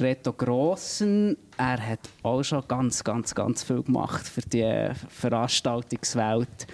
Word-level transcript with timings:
Reto 0.00 0.32
Grossen, 0.32 1.36
er 1.56 1.86
hat 1.86 2.08
auch 2.22 2.42
schon 2.42 2.62
ganz, 2.66 3.04
ganz, 3.04 3.34
ganz 3.34 3.62
viel 3.62 3.82
gemacht 3.82 4.26
für 4.26 4.42
die 4.42 4.90
Veranstaltungswelt. 5.08 6.66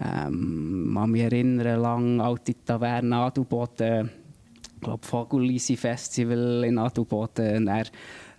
Ähm, 0.00 0.92
man 0.92 1.10
mich 1.10 1.22
erinnern, 1.22 1.80
lang 1.80 2.20
alte 2.20 2.54
Taverne 2.64 3.16
Adelboden, 3.16 4.10
ich 4.74 4.80
glaube 4.80 5.06
Vogelisi 5.06 5.76
Festival 5.76 6.64
in 6.64 6.78
Adelboden. 6.78 7.68
Er, 7.68 7.86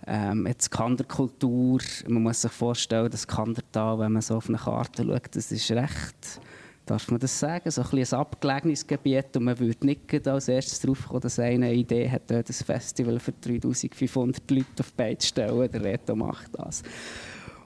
ähm, 0.06 0.46
jetzt 0.46 0.70
Kanderkultur, 0.70 1.80
man 2.08 2.24
muss 2.24 2.42
sich 2.42 2.52
vorstellen, 2.52 3.10
das 3.10 3.26
Kandertal, 3.26 3.98
wenn 4.00 4.12
man 4.12 4.22
so 4.22 4.36
auf 4.36 4.48
eine 4.48 4.58
Karte 4.58 5.04
schaut, 5.04 5.36
das 5.36 5.52
ist 5.52 5.70
recht 5.70 6.40
darf 6.86 7.10
man 7.10 7.18
das 7.20 7.38
sagen, 7.38 7.70
so 7.70 7.82
ein, 7.82 7.98
ein 7.98 8.12
abgelegenes 8.12 8.86
Gebiet 8.86 9.36
und 9.36 9.44
man 9.44 9.58
würde 9.58 9.86
nicht 9.86 10.28
als 10.28 10.48
erstes 10.48 10.80
darauf 10.80 11.06
kommen, 11.08 11.20
dass 11.20 11.38
eine 11.38 11.72
Idee 11.72 12.10
hat, 12.10 12.30
ein 12.30 12.44
Festival 12.44 13.18
für 13.18 13.32
3500 13.32 14.50
Leute 14.50 14.66
auf 14.80 14.90
die 14.90 14.96
Beine 14.96 15.18
zu 15.18 15.28
stellen. 15.28 15.70
Der 15.70 15.82
Reto 15.82 16.14
macht 16.14 16.50
das. 16.52 16.82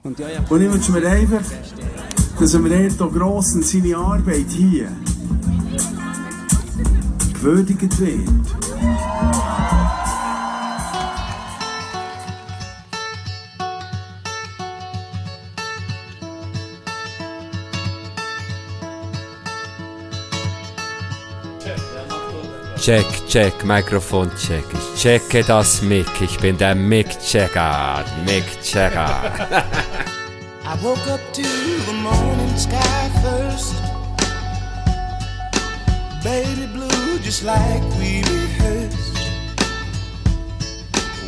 Und, 0.03 0.17
ja, 0.19 0.29
ja. 0.29 0.45
und 0.49 0.61
ich 0.61 0.71
wünsche 0.71 0.91
mir 0.93 1.05
einfach, 1.09 1.43
dass 2.39 2.63
wir 2.63 2.71
Reto 2.71 3.09
Gross 3.09 3.55
und 3.55 3.65
seine 3.65 3.97
Arbeit 3.97 4.49
hier 4.49 4.89
gewürdigt 7.33 7.99
wird. 7.99 8.29
Check, 22.89 23.05
check, 23.27 23.63
Mikrofon 23.63 24.31
check. 24.35 24.63
Ich 24.73 24.99
checke 24.99 25.43
das 25.43 25.83
Mic. 25.83 26.07
Ich 26.21 26.39
bin 26.39 26.57
der 26.57 26.73
Mic-Checker. 26.73 28.03
Mic-Checker. 28.25 29.63
I 30.65 30.75
woke 30.81 31.07
up 31.07 31.19
to 31.33 31.43
the 31.43 31.93
morning 31.93 32.57
sky 32.57 33.11
first. 33.21 33.75
Baby 36.23 36.65
blue, 36.73 37.19
just 37.19 37.43
like 37.43 37.83
we 37.99 38.23
rehearsed. 38.23 39.19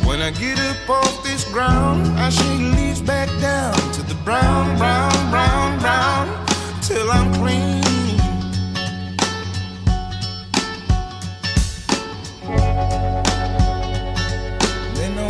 When 0.04 0.20
I 0.20 0.32
get 0.32 0.58
up 0.58 0.90
off 0.90 1.22
this 1.22 1.44
ground, 1.52 2.08
I 2.18 2.30
shake 2.30 2.74
leaves 2.74 3.00
back 3.00 3.28
down 3.40 3.76
to 3.92 4.02
the 4.02 4.16
brown, 4.24 4.76
brown, 4.78 5.30
brown, 5.30 5.78
brown, 5.78 6.26
till 6.82 7.08
I'm 7.08 7.32
clean. 7.34 8.01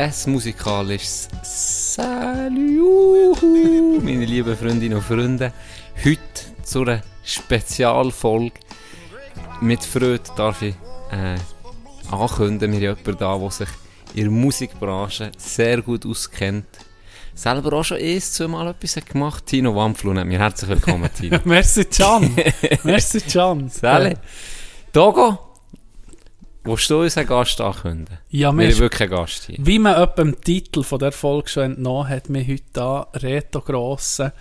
Ein 0.00 0.14
musikalisches 0.28 1.28
Salut, 1.42 3.42
meine 3.42 4.24
lieben 4.24 4.56
Freundinnen 4.56 4.96
und 4.96 5.04
Freunde. 5.04 5.52
Heute 6.02 6.62
zu 6.62 6.80
einer 6.80 7.02
Spezialfolge. 7.22 8.54
Mit 9.60 9.84
Freude 9.84 10.22
darf 10.34 10.62
ich 10.62 10.74
äh, 11.12 11.36
ankündigen, 12.10 12.80
wir 12.80 12.92
haben 12.92 12.96
jemanden 12.96 13.18
da, 13.18 13.38
der 13.38 13.50
sich 13.50 13.68
in 14.14 14.22
der 14.22 14.30
Musikbranche 14.30 15.32
sehr 15.36 15.82
gut 15.82 16.06
auskennt. 16.06 16.78
Selber 17.34 17.74
auch 17.74 17.84
schon 17.84 17.98
eins, 17.98 18.32
zweimal 18.32 18.68
etwas 18.68 18.96
hat 18.96 19.04
gemacht. 19.04 19.44
Tino 19.44 19.76
Wampflun 19.76 20.26
mir 20.26 20.38
herzlich 20.38 20.70
willkommen, 20.70 21.10
Tino. 21.12 21.40
Merci, 21.44 21.84
Can. 21.84 22.34
Merci, 22.84 23.20
Can. 23.20 23.68
Sally. 23.68 24.16
Togo, 24.94 25.49
willst 26.64 26.90
du 26.90 27.00
uns 27.00 27.16
einen 27.16 27.28
Gast 27.28 27.60
ankündigen? 27.60 28.18
Ja, 28.28 28.52
wir 28.52 28.68
haben 28.68 28.78
wirklich 28.78 29.00
einen 29.00 29.10
Gast 29.10 29.44
hier. 29.46 29.56
Wie 29.60 29.78
man 29.78 30.00
etwa 30.00 30.22
im 30.22 30.40
Titel 30.40 30.82
von 30.82 30.98
der 30.98 31.12
Folge 31.12 31.48
schon 31.48 31.62
entnommen 31.64 32.08
hat, 32.08 32.32
wir 32.32 32.46
heute 32.46 32.62
da 32.72 33.06
Reto 33.14 33.60
Grosse, 33.60 34.32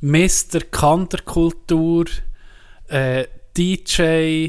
Mr. 0.00 0.60
Kanterkultur, 0.70 2.06
äh, 2.88 3.24
DJ, 3.56 4.48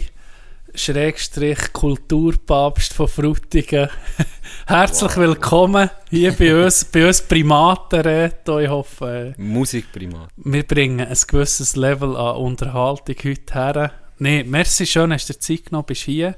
Schrägstrich 0.74 1.72
Kulturpapst 1.72 2.94
von 2.94 3.08
Frutigen. 3.08 3.88
Herzlich 4.68 5.16
willkommen 5.16 5.90
hier 6.10 6.34
bei 6.34 6.54
uns, 6.66 6.84
bei 6.86 7.08
uns 7.08 7.22
Primaten, 7.22 8.02
Reto. 8.02 8.60
Ich 8.60 8.68
hoffe, 8.68 9.34
äh, 9.38 9.42
Musikprimat. 9.42 10.30
wir 10.36 10.64
bringen 10.64 11.08
ein 11.08 11.18
gewisses 11.28 11.76
Level 11.76 12.18
an 12.18 12.36
Unterhaltung 12.38 13.16
heute 13.24 13.54
her. 13.54 13.92
Nee, 14.18 14.44
merci 14.44 14.86
schön, 14.86 15.14
hast 15.14 15.30
du 15.30 15.34
dir 15.34 15.40
Zeit 15.40 15.66
genommen, 15.66 15.86
bist 15.86 16.02
hier. 16.02 16.36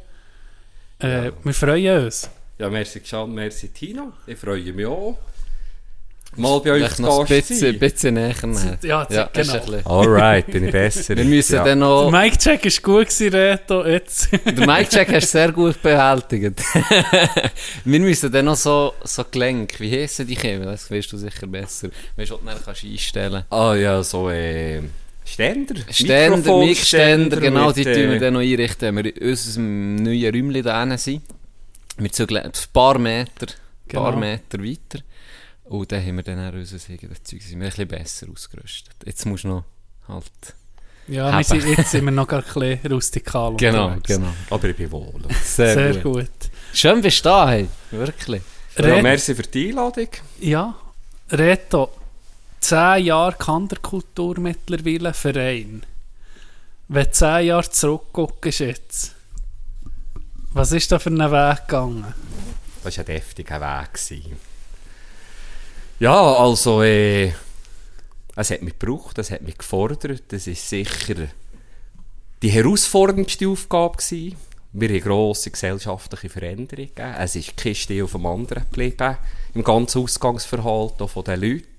Äh, 0.99 1.31
Wir 1.43 1.53
freuen 1.53 2.05
uns. 2.05 2.29
Ja, 2.57 2.69
merci 2.69 2.99
Can, 3.01 3.33
merci 3.33 3.69
Tino. 3.69 4.13
Ich 4.25 4.37
freue 4.37 4.73
mich 4.73 4.85
auch. 4.85 5.17
Mal 6.35 6.59
bei 6.59 6.71
euch 6.71 6.93
zu 6.93 7.03
Gast 7.03 7.29
bisschen, 7.29 7.57
sein. 7.57 7.79
bisschen 7.79 8.13
näher. 8.15 8.35
Ja, 8.83 9.07
Ja, 9.09 9.29
genau. 9.31 9.59
Alright, 9.85 10.47
bin 10.47 10.65
ich 10.65 10.71
besser. 10.71 11.15
Wir 11.17 11.23
müssen 11.23 11.55
ja. 11.55 11.63
dann 11.63 11.79
Der 11.79 11.87
noch... 11.87 12.11
Mic-Check 12.11 12.63
war 12.63 12.71
gut, 12.81 13.07
gewesen, 13.09 13.29
Reto. 13.33 13.85
Jetzt. 13.85 14.29
Der 14.45 14.67
Mic-Check 14.67 15.07
hast 15.13 15.33
du 15.33 15.37
sehr 15.37 15.51
gut 15.51 15.81
bewältigt. 15.81 16.61
Wir 17.85 17.99
müssen 17.99 18.31
dann 18.31 18.45
noch 18.45 18.55
so, 18.55 18.93
so 19.03 19.23
Gelenk, 19.31 19.79
wie 19.79 19.91
heissen 19.99 20.27
die 20.27 20.35
Chemie? 20.35 20.65
Das 20.65 20.91
weißt 20.91 21.11
du 21.11 21.17
sicher 21.17 21.47
besser. 21.47 21.89
Weißt 22.15 22.31
du, 22.31 22.35
was 22.35 22.41
du 22.41 22.45
dann 22.45 22.63
kannst 22.63 22.83
einstellen 22.83 23.43
Ah 23.49 23.73
ja, 23.75 24.03
so 24.03 24.29
äh, 24.29 24.81
Ständer. 25.37 25.75
Ständer, 25.91 26.57
Mic-Ständer, 26.57 27.39
genau, 27.39 27.71
die 27.71 27.85
mit, 27.85 27.93
tun 27.95 28.09
wir 28.11 28.19
dann 28.19 28.33
noch 28.33 28.39
einrichten, 28.41 28.95
wenn 28.95 29.05
wir 29.05 29.15
in 29.21 29.29
unserem 29.29 29.95
neuen 29.97 30.33
Räumchen 30.33 30.63
da 30.63 30.79
hinten 30.79 30.97
sind. 30.97 31.21
Wir 31.97 32.11
zügeln 32.11 32.43
ein 32.43 32.51
paar 32.73 32.97
Meter, 32.97 33.45
ein 33.45 33.93
paar 33.93 34.11
Genau. 34.13 34.17
Meter 34.17 34.63
weiter. 34.63 35.03
Und 35.65 35.91
dann 35.91 36.03
haben 36.03 36.15
wir 36.15 36.23
dann 36.23 36.39
auch 36.49 36.53
unser 36.53 36.77
eigenes 36.91 37.21
Zeug, 37.21 37.41
sind 37.43 37.59
wir 37.59 37.67
ein 37.67 37.69
bisschen 37.69 37.87
besser 37.87 38.27
ausgerüstet. 38.33 38.95
Jetzt 39.05 39.25
musst 39.27 39.43
du 39.43 39.49
noch 39.49 39.63
halt... 40.07 40.25
Ja, 41.07 41.37
wir 41.37 41.43
sind, 41.43 41.65
jetzt 41.77 41.91
sind 41.91 42.03
wir 42.05 42.11
noch 42.11 42.27
ein 42.29 42.41
bisschen 42.43 42.91
rustikal 42.91 43.49
unterwegs. 43.51 44.19
Aber 44.49 44.67
ich 44.69 44.75
bin 44.75 44.91
wohl. 44.91 45.13
Sehr, 45.43 45.73
Sehr 45.75 45.93
gut. 45.97 46.13
gut. 46.13 46.29
Schön 46.73 46.99
bist 47.01 47.19
du 47.19 47.29
da, 47.29 47.49
hey. 47.49 47.67
Wirklich. 47.91 48.41
Ja, 48.77 49.01
merci 49.03 49.35
für 49.35 49.43
die 49.43 49.69
Einladung. 49.69 50.07
ja, 50.41 50.75
Reto, 51.31 51.91
10 52.59 53.05
Jahre 53.05 53.35
Kanderkultur 53.37 54.39
mittlerweile, 54.39 55.13
Verein. 55.13 55.85
Wenn 56.87 57.05
du 57.05 57.11
10 57.11 57.45
Jahre 57.45 57.69
zurückguckst 57.69 58.59
jetzt, 58.59 59.15
was 60.53 60.71
ist 60.71 60.91
da 60.91 60.99
für 60.99 61.09
einen 61.09 61.31
Weg 61.31 61.67
gegangen? 61.67 62.13
Das 62.83 62.97
war 62.97 63.03
ein 63.03 63.05
deftiger 63.05 63.61
Weg. 63.61 63.99
Ja, 65.99 66.35
also, 66.35 66.83
äh, 66.83 67.33
es 68.35 68.51
hat 68.51 68.61
mich 68.61 68.77
gebraucht, 68.77 69.17
es 69.17 69.31
hat 69.31 69.41
mich 69.41 69.57
gefordert. 69.57 70.23
Das 70.29 70.47
ist 70.47 70.69
sicher 70.69 71.27
die 72.41 72.49
herausforderndste 72.49 73.47
Aufgabe 73.47 73.97
gewesen. 73.97 74.37
Wir 74.73 74.89
haben 74.89 75.01
grosse 75.01 75.49
gesellschaftliche 75.49 76.29
Veränderungen. 76.29 77.15
Es 77.17 77.35
ist 77.35 77.57
kein 77.57 77.73
Stil 77.73 78.03
auf 78.03 78.11
dem 78.11 78.25
anderen 78.27 78.63
geblieben. 78.63 79.17
Im 79.55 79.63
ganzen 79.63 80.03
Ausgangsverhalten 80.03 81.07
den 81.23 81.41
Leuten. 81.41 81.76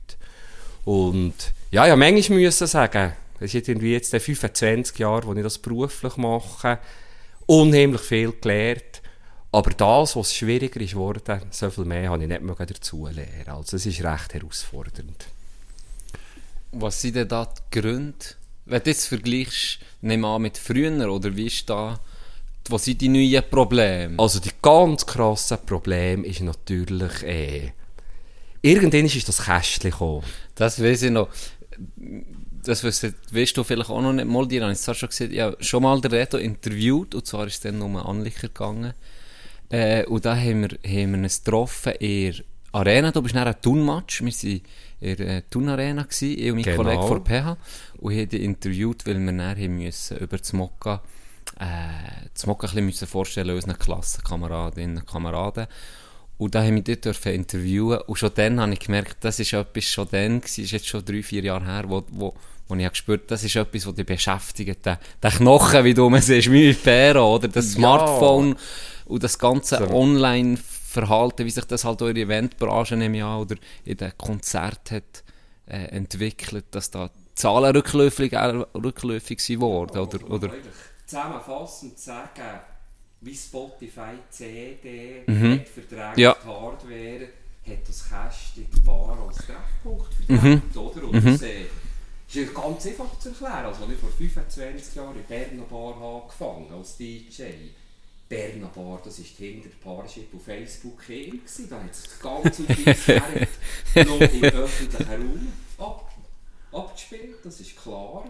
Und 0.89 1.35
ja, 1.71 1.87
ja, 1.87 1.97
manchmal 1.97 2.39
müssen 2.39 2.67
sagen, 2.67 3.13
es 3.41 3.53
ist 3.53 3.69
irgendwie 3.69 3.93
jetzt 3.93 4.11
der 4.15 4.23
25 4.23 4.99
Jahre, 4.99 5.27
wo 5.27 5.35
ich 5.35 5.43
das 5.43 5.59
beruflich 5.59 6.17
mache, 6.17 6.79
unheimlich 7.45 8.01
viel 8.01 8.33
gelernt. 8.33 9.03
Aber 9.53 9.69
das, 9.69 10.17
was 10.17 10.35
schwieriger 10.35 10.81
ist 10.81 10.93
geworden, 10.93 11.43
so 11.51 11.69
viel 11.69 11.85
mehr 11.85 12.09
habe 12.09 12.23
ich 12.23 12.29
nicht 12.31 12.41
mehr 12.41 12.55
dazu 12.55 13.07
lernen. 13.07 13.49
Also 13.49 13.77
es 13.77 13.85
ist 13.85 14.03
recht 14.03 14.33
herausfordernd. 14.33 15.27
Was 16.73 17.03
sind 17.03 17.17
denn 17.17 17.29
da 17.29 17.45
die 17.45 17.81
Gründe? 17.81 18.25
Wenn 18.65 18.83
du 18.83 18.89
jetzt 18.89 19.09
vergleichst, 19.09 19.81
nimm 20.01 20.25
an 20.25 20.41
mit 20.41 20.57
früher, 20.57 21.13
oder 21.13 21.37
wie 21.37 21.49
ist 21.49 21.69
da, 21.69 22.01
was 22.71 22.87
sind 22.87 23.03
die 23.03 23.11
neuen 23.11 23.45
Probleme? 23.51 24.19
Also 24.19 24.41
die 24.41 24.53
ganz 24.63 25.05
krasse 25.05 25.59
Problem 25.59 26.25
ist 26.25 26.41
natürlich 26.41 27.23
eh... 27.25 27.73
Irgendwann 28.61 29.05
ist 29.05 29.29
das 29.29 29.45
Kästchen 29.45 29.93
gekommen. 29.93 30.25
Das 30.59 30.83
weiß 30.83 31.03
ich 31.05 31.11
noch. 31.13 31.29
Das 32.65 32.83
weißt, 32.83 33.15
weißt 33.33 33.57
du 33.57 33.65
vielleicht 33.65 33.89
auch 33.89 34.03
noch 34.03 34.13
nicht 34.13 34.27
mal, 34.27 34.47
dir 34.47 34.63
habe 34.63 34.73
ich 34.73 34.79
zwar 34.79 34.95
schon 34.95 35.09
gesagt, 35.09 35.33
habe 35.39 35.57
schon 35.61 35.83
mal 35.83 36.01
den 36.01 36.11
Reto 36.11 36.37
interviewt, 36.37 37.15
und 37.15 37.27
zwar 37.27 37.47
ist 37.47 37.55
es 37.55 37.61
dann 37.61 37.81
um 37.81 37.97
einen 37.97 38.05
Anlicher 38.05 38.49
gegangen. 38.49 38.93
Äh, 39.71 40.05
und 40.07 40.25
da 40.25 40.37
haben 40.37 40.63
wir, 40.63 40.79
haben 40.85 41.13
wir 41.13 41.19
uns 41.19 41.45
getroffen 41.45 41.93
in 42.01 42.33
der 42.33 42.45
Arena, 42.73 43.13
du 43.13 43.23
bist 43.23 43.35
nach 43.35 43.47
einem 43.47 43.61
Turnmatch, 43.63 44.23
wir 44.23 44.33
waren 44.33 44.61
in 45.01 45.17
der 45.17 45.37
äh, 45.37 45.43
Turnarena, 45.49 46.03
gewesen, 46.03 46.39
ich 46.39 46.51
und 46.51 46.57
mein 46.57 46.65
Genau. 46.65 46.77
Kollege 46.77 47.03
von 47.07 47.25
PH, 47.25 47.57
und 47.99 48.13
haben 48.15 48.29
dich 48.29 48.43
interviewt, 48.43 49.07
weil 49.07 49.19
wir 49.21 49.33
nachher 49.33 49.65
haben 49.65 49.79
müssen 49.79 50.19
über 50.19 50.39
das 50.39 50.53
Mokka, 50.53 51.03
äh, 51.61 52.27
das 52.35 52.47
Mokka 52.47 52.67
ein 52.67 52.71
bisschen 52.71 52.87
müssen 52.87 53.07
vorstellen, 53.07 53.55
unseren 53.55 53.79
Klassenkameradinnen 53.79 54.99
und 54.99 55.07
Kameraden. 55.07 55.69
Und 56.39 56.55
da 56.55 56.63
haben 56.63 56.77
wir 56.77 56.83
dort 56.83 57.05
dürfen 57.05 57.33
interviewen. 57.33 57.99
Und 58.07 58.17
schon 58.17 58.31
dann 58.35 58.61
habe 58.61 58.73
ich 58.73 58.81
gemerkt, 58.81 59.19
das 59.21 59.41
ist 59.41 59.53
etwas 59.53 59.85
schon 59.85 60.09
dann, 60.11 60.41
gewesen, 60.41 60.65
ist 60.65 60.71
jetzt 60.71 60.87
schon 60.87 61.05
drei, 61.05 61.23
vier 61.23 61.43
Jahre 61.43 61.67
her, 61.67 61.85
wo, 61.89 62.05
wo, 62.11 62.35
wo 62.69 62.75
ich 62.77 62.85
habe 62.85 62.91
gespürt 62.91 63.31
das 63.31 63.43
ist 63.43 63.57
etwas, 63.57 63.87
was 63.87 63.95
dich 63.95 64.07
beschäftigt. 64.07 64.87
Der, 64.87 65.01
der 65.23 65.31
Knochen, 65.31 65.85
wie 65.85 65.95
du 65.95 66.17
siehst, 66.21 66.51
wie 66.51 66.69
mit 66.69 66.83
Pero, 66.83 67.35
oder? 67.35 67.49
Das 67.49 67.73
Smartphone 67.73 68.57
und 69.07 69.23
das 69.23 69.39
ganze 69.39 69.93
Online-Verhalten, 69.93 71.45
wie 71.45 71.51
sich 71.51 71.65
das 71.65 71.85
halt 71.85 72.01
auch 72.03 72.09
in 72.09 72.15
der 72.15 72.25
Eventbranche 72.25 72.97
nehme 72.97 73.25
an, 73.25 73.41
oder 73.41 73.57
in 73.85 73.97
den 73.97 74.13
Konzerten 74.17 74.97
hat 74.97 75.25
äh, 75.67 75.87
entwickelt, 75.97 76.67
dass 76.71 76.91
da 76.91 77.11
Zahlen 77.35 77.75
rückläufig, 77.75 78.33
äh, 78.33 78.65
rückläufig 78.75 79.41
sind 79.41 79.61
worden, 79.61 79.99
oder, 79.99 80.31
oder 80.31 80.51
zusammenfassend 81.07 81.99
sagen, 81.99 82.61
wie 83.21 83.35
Spotify, 83.35 84.15
CD, 84.31 85.23
Mhm. 85.27 85.61
Verträge, 85.65 86.21
Ja. 86.21 86.37
Hardware, 86.45 87.29
hat 87.67 87.87
das 87.89 88.09
Kästchen 88.09 88.67
die 88.75 88.81
Bar 88.81 89.19
als 89.27 89.37
Treffpunkt 89.39 90.15
verdient, 90.15 90.77
oder? 90.77 91.05
Und 91.05 91.25
das 91.27 91.43
äh, 91.43 91.63
ist 92.33 92.55
ganz 92.55 92.87
einfach 92.87 93.19
zu 93.19 93.29
erklären. 93.31 93.67
Also, 93.67 93.83
als 93.85 93.93
ich 93.93 93.99
vor 93.99 94.11
25 94.11 94.95
Jahren 94.95 95.17
in 95.17 95.25
Berner 95.25 95.65
Bar 95.65 95.95
habe 96.01 96.23
angefangen 96.23 96.73
als 96.73 96.97
DJ, 96.97 97.43
Berner 98.29 98.69
Bar, 98.69 99.01
das 99.05 99.19
war 99.19 99.27
hinter 99.27 99.69
der 99.69 99.77
Parship 99.85 100.35
auf 100.35 100.45
Facebook 100.45 101.03
hin, 101.05 101.31
gewesen. 101.31 101.69
da 101.69 101.83
hat 101.83 101.95
sich 101.95 102.07
das 102.09 102.21
ganze 102.21 102.65
Konzert 102.65 103.49
noch 104.09 104.21
im 104.21 104.45
öffentlichen 104.45 105.11
Raum 105.11 105.53
ab, 105.79 106.13
abgespielt, 106.73 107.37
das 107.45 107.61
ist 107.61 107.77
klar. 107.77 108.25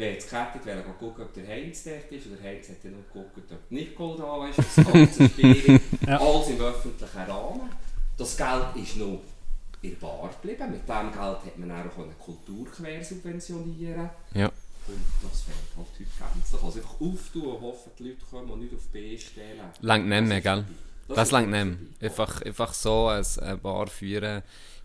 Wer 0.00 0.12
jetzt 0.12 0.30
gekettet 0.30 0.64
will, 0.64 0.82
kann 0.82 0.98
gucken, 0.98 1.24
ob 1.24 1.34
der 1.34 1.46
Heinz 1.46 1.84
dort 1.84 2.10
ist, 2.10 2.26
oder 2.26 2.42
Heinz 2.42 2.70
hat 2.70 2.76
dann 2.82 2.92
noch 2.92 3.12
geguckt, 3.12 3.52
ob 3.52 3.70
Nicole 3.70 4.16
da 4.16 4.48
ist, 4.48 4.58
das 4.58 4.86
ganze 4.86 5.28
Spiel, 5.28 5.78
alles 6.06 6.48
im 6.48 6.58
öffentlichen 6.58 7.18
Rahmen. 7.18 7.68
Das 8.16 8.34
Geld 8.34 8.76
ist 8.76 8.96
noch 8.96 9.20
in 9.82 9.90
der 9.90 9.96
Bar 9.98 10.30
geblieben, 10.40 10.70
mit 10.70 10.88
dem 10.88 11.12
Geld 11.12 11.16
hat 11.16 11.58
man 11.58 11.68
dann 11.68 11.90
auch 11.90 11.98
eine 11.98 12.14
Kultur 12.18 12.66
quersubventionieren 12.70 14.08
ja. 14.32 14.46
und 14.46 15.04
das 15.22 15.42
fehlt 15.42 15.56
halt 15.76 15.86
heute 15.86 16.32
gänzlich. 16.32 16.62
Also 16.62 16.78
einfach 16.78 17.00
auftun 17.00 17.42
und 17.42 17.60
hoffen, 17.60 17.92
die 17.98 18.02
Leute 18.04 18.24
kommen 18.30 18.50
und 18.50 18.60
nicht 18.60 18.74
auf 18.74 18.86
B 18.88 19.18
stellen. 19.18 19.60
Längt 19.82 20.08
nicht 20.08 20.24
mehr, 20.24 20.40
gell? 20.40 20.64
Das 21.08 21.28
ist 21.28 21.32
längt 21.32 21.50
nicht 21.50 21.64
mehr. 21.66 21.76
Einfach, 22.08 22.40
einfach 22.40 22.72
so 22.72 23.08
als 23.08 23.38
eine 23.38 23.58
Bar 23.58 23.88
führen, 23.88 24.42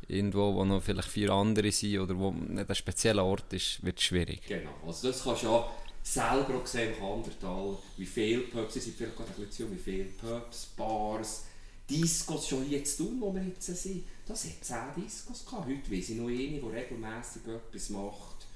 irgendwo, 0.07 0.53
wo 0.53 0.65
noch 0.65 0.81
vielleicht 0.81 1.09
vier 1.09 1.31
andere 1.31 1.71
sind 1.71 1.99
oder 1.99 2.17
wo 2.17 2.31
nicht 2.31 2.69
ein 2.69 2.75
spezieller 2.75 3.25
Ort 3.25 3.51
ist, 3.53 3.83
wird 3.83 3.99
schwierig. 4.01 4.41
Genau, 4.47 4.71
also 4.85 5.07
das 5.07 5.23
kannst 5.23 5.43
du 5.43 5.47
ja 5.47 5.71
selber 6.03 6.55
auch 6.61 6.67
sehen 6.67 6.93
im 6.93 6.99
Kandertal, 6.99 7.77
wie 7.97 8.05
viele 8.05 8.41
Pubs, 8.41 8.75
seid 8.75 8.83
vielleicht 8.83 9.15
gerade 9.15 9.29
ein 9.31 9.45
bisschen 9.45 9.67
zu, 9.67 9.71
wie 9.73 9.79
viele 9.79 10.05
Pubs, 10.05 10.67
Bars, 10.77 11.45
Discos 11.89 12.47
schon 12.47 12.69
jetzt 12.69 12.97
tun, 12.97 13.17
wo 13.19 13.33
wir 13.33 13.43
jetzt 13.43 13.65
sind. 13.65 14.03
Das 14.25 14.43
hat 14.45 14.63
10 14.95 15.03
Discos 15.03 15.45
gehabt. 15.45 15.67
Heute 15.67 15.91
weiss 15.91 16.09
ich 16.09 16.17
noch 16.17 16.27
eine, 16.27 16.37
die 16.37 16.59
regelmässig 16.59 17.43
etwas 17.47 17.89
macht. 17.89 18.47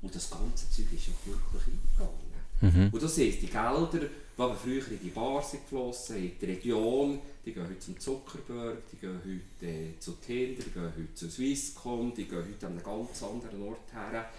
Und 0.00 0.14
das 0.14 0.28
ganze 0.28 0.68
Zeug 0.68 0.86
ist 0.92 1.06
ja 1.06 1.12
wirklich 1.24 1.62
eingegangen. 1.66 2.92
Und 2.92 3.02
das 3.02 3.18
heisst, 3.18 3.42
die 3.42 3.46
Gelder, 3.46 4.08
die 4.36 4.42
aber 4.42 4.56
früher 4.56 4.86
in 4.88 5.00
die 5.00 5.10
Bars 5.10 5.50
sind 5.50 5.62
geflossen, 5.64 6.16
in 6.16 6.38
die 6.38 6.44
Region, 6.46 7.20
die 7.44 7.52
gehen 7.52 7.64
heute 7.64 7.78
zum 7.78 7.98
Zuckerberg, 7.98 8.78
die 8.90 8.96
gehen 8.96 9.18
heute 9.18 9.66
äh, 9.66 9.98
zu 9.98 10.12
Tinder, 10.12 10.62
die 10.62 10.70
gehen 10.70 10.84
heute 10.84 11.14
zu 11.14 11.30
Swisscom, 11.30 12.14
die 12.14 12.24
gehen 12.24 12.38
heute 12.38 12.66
an 12.66 12.72
einen 12.72 12.82
ganz 12.82 13.22
anderen 13.22 13.62
Ort 13.62 13.92
her. 13.92 14.30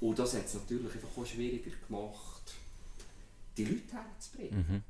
Und 0.00 0.18
das 0.18 0.34
hat 0.34 0.46
es 0.46 0.54
natürlich 0.54 0.92
einfach 0.94 1.08
auch 1.16 1.26
schwieriger 1.26 1.70
gemacht, 1.86 2.54
die 3.56 3.64
Leute 3.64 3.92
herzubringen. 3.92 4.84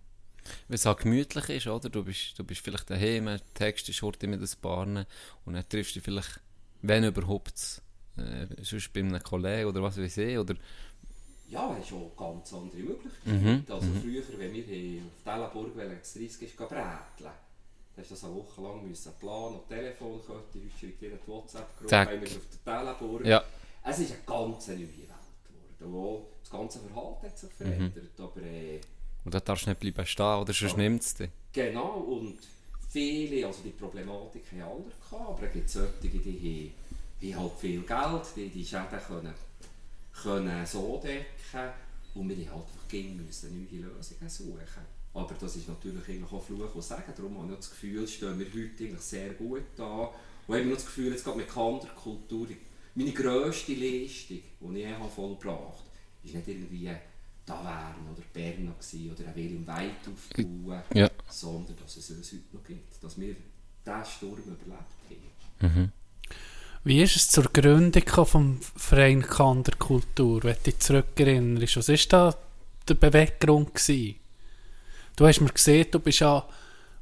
Wenn 0.69 0.75
es 0.75 0.87
halt 0.87 0.99
gemütlich 0.99 1.49
ist, 1.51 1.67
oder? 1.67 1.91
Du 1.91 2.05
bist, 2.05 2.39
du 2.39 2.45
bist 2.45 2.63
vielleicht 2.63 2.89
daheim, 2.89 3.27
der 3.27 3.41
Text 3.55 3.89
ist 3.89 4.03
heute 4.03 4.27
mit 4.27 4.41
den 4.41 4.49
Barnen 4.63 5.07
und 5.45 5.55
dann 5.55 5.69
triffst 5.69 5.95
du 5.95 5.99
dich 5.99 6.05
vielleicht, 6.05 6.41
wenn 6.83 7.05
überhaupt, 7.05 7.83
äh, 8.17 8.47
sonst 8.63 8.93
bei 8.93 9.01
einem 9.01 9.23
Kollegen 9.23 9.69
oder 9.69 9.83
was 9.83 9.99
weiß 9.99 10.17
ich, 10.19 10.39
oder 10.39 10.55
Ja, 11.50 11.76
es 11.81 11.88
schon 11.88 12.11
ganz 12.17 12.52
andere 12.52 12.79
Möglichkeiten. 12.79 13.67
Also 13.69 13.88
früher, 14.00 14.23
wenn 14.38 14.55
wir 14.55 15.02
auf 15.43 15.55
ins 15.56 16.14
30 16.14 16.23
ist, 16.23 16.38
gehen 16.41 16.50
bräteln, 16.56 17.32
hast 17.97 18.11
das 18.11 18.25
eine 18.25 18.35
Woche 18.37 18.62
lang 18.62 18.88
müssen 18.88 19.12
planen 19.19 19.56
und 19.56 19.69
Telefonkette, 19.69 20.32
heute 20.32 20.79
schreibt 20.79 21.02
jeder 21.02 21.17
die 21.17 21.29
WhatsApp-Gruppe, 21.29 22.02
auf 22.02 22.64
der 22.64 22.85
Dellenburg. 22.85 23.26
Ja. 23.26 23.44
Es 23.85 23.99
ist 23.99 24.12
eine 24.12 24.20
ganz 24.26 24.69
neue 24.69 24.79
Welt 24.79 24.88
geworden. 25.79 25.93
Wo 25.93 26.26
das 26.41 26.50
ganze 26.50 26.79
Verhalten 26.79 27.26
hat 27.26 27.38
sich 27.38 27.53
verändert. 27.53 28.20
Aber 28.20 28.43
äh, 28.43 28.81
und 29.25 29.35
da 29.35 29.41
darfst 29.41 29.67
du 29.67 29.70
nicht 29.70 29.81
bleiben 29.81 30.06
stehen, 30.06 30.41
oder 30.41 30.53
sonst 30.53 30.76
nimmt 30.76 31.03
es 31.03 31.14
dich. 31.14 31.31
genau, 31.53 31.99
und 31.99 32.38
viele, 32.88 33.46
also 33.46 33.62
die 33.62 33.70
Problematik 33.70 34.44
haben 34.53 34.62
alle 34.62 34.85
gehabt, 34.85 35.31
aber 35.31 35.46
es 35.46 35.53
gibt 35.53 35.69
solche, 35.70 35.93
die 37.20 37.35
haben 37.35 37.43
halt 37.43 37.53
viel 37.58 37.82
Geld, 37.82 38.23
die 38.37 38.49
die 38.49 38.64
Schäden 38.64 38.99
können, 39.06 39.35
können 40.23 40.67
so 40.67 41.01
decken 41.03 41.71
und 42.15 42.29
wir 42.29 42.37
haben 42.51 42.57
halt 42.57 42.67
einfach 42.93 43.17
müssen 43.27 43.69
neue 43.71 43.83
Lösungen 43.83 44.29
suchen. 44.29 45.01
Aber 45.12 45.35
das 45.41 45.57
ist 45.57 45.69
natürlich 45.69 46.09
eigentlich 46.09 46.33
auch 46.33 46.43
Fluch 46.45 46.75
und 46.75 46.83
Sagen, 46.85 47.12
darum 47.17 47.39
habe 47.39 47.53
ich 47.53 47.59
das 47.59 47.71
Gefühl, 47.71 48.07
stehen 48.07 48.39
wir 48.39 48.47
heute 48.47 48.84
eigentlich 48.84 49.01
sehr 49.01 49.31
gut 49.34 49.63
da. 49.77 50.11
Und 50.46 50.55
ich 50.55 50.61
habe 50.61 50.67
noch 50.67 50.77
das 50.77 50.87
Gefühl, 50.87 51.13
jetzt 51.13 51.25
gerade 51.25 51.39
mit 51.39 51.49
Kanderkultur, 51.49 52.46
meine 52.94 53.13
grösste 53.13 53.73
Leistung, 53.75 54.39
die 54.61 54.79
ich 54.79 54.87
je 54.87 54.93
habe 54.94 55.08
vollbracht 55.08 55.49
habe, 55.49 55.89
ist 56.25 56.34
nicht 56.34 56.49
irgendwie 56.49 56.91
Taverne 57.46 58.11
oder 58.13 58.23
Berna 58.32 58.70
oder 58.73 59.29
ein 59.29 59.34
William 59.37 59.67
Weit 59.67 60.06
aufbauen, 60.06 60.82
Ja. 60.94 61.11
sondern 61.29 61.77
dass 61.77 61.96
es 61.96 62.11
uns 62.11 62.32
heute 62.32 62.56
noch 62.56 62.65
gibt, 62.65 63.03
dass 63.03 63.19
wir 63.19 63.34
diesen 63.84 64.05
Sturm 64.05 64.39
überlebt 64.39 64.70
haben. 65.61 65.93
Wie 66.82 67.03
ist 67.03 67.15
es 67.15 67.29
zur 67.29 67.44
Gründung 67.44 68.25
vom 68.25 68.58
Verein 68.75 69.20
Kanderkultur, 69.20 70.43
wenn 70.44 70.55
du 70.55 70.63
dich 70.63 70.79
zurückerinnerst? 70.79 71.77
Was 71.77 71.89
war 71.91 71.96
da 72.08 72.39
der 72.89 72.94
Beweggrund? 72.94 73.75
Gewesen? 73.75 74.17
Du 75.15 75.27
hast 75.27 75.43
mir 75.43 75.51
gesehen, 75.51 75.89
du 75.91 76.01
bist 76.01 76.20
ja 76.20 76.43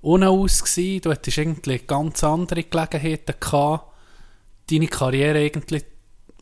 unaus 0.02 0.64
gewesen, 0.64 1.00
du 1.02 1.12
hattest 1.12 1.38
irgendwie 1.38 1.78
ganz 1.78 2.24
andere 2.24 2.64
Gelegenheiten 2.64 3.34
gehabt, 3.38 3.94
deine 4.68 4.88
Karriere 4.88 5.38
eigentlich 5.38 5.84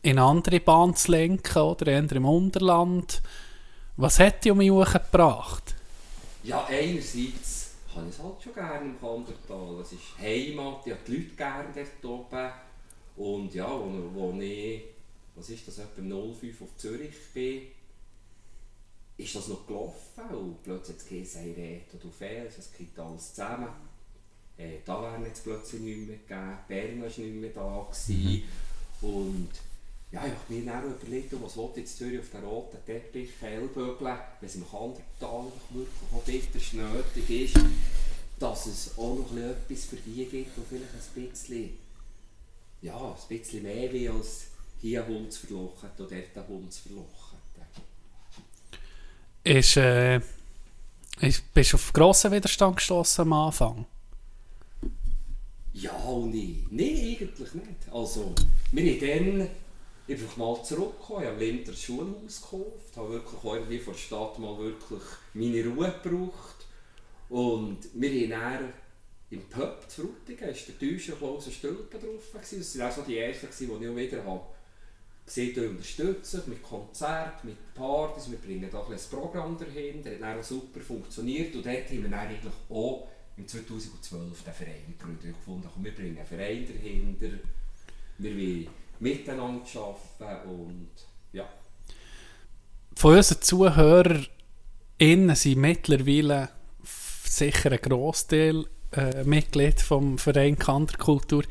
in 0.01 0.17
eine 0.17 0.23
andere 0.23 0.59
Bahn 0.59 0.95
zu 0.95 1.11
lenken, 1.11 1.61
oder 1.61 1.91
eher 1.91 2.11
im 2.11 2.25
Unterland. 2.25 3.21
Was 3.97 4.19
hat 4.19 4.45
dich 4.45 4.51
um 4.51 4.57
mich 4.57 4.71
gebracht? 4.93 5.75
Ja, 6.41 6.65
einerseits 6.65 7.75
habe 7.95 8.07
ich 8.09 8.15
es 8.15 8.23
halt 8.23 8.41
schon 8.43 8.53
gerne 8.55 8.85
im 8.85 8.99
Kandertal. 8.99 9.79
Es 9.81 9.91
ist 9.91 10.17
Heimat, 10.19 10.87
ich 10.87 10.91
habe 10.93 11.01
die 11.05 11.11
Leute 11.11 11.35
gerne 11.35 11.67
dort 11.75 12.05
oben. 12.05 12.51
Und 13.17 13.53
ja, 13.53 13.67
wo, 13.69 14.11
wo 14.13 14.39
ich, 14.39 14.83
was 15.35 15.49
ist 15.49 15.67
das, 15.67 15.79
etwa 15.79 16.01
im 16.01 16.33
05 16.33 16.61
auf 16.61 16.77
Zürich 16.77 17.15
bin, 17.33 17.63
ist 19.17 19.35
das 19.35 19.47
noch 19.47 19.65
gelaufen 19.65 20.23
und 20.31 20.63
plötzlich 20.63 20.95
hat 20.95 21.03
es 21.03 21.09
geheißen, 21.09 21.55
hey, 21.55 21.81
du 21.99 22.09
fehlst, 22.09 22.59
es 22.59 22.71
gibt 22.77 22.97
alles 22.99 23.33
zusammen. 23.33 23.69
Äh, 24.57 24.77
da 24.85 25.01
wären 25.01 25.25
jetzt 25.25 25.43
plötzlich 25.43 25.81
nicht 25.81 26.07
mehr 26.07 26.17
gegeben, 26.17 26.57
Bern 26.67 27.01
war 27.01 27.07
nicht 27.07 27.19
mehr 27.19 27.49
da. 27.49 27.87
Gewesen. 27.89 28.43
Und 29.01 29.49
ja, 30.11 30.25
ich 30.25 30.31
habe 30.31 30.53
mir 30.53 30.65
dann 30.65 30.85
überlegt, 30.85 31.33
was 31.41 31.57
will 31.57 31.69
jetzt 31.75 31.97
Zürich 31.97 32.19
auf 32.19 32.29
den 32.29 32.43
roten 32.43 32.77
Teppich 32.85 33.29
Ellbögeln, 33.41 34.17
wenn 34.39 34.49
es 34.49 34.55
im 34.55 34.69
Kandertal 34.69 35.51
wirklich 35.71 36.11
auch 36.13 36.23
bitter 36.23 36.77
nötig 36.77 37.55
ist, 37.55 37.65
dass 38.39 38.67
es 38.67 38.97
auch 38.97 39.15
noch 39.15 39.35
etwas 39.35 39.85
für 39.85 39.97
die 39.97 40.25
gibt, 40.25 40.55
die 40.55 40.61
vielleicht 40.69 40.93
ein 40.93 41.29
bisschen, 41.29 41.86
ja, 42.81 42.97
ein 42.97 43.27
bisschen 43.37 43.63
mehr 43.63 43.91
wie 43.91 44.09
als 44.09 44.47
hier 44.81 45.03
ein 45.03 45.09
Hund 45.13 45.31
zu 45.33 45.47
verlochen 45.47 45.89
oder 45.97 46.07
dort 46.09 46.37
ein 46.37 46.47
Hund 46.47 46.73
zu 46.73 46.81
verlochen. 46.83 47.37
Ist, 49.43 49.77
äh, 49.77 50.17
Ist- 51.21 51.51
Bist 51.53 51.71
du 51.73 51.77
auf 51.77 51.93
grossen 51.93 52.31
Widerstand 52.31 52.75
gestossen 52.77 53.21
am 53.21 53.33
Anfang? 53.33 53.85
Ja 55.73 55.91
und 56.05 56.31
nein. 56.31 56.65
Nein, 56.69 56.87
eigentlich 57.19 57.53
nicht. 57.53 57.89
Also, 57.91 58.33
wir 58.71 58.83
haben 59.17 59.39
dann 59.39 59.49
einfach 60.09 60.37
mal 60.37 60.63
zurückgekommen, 60.63 61.21
ich 61.23 61.27
habe 61.29 61.45
im 61.45 61.57
Winter 61.57 61.71
ein 61.71 61.77
Schulhaus 61.77 62.41
gekauft, 62.41 62.95
habe 62.97 63.09
wirklich 63.13 63.43
irgendwie 63.43 63.79
von 63.79 63.93
der 63.93 63.99
Stadt 63.99 64.39
mal 64.39 64.57
wirklich 64.59 65.01
meine 65.33 65.65
Ruhe 65.65 65.93
gebraucht. 66.03 66.55
Und 67.29 67.77
wir 67.93 68.11
haben 68.37 68.59
dann 68.59 68.73
im 69.29 69.41
Pub 69.49 69.83
zu 69.89 70.01
Frutigen, 70.01 70.49
ist 70.49 70.67
der 70.67 70.79
Täuscher 70.79 71.13
Klaus 71.13 71.51
Stülpen 71.51 71.99
drauf. 71.99 72.23
Das 72.33 72.79
waren 72.79 72.89
auch 72.89 72.95
so 72.95 73.01
die 73.01 73.17
ersten, 73.17 73.47
die 73.59 73.63
ich 73.65 73.95
wieder 73.95 74.23
habe 74.23 74.41
gesehen, 75.25 75.69
unterstützen 75.69 76.43
mit 76.47 76.63
Konzerten, 76.63 77.47
mit 77.47 77.73
Partys, 77.73 78.31
wir 78.31 78.37
bringen 78.37 78.69
da 78.71 78.79
ein 78.79 78.97
Programm 79.11 79.57
dahin, 79.57 80.01
der 80.01 80.19
hat 80.19 80.39
auch 80.39 80.43
super 80.43 80.79
funktioniert 80.79 81.53
und 81.53 81.65
dort 81.65 81.89
haben 81.89 82.09
wir 82.09 82.17
eigentlich 82.17 82.53
auch 82.69 83.09
im 83.35 83.45
2012 83.45 84.43
den 84.43 84.53
Verein 84.53 84.95
gegründet. 84.97 85.25
Ich 85.25 85.35
gefunden, 85.35 85.69
wir 85.83 85.93
bringen 85.93 86.17
einen 86.17 86.25
Verein 86.25 86.65
dahinter, 86.65 87.37
wir 88.17 88.31
wollen 88.31 88.69
miteinander 88.99 89.65
arbeiten 89.75 90.49
und 90.49 90.89
ja. 91.33 91.47
Von 92.95 93.17
unseren 93.17 93.41
ZuhörerInnen 93.41 95.35
sind 95.35 95.57
mittlerweile 95.59 96.49
sicher 96.83 97.73
ein 97.73 97.81
Grossteil 97.81 98.65
äh, 98.91 99.23
Mitglied 99.23 99.81
vom 99.81 100.17
Verein 100.17 100.57
Kanterkultur. 100.57 101.43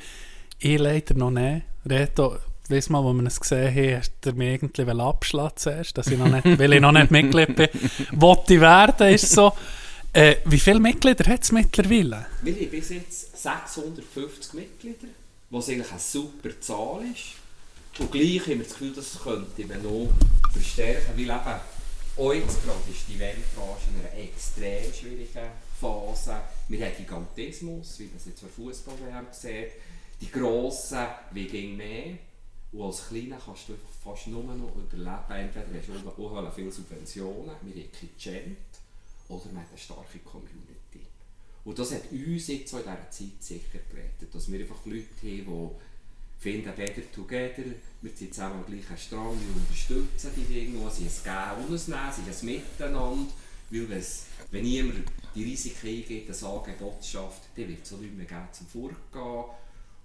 Ich 0.59 0.79
leider 0.79 1.15
noch 1.15 1.31
nicht. 1.31 1.63
Reto, 1.89 2.37
weiss 2.69 2.89
mal, 2.89 3.05
wo 3.05 3.13
wir 3.13 3.27
es 3.27 3.41
gesehen 3.41 3.75
haben, 3.75 3.99
hast 3.99 4.13
du 4.23 4.33
mir 4.33 4.55
irgendwie 4.55 5.01
abschlagen 5.01 5.57
zuerst, 5.57 5.99
dass 5.99 6.07
ich 6.09 6.19
noch 6.19 6.29
nicht, 6.29 6.59
weil 6.59 6.73
ich 6.73 6.81
noch 6.81 6.93
nicht 6.93 7.11
Mitglied 7.11 7.55
bin. 7.55 7.69
Wollte 8.13 8.55
ich 8.55 8.61
werden, 8.61 9.09
ist 9.09 9.31
so. 9.31 9.53
Äh, 10.13 10.37
wie 10.47 10.59
viele 10.59 10.81
Mitglieder 10.81 11.31
hat 11.31 11.43
es 11.43 11.53
mittlerweile? 11.53 12.27
Wir 12.43 12.55
haben 12.55 12.71
bis 12.71 12.89
jetzt 12.89 13.37
650 13.43 14.55
Mitglieder, 14.55 15.09
was 15.51 15.69
eigentlich 15.69 15.91
eine 15.91 16.01
super 16.01 16.59
Zahl 16.61 17.03
ist. 17.13 18.01
Und 18.01 18.13
gleich 18.13 18.41
haben 18.41 18.59
wir 18.59 18.65
das 18.65 18.73
Gefühl, 18.73 18.93
das 18.95 19.19
könnte 19.23 19.67
man 19.67 19.83
noch 19.83 20.09
verstärken, 20.53 21.13
weil 21.17 21.25
eben 21.25 22.43
jetzt 22.43 22.65
gerade 22.65 22.91
ist 22.91 23.09
die 23.09 23.15
Eventbranche 23.15 23.89
in 23.93 24.01
einer 24.01 24.25
extrem 24.25 24.93
schwierigen 24.93 25.51
Phase. 25.81 26.41
Wir 26.69 26.87
haben 26.87 26.97
Gigantismus, 26.97 27.99
wie 27.99 28.11
das 28.13 28.27
jetzt 28.27 28.43
bei 28.43 28.49
Fußball-WM 28.49 29.27
sieht. 29.33 29.73
Die 30.21 30.31
Grossen 30.31 31.07
wie 31.33 31.47
gegen 31.47 31.77
mehr. 31.77 32.19
Und 32.73 32.83
als 32.83 33.09
Kleiner 33.09 33.39
kannst 33.45 33.69
du 33.69 33.75
fast 34.03 34.27
nur 34.27 34.43
noch 34.43 34.75
überleben. 34.75 35.55
Entweder 35.55 35.67
hast 35.79 36.19
du 36.19 36.27
auch 36.27 36.55
viele 36.55 36.73
Subventionen, 36.73 37.51
wir 37.63 37.83
haben 37.83 37.93
kein 37.93 38.11
Gent, 38.19 38.57
oder 39.29 39.47
man 39.53 39.63
hat 39.63 39.71
eine 39.71 39.79
starke 39.79 40.19
Community. 40.21 41.07
Und 41.65 41.79
das 41.79 41.93
hat 41.93 42.13
uns 42.13 42.47
jetzt 42.47 42.73
in 42.73 42.79
dieser 42.79 43.11
Zeit 43.11 43.41
sicher 43.41 43.79
gerettet, 43.91 44.33
dass 44.33 44.51
wir 44.51 44.61
einfach 44.61 44.85
Leute 44.85 45.05
haben, 45.23 45.47
die 45.47 45.71
finden, 46.39 46.73
better 46.77 47.03
together, 47.13 47.65
wir 48.03 48.11
sind 48.15 48.35
zusammen 48.35 48.63
am 48.63 48.67
gleichen 48.67 48.99
Strang, 48.99 49.37
wir 49.41 49.63
unterstützen 49.63 50.31
die 50.37 50.45
Dinge, 50.45 50.91
sie 50.91 51.05
ein 51.05 51.11
Geben 51.25 51.67
und 51.67 51.75
ein 51.75 51.91
Nehmen, 51.91 52.13
sie 52.13 52.49
ein 52.49 52.55
Miteinander, 52.55 53.33
weil 53.71 53.89
wenn's, 53.89 54.27
wenn 54.51 54.63
niemand 54.63 55.05
die 55.35 55.45
Risiken 55.45 55.89
eingeht, 55.89 56.29
ein 56.29 56.49
Angebot 56.49 57.05
schafft, 57.05 57.43
dann 57.57 57.69
wird 57.69 57.85
es 57.85 57.93
auch 57.93 57.99
nicht 57.99 58.17
mehr 58.17 58.27
geben 58.27 58.49
zum 58.53 58.67
Vorgehen. 58.67 59.45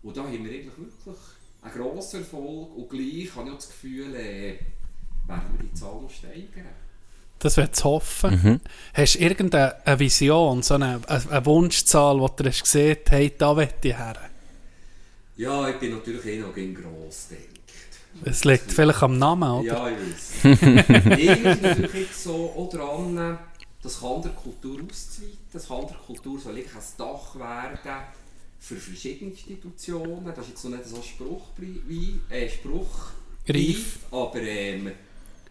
Und 0.03 0.17
da 0.17 0.23
haben 0.23 0.31
wir 0.31 0.51
eigentlich 0.51 0.77
wirklich 0.77 1.17
einen 1.61 1.73
grossen 1.73 2.21
Erfolg 2.21 2.75
und 2.75 2.89
gleich 2.89 3.35
habe 3.35 3.47
ich 3.47 3.53
auch 3.53 3.57
das 3.57 3.67
Gefühl, 3.67 4.15
äh, 4.15 4.57
werden 5.27 5.57
wir 5.57 5.67
die 5.67 5.73
Zahl 5.73 6.01
noch 6.01 6.09
steigern. 6.09 6.65
Das 7.39 7.57
wäre 7.57 7.71
zu 7.71 7.85
hoffen. 7.85 8.61
Hast 8.93 9.15
du 9.15 9.19
irgendeine 9.19 9.99
Vision, 9.99 10.61
so 10.61 10.75
eine, 10.75 11.01
eine 11.07 11.45
Wunschzahl, 11.45 12.19
die 12.19 12.43
du 12.43 12.49
hast 12.49 12.63
gesehen 12.63 12.97
hast, 12.99 13.11
hey, 13.11 13.33
da 13.35 13.57
will 13.57 13.69
ich 13.81 13.97
her? 13.97 14.15
Ja, 15.37 15.69
ich 15.69 15.77
bin 15.77 15.91
natürlich 15.91 16.25
eh 16.25 16.39
noch 16.39 16.53
gegen 16.53 16.75
gross 16.75 17.29
denkt. 17.29 17.61
Es 18.25 18.43
liegt 18.43 18.71
vielleicht 18.71 19.01
am 19.01 19.17
Namen, 19.17 19.49
oder? 19.49 19.65
Ja, 19.65 19.89
ich 19.89 19.97
weiß. 19.97 21.17
ich 21.19 21.43
bin 21.43 21.61
natürlich 21.61 21.93
jetzt 21.93 22.23
so 22.23 22.53
auch 22.55 22.69
dran, 22.69 23.39
das 23.81 23.99
kann 23.99 24.21
der 24.21 24.31
Kultur 24.31 24.79
auszuweiten. 24.89 25.37
Das 25.51 25.67
kann 25.67 25.87
der 25.87 25.97
Kultur 25.97 26.39
soll 26.39 26.57
ein 26.57 26.65
Dach 26.97 27.35
werden 27.35 28.03
für 28.59 28.75
verschiedene 28.75 29.31
Institutionen. 29.31 30.25
Das 30.35 30.45
ist 30.45 30.49
jetzt 30.49 30.63
noch 30.65 30.77
nicht 30.77 30.87
so 30.87 31.01
Spruchreif, 31.01 32.29
äh, 32.29 32.49
Spruch 32.49 33.11
Reif. 33.47 33.99
aber 34.11 34.41
ähm, 34.41 34.91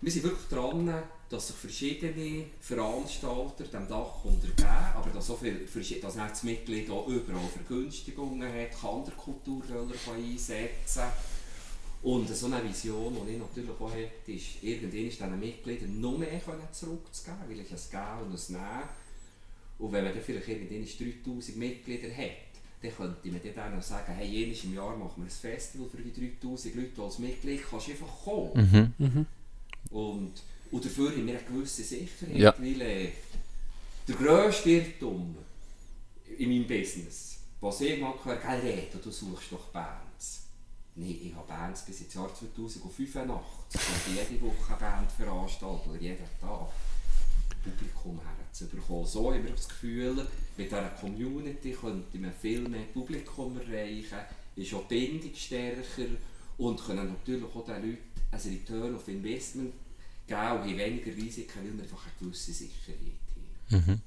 wir 0.01 0.13
sind 0.13 0.23
wirklich 0.23 0.49
dran, 0.49 1.03
dass 1.29 1.49
sich 1.49 1.57
verschiedene 1.57 2.47
Veranstalter 2.61 3.65
dem 3.65 3.89
Dach 3.89 4.25
untergeben, 4.25 4.69
aber 4.95 5.11
dass, 5.11 5.31
viel, 5.37 5.67
verschi- 5.73 6.01
dass 6.01 6.17
auch 6.19 6.29
das 6.29 6.43
Mitglied 6.43 6.89
auch 6.91 7.07
überall 7.09 7.49
Vergünstigungen 7.53 8.49
hat, 8.53 8.81
kann 8.81 9.05
der 9.05 9.15
Kulturroller 9.15 9.95
kann 10.05 10.15
einsetzen 10.17 11.03
und 12.03 12.29
so 12.35 12.47
eine 12.47 12.65
Vision, 12.67 13.15
die 13.27 13.33
ich 13.35 13.39
natürlich 13.39 13.71
auch 13.79 13.93
hätte, 13.95 14.33
ist, 14.33 14.63
irgendwann 14.63 15.07
ist 15.07 15.21
diesen 15.21 15.39
Mitgliedern 15.41 16.01
noch 16.01 16.17
mehr 16.17 16.41
zurückzugeben, 16.73 17.41
weil 17.49 17.61
ich 17.61 17.71
ein 17.71 17.91
Geben 17.91 18.33
und 18.33 18.39
ein 18.39 18.53
Nehmen. 18.53 18.89
Und 19.79 19.93
wenn 19.93 20.05
man 20.05 20.15
dann 20.15 20.23
vielleicht 20.23 20.49
irgendwann 20.49 20.87
3000 21.25 21.57
Mitglieder 21.59 22.09
hat, 22.17 22.31
dann 22.83 22.95
könnte 22.97 23.29
man 23.29 23.41
dann 23.55 23.71
denen 23.71 23.83
sagen, 23.83 24.13
hey, 24.15 24.27
jedes 24.29 24.65
im 24.65 24.75
Jahr 24.75 24.97
machen 24.97 25.13
wir 25.17 25.25
ein 25.25 25.31
Festival 25.31 25.89
für 25.91 25.99
die 26.03 26.31
3000 26.41 26.75
Leute, 26.75 26.89
die 26.97 27.01
als 27.03 27.19
Mitglied 27.19 27.61
kannst 27.69 27.89
du 27.89 27.91
einfach 27.93 28.25
kommen. 28.25 28.87
Und, 29.91 30.33
und 30.71 30.85
dafür 30.85 31.11
haben 31.11 31.27
wir 31.27 31.35
eine 31.39 31.43
gewisse 31.45 31.83
Sicherheit, 31.83 32.37
Ja. 32.37 32.55
weil 32.59 32.81
äh, 32.81 33.09
der 34.09 34.15
grösste 34.15 34.71
Irrtum 34.71 35.37
in 36.39 36.49
meinem 36.49 36.67
Business, 36.67 37.39
was 37.61 37.81
ich 37.83 38.01
mal 38.01 38.15
gehört 38.23 38.45
habe, 38.45 38.87
du 39.03 39.11
suchst 39.11 39.53
doch 39.53 39.67
Bands. 39.69 40.10
Nein, 40.97 41.19
ich 41.23 41.35
habe 41.35 41.47
Bands 41.47 41.85
bis 41.85 42.01
ins 42.01 42.15
Jahr 42.15 42.35
2085. 42.35 43.81
Ich 43.81 43.81
habe 43.81 44.31
jede 44.31 44.43
Woche 44.43 44.69
eine 44.69 44.77
Band 44.79 45.13
veranstaltet 45.13 45.89
oder 45.89 46.01
jeden 46.01 46.19
Tag. 46.41 46.69
Publikum 47.63 48.21
herzubekommen. 48.21 49.07
So 49.07 49.33
haben 49.33 49.45
wir 49.45 49.53
das 49.53 49.69
Gefühl, 49.69 50.27
mit 50.57 50.67
dieser 50.71 50.89
Community 51.01 51.73
könnte 51.73 52.19
man 52.19 52.33
viel 52.33 52.69
mehr 52.69 52.85
Publikum 52.93 53.59
erreichen, 53.61 54.19
ist 54.57 54.75
auch 54.75 54.85
Bindung 54.85 55.35
stärker 55.35 56.09
und 56.59 56.85
können 56.85 57.09
natürlich 57.09 57.45
auch 57.45 57.65
den 57.65 57.83
Leuten 57.83 57.99
ein 58.33 58.41
Return 58.41 58.95
of 58.95 59.09
Investment 59.09 59.73
geben 60.27 60.41
und 60.41 60.59
haben 60.59 60.79
weniger 60.79 61.15
Risiken, 61.17 61.59
weil 61.59 61.77
wir 61.77 61.83
einfach 61.83 62.05
eine 62.05 62.31
gewisse 62.31 62.53
Sicherheit 62.53 62.99
haben. 63.71 64.03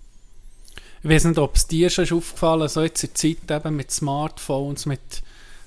Ich 1.03 1.09
weiß 1.09 1.25
nicht, 1.25 1.37
ob 1.37 1.55
es 1.55 1.67
dir 1.67 1.89
schon 1.89 2.05
ist 2.05 2.13
aufgefallen 2.13 2.69
so 2.69 2.81
jetzt 2.81 3.03
in 3.03 3.09
der 3.09 3.15
Zeit 3.15 3.65
eben 3.65 3.75
mit 3.75 3.91
Smartphones, 3.91 4.85
mit 4.85 5.21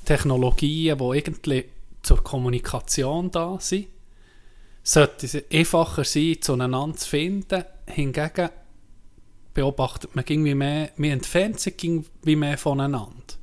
Technologien, 0.07 0.97
die 0.97 1.19
irgendwie 1.19 1.65
zur 2.03 2.23
Kommunikation 2.25 3.31
da 3.31 3.59
sind, 3.61 3.89
sollte 4.83 5.27
es 5.27 5.37
einfacher 5.53 6.05
sein, 6.05 6.41
zueinander 6.41 6.97
zu 6.97 7.09
finden. 7.09 7.65
Hingegen 7.87 8.49
beobachtet 9.53 10.15
man 10.15 10.25
irgendwie 10.27 10.55
mehr, 10.55 10.91
man 10.97 11.11
entfernt 11.11 11.61
sich 11.61 11.75
irgendwie 11.83 12.37
mehr 12.37 12.57
voneinander. 12.57 13.35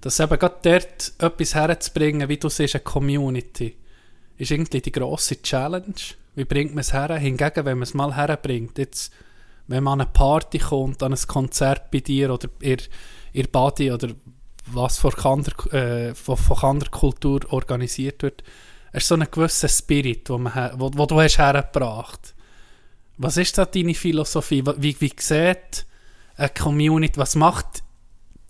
Dass 0.00 0.20
eben 0.20 0.38
gerade 0.38 0.58
dort 0.62 1.12
etwas 1.18 1.54
herzubringen, 1.54 2.28
wie 2.28 2.36
du 2.36 2.48
siehst, 2.48 2.74
eine 2.74 2.84
Community, 2.84 3.76
ist 4.36 4.50
irgendwie 4.50 4.80
die 4.80 4.92
grosse 4.92 5.40
Challenge. 5.42 5.94
Wie 6.34 6.44
bringt 6.44 6.74
man 6.74 6.80
es 6.80 6.92
her? 6.92 7.14
Hingegen, 7.16 7.64
wenn 7.64 7.78
man 7.78 7.82
es 7.82 7.94
mal 7.94 8.16
herbringt, 8.16 8.78
jetzt, 8.78 9.12
wenn 9.66 9.84
man 9.84 10.00
an 10.00 10.06
eine 10.06 10.10
Party 10.12 10.58
kommt, 10.58 11.02
an 11.02 11.12
ein 11.12 11.26
Konzert 11.26 11.90
bei 11.90 12.00
dir 12.00 12.32
oder 12.32 12.48
ihr, 12.60 12.78
ihr 13.32 13.46
Body 13.46 13.92
oder 13.92 14.08
was 14.72 14.98
von 14.98 15.12
Kander, 15.12 15.72
äh, 15.74 16.14
von, 16.14 16.36
von 16.36 16.56
Kanderkultur 16.56 17.40
organisiert 17.52 18.22
wird, 18.22 18.42
ist 18.92 19.06
so 19.08 19.14
ein 19.14 19.26
gewisser 19.30 19.68
Spirit, 19.68 20.28
he- 20.28 20.70
wo, 20.76 20.90
wo 20.94 21.06
du 21.06 21.20
hast 21.20 21.38
hergebracht 21.38 22.34
Was 23.18 23.36
ist 23.36 23.56
da 23.58 23.64
deine 23.64 23.94
Philosophie? 23.94 24.64
Wie, 24.78 25.00
wie 25.00 25.12
sieht 25.18 25.86
eine 26.36 26.48
Community, 26.50 27.16
was 27.18 27.34
macht 27.36 27.82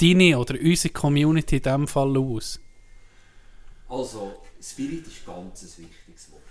deine 0.01 0.39
oder 0.39 0.55
unsere 0.61 0.95
Community 0.95 1.57
in 1.57 1.63
diesem 1.63 1.89
Fall 1.89 2.17
aus? 2.17 2.61
Also, 3.89 4.43
Spirit 4.63 5.07
ist 5.07 5.27
ganz 5.27 5.63
ein 5.63 5.85
wichtiges 5.85 6.31
Wort. 6.31 6.43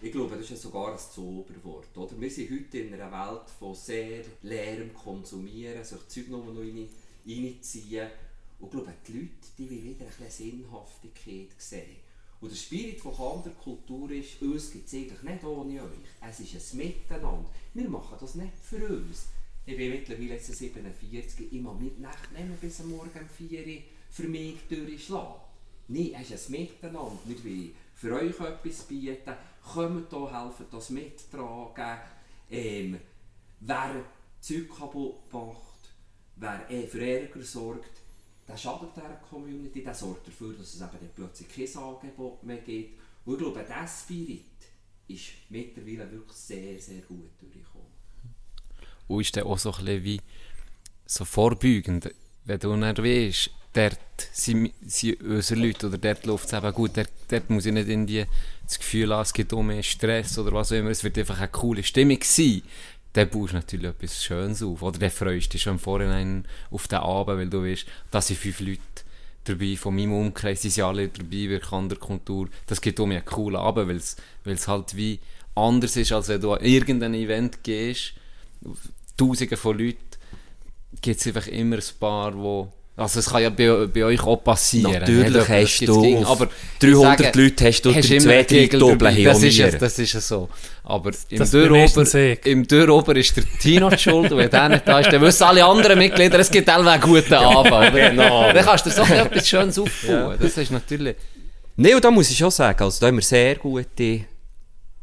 Ich 0.00 0.12
glaube, 0.12 0.34
das 0.36 0.44
ist 0.44 0.50
ja 0.50 0.56
sogar 0.56 0.92
ein 0.92 0.98
Zauberwort. 0.98 1.88
Oder? 1.96 2.18
Wir 2.20 2.30
sind 2.30 2.50
heute 2.50 2.78
in 2.78 2.94
einer 2.94 3.10
Welt 3.10 3.42
von 3.58 3.74
sehr 3.74 4.22
leerem 4.42 4.94
Konsumieren, 4.94 5.84
sich 5.84 6.08
Zeug 6.08 6.28
nur 6.28 6.44
noch 6.44 6.58
rein, 6.60 6.88
reinziehen. 7.26 8.08
Und 8.60 8.66
ich 8.66 8.70
glaube, 8.72 8.94
die 9.08 9.12
Leute 9.12 9.30
die 9.58 9.70
wollen 9.70 9.84
wieder 9.84 10.04
ein 10.04 10.12
bisschen 10.24 10.50
Sinnhaftigkeit 10.50 11.48
sehen. 11.58 11.96
Und 12.40 12.50
der 12.50 12.56
Spirit 12.56 13.00
von 13.00 13.14
Kanderkultur 13.14 14.10
ist, 14.12 14.40
uns 14.40 14.70
gibt 14.70 14.86
es 14.86 14.94
eigentlich 14.94 15.22
nicht 15.22 15.44
ohne 15.44 15.82
euch. 15.82 15.90
Es 16.26 16.40
ist 16.40 16.72
ein 16.72 16.78
Miteinander. 16.78 17.50
Wir 17.74 17.88
machen 17.88 18.16
das 18.18 18.34
nicht 18.34 18.52
für 18.62 18.86
uns. 18.88 19.26
Ich 19.66 19.76
bin 19.76 19.90
mittlerweile 19.90 20.34
jetzt 20.34 20.46
47, 20.46 21.52
ich 21.52 21.60
muss 21.60 21.78
mir 21.78 21.90
die 21.90 22.00
Nacht 22.00 22.32
nicht 22.32 22.48
mehr 22.48 22.56
bis 22.56 22.80
am 22.80 22.90
Morgen 22.90 23.10
um 23.20 23.48
4 23.48 23.66
Uhr 23.66 23.82
für 24.10 24.26
mich 24.26 24.56
durchschlagen. 24.68 25.40
Nein, 25.88 26.16
es 26.20 26.30
ist 26.30 26.48
ein 26.48 26.52
Miteinander. 26.52 27.18
Wir 27.26 27.44
wollen 27.44 27.74
für 27.94 28.14
euch 28.14 28.40
etwas 28.40 28.82
bieten. 28.86 29.34
Kommt 29.62 30.10
hier, 30.10 30.42
helfen 30.42 30.66
das 30.70 30.90
mittragen. 30.90 32.00
Ähm, 32.50 33.00
wer 33.60 34.04
Zeug 34.40 34.68
kaputt 34.76 35.32
macht, 35.32 35.92
wer 36.36 36.66
für 36.88 37.04
Ärger 37.04 37.42
sorgt, 37.42 37.99
der 38.50 38.56
schadet 38.56 38.96
dieser 38.96 39.20
Community, 39.28 39.82
der 39.82 39.94
sorgt 39.94 40.26
dafür, 40.26 40.54
dass 40.54 40.74
es 40.74 40.80
eben 40.80 41.10
plötzlich 41.14 41.48
kein 41.48 41.82
Angebot 41.82 42.42
mehr 42.42 42.58
gibt. 42.58 42.98
Und 43.24 43.34
ich 43.34 43.38
glaube, 43.38 43.62
dieser 43.62 43.86
Spirit 43.86 44.44
ist 45.06 45.26
mittlerweile 45.48 46.10
wirklich 46.10 46.36
sehr, 46.36 46.78
sehr 46.80 47.02
gut 47.02 47.30
durchgekommen. 47.40 47.86
Und 49.08 49.20
ist 49.20 49.36
dann 49.36 49.44
auch 49.44 49.58
so 49.58 49.72
ein 49.72 49.84
bisschen 49.84 50.04
wie 50.04 50.20
so 51.06 51.24
vorbeugend, 51.24 52.12
wenn 52.44 52.58
du 52.58 52.76
dann 52.76 52.96
weißt, 52.96 53.50
dort 53.72 53.98
sind, 54.32 54.72
sind 54.84 55.20
unsere 55.22 55.60
Leute 55.60 55.86
oder 55.86 55.98
dort 55.98 56.26
läuft 56.26 56.46
es 56.46 56.52
eben 56.52 56.72
gut, 56.72 56.96
dort, 56.96 57.10
dort 57.28 57.50
muss 57.50 57.66
ich 57.66 57.72
nicht 57.72 57.88
in 57.88 58.06
die, 58.06 58.24
das 58.64 58.78
Gefühl 58.78 59.12
haben, 59.12 59.22
es 59.22 59.32
gibt 59.32 59.52
auch 59.52 59.62
mehr 59.62 59.82
Stress 59.82 60.38
oder 60.38 60.52
was 60.52 60.72
auch 60.72 60.76
immer, 60.76 60.90
es 60.90 61.04
wird 61.04 61.18
einfach 61.18 61.38
eine 61.38 61.48
coole 61.48 61.82
Stimmung 61.82 62.18
sein. 62.22 62.62
Dann 63.12 63.28
baust 63.28 63.52
du 63.52 63.56
natürlich 63.56 63.90
etwas 63.90 64.24
Schönes 64.24 64.62
auf. 64.62 64.82
Oder 64.82 64.98
dann 64.98 65.10
freust 65.10 65.46
du 65.46 65.50
dich 65.52 65.62
schon 65.62 65.74
im 65.74 65.78
Vorhinein 65.78 66.46
auf 66.70 66.88
den 66.88 66.98
Abend, 66.98 67.38
weil 67.38 67.50
du 67.50 67.64
weißt, 67.64 67.86
da 68.10 68.20
sind 68.20 68.38
fünf 68.38 68.60
Leute 68.60 68.80
dabei 69.44 69.76
von 69.76 69.94
meinem 69.94 70.12
Umkreis, 70.12 70.60
die 70.60 70.70
sind 70.70 70.84
alle 70.84 71.08
dabei, 71.08 71.30
wir 71.30 71.72
an 71.72 71.88
der 71.88 71.98
Kultur. 71.98 72.48
Das 72.66 72.80
gibt 72.80 72.98
mir 72.98 73.04
einen 73.16 73.24
coolen 73.24 73.56
Abend, 73.56 73.88
weil 73.88 74.54
es, 74.54 74.68
halt 74.68 74.96
wie 74.96 75.18
anders 75.54 75.96
ist, 75.96 76.12
als 76.12 76.28
wenn 76.28 76.40
du 76.40 76.52
an 76.52 76.64
irgendein 76.64 77.14
Event 77.14 77.62
gehst, 77.64 78.14
Tausende 79.16 79.56
von 79.56 79.78
Leuten, 79.78 79.98
gibt 81.00 81.20
es 81.20 81.26
einfach 81.26 81.46
immer 81.46 81.76
ein 81.76 81.82
paar, 81.98 82.34
wo 82.34 82.72
also 83.00 83.20
es 83.20 83.30
kann 83.30 83.42
ja 83.42 83.48
bei, 83.48 83.86
bei 83.86 84.04
euch 84.04 84.22
auch 84.22 84.36
passieren. 84.36 84.92
Natürlich 84.92 85.48
nicht? 85.48 85.48
hast 85.48 85.80
du 85.88 86.26
aber 86.26 86.48
300 86.80 87.20
ich 87.20 87.26
sage, 87.26 87.42
Leute 87.42 87.66
hast 87.66 87.82
du 87.82 87.94
hast 87.94 88.06
zwei, 88.08 88.18
drei 88.18 88.42
Gegel 88.42 88.80
Doppel 88.80 88.98
dabei. 88.98 89.12
haben 89.14 89.24
das 89.24 89.36
auch 89.38 89.42
ist, 89.42 89.56
ja, 89.56 89.70
das 89.70 89.98
ist 89.98 90.12
ja 90.12 90.20
so. 90.20 90.48
Aber 90.84 91.10
im 91.30 91.38
Das 91.38 91.54
im 92.44 92.66
Dörrober 92.66 93.16
ist 93.16 93.36
der 93.36 93.44
Tino 93.58 93.88
die 93.88 93.98
schuld 93.98 94.30
und 94.30 94.38
wenn 94.38 94.50
der 94.50 94.68
nicht 94.68 94.86
da 94.86 95.00
ist, 95.00 95.10
dann 95.10 95.20
wissen 95.22 95.44
alle 95.44 95.64
anderen 95.64 95.98
Mitglieder, 95.98 96.38
es 96.40 96.50
gibt 96.50 96.68
alle 96.68 96.90
einen 96.90 97.02
guten 97.02 97.32
Abend. 97.32 97.94
genau. 97.94 98.52
Dann 98.52 98.64
kannst 98.64 98.84
du 98.84 98.90
so 98.90 99.02
etwas 99.02 99.48
Schönes 99.48 99.78
aufbauen. 99.78 100.36
Das 100.38 100.58
ist 100.58 100.70
natürlich... 100.70 101.16
Nein, 101.76 101.94
und 101.94 102.04
da 102.04 102.10
muss 102.10 102.30
ich 102.30 102.36
schon 102.36 102.50
sagen, 102.50 102.82
also 102.82 103.00
da 103.00 103.06
haben 103.06 103.16
wir 103.16 103.22
sehr 103.22 103.54
gute 103.54 104.26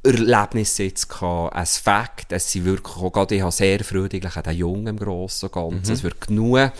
Erlebnisse 0.03 0.83
jetzt 0.83 1.09
gehabt. 1.09 1.55
Ein 1.55 1.65
Fakt, 1.65 2.31
es 2.31 2.51
sind 2.51 2.65
wirklich 2.65 2.95
auch, 2.95 3.11
gerade 3.11 3.35
ich 3.35 3.41
habe 3.41 3.51
sehr 3.51 3.83
freudig 3.83 4.23
an 4.23 4.43
den 4.43 4.57
Jungen 4.57 4.87
im 4.87 4.99
Grossen 4.99 5.47
und 5.47 5.51
Ganzen. 5.53 5.93
Es 5.93 6.03
wird 6.03 6.21
genug 6.21 6.71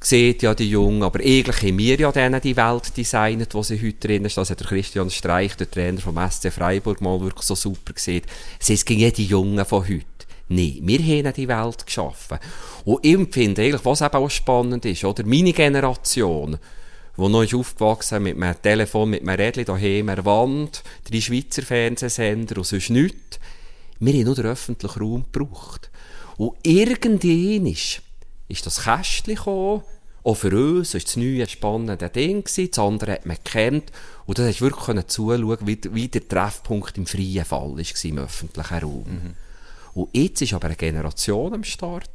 sieht 0.00 0.42
ja 0.42 0.54
die 0.54 0.70
Jungen, 0.70 1.02
aber 1.02 1.20
eigentlich 1.20 1.62
haben 1.62 1.78
wir 1.78 1.98
ja 1.98 2.12
denen 2.12 2.40
die 2.40 2.56
Welt 2.56 2.96
designet, 2.96 3.54
wo 3.54 3.62
sie 3.62 3.80
heute 3.80 4.06
drin 4.06 4.24
ist. 4.24 4.36
Das 4.36 4.50
hat 4.50 4.60
der 4.60 4.66
Christian 4.66 5.10
Streich, 5.10 5.56
der 5.56 5.70
Trainer 5.70 6.00
vom 6.00 6.16
SC 6.30 6.52
Freiburg, 6.52 7.00
mal 7.00 7.20
wirklich 7.20 7.44
so 7.44 7.54
super 7.54 7.92
gesehen. 7.92 8.22
Es 8.60 8.84
gegen 8.84 9.12
die 9.12 9.24
Jungen 9.24 9.64
von 9.64 9.82
heute. 9.82 10.04
Nein, 10.48 10.78
wir 10.82 11.00
haben 11.00 11.34
die 11.34 11.48
Welt 11.48 11.84
geschaffen. 11.84 12.38
Und 12.84 13.04
ich 13.04 13.18
finde 13.32 13.62
eigentlich, 13.62 13.84
was 13.84 14.00
eben 14.00 14.14
auch 14.14 14.30
spannend 14.30 14.84
ist, 14.84 15.04
oder? 15.04 15.26
Meine 15.26 15.52
Generation, 15.52 16.58
die 17.16 17.28
noch 17.28 17.42
ist 17.42 17.54
aufgewachsen 17.54 18.22
mit 18.22 18.40
einem 18.40 18.62
Telefon, 18.62 19.10
mit 19.10 19.22
einem 19.22 19.38
Rädchen 19.38 19.66
daheim, 19.66 20.08
einer 20.08 20.24
Wand, 20.24 20.82
drei 21.10 21.20
Schweizer 21.20 21.62
Fernsehsender 21.62 22.58
und 22.58 22.66
sonst 22.66 22.90
nichts. 22.90 23.40
Wir 23.98 24.14
haben 24.14 24.24
nur 24.24 24.36
den 24.36 24.46
öffentlichen 24.46 25.02
Raum 25.02 25.24
gebraucht. 25.30 25.90
Und 26.36 26.52
irgendwann 26.62 27.74
ist 28.48 28.66
das 28.66 28.82
Kästchen 28.84 29.34
gekommen, 29.34 29.82
auch 30.24 30.34
für 30.34 30.54
uns 30.54 30.94
war 30.94 31.00
das 31.00 31.16
neue 31.16 31.48
spannende 31.48 32.10
Ding, 32.10 32.44
das 32.44 32.78
andere 32.78 33.12
hat 33.12 33.26
man 33.26 33.36
gekannt. 33.42 33.92
Und 34.26 34.38
da 34.38 34.46
hast 34.46 34.60
wirklich 34.60 34.84
können 34.84 35.08
zuschauen, 35.08 35.58
wie, 35.66 35.78
wie 35.92 36.08
der 36.08 36.26
Treffpunkt 36.28 36.98
im 36.98 37.06
freien 37.06 37.44
Fall 37.44 37.76
war 37.76 38.04
im 38.04 38.18
öffentlichen 38.18 38.78
Raum. 38.78 39.34
Und 39.94 40.08
jetzt 40.12 40.42
ist 40.42 40.52
aber 40.52 40.66
eine 40.66 40.76
Generation 40.76 41.54
am 41.54 41.64
Start, 41.64 42.10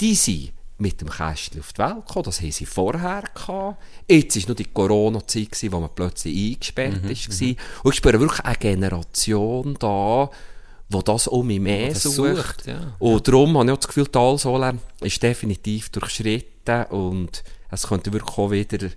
die 0.00 0.14
sind 0.14 0.52
mit 0.76 1.00
dem 1.00 1.08
Kästchen 1.08 1.60
auf 1.60 1.72
die 1.72 1.78
Welt 1.78 2.06
gekommen, 2.06 2.24
das 2.24 2.40
haben 2.40 2.52
sie 2.52 2.66
vorher 2.66 3.22
gehabt. 3.34 3.80
Jetzt 4.08 4.36
war 4.36 4.46
nur 4.48 4.56
die 4.56 4.64
Corona-Zeit, 4.64 5.72
wo 5.72 5.80
man 5.80 5.90
plötzlich 5.94 6.52
eingesperrt 6.54 7.02
Mhm, 7.04 7.10
ist. 7.10 7.28
Und 7.28 7.92
ich 7.92 7.94
spüre 7.94 8.20
wirklich 8.20 8.40
eine 8.40 8.56
Generation 8.56 9.76
da, 9.78 10.30
wo 10.94 11.02
das 11.02 11.28
um 11.28 11.46
mich 11.46 11.60
mehr 11.60 11.94
sucht. 11.94 12.36
sucht, 12.36 12.66
ja. 12.66 12.96
Und 12.98 13.28
darum 13.28 13.58
habe 13.58 13.66
ich 13.66 13.72
auch 13.72 13.76
das 13.76 13.88
Gefühl, 13.88 14.06
Talsohle 14.06 14.78
ist 15.00 15.22
definitiv 15.22 15.90
durchschritten 15.90 16.84
und 16.86 17.44
es 17.70 17.86
könnte 17.88 18.12
wirklich 18.12 18.38
auch 18.38 18.50
wieder 18.50 18.88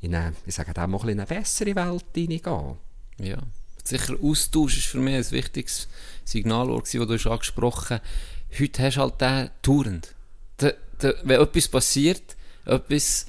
in 0.00 0.14
eine, 0.14 0.34
ich 0.46 0.54
sage 0.54 0.74
dem 0.74 0.90
mal, 0.90 1.08
in 1.08 1.20
eine 1.20 1.26
bessere 1.26 1.76
Welt 1.76 2.04
hineingehen. 2.14 2.76
Ja. 3.18 3.38
Sicher, 3.84 4.14
Austausch 4.22 4.78
ist 4.78 4.86
für 4.86 4.98
mich 4.98 5.14
ein 5.14 5.30
wichtiges 5.30 5.88
Signal, 6.24 6.68
das 6.80 6.90
du 6.90 7.08
hast 7.08 7.26
angesprochen 7.26 8.00
hast. 8.00 8.60
Heute 8.60 8.82
hast 8.82 8.96
du 8.96 9.00
halt 9.00 9.20
den 9.20 9.50
Tourend. 9.60 10.14
Wenn 10.58 11.40
etwas 11.40 11.68
passiert, 11.68 12.36
etwas, 12.64 13.26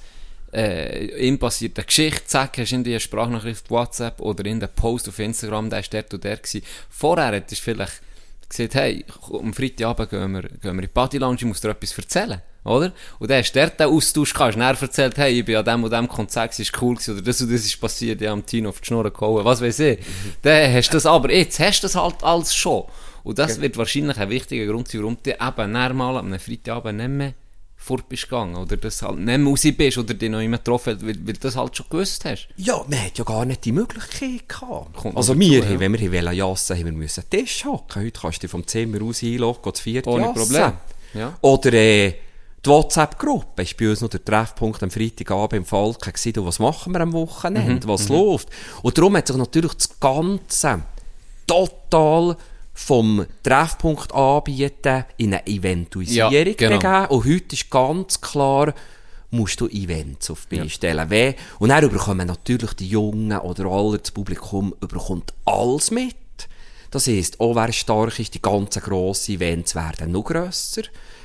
äh, 0.54 1.28
ihm 1.28 1.40
passiert 1.40 1.78
eine 1.78 1.86
Geschichte, 1.86 2.26
zack, 2.26 2.58
hast 2.58 2.72
du 2.72 2.76
in 2.76 2.84
die 2.84 3.00
Sprachnachricht 3.00 3.64
auf 3.66 3.72
WhatsApp 3.72 4.22
oder 4.22 4.46
in 4.46 4.60
den 4.60 4.70
Post 4.76 5.10
auf 5.10 5.18
Instagram, 5.20 5.70
der 5.70 5.80
ist 5.80 5.94
dort 5.94 6.14
und 6.14 6.24
der 6.24 6.38
gewesen. 6.38 6.62
Vorher 6.90 7.34
hättest 7.34 7.62
du 7.62 7.72
vielleicht 7.72 8.02
gesagt, 8.48 8.76
hey, 8.76 9.04
am 9.32 9.54
Freitagabend 9.54 10.10
gehen 10.12 10.32
wir, 10.32 10.42
gehen 10.44 10.60
wir 10.62 10.72
in 10.72 10.82
die 10.82 10.88
Party 10.88 11.18
Lounge, 11.18 11.38
ich 11.40 11.46
muss 11.46 11.60
dir 11.60 11.70
etwas 11.70 11.98
erzählen, 11.98 12.42
oder? 12.64 12.94
Und 13.18 13.32
dann 13.32 13.40
hast 13.40 13.52
du 13.52 13.60
dort 13.60 13.80
den 13.80 13.88
Austausch 13.88 14.34
gehabt, 14.34 14.56
hast 14.56 14.60
dann 14.60 14.88
erzählt, 14.88 15.18
hey, 15.18 15.40
ich 15.40 15.46
bin 15.46 15.56
an 15.56 15.66
dem 15.66 15.84
und 15.84 15.92
dem 15.92 16.08
Konzert, 16.08 16.58
es 16.58 16.72
war 16.72 16.84
cool 16.84 16.96
gewesen, 16.96 17.14
oder 17.14 17.22
das 17.24 17.42
und 17.42 17.52
das 17.52 17.66
ist 17.66 17.82
passiert, 17.82 18.22
ich 18.22 18.28
habe 18.28 18.40
am 18.40 18.46
Tino 18.46 18.70
auf 18.70 18.80
die 18.80 18.86
Schnur 18.86 19.12
gehauen, 19.12 19.44
was 19.44 19.60
weiß 19.60 19.80
ich. 19.80 20.00
Dann 20.44 20.72
hast 20.72 20.90
du 20.90 20.98
das, 20.98 21.08
aber 21.08 21.34
jetzt 21.34 21.60
hast 21.60 21.82
du 21.82 21.86
das 21.86 21.96
halt 21.96 22.24
alles 22.24 22.54
schon. 22.54 22.84
Und 23.24 23.40
das 23.40 23.60
wird 23.60 23.78
wahrscheinlich 23.78 24.18
ein 24.18 24.30
wichtiger 24.30 24.72
Grund 24.72 24.90
sein, 24.90 25.02
warum 25.02 25.18
du 25.24 25.32
eben 25.32 25.72
mal 25.72 26.18
am 26.18 26.38
Freitagabend 26.38 26.98
nicht 27.00 27.10
mehr 27.10 27.34
fort 27.84 28.08
bist 28.08 28.24
gegangen, 28.24 28.56
oder 28.56 28.78
das 28.78 29.02
halt 29.02 29.18
nicht 29.20 29.38
mehr 29.38 29.46
raus 29.46 29.62
bist, 29.78 29.98
oder 29.98 30.14
dich 30.14 30.30
noch 30.30 30.40
immer 30.40 30.58
getroffen 30.58 30.96
hast, 30.96 31.02
weil, 31.06 31.16
weil 31.26 31.34
du 31.34 31.40
das 31.40 31.56
halt 31.56 31.76
schon 31.76 31.86
gewusst 31.90 32.24
hast. 32.26 32.48
Ja, 32.56 32.84
man 32.88 33.06
hat 33.06 33.18
ja 33.18 33.24
gar 33.24 33.46
nicht 33.46 33.66
die 33.66 33.72
Möglichkeit 33.72 34.48
gehabt. 34.48 34.96
Kommt 34.96 35.18
also 35.18 35.38
wir, 35.38 35.64
haben, 35.64 35.74
ja. 35.74 35.80
wenn 35.80 36.00
wir 36.00 36.12
wollen 36.12 36.36
jassen, 36.36 36.78
haben 36.78 36.86
wir 36.86 36.94
müssen 36.94 37.22
einen 37.22 37.30
Tisch 37.30 37.66
hocken. 37.66 38.04
Heute 38.04 38.20
kannst 38.20 38.38
du 38.38 38.42
dich 38.42 38.52
vom 38.52 38.66
Zimmer 38.66 39.02
aus 39.04 39.22
einloggen, 39.22 39.72
das 39.72 39.82
vierte 39.82 40.10
Ohne 40.10 40.28
jassen. 40.28 40.42
Problem. 40.42 40.72
Ja. 41.14 41.38
Oder 41.42 41.74
äh, 41.74 42.14
die 42.66 42.70
WhatsApp-Gruppe 42.70 43.64
ist 43.64 43.76
bei 43.76 43.90
uns 43.90 44.00
noch 44.00 44.10
der 44.10 44.24
Treffpunkt 44.24 44.82
am 44.82 44.90
Freitagabend 44.90 45.54
im 45.54 45.66
Falken 45.66 46.14
gewesen, 46.14 46.46
was 46.46 46.60
machen 46.60 46.94
wir 46.94 47.02
am 47.02 47.10
Mhm, 47.10 47.14
Wochenende, 47.14 47.88
was 47.88 48.08
läuft. 48.08 48.48
Und 48.82 48.98
darum 48.98 49.18
hat 49.18 49.28
sich 49.28 49.36
natürlich 49.36 49.74
das 49.74 50.00
Ganze 50.00 50.84
total 51.46 52.38
vom 52.74 53.26
Treffpunkt 53.44 54.14
anbieten 54.14 55.06
in 55.18 55.34
eine 55.34 55.46
Eventuisierung 55.48 56.32
Ja, 56.34 56.44
genau. 56.44 56.80
gegeben. 56.80 57.06
Und 57.10 57.26
heute 57.26 57.54
ist 57.56 57.70
ganz 57.70 58.20
klar, 58.22 58.74
musst 59.30 59.62
du 59.62 59.68
Events 59.68 60.30
auf 60.32 60.46
die 60.50 60.58
Beine 60.58 60.70
stellen. 60.70 61.10
Wer- 61.10 61.36
Und 61.60 61.70
dann 61.70 61.90
bekommen 61.90 62.28
natürlich 62.28 62.74
die 62.74 62.88
Jungen 62.88 63.38
oder 63.40 63.66
alle 63.66 64.00
das 64.00 64.12
Publikum 64.12 64.74
überkommt 64.82 65.34
alles 65.46 65.92
mit. 65.92 66.16
Das 66.92 67.08
heisst, 67.08 67.40
auch 67.40 67.56
wer 67.56 67.72
stark 67.74 68.20
ist, 68.20 68.34
die 68.36 68.42
ganzen 68.42 68.82
grossen 68.84 69.36
Events 69.36 69.74
werden 69.74 70.12
noch 70.12 70.24
grösser. 70.26 70.84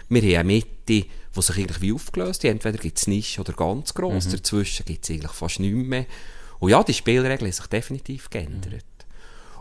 Wir 0.08 0.22
haben 0.22 0.30
eine 0.30 0.44
Mitte, 0.44 0.68
die 0.87 1.06
sich 1.37 1.56
eigentlich 1.58 1.80
wie 1.82 1.92
aufgelöst 1.92 2.44
hat. 2.44 2.50
Entweder 2.50 2.78
gibt 2.78 2.96
es 2.98 3.06
Nische 3.06 3.42
oder 3.42 3.52
ganz 3.52 3.92
gross. 3.92 4.26
Dazwischen 4.28 4.87
gibt 4.87 5.04
es 5.04 5.11
eigentlich 5.11 5.32
fast 5.32 5.61
nichts 5.61 5.87
mehr. 5.87 6.06
Und 6.61 6.70
ja, 6.70 6.82
die 6.82 6.94
Spielregeln 6.94 7.40
haben 7.50 7.52
sich 7.52 7.66
definitiv 7.66 8.30
geändert. 8.30 8.84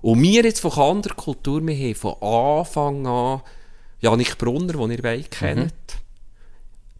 Und 0.02 0.22
wir 0.22 0.44
jetzt 0.44 0.60
von 0.60 0.72
anderer 0.72 1.16
Kultur, 1.16 1.66
wir 1.66 1.76
haben 1.76 1.96
von 1.96 2.22
Anfang 2.22 3.08
an 3.08 3.42
Janik 4.00 4.38
Brunner, 4.38 4.74
den 4.74 4.92
ihr 4.92 5.02
beide 5.02 5.24
kennt, 5.24 5.74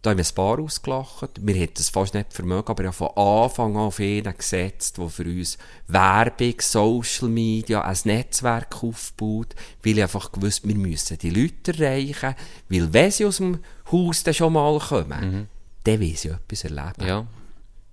da 0.02 0.10
haben 0.10 0.18
wir 0.18 0.24
ein 0.24 0.34
paar 0.34 0.58
ausgelacht. 0.60 1.30
Wir 1.40 1.54
hätten 1.56 1.80
es 1.80 1.88
fast 1.88 2.14
nicht 2.14 2.32
vermögen, 2.32 2.68
aber 2.68 2.84
ja 2.84 2.92
von 2.92 3.08
Anfang 3.16 3.76
an 3.76 3.82
auf 3.82 3.98
ihn 3.98 4.32
gesetzt, 4.36 4.98
der 4.98 5.08
für 5.08 5.24
uns 5.24 5.58
Werbung, 5.88 6.54
Social 6.60 7.28
Media, 7.28 7.82
ein 7.82 7.96
Netzwerk 8.04 8.82
aufbaut, 8.82 9.54
weil 9.82 9.98
ich 9.98 10.02
einfach 10.02 10.30
gewusst, 10.30 10.66
wir 10.66 10.76
müssen 10.76 11.18
die 11.18 11.30
Leute 11.30 11.72
erreichen, 11.72 12.34
weil 12.68 12.92
wenn 12.92 13.10
sie 13.10 13.26
aus 13.26 13.38
dem 13.38 13.58
Haus 13.90 14.22
dann 14.22 14.34
schon 14.34 14.52
mal 14.52 14.78
kommen, 14.78 15.48
dann 15.84 16.00
wollen 16.00 16.16
sie 16.16 16.28
etwas 16.28 16.64
erleben. 16.64 17.06
Ja. 17.06 17.26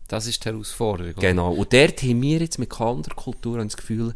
Das 0.07 0.27
ist 0.27 0.43
die 0.45 0.49
Herausforderung. 0.49 1.13
oder? 1.13 1.21
Genau. 1.21 1.53
Und 1.53 1.73
dort 1.73 2.03
haben 2.03 2.21
wir 2.21 2.39
jetzt 2.39 2.59
mit 2.59 2.69
Kanderkultur 2.69 3.57
das 3.63 3.77
Gefühl, 3.77 4.13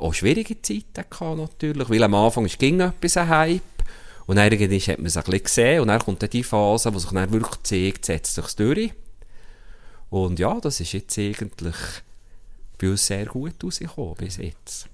auch 0.00 0.14
schwierige 0.14 0.60
Zeiten 0.60 1.04
gehabt 1.08 1.38
natürlich, 1.38 1.88
weil 1.88 2.02
am 2.02 2.14
Anfang 2.14 2.46
ist 2.46 2.58
ging 2.58 2.80
etwas 2.80 3.16
ein 3.16 3.28
Hype 3.28 3.62
und 4.26 4.36
dann 4.36 4.50
irgendwann 4.50 4.78
hat 4.80 4.98
man 4.98 5.06
es 5.06 5.16
ein 5.16 5.24
bisschen 5.24 5.44
gesehen 5.44 5.80
und 5.80 5.88
dann 5.88 6.00
kommt 6.00 6.22
dann 6.22 6.30
die 6.30 6.44
Phase, 6.44 6.94
wo 6.94 6.98
sich 6.98 7.10
dann 7.10 7.32
wirklich 7.32 7.62
zeigt, 7.62 8.04
setzt 8.04 8.34
sich 8.34 8.54
durch. 8.56 8.92
Und 10.10 10.38
ja, 10.38 10.58
das 10.60 10.80
ist 10.80 10.92
jetzt 10.92 11.18
eigentlich 11.18 11.76
bei 12.78 12.90
uns 12.90 13.06
sehr 13.06 13.26
gut 13.26 13.62
rausgekommen 13.62 14.14
bis 14.14 14.38
jetzt. 14.38 14.88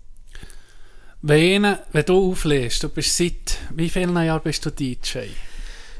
Wenn, 1.23 1.77
wenn 1.92 2.05
du 2.05 2.31
auflegst, 2.31 2.83
du 2.83 2.88
bist 2.88 3.16
seit 3.16 3.59
wie 3.75 3.88
vielen 3.88 4.16
Jahren 4.16 4.42
bist 4.42 4.64
du 4.64 4.71
DJ? 4.71 5.21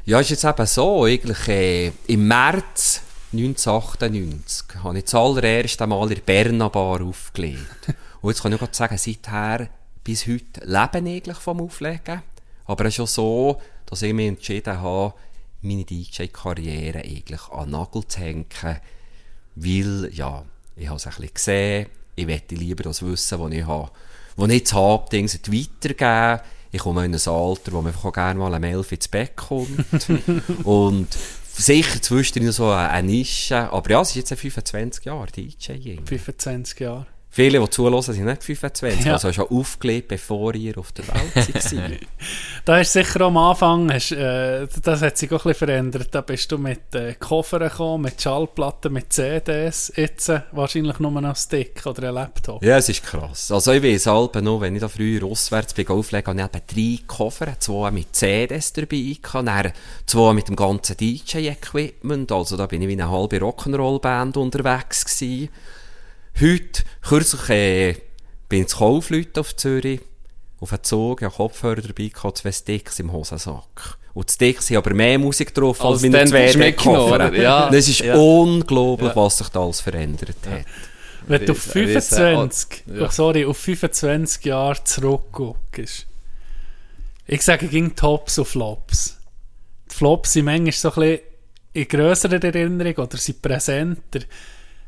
Ja, 0.05 0.19
ist 0.19 0.29
jetzt 0.29 0.45
eben 0.45 0.65
so, 0.65 1.05
eigentlich 1.05 1.47
äh, 1.47 1.91
im 2.07 2.27
März 2.27 3.01
1998 3.33 4.83
habe 4.83 4.97
ich 4.97 5.03
das 5.03 5.15
allererste 5.15 5.85
Mal 5.85 6.03
in 6.03 6.15
der 6.15 6.21
Berner 6.21 6.69
Bar 6.69 7.01
aufgelegt. 7.01 7.59
Und 8.27 8.33
jetzt 8.33 8.41
kann 8.43 8.51
ich 8.51 8.59
gerade 8.59 8.75
sagen, 8.75 8.97
seither 8.97 9.69
bis 10.03 10.27
heute 10.27 10.59
leben 10.65 11.07
eigentlich 11.07 11.37
vom 11.37 11.61
Auflegen. 11.61 12.23
Aber 12.65 12.83
es 12.83 12.89
ist 12.89 12.95
schon 12.95 13.07
so, 13.07 13.61
dass 13.85 14.01
ich 14.01 14.13
mich 14.13 14.27
entschieden 14.27 14.81
habe, 14.81 15.13
meine 15.61 15.85
DJ-Karriere 15.85 17.05
eigentlich 17.05 17.39
an 17.49 17.67
den 17.67 17.71
Nagel 17.71 18.05
zu 18.05 18.19
hängen, 18.19 18.45
weil, 19.55 20.09
ja, 20.13 20.43
ich 20.75 20.87
habe 20.89 20.97
es 20.97 21.07
ein 21.07 21.11
bisschen 21.11 21.33
gesehen, 21.33 21.87
ich 22.17 22.25
möchte 22.25 22.55
lieber 22.55 22.83
das 22.83 23.01
Wissen, 23.01 23.39
das 23.39 23.51
ich 23.53 23.65
habe, 23.65 23.91
das 24.35 24.47
ich 24.49 24.53
jetzt 24.55 24.73
habe, 24.73 25.09
Dinge 25.09 25.29
weitergeben. 25.31 26.41
Ich 26.73 26.81
komme 26.81 27.05
in 27.05 27.15
ein 27.15 27.27
Alter, 27.27 27.71
wo 27.71 27.77
man 27.77 27.87
einfach 27.87 28.03
auch 28.03 28.11
gerne 28.11 28.37
mal 28.37 28.53
um 28.53 28.61
11 28.61 28.91
ins 28.91 29.07
Bett 29.07 29.37
kommt. 29.37 29.85
und 30.65 31.07
sicher 31.53 32.01
zwischendrin 32.01 32.51
so 32.51 32.71
eine, 32.71 33.07
Nische. 33.07 33.71
Aber 33.71 33.89
ja, 33.89 34.01
es 34.01 34.09
ist 34.09 34.15
jetzt 34.15 34.29
seit 34.29 34.39
25 34.39 35.05
Jahre 35.05 35.27
DJing. 35.31 36.05
25 36.05 36.81
Jahre. 36.81 37.07
Viele, 37.37 37.59
die 37.59 37.69
zuhören, 37.69 38.01
sind 38.01 38.25
nicht 38.25 38.43
25, 38.43 39.05
Ja. 39.05 39.13
also 39.13 39.31
schon 39.31 39.47
aufgelegt, 39.47 40.07
bevor 40.07 40.55
ihr 40.55 40.75
auf 40.75 40.91
der 40.91 41.05
Welt 41.07 41.61
seid. 41.61 41.99
Da 42.65 42.79
ist 42.79 42.91
sicher 42.93 43.21
am 43.21 43.37
Anfang, 43.37 43.93
hast, 43.93 44.11
äh, 44.11 44.65
das 44.81 45.03
hat 45.03 45.19
sich 45.19 45.31
auch 45.31 45.45
ein 45.45 45.51
bisschen 45.51 45.67
verändert. 45.67 46.07
Da 46.09 46.21
bist 46.21 46.51
du 46.51 46.57
mit 46.57 46.95
äh, 46.95 47.13
Koffern 47.13 47.69
gekommen, 47.69 48.05
mit 48.05 48.19
Schallplatten, 48.19 48.91
mit 48.91 49.13
CDs. 49.13 49.93
Jetzt 49.95 50.29
äh, 50.29 50.41
wahrscheinlich 50.51 50.97
nur 50.97 51.11
noch 51.11 51.23
ein 51.23 51.35
Stick 51.35 51.85
oder 51.85 52.07
ein 52.09 52.15
Laptop. 52.15 52.63
Ja, 52.63 52.77
es 52.77 52.89
ist 52.89 53.03
krass. 53.03 53.51
Also 53.51 53.71
ich 53.71 53.83
weiss 53.83 54.07
halb 54.07 54.33
noch, 54.41 54.59
wenn 54.59 54.73
ich 54.73 54.81
da 54.81 54.89
früher 54.89 55.23
auswärts 55.23 55.75
bin, 55.75 55.87
auflegen, 55.89 56.41
habe 56.41 56.49
ich 56.65 56.81
eben 56.81 56.97
drei 56.97 57.05
Koffer, 57.05 57.59
zwei 57.59 57.91
mit 57.91 58.15
CDs 58.15 58.73
dabei 58.73 59.15
dann 59.31 59.71
zwei 60.07 60.33
mit 60.33 60.47
dem 60.47 60.55
ganzen 60.55 60.97
DJ-Equipment, 60.97 62.31
also 62.31 62.57
da 62.57 62.65
bin 62.65 62.81
ich 62.81 62.87
wie 62.87 62.93
eine 62.93 63.11
halbe 63.11 63.37
Rock'n'Roll-Band 63.37 64.37
unterwegs 64.37 65.05
gewesen. 65.05 65.49
Heute, 66.39 66.83
kürzlich, 67.01 67.49
äh, 67.49 67.95
bin 68.49 68.61
ich 68.61 68.67
zu 68.67 68.77
Kaufleuten 68.77 69.39
auf 69.39 69.55
Zürich, 69.55 70.01
auf 70.59 70.71
einen 70.71 70.83
Zug, 70.83 71.21
ich 71.21 71.25
habe 71.25 71.35
Kopfhörer 71.35 71.81
dabei 71.81 72.07
gehabt, 72.07 72.37
zwei 72.37 72.51
Sticks 72.51 72.99
im 72.99 73.11
Hosensack. 73.11 73.97
Und 74.13 74.29
die 74.29 74.33
Sticks 74.33 74.69
haben 74.69 74.77
aber 74.77 74.93
mehr 74.93 75.19
Musik 75.19 75.53
drauf 75.53 75.79
als 75.83 76.03
Als 76.03 76.11
meine 76.31 76.51
zwei 76.51 76.71
Koffer. 76.73 77.33
Ja, 77.35 77.69
Das 77.69 77.87
ist 77.87 77.99
ja. 77.99 78.15
unglaublich, 78.15 79.09
Ja. 79.09 79.15
was 79.15 79.37
sich 79.39 79.49
da 79.49 79.61
alles 79.61 79.81
verändert 79.81 80.35
hat. 80.49 80.65
Wenn 81.27 81.45
du 81.45 81.51
auf 81.51 81.75
Riesen- 81.75 81.95
riesen- 81.95 82.15
25, 82.17 82.83
Ja. 82.87 83.05
oh, 83.05 83.09
sorry, 83.11 83.45
auf 83.45 83.57
25 83.57 84.45
Jahre 84.45 84.83
zurückguckst. 84.83 86.07
Ich 87.27 87.41
sage 87.41 87.67
gegen 87.67 87.95
Tops 87.95 88.37
und 88.39 88.45
Flops. 88.47 89.17
Die 89.91 89.95
Flops 89.95 90.33
sind 90.33 90.45
manchmal 90.45 90.71
so 90.71 90.89
ein 90.93 90.95
bisschen 90.95 91.19
in 91.73 91.87
grösserer 91.87 92.43
Erinnerung 92.43 92.95
oder 92.95 93.17
sind 93.17 93.41
präsenter. 93.41 94.21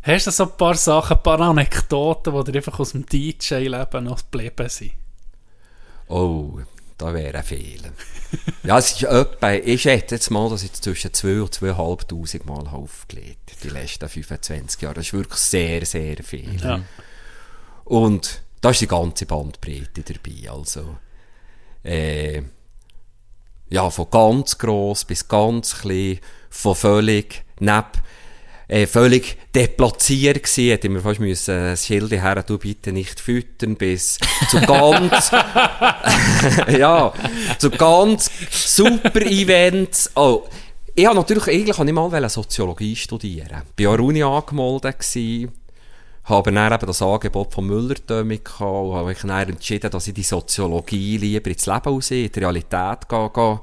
Hast 0.01 0.27
du 0.27 0.31
so 0.31 0.43
ein 0.43 0.57
paar 0.57 0.75
Sachen, 0.75 1.17
ein 1.17 1.23
paar 1.23 1.41
Anekdoten, 1.41 2.33
die 2.33 2.51
dir 2.51 2.59
einfach 2.59 2.79
aus 2.79 2.93
dem 2.93 3.05
DJ-Leben 3.05 4.05
noch 4.05 4.19
geblieben 4.19 4.69
sind? 4.69 4.93
Oh, 6.07 6.59
da 6.97 7.13
wäre 7.13 7.37
ein 7.37 7.43
Fehler. 7.43 7.91
ja, 8.63 8.77
es 8.77 8.91
ist 8.91 9.03
etwa, 9.03 9.53
ich 9.53 9.81
schätze 9.81 10.15
jetzt 10.15 10.31
mal, 10.31 10.49
dass 10.49 10.63
ich 10.63 10.73
zwischen 10.73 11.13
2 11.13 11.41
und 11.41 11.55
2'500 11.55 12.45
Mal 12.45 12.71
habe 12.71 12.83
aufgelegt 12.83 13.63
Die 13.63 13.69
letzten 13.69 14.07
25 14.07 14.81
Jahre. 14.81 14.95
Das 14.95 15.07
ist 15.07 15.13
wirklich 15.13 15.39
sehr, 15.39 15.85
sehr 15.85 16.17
viel. 16.23 16.59
Ja. 16.61 16.81
Und 17.85 18.41
da 18.61 18.69
ist 18.71 18.81
die 18.81 18.87
ganze 18.87 19.25
Bandbreite 19.25 20.03
dabei. 20.03 20.49
Also, 20.49 20.97
äh, 21.83 22.41
ja, 23.69 23.89
von 23.89 24.09
ganz 24.09 24.57
gross 24.57 25.05
bis 25.05 25.27
ganz 25.27 25.79
klein, 25.79 26.19
von 26.49 26.75
völlig 26.75 27.45
neb, 27.59 27.85
äh, 28.69 28.85
völlig 28.85 29.37
deplatziert 29.53 30.43
gewesen, 30.43 30.69
hätte 30.69 30.87
ich 30.87 30.93
mir 30.93 31.01
fast 31.01 31.19
müssen, 31.19 31.55
äh, 31.55 31.71
das 31.71 31.85
Schild 31.85 32.11
her, 32.11 32.43
du 32.43 32.57
bitte 32.57 32.91
nicht 32.91 33.19
füttern, 33.19 33.75
bis 33.75 34.19
zu 34.49 34.61
ganz, 34.61 35.31
ja, 36.77 37.11
zu 37.57 37.71
ganz 37.71 38.31
super 38.51 39.21
Events. 39.25 40.11
Oh, 40.15 40.43
ich 40.93 41.05
habe 41.05 41.15
natürlich, 41.15 41.47
eigentlich 41.47 41.77
habe 41.77 41.89
ich 41.89 41.95
mal 41.95 42.29
Soziologie 42.29 42.95
studieren. 42.95 43.63
Bin 43.75 43.87
an 43.87 43.97
der 43.97 44.05
Uni 44.05 44.21
angemeldet 44.21 44.99
gewesen, 44.99 45.51
habe 46.25 46.51
dann 46.51 46.71
eben 46.71 46.85
das 46.85 47.01
Angebot 47.01 47.51
von 47.51 47.65
Müller 47.65 47.95
gehabt 47.95 48.61
und 48.61 48.93
habe 48.93 49.07
mich 49.07 49.19
dann 49.19 49.49
entschieden, 49.49 49.89
dass 49.89 50.07
ich 50.07 50.13
die 50.13 50.23
Soziologie 50.23 51.17
lieber 51.17 51.49
ins 51.49 51.65
Leben 51.65 51.89
raus, 51.89 52.11
in 52.11 52.31
die 52.31 52.39
Realität 52.39 53.09
gehe, 53.09 53.59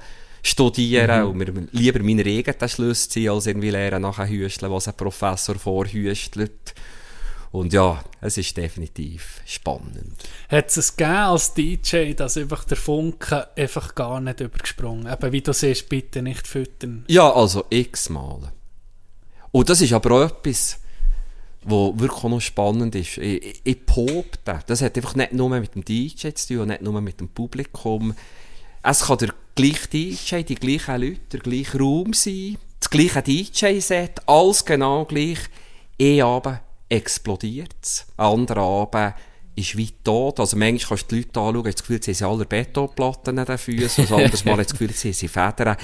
studieren 0.47 1.25
und 1.25 1.37
mir 1.37 1.53
lieber 1.73 2.03
meine 2.03 2.23
eigenen 2.25 2.69
Schlüsse 2.69 3.09
ziehen, 3.09 3.31
als 3.31 3.47
irgendwie 3.47 3.71
lernen 3.71 4.03
nachher 4.03 4.29
hüsteln, 4.29 4.71
was 4.71 4.89
ein 4.89 4.97
Professor 4.97 5.57
vorhüstelt. 5.57 6.75
Und 7.53 7.73
ja, 7.73 8.05
es 8.21 8.37
ist 8.37 8.57
definitiv 8.57 9.41
spannend. 9.47 10.15
Hat 10.49 10.77
es 10.77 10.97
gegeben 10.97 11.17
als 11.17 11.55
DJ, 11.55 12.13
dass 12.13 12.37
einfach 12.37 12.65
der 12.65 12.77
Funke 12.77 13.49
einfach 13.57 13.95
gar 13.95 14.21
nicht 14.21 14.41
übergesprungen 14.41 15.11
Eben 15.11 15.33
wie 15.33 15.41
du 15.41 15.53
siehst, 15.53 15.89
bitte 15.89 16.23
nicht 16.23 16.47
füttern. 16.47 17.05
Ja, 17.09 17.33
also 17.33 17.65
x-mal. 17.71 18.53
Und 19.53 19.69
das 19.69 19.81
ist 19.81 19.93
aber 19.93 20.11
auch 20.17 20.27
etwas, 20.27 20.79
wo 21.63 21.99
wirklich 21.99 22.25
auch 22.25 22.29
noch 22.29 22.41
spannend 22.41 22.95
ist. 22.95 23.17
Ich, 23.19 23.61
ich, 23.65 23.87
behaupte, 23.87 24.61
das 24.67 24.83
hat 24.83 24.97
einfach 24.97 25.15
nicht 25.15 25.33
nur 25.33 25.49
mit 25.49 25.75
dem 25.75 25.85
DJ 25.85 26.31
zu 26.35 26.55
tun 26.55 26.69
nicht 26.69 26.83
nur 26.83 27.01
mit 27.01 27.21
dem 27.21 27.29
Publikum. 27.29 28.15
Es 28.83 29.07
kann 29.07 29.19
der 29.19 29.35
gleiche 29.57 29.89
DJ, 29.89 30.43
die 30.43 30.55
gleichen 30.55 31.01
Leute, 31.01 31.21
der 31.33 31.41
gleiche 31.41 31.79
Raum 31.79 32.13
sein, 32.13 32.57
das 32.79 32.91
gleiche 32.91 33.23
DJ-Set, 33.23 34.21
alles 34.27 34.65
genau 34.65 35.05
gleich. 35.05 35.39
Eh 35.99 36.21
Abend 36.23 36.61
explodiert 36.89 37.75
es. 37.83 38.07
Ein 38.17 38.27
anderer 38.27 38.63
Abend 38.63 39.15
ist 39.57 39.77
weit 39.79 39.95
tot. 40.05 40.39
Also 40.39 40.57
manchmal 40.57 40.89
kannst 40.99 41.11
du 41.11 41.17
die 41.17 41.23
Leute 41.23 41.41
anschauen, 41.41 41.67
hast 41.67 41.75
das 41.75 41.87
Gefühl, 41.87 42.03
sie 42.03 42.25
haben 42.25 42.33
alle 42.35 42.45
Betonplatten 42.45 43.39
an 43.39 43.47
den 43.47 43.59
Füßen. 43.59 44.07
Ein 44.07 44.13
anderes 44.13 44.45
Mal 44.45 44.59
hast 44.59 44.71
du 44.71 44.73
das 44.75 44.79
Gefühl, 44.79 44.91
sie 44.93 45.13
sind 45.13 45.31
Federn. 45.31 45.77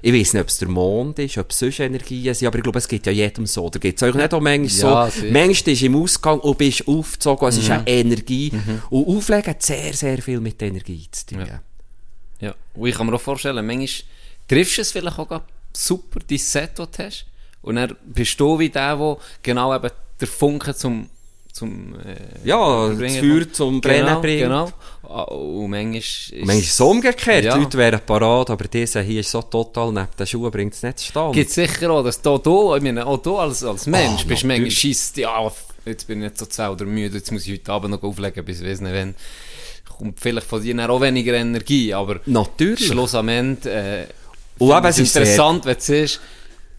Ich 0.00 0.12
weiß 0.12 0.32
nicht, 0.34 0.42
ob 0.42 0.48
es 0.48 0.58
der 0.58 0.68
Mond 0.68 1.18
ist, 1.18 1.36
ob 1.38 1.50
es 1.50 1.58
sonst 1.58 1.80
Energien 1.80 2.32
sind, 2.32 2.46
aber 2.46 2.56
ich 2.58 2.62
glaube, 2.62 2.78
es 2.78 2.86
geht 2.88 3.04
ja 3.04 3.12
jedem 3.12 3.46
so. 3.46 3.68
Da 3.68 3.78
geht 3.80 3.96
es 3.96 4.02
euch 4.04 4.14
nicht 4.14 4.32
auch 4.32 4.40
manchmal 4.40 4.92
Ja, 4.92 5.10
so. 5.10 5.20
sicher. 5.20 5.32
Manchmal 5.32 5.64
bist 5.64 5.82
du 5.82 5.86
im 5.86 5.96
Ausgang 5.96 6.38
und 6.40 6.58
bist 6.58 6.86
aufgezogen, 6.88 7.48
es 7.48 7.58
ist 7.58 7.70
eine 7.70 7.86
Energie. 7.86 8.52
Und 8.90 9.08
Auflegen 9.08 9.48
hat 9.50 9.62
sehr, 9.62 9.92
sehr 9.92 10.22
viel 10.22 10.40
mit 10.40 10.62
Energie 10.62 11.08
zu 11.10 11.26
tun. 11.26 11.40
Ja. 11.40 11.60
Ja, 12.40 12.54
und 12.74 12.88
ich 12.88 12.94
kann 12.94 13.06
mir 13.06 13.14
auch 13.14 13.20
vorstellen, 13.20 13.66
manchmal 13.66 13.88
triffst 14.46 14.78
du 14.78 14.82
es 14.82 14.92
vielleicht 14.92 15.18
auch 15.18 15.40
super, 15.72 16.20
dein 16.28 16.38
Set, 16.38 16.70
das 16.76 16.90
du 16.90 17.02
hast. 17.04 17.26
Und 17.62 17.76
dann 17.76 17.96
bist 18.06 18.38
du 18.38 18.58
wie 18.58 18.68
der, 18.68 18.96
der 18.96 19.16
genau 19.42 19.74
eben 19.74 19.90
der 20.20 20.28
Funke 20.28 20.74
zum, 20.74 21.08
zum 21.52 21.94
äh, 22.00 22.16
Ja, 22.44 22.88
das 22.88 23.16
Feuer 23.16 23.52
zum 23.52 23.80
Brennen 23.80 24.06
genau, 24.06 24.20
bringt. 24.20 24.42
Genau. 24.42 24.72
Ah, 25.02 25.22
Und 25.22 25.70
manchmal 25.70 25.96
ist 25.96 26.30
Manchmal 26.32 26.58
ist 26.58 26.70
es 26.70 26.80
umgekehrt. 26.80 27.44
Ja. 27.44 27.54
Die 27.56 27.60
Leute 27.64 27.78
wären 27.78 28.00
parat, 28.04 28.50
aber 28.50 28.64
dieser 28.68 29.02
hier 29.02 29.20
ist 29.20 29.30
so 29.30 29.42
total 29.42 29.92
neben 29.92 30.08
den 30.18 30.26
Schuhen, 30.26 30.50
bringt 30.50 30.74
es 30.74 30.82
nicht 30.82 30.98
zustande. 31.00 31.34
Gibt 31.34 31.50
sicher 31.50 31.90
auch, 31.90 32.04
dass 32.04 32.20
du, 32.20 32.38
du, 32.38 32.76
ich 32.76 32.82
meine, 32.82 33.04
auch 33.04 33.18
du 33.18 33.36
als, 33.38 33.64
als 33.64 33.86
Mensch 33.86 34.22
Ah, 34.22 34.28
bist 34.28 34.44
manchmal 34.44 34.70
scheisst, 34.70 35.16
ja, 35.16 35.50
jetzt 35.84 36.06
bin 36.06 36.22
ich 36.22 36.30
nicht 36.30 36.38
so 36.38 36.46
zu 36.46 36.62
oder 36.70 36.84
müde, 36.84 37.16
jetzt 37.16 37.32
muss 37.32 37.46
ich 37.46 37.58
heute 37.58 37.72
Abend 37.72 37.90
noch 37.90 38.02
auflegen, 38.02 38.44
bis 38.44 38.60
ich 38.60 38.66
weiss 38.66 38.80
nicht 38.80 38.94
wann. 38.94 39.14
Kommt 39.96 40.20
vielleicht 40.20 40.46
von 40.46 40.62
dir 40.62 40.90
auch 40.90 41.00
weniger 41.00 41.34
Energie, 41.34 41.92
aber 41.92 42.20
Natürlich. 42.26 42.86
Schluss 42.86 43.14
am 43.14 43.28
Ende, 43.28 43.70
äh, 43.70 44.06
Und 44.58 44.70
eben, 44.76 44.86
es 44.86 44.98
ist 44.98 45.16
interessant, 45.16 45.64
wenn 45.64 45.74
du 45.74 45.80
siehst, 45.80 46.20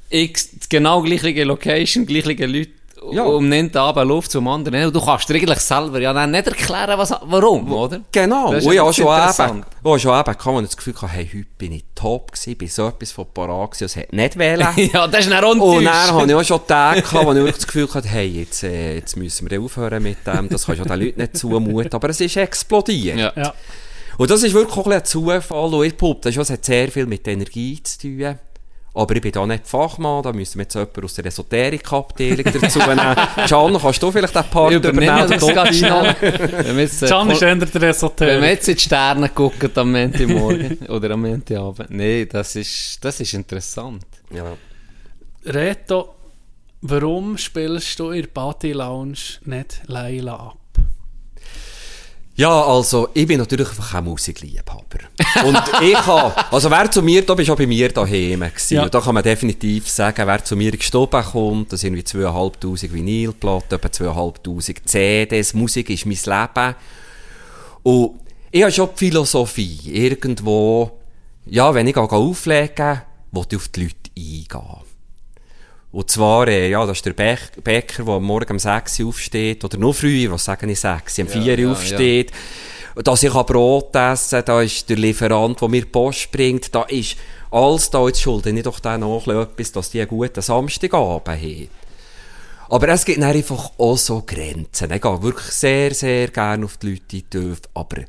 x, 0.10 0.50
genau 0.70 1.02
gleiche 1.02 1.44
Location, 1.44 2.06
gleiche 2.06 2.46
Leute, 2.46 2.72
Ja. 3.12 3.24
um 3.24 3.46
einen 3.46 3.76
Abend 3.76 4.08
Luft 4.08 4.32
zum 4.32 4.48
anderen. 4.48 4.86
Und 4.86 4.96
du 4.96 5.02
kannst 5.02 5.30
dir 5.30 5.36
eigentlich 5.36 5.60
selber 5.60 6.00
ja 6.00 6.28
nicht 6.28 6.48
erklären, 6.48 6.98
was, 6.98 7.14
warum, 7.24 7.72
oder? 7.72 8.02
Genau, 8.12 8.52
Das 8.52 8.64
ist 8.64 8.68
und 8.68 8.74
ich 8.74 8.80
habe 8.80 8.94
schon 8.94 9.06
eben, 9.06 9.66
ich 9.96 10.02
schon 10.02 10.20
eben 10.20 10.36
wo 10.46 10.60
ich 10.60 10.66
das 10.66 10.78
Gefühl 10.78 10.96
hatte, 10.96 11.08
hey, 11.08 11.30
heute 11.34 11.48
bin 11.58 11.72
ich 11.74 11.86
top 11.96 12.32
gewesen, 12.32 12.58
bin 12.58 12.68
so 12.68 12.88
etwas 12.88 13.12
von 13.12 13.26
parat 13.34 13.72
gewesen, 13.72 13.86
es 13.86 13.96
hat 13.96 14.14
nicht 14.14 14.38
wählen. 14.38 14.68
ja, 14.94 15.08
das 15.08 15.26
ist 15.26 15.32
dann 15.32 15.44
auch 15.44 15.56
Und 15.56 15.86
dann 15.86 16.12
habe 16.12 16.28
ich 16.28 16.36
auch 16.36 16.44
schon 16.44 16.68
Tage 16.68 17.02
gehabt, 17.02 17.26
wo 17.26 17.32
ich 17.32 17.38
wirklich 17.38 17.56
das 17.56 17.68
Gefühl 17.68 17.94
hatte, 17.94 18.08
hey, 18.08 18.28
jetzt, 18.28 18.64
äh, 18.64 18.96
jetzt 18.96 19.16
müssen 19.18 19.50
wir 19.50 19.62
aufhören 19.62 20.04
mit 20.04 20.26
dem, 20.26 20.50
das 20.50 20.66
kannst 20.66 20.82
du 20.82 20.86
den 20.88 21.00
Leuten 21.00 21.22
nicht 21.22 21.38
zumuten, 21.38 21.94
aber 21.94 22.10
es 22.10 22.20
ist 22.22 22.38
explodiert. 22.38 23.18
Ja. 23.18 23.34
Ja. 23.36 23.54
Und 24.18 24.30
das 24.30 24.44
ist 24.44 24.54
wirklich 24.54 24.78
auch 24.78 24.88
ein 24.88 25.06
Zufall, 25.06 25.74
und 25.74 25.86
ich 25.86 25.96
behaupte, 25.96 26.30
das 26.30 26.50
hat 26.50 26.66
sehr 26.66 26.90
viel 26.90 27.06
mit 27.06 27.26
Energie 27.26 27.82
zu 27.82 28.00
tun. 28.00 28.40
Aber 29.00 29.16
ich 29.16 29.22
bin 29.22 29.32
da 29.32 29.46
nicht 29.46 29.66
Fachmann, 29.66 30.22
da 30.24 30.34
müssen 30.34 30.58
wir 30.58 30.64
jetzt 30.64 30.74
jemanden 30.74 31.06
aus 31.06 31.14
der 31.14 31.26
Esoterik-Abteilung 31.28 32.44
dazu 32.62 32.80
nehmen. 32.80 33.16
Can, 33.48 33.78
kannst 33.80 34.04
du 34.04 34.12
vielleicht 34.12 34.36
den 34.36 34.44
Part 34.44 34.74
Übernehmen 34.74 35.30
das 35.30 35.48
ganz 35.48 35.78
schnell. 35.78 36.16
Äh, 36.20 37.08
Can 37.08 37.30
ist 37.32 37.42
eher 37.42 37.56
der 37.56 37.74
Wenn 37.74 37.82
wir 37.82 37.90
Esoterik. 37.90 38.44
jetzt 38.44 38.68
in 38.68 38.76
die 38.76 38.82
Sterne 38.82 39.30
gucken 39.30 39.72
am 39.74 39.92
Montagmorgen 39.94 40.78
oder 40.90 41.12
am 41.12 41.22
Montagabend. 41.22 41.92
Nee, 41.92 42.26
das 42.26 42.58
ist, 42.58 43.00
das 43.02 43.22
ist 43.22 43.34
interessant. 43.34 44.06
Ja. 44.32 44.58
Reto, 45.46 46.16
warum 46.82 47.38
spielst 47.38 47.98
du 48.00 48.10
in 48.12 48.24
der 48.24 48.30
Party 48.30 48.74
Lounge 48.74 49.40
nicht 49.46 49.82
Leila 49.88 50.36
ab? 50.36 50.59
Ja, 52.40 52.64
also, 52.64 53.10
ich 53.14 53.28
bin 53.28 53.38
natürlich 53.38 53.68
einfach 53.68 53.96
ein 53.96 54.06
Musikliebhaber. 54.06 55.00
Und 55.46 55.62
ich 55.82 56.06
habe, 56.08 56.34
also 56.50 56.72
wer 56.72 56.90
zu 56.90 57.02
mir, 57.02 57.26
da 57.26 57.34
bist 57.34 57.50
auch 57.50 57.58
bei 57.58 57.68
mir 57.68 57.90
daheim 57.92 58.40
gewesen. 58.40 58.76
Ja. 58.76 58.84
Und 58.84 58.94
da 58.94 59.02
kann 59.02 59.14
man 59.14 59.24
definitiv 59.26 59.90
sagen, 59.90 60.26
wer 60.26 60.42
zu 60.42 60.56
mir 60.56 60.72
gestoben 60.72 61.22
kommt, 61.22 61.74
das 61.74 61.82
sind 61.82 61.96
wie 61.96 62.02
2'500 62.02 62.94
Vinylplatten, 62.94 63.76
etwa 63.76 63.88
2'500 63.90 64.86
CDs, 64.86 65.54
Musik 65.54 65.90
ist 65.90 66.06
mein 66.06 66.16
Leben. 66.16 66.76
Und 67.84 68.22
ich 68.52 68.62
habe 68.62 68.72
schon 68.72 68.88
die 68.94 68.98
Philosophie, 68.98 69.78
irgendwo 69.84 70.92
ja, 71.46 71.74
wenn 71.74 71.88
ich 71.88 71.94
gehe 71.94 72.04
auflege, 72.04 73.02
will 73.34 73.46
ich 73.50 73.58
auf 73.58 73.68
die 73.68 73.84
Leute 73.84 73.96
eingehen. 74.18 74.89
Und 75.92 76.10
zwar, 76.12 76.48
äh, 76.48 76.70
ja, 76.70 76.86
das 76.86 76.98
ist 76.98 77.06
der 77.06 77.14
Bäck- 77.14 77.64
Bäcker, 77.64 78.04
der 78.04 78.14
am 78.16 78.24
Morgen 78.24 78.54
um 78.54 78.60
6 78.60 79.00
Uhr 79.00 79.08
aufsteht, 79.08 79.64
oder 79.64 79.78
noch 79.78 79.94
früher, 79.94 80.32
was 80.32 80.46
sagen 80.46 80.70
ich 80.70 80.80
6, 80.80 81.20
um 81.20 81.28
4 81.28 81.42
Uhr 81.54 81.60
ja, 81.60 81.72
aufsteht. 81.72 82.32
Dass 82.96 83.24
ich 83.24 83.32
kann 83.32 83.46
Brot 83.46 83.96
essen 83.96 84.44
da 84.46 84.62
ist 84.62 84.90
der 84.90 84.98
Lieferant, 84.98 85.62
der 85.62 85.68
mir 85.70 85.86
Post 85.86 86.32
bringt, 86.32 86.74
da 86.76 86.84
ist 86.84 87.16
alles 87.50 87.90
da, 87.90 88.06
jetzt 88.08 88.22
schulde 88.22 88.52
ich 88.52 88.64
doch 88.64 88.80
dann 88.80 89.02
noch 89.02 89.26
etwas, 89.28 89.72
dass 89.72 89.90
die 89.90 90.02
einen 90.02 90.10
guten 90.10 90.42
Samstagabend 90.42 91.28
haben. 91.28 91.70
Aber 92.70 92.88
es 92.90 93.06
gibt 93.06 93.20
dann 93.20 93.32
einfach 93.32 93.72
auch 93.80 93.98
so 93.98 94.22
Grenzen. 94.26 94.92
Ich 94.92 95.02
gehe 95.02 95.24
wirklich 95.24 95.48
sehr, 95.48 95.94
sehr 95.94 96.28
gerne 96.28 96.66
auf 96.66 96.78
die 96.78 96.92
Leute 96.92 97.28
Töpfe, 97.30 97.62
aber 97.74 98.04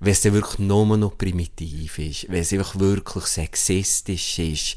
wenn 0.00 0.12
es 0.12 0.20
dann 0.22 0.32
wirklich 0.32 0.58
nur 0.58 0.96
noch 0.96 1.16
primitiv 1.16 1.98
ist, 1.98 2.26
wenn 2.28 2.40
es 2.40 2.50
wirklich 2.80 3.24
sexistisch 3.26 4.38
ist, 4.40 4.76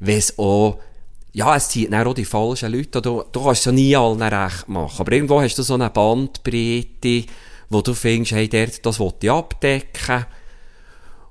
wenn 0.00 0.18
es 0.18 0.38
auch, 0.38 0.78
ja, 1.36 1.54
es 1.54 1.68
dann 1.68 2.06
auch 2.06 2.14
die 2.14 2.24
falschen 2.24 2.72
Leute, 2.72 3.02
du, 3.02 3.22
du 3.30 3.44
kannst 3.44 3.60
es 3.60 3.64
ja 3.66 3.72
nie 3.72 3.94
allen 3.94 4.22
recht 4.22 4.70
machen, 4.70 5.00
aber 5.00 5.12
irgendwo 5.12 5.42
hast 5.42 5.58
du 5.58 5.62
so 5.62 5.74
eine 5.74 5.90
Bandbreite, 5.90 7.26
wo 7.68 7.82
du 7.82 7.92
findest, 7.92 8.32
hey, 8.32 8.48
dort, 8.48 8.86
das 8.86 8.98
will 8.98 9.12
ich 9.20 9.30
abdecken, 9.30 10.24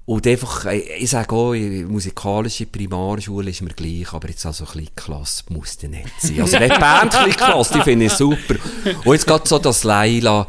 und 0.05 0.27
einfach, 0.27 0.65
äh, 0.65 0.97
ich 0.99 1.09
sage 1.09 1.33
auch, 1.33 1.55
musikalische 1.55 2.67
Primarschule 2.67 3.49
ist 3.49 3.63
mir 3.63 3.73
gleich, 3.73 4.13
aber 4.13 4.29
jetzt 4.29 4.45
also 4.45 4.65
Kleinklasse 4.65 5.45
muss 5.49 5.77
die 5.77 5.87
nicht 5.87 6.21
sein. 6.21 6.39
Also 6.39 6.59
nicht 6.59 6.79
Band 6.79 7.11
Kleinklasse, 7.11 7.73
die 7.73 7.81
finde 7.81 8.05
ich 8.05 8.11
super. 8.11 8.57
Und 9.03 9.13
jetzt 9.13 9.25
gerade 9.25 9.47
so 9.47 9.57
das 9.57 9.83
Leila, 9.83 10.47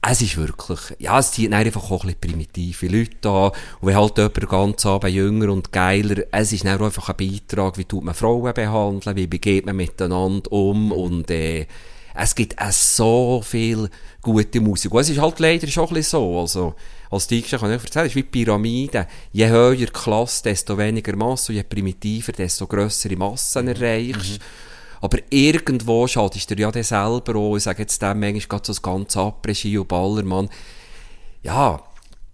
es 0.00 0.22
ist 0.22 0.36
wirklich, 0.36 0.78
ja, 1.00 1.18
es 1.18 1.32
dann 1.32 1.54
einfach 1.54 1.90
auch 1.90 2.04
ein 2.04 2.14
bisschen 2.14 2.20
primitive 2.20 2.86
Leute 2.86 3.28
an. 3.28 3.50
Und 3.80 3.88
wenn 3.88 3.96
halt 3.96 4.16
jemand 4.16 4.48
ganz 4.48 4.86
Abend 4.86 5.12
jünger 5.12 5.52
und 5.52 5.72
geiler, 5.72 6.22
es 6.30 6.52
ist 6.52 6.64
dann 6.64 6.80
einfach 6.80 7.08
ein 7.08 7.16
Beitrag, 7.16 7.78
wie 7.78 7.84
tut 7.84 8.04
man 8.04 8.14
Frauen 8.14 8.54
behandeln, 8.54 9.16
wie 9.16 9.26
begeht 9.26 9.66
man 9.66 9.76
miteinander 9.76 10.52
um 10.52 10.92
und, 10.92 11.30
äh, 11.30 11.66
es 12.20 12.34
gibt 12.34 12.60
auch 12.60 12.72
so 12.72 13.42
viel 13.44 13.88
gute 14.20 14.60
Musik. 14.60 14.92
Und 14.92 15.00
es 15.00 15.10
ist 15.10 15.20
halt 15.20 15.38
leider 15.38 15.68
schon 15.68 15.86
ein 15.86 15.94
bisschen 15.94 16.18
so, 16.18 16.40
also, 16.40 16.74
als 17.10 17.28
DJ 17.28 17.56
kann 17.56 17.72
ich 17.72 17.82
erzählen, 17.82 18.06
es 18.06 18.12
ist 18.12 18.16
wie 18.16 18.22
Pyramide. 18.24 19.06
Je 19.32 19.48
höher 19.48 19.86
Klasse, 19.86 20.42
desto 20.42 20.76
weniger 20.76 21.14
Masse, 21.14 21.52
und 21.52 21.56
je 21.56 21.62
primitiver, 21.62 22.32
desto 22.32 22.66
grössere 22.66 23.16
Massen 23.16 23.68
erreichst. 23.68 24.40
Aber 25.00 25.18
irgendwo 25.30 26.06
schadest 26.06 26.50
du 26.50 26.56
dir 26.56 26.62
ja 26.62 26.72
dann 26.72 26.82
selber 26.82 27.36
auch. 27.36 27.56
Ich 27.56 27.64
sage 27.64 27.82
jetzt 27.82 28.02
dem 28.02 28.20
manchmal 28.20 28.48
gerade 28.48 28.66
so 28.66 28.72
das 28.72 28.82
ganze 28.82 29.20
Après-Ski 29.20 29.78
und 29.78 29.88
Ballermann. 29.88 30.48
Ja, 31.42 31.82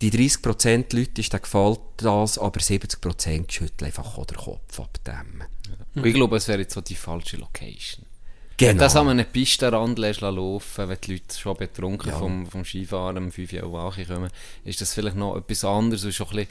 die 0.01 0.11
30% 0.11 0.97
Leute 0.97 1.21
ist, 1.21 1.33
gefällt 1.39 1.81
das, 1.99 2.39
aber 2.39 2.61
70% 2.61 3.51
schütteln 3.51 3.87
einfach 3.87 4.25
den 4.27 4.37
Kopf 4.37 4.81
ab 4.81 4.99
dem. 5.07 5.45
Und 5.95 6.07
ich 6.07 6.15
glaube, 6.15 6.37
es 6.37 6.49
wäre 6.49 6.61
jetzt 6.61 6.75
so 6.75 6.81
die 6.81 6.95
falsche 6.95 7.37
Location. 7.37 8.05
Genau. 8.57 8.81
Das 8.81 8.95
haben 8.95 9.07
wir 9.07 9.13
eine 9.13 9.25
Pistenrand 9.25 9.99
laufen, 9.99 10.89
wenn 10.89 10.99
die 11.03 11.13
Leute 11.13 11.37
schon 11.37 11.57
betrunken 11.57 12.13
vom, 12.13 12.47
vom 12.47 12.65
Skifahren 12.65 13.19
um 13.19 13.33
5 13.33 13.53
Uhr 13.55 13.73
Wache 13.73 14.05
kommen, 14.05 14.31
ist 14.65 14.81
das 14.81 14.95
vielleicht 14.95 15.17
noch 15.17 15.37
etwas 15.37 15.65
anderes 15.65 16.05
und 16.05 16.15
schon 16.15 16.29
ein 16.29 16.37
bisschen 16.37 16.49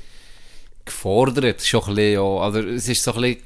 gefordert, 0.85 1.61
schon 1.61 1.81
ein 1.81 1.95
bisschen, 1.95 2.13
ja, 2.13 2.21
also 2.21 2.59
es 2.59 2.87
ist 2.89 3.03
so 3.03 3.13
ein 3.13 3.21
bisschen, 3.21 3.37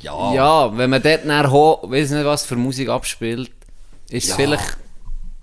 ja. 0.00 0.34
ja, 0.34 0.76
wenn 0.76 0.90
man 0.90 1.02
dort 1.02 1.24
nachher, 1.24 1.50
ho- 1.50 1.80
weiss 1.84 2.10
nicht 2.10 2.24
was 2.24 2.44
für 2.44 2.56
Musik 2.56 2.88
abspielt, 2.88 3.50
ist 4.10 4.24
es 4.24 4.30
Ja. 4.30 4.36
vielleicht 4.36 4.76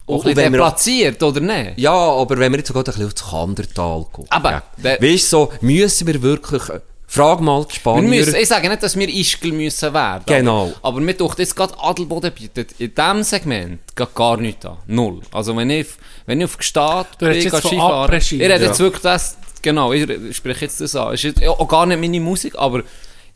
auch 0.07 0.15
Und 0.15 0.15
ein 0.15 0.21
bisschen 0.23 0.37
wenn 0.37 0.53
wir- 0.53 0.59
deplatziert, 0.59 1.23
oder 1.23 1.39
nicht? 1.39 1.77
Ja, 1.77 1.91
aber 1.93 2.37
wenn 2.37 2.51
wir 2.51 2.57
jetzt 2.59 2.67
sogar 2.67 2.83
ein 2.83 2.85
bisschen 2.85 3.05
aufs 3.05 3.29
Kandertal 3.29 4.05
gucken. 4.11 4.27
Aber, 4.31 4.63
der- 4.77 5.01
Weißt 5.01 5.25
du, 5.33 5.37
so, 5.37 5.53
müssen 5.61 6.07
wir 6.07 6.21
wirklich, 6.21 6.67
äh, 6.69 6.79
frag 7.07 7.39
mal 7.41 7.61
die 7.63 7.69
Wir 7.69 7.75
Spanier. 7.75 8.09
müssen, 8.09 8.35
ich 8.35 8.47
sage 8.47 8.67
nicht, 8.69 8.83
dass 8.83 8.97
wir 8.97 9.07
Ischgl 9.07 9.51
müssen 9.51 9.93
werden. 9.93 10.23
Genau. 10.25 10.63
Aber, 10.81 10.87
aber 10.89 10.99
mir 11.01 11.15
tut 11.15 11.37
jetzt 11.39 11.55
gerade 11.55 11.73
Adelboden 11.79 12.31
bietet 12.33 12.71
in 12.79 12.93
diesem 12.95 13.23
Segment 13.23 13.79
geht 13.95 14.15
gar 14.15 14.37
nichts 14.37 14.65
an. 14.65 14.77
Null. 14.87 15.21
Also 15.31 15.55
wenn 15.55 15.69
ich, 15.69 15.87
wenn 16.25 16.39
ich 16.41 16.45
auf 16.45 16.57
redest 16.57 17.15
jetzt 17.45 17.61
gehe 17.61 17.71
Skifahren-. 17.71 18.17
Ich 18.17 18.31
rede 18.33 18.47
Ja. 18.47 18.57
jetzt 18.57 18.79
wirklich 18.79 19.01
das, 19.03 19.37
genau, 19.61 19.93
ich 19.93 20.35
spreche 20.35 20.65
jetzt 20.65 20.81
das 20.81 20.95
an. 20.95 21.13
Es 21.13 21.23
ist 21.23 21.45
auch 21.45 21.67
gar 21.67 21.85
nicht 21.85 21.99
meine 21.99 22.19
Musik, 22.19 22.55
aber 22.57 22.83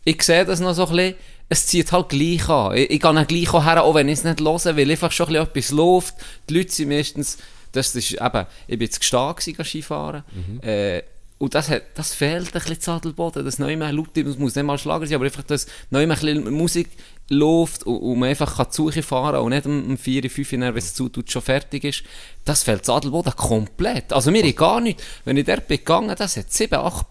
ich 0.04 0.22
sehe 0.22 0.46
das 0.46 0.60
noch 0.60 0.74
so 0.74 0.86
ein 0.88 0.96
bisschen, 0.96 1.16
es 1.50 1.68
zieht 1.68 1.92
halt 1.92 2.10
gleich 2.10 2.48
an. 2.50 2.76
Ich, 2.76 2.90
ich 2.90 3.02
gehe 3.02 3.14
dann 3.14 3.28
gleich 3.28 3.54
auch 3.54 3.64
her, 3.64 3.84
auch 3.84 3.96
wenn 3.96 4.08
ich 4.08 4.20
es 4.20 4.24
nicht 4.24 4.40
höre, 4.40 4.78
weil 4.78 4.92
einfach 4.92 5.12
schon 5.12 5.28
ein 5.28 5.34
bisschen 5.34 5.48
etwas 5.48 5.72
läuft. 5.72 6.16
Die 6.50 6.58
Leute 6.58 6.72
sind 6.72 6.90
meistens, 6.90 7.38
das 7.72 7.96
ist 7.96 8.14
eben, 8.14 8.46
ich 8.68 8.80
bin 8.80 8.88
jetzt 8.88 9.00
gewesen, 9.00 9.66
Skifahren, 9.66 10.24
äh, 10.62 11.02
und 11.38 11.54
das, 11.54 11.69
hat, 11.69 11.84
das 11.95 12.13
fehlt 12.13 12.48
ein 12.48 12.52
bisschen 12.52 12.80
zu 12.80 12.91
Adelboden, 12.91 13.43
das 13.43 13.60
neu 13.60 13.76
mehr 13.76 13.91
laut, 13.91 14.17
es 14.17 14.38
muss 14.38 14.56
nicht 14.56 14.63
mal 14.63 14.78
Schlager 14.78 15.06
sein, 15.06 15.15
aber 15.15 15.26
einfach, 15.26 15.43
dass 15.43 15.67
neu 15.89 16.08
mehr 16.08 16.15
ein 16.15 16.21
bisschen 16.21 16.54
Musik 16.54 16.89
läuft 17.30 17.84
und, 17.84 17.98
und 17.98 18.19
man 18.19 18.30
einfach 18.30 18.56
kann 18.56 18.67
die 18.69 18.76
Suche 18.76 19.04
fahren 19.04 19.41
und 19.41 19.50
nicht 19.50 19.65
um, 19.65 19.86
um 19.86 19.98
4, 19.98 20.30
5 20.30 20.54
Uhr, 20.54 20.60
wenn 20.60 20.78
es 20.78 20.93
zutut, 20.93 21.30
schon 21.30 21.41
fertig 21.41 21.84
ist. 21.84 22.04
Das 22.45 22.63
fehlt 22.63 22.86
zu 22.86 22.93
Adelboden 22.93 23.36
komplett. 23.36 24.13
Also 24.13 24.32
mir 24.32 24.52
gar 24.54 24.80
nicht. 24.80 25.04
Wenn 25.26 25.36
ich 25.36 25.45
dort 25.45 25.67
bin 25.67 25.78
gegangen, 25.78 26.15
das 26.17 26.38
hat 26.38 26.52
7, 26.52 26.74
8 26.74 27.06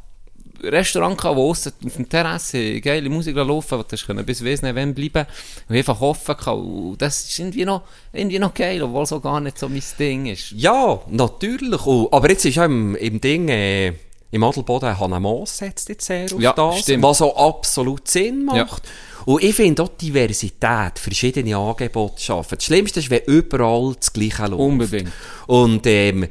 Restaurant 0.62 1.18
gehabt, 1.18 1.36
wo 1.36 1.50
auf 1.50 1.62
dem 1.96 2.08
Terrasse 2.08 2.80
geile 2.80 3.10
Musik 3.10 3.36
laufen, 3.36 3.78
wo 3.78 3.82
du 3.82 3.96
können 3.96 4.24
bis 4.24 4.40
nicht 4.40 4.62
wann 4.62 4.94
bleiben 4.94 5.26
und 5.68 5.76
einfach 5.76 6.00
offen 6.00 6.36
gehabt. 6.36 6.58
Und 6.58 6.96
das 6.98 7.28
ist 7.28 7.38
irgendwie 7.38 7.64
noch, 7.64 7.82
irgendwie 8.12 8.38
noch 8.38 8.54
geil, 8.54 8.82
obwohl 8.82 9.04
so 9.04 9.20
gar 9.20 9.40
nicht 9.40 9.58
so 9.58 9.68
mein 9.68 9.82
Ding 9.98 10.26
ist. 10.26 10.52
Ja, 10.52 11.00
natürlich. 11.08 11.84
Und, 11.84 12.12
aber 12.12 12.30
jetzt 12.30 12.44
ist 12.44 12.54
ja 12.54 12.64
im, 12.64 12.96
im 12.96 13.20
Ding, 13.20 13.48
äh, 13.48 13.92
im 14.34 14.42
Adelboden, 14.42 14.98
Hannah 14.98 15.20
Moos 15.20 15.58
setzt 15.58 15.88
jetzt 15.88 16.06
sehr 16.06 16.24
auf 16.24 16.40
Ja, 16.40 16.52
das, 16.52 16.80
stimmt. 16.80 17.04
was 17.04 17.22
auch 17.22 17.36
absolut 17.48 18.08
Sinn 18.08 18.44
macht. 18.44 18.82
Und 19.26 19.42
ich 19.42 19.54
finde 19.54 19.82
auch 19.84 19.88
Diversität, 19.88 20.98
verschiedene 20.98 21.56
Angebote 21.56 22.20
schaffen. 22.20 22.56
Das 22.56 22.64
Schlimmste 22.64 23.00
ist, 23.00 23.10
wenn 23.10 23.22
überall 23.26 23.94
das 23.98 24.12
Gleiche 24.12 24.46
läuft. 24.46 24.60
Unbedingt. 24.60 25.12
Und 25.46 25.86
ähm, 25.86 26.26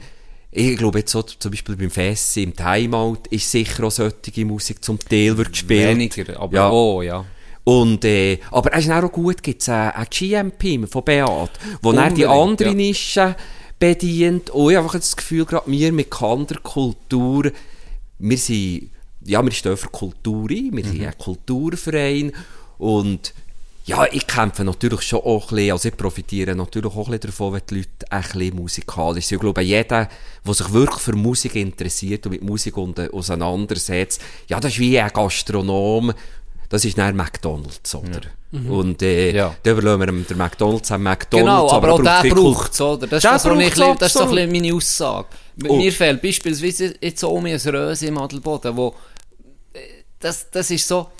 ich 0.52 0.78
glaube 0.78 1.00
jetzt 1.00 1.12
so, 1.12 1.24
zum 1.24 1.50
Beispiel 1.50 1.76
beim 1.76 1.90
Fessi, 1.90 2.44
im 2.44 2.56
Timeout, 2.56 3.20
ist 3.30 3.50
sicher 3.50 3.86
auch 3.86 3.92
solche 3.92 4.46
Musik 4.46 4.84
zum 4.84 5.00
Teil 5.00 5.38
wird 5.38 5.54
gespielt. 5.54 5.88
Weniger, 5.88 6.40
aber 6.40 6.54
Ja. 6.54 6.70
oh 6.72 7.02
ja. 7.02 7.26
Und, 7.64 8.04
äh, 8.04 8.40
aber 8.52 8.74
es 8.74 8.86
ist 8.86 8.92
auch 8.92 9.10
gut, 9.12 9.42
gibt 9.42 9.62
es 9.62 9.70
einen, 9.70 10.06
GMP 10.10 10.86
von 10.88 11.04
Beat, 11.06 11.52
wo 11.82 11.94
dann 11.94 12.14
die 12.14 12.26
andere 12.26 12.70
ja. 12.70 12.76
Nische 12.76 13.36
bedient. 13.80 14.50
Und 14.50 14.70
ich 14.72 14.76
habe 14.76 14.86
einfach 14.86 15.00
das 15.00 15.16
Gefühl, 15.16 15.46
gerade 15.46 15.72
wir 15.72 15.92
mit 15.94 16.12
Kanderkultur, 16.12 17.52
wir 18.20 18.38
sind, 18.38 18.90
ja, 19.26 19.44
wir 19.44 19.52
stehen 19.52 19.78
für 19.78 19.88
Kultur 19.90 20.50
ein, 20.50 20.70
wir 20.76 20.84
Mhm. 20.86 20.90
sind 20.92 21.06
ein 21.06 21.18
Kulturverein 21.18 22.32
und 22.78 23.34
ja, 23.86 24.06
ich 24.10 24.26
kämpfe 24.28 24.64
natürlich 24.64 25.02
schon 25.02 25.20
auch 25.20 25.52
ein 25.52 25.56
bisschen, 25.58 25.72
also 25.74 25.90
ich 25.90 25.98
profitiere 25.98 26.56
natürlich 26.56 26.92
auch 26.94 27.08
ein 27.08 27.20
bisschen 27.20 27.20
davon, 27.32 27.54
wenn 27.54 27.62
die 27.70 27.76
Leute 27.76 27.90
ein 28.12 28.22
bisschen 28.22 28.56
musikalisch 28.56 29.26
sind. 29.26 29.36
Ich 29.38 29.42
glaube, 29.42 29.62
jeder, 29.62 30.08
der 30.46 30.54
sich 30.54 30.72
wirklich 30.72 31.00
für 31.02 31.14
Musik 31.14 31.56
interessiert 31.56 32.26
und 32.26 32.32
mit 32.32 32.44
Musik 32.44 32.76
auseinandersetzt, 32.78 34.22
ja, 34.48 34.60
das 34.60 34.72
ist 34.74 34.80
wie 34.80 34.98
ein 35.00 35.10
Gastronom, 35.14 36.14
das 36.70 36.86
ist 36.86 36.98
dann 36.98 37.16
McDonalds, 37.16 37.94
oder? 37.96 38.22
Und 38.52 39.02
äh, 39.02 39.36
Ja. 39.36 39.56
da 39.64 39.72
überlassen 39.72 40.00
wir 40.00 40.06
dem- 40.26 40.38
McDonalds 40.38 40.92
an 40.92 41.02
McDonalds. 41.04 41.50
Genau, 41.50 41.72
aber, 41.72 41.88
er 41.88 41.94
auch 41.96 42.02
der 42.24 42.30
braucht 42.36 42.72
es, 42.72 42.82
oder? 42.82 43.08
Das 43.08 43.18
ist, 43.24 43.26
das, 43.26 43.46
was 43.46 43.60
ich, 43.60 43.74
das 43.74 44.08
ist 44.08 44.14
so 44.14 44.24
ein 44.24 44.30
bisschen 44.30 44.52
meine 44.52 44.74
Aussage. 44.76 45.28
Oh. 45.68 45.76
Mir 45.76 45.92
fehlt 45.92 46.22
beispielsweise 46.22 46.96
jetzt 47.00 47.24
auch 47.24 47.40
mir 47.40 47.60
ein 47.60 47.76
Röse 47.76 48.08
im 48.08 48.18
Adelboden, 48.18 48.76
wo 48.76 48.96
äh, 49.74 49.80
das, 50.20 50.50
das 50.50 50.72
ist 50.72 50.88
so 50.88 51.12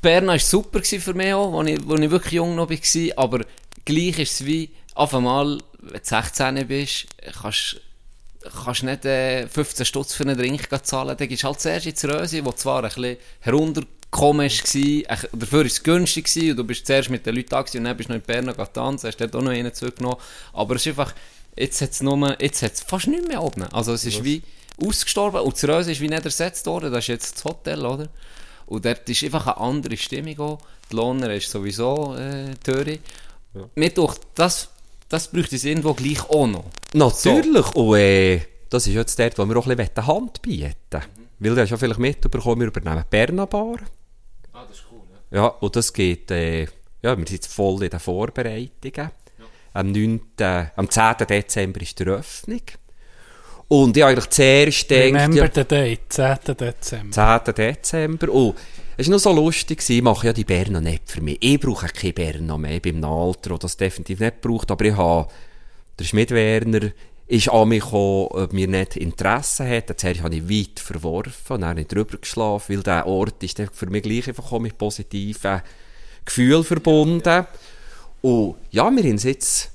Bern 0.00 0.26
war 0.28 0.38
super 0.38 0.82
für 0.82 1.14
mich 1.14 1.34
auch, 1.34 1.58
als 1.58 1.68
ich, 1.68 1.88
als 1.88 2.00
ich 2.00 2.10
wirklich 2.10 2.32
jung 2.34 2.54
noch 2.54 2.70
war, 2.70 2.78
aber 3.16 3.44
gleich 3.84 4.18
ist 4.20 4.40
es 4.40 4.46
wie, 4.46 4.70
auf 4.94 5.14
einmal, 5.14 5.58
wenn 5.80 6.00
du 6.00 6.00
16 6.00 6.66
bist, 6.68 7.06
kannst 7.42 7.80
kannst 8.64 8.84
nicht 8.84 9.04
äh, 9.04 9.48
15 9.48 9.84
Stutz 9.84 10.14
für 10.14 10.22
einen 10.22 10.38
Drink 10.38 10.68
zahlen, 10.84 11.16
dann 11.16 11.28
gehst 11.28 11.42
du 11.42 11.48
halt 11.48 11.60
zuerst 11.60 11.86
ins 11.86 12.04
Rösi, 12.04 12.44
wo 12.44 12.52
zwar 12.52 12.84
ein 12.84 12.88
bisschen 12.88 13.16
heruntergekommen 13.40 14.48
war, 14.48 15.12
äh, 15.12 15.28
dafür 15.32 15.58
war 15.58 15.66
es 15.66 15.82
günstig 15.82 16.26
gewesen, 16.26 16.50
und 16.50 16.56
du 16.58 16.64
bist 16.64 16.86
zuerst 16.86 17.10
mit 17.10 17.26
den 17.26 17.34
Leuten 17.34 17.48
da 17.48 17.60
und 17.60 17.74
dann 17.74 17.96
bist 17.96 18.08
du 18.08 18.12
noch 18.12 18.20
in 18.20 18.26
Bern 18.26 18.44
noch 18.44 18.68
tanzen, 18.68 19.08
hast 19.08 19.16
dort 19.16 19.34
auch 19.34 19.42
noch 19.42 19.50
einen 19.50 19.74
zurückgenommen, 19.74 20.18
aber 20.52 20.76
es 20.76 20.82
ist 20.86 20.96
einfach, 20.98 21.14
jetzt 21.56 21.80
hat 21.80 21.90
es 21.90 22.02
nur, 22.02 22.40
jetzt 22.40 22.62
hat 22.62 22.74
es 22.74 22.82
fast 22.82 23.06
nicht 23.08 23.26
mehr 23.26 23.42
oben, 23.42 23.64
also 23.64 23.92
es 23.92 24.04
ist 24.04 24.22
wie 24.24 24.42
ausgestorben, 24.82 25.40
und 25.40 25.62
das 25.62 25.86
ist 25.86 26.00
wie 26.00 26.08
nicht 26.08 26.24
ersetzt 26.24 26.66
worden, 26.66 26.92
das 26.92 27.04
ist 27.04 27.08
jetzt 27.08 27.36
das 27.36 27.44
Hotel, 27.44 27.84
oder? 27.84 28.08
Und 28.66 28.84
dort 28.84 29.08
ist 29.08 29.24
einfach 29.24 29.46
eine 29.46 29.56
andere 29.58 29.96
Stimmung 29.96 30.38
auch, 30.40 30.58
die 30.90 30.96
Lohner 30.96 31.32
ist 31.34 31.50
sowieso 31.50 32.14
äh, 32.16 32.54
Töri. 32.62 33.00
Mir 33.74 33.90
durch 33.90 34.16
das, 34.34 34.68
das 35.08 35.30
bräuchte 35.30 35.56
es 35.56 35.64
irgendwo 35.64 35.94
gleich 35.94 36.28
auch 36.28 36.46
noch. 36.46 36.64
Natürlich. 36.92 37.74
Und 37.74 37.96
äh, 37.96 38.40
das 38.68 38.86
ist 38.86 38.94
jetzt 38.94 39.18
dort, 39.18 39.38
wo 39.38 39.46
wir 39.46 39.56
auch 39.56 39.66
ein 39.66 39.76
bisschen 39.76 40.06
Hand 40.06 40.42
bieten 40.42 40.74
Weil 41.38 41.54
du 41.54 41.60
hast 41.60 41.70
ja 41.70 41.76
vielleicht 41.76 42.00
mitbekommen, 42.00 42.60
wir 42.60 42.66
übernehmen 42.66 43.04
die 43.04 43.08
Berna 43.10 43.46
Bar. 43.46 43.78
Ah, 44.52 44.64
das 44.68 44.78
ist 44.78 44.84
cool, 44.90 45.00
Ja, 45.30 45.46
und 45.46 45.76
das 45.76 45.92
geht, 45.92 46.30
äh, 46.30 46.62
ja, 46.62 47.16
wir 47.16 47.16
sind 47.16 47.30
jetzt 47.30 47.52
voll 47.52 47.82
in 47.84 47.90
den 47.90 48.00
Vorbereitungen. 48.00 49.10
Am, 49.76 49.92
9., 49.92 50.20
am 50.76 50.90
10. 50.90 51.14
Dezember 51.28 51.82
ist 51.82 51.98
die 51.98 52.04
Eröffnung. 52.04 52.62
Und 53.68 53.96
ich 53.96 54.02
habe 54.02 54.12
eigentlich 54.12 54.30
zuerst 54.30 54.88
gedacht, 54.88 55.06
Remember 55.06 55.36
ja, 55.36 55.50
the 55.52 55.64
date, 55.64 56.00
10. 56.08 56.38
Dezember. 56.56 57.42
10. 57.44 57.54
Dezember. 57.54 58.32
Und 58.32 58.54
es 58.96 59.08
war 59.08 59.12
noch 59.12 59.20
so 59.20 59.32
lustig, 59.32 59.88
ich 59.90 60.02
mache 60.02 60.28
ja 60.28 60.32
die 60.32 60.44
Berner 60.44 60.80
nicht 60.80 61.10
für 61.10 61.20
mich. 61.20 61.38
Ich 61.40 61.60
brauche 61.60 61.88
keine 61.88 62.12
Berner 62.12 62.56
mehr. 62.56 62.76
Ich 62.76 62.82
bin 62.82 62.96
im 62.96 63.04
Alter, 63.04 63.50
das 63.50 63.60
das 63.60 63.76
definitiv 63.76 64.20
nicht 64.20 64.40
braucht. 64.40 64.70
Aber 64.70 64.84
ich 64.84 64.96
habe, 64.96 65.28
der 65.98 66.04
Schmidt 66.04 66.30
Werner 66.30 66.92
ist 67.26 67.50
an 67.50 67.68
mich 67.68 67.82
gekommen, 67.82 68.28
ob 68.30 68.52
mir 68.52 68.68
nicht 68.68 68.96
Interesse 68.96 69.68
hat. 69.68 69.92
Zuerst 69.98 70.22
habe 70.22 70.36
ich 70.36 70.48
weit 70.48 70.80
verworfen 70.80 71.54
und 71.54 71.60
dann 71.62 71.76
nicht 71.76 71.92
drüber 71.92 72.18
geschlafen, 72.18 72.76
weil 72.76 72.82
der 72.82 73.06
Ort 73.06 73.42
ist 73.42 73.60
für 73.72 73.86
mich 73.86 74.04
gleich 74.04 74.28
einfach 74.28 74.58
mit 74.58 74.78
positiven 74.78 75.60
Gefühlen 76.24 76.64
verbunden. 76.64 77.46
Und 78.26 78.56
ja, 78.72 78.90
wir 78.90 79.04
haben 79.04 79.18
jetzt 79.18 79.70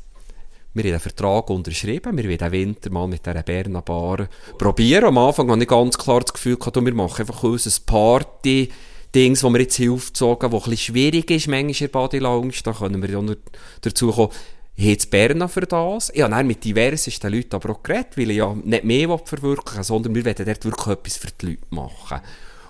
wir 0.73 0.83
haben 0.83 0.91
einen 0.91 0.99
Vertrag 0.99 1.49
unterschrieben, 1.49 2.17
wir 2.17 2.25
wollen 2.25 2.37
den 2.37 2.51
Winter 2.51 2.89
mal 2.89 3.07
mit 3.07 3.25
dieser 3.25 3.43
Berner 3.43 3.81
Bar 3.81 4.27
probieren. 4.57 5.05
Am 5.05 5.17
Anfang 5.19 5.49
hatte 5.49 5.61
ich 5.61 5.69
ganz 5.69 5.97
klar 5.97 6.19
das 6.19 6.33
Gefühl, 6.33 6.57
gehabt, 6.57 6.75
wir 6.75 6.93
machen 6.93 7.21
einfach 7.21 7.43
unser 7.43 7.71
Party, 7.85 8.69
Dings, 9.15 9.39
das 9.39 9.53
wir 9.53 9.61
jetzt 9.61 9.75
hier 9.75 9.93
aufgezogen 9.93 10.51
das 10.51 10.67
ein 10.67 10.75
schwierig 10.75 11.31
ist, 11.31 11.47
manchmal 11.47 11.69
in 11.69 11.77
der 11.77 11.87
Body 11.87 12.19
Lounge, 12.19 12.53
da 12.61 12.73
können 12.73 13.01
wir 13.01 13.09
ja 13.09 13.35
dazu 13.79 14.11
kommen, 14.11 14.33
hat 14.77 15.09
Berna 15.09 15.47
für 15.47 15.61
das. 15.61 16.09
Ich 16.13 16.21
habe 16.21 16.43
mit 16.43 16.61
diversesten 16.65 17.31
Leuten 17.31 17.55
aber 17.55 17.69
auch 17.69 17.83
geredet, 17.83 18.17
weil 18.17 18.31
ich 18.31 18.37
ja 18.37 18.53
nicht 18.53 18.83
mehr 18.83 19.17
verwirklichen 19.17 19.77
will, 19.77 19.83
sondern 19.85 20.15
wir 20.15 20.25
wollen 20.25 20.35
dort 20.35 20.65
wirklich 20.65 20.87
etwas 20.87 21.15
für 21.15 21.31
die 21.39 21.45
Leute 21.45 21.61
machen. 21.69 22.19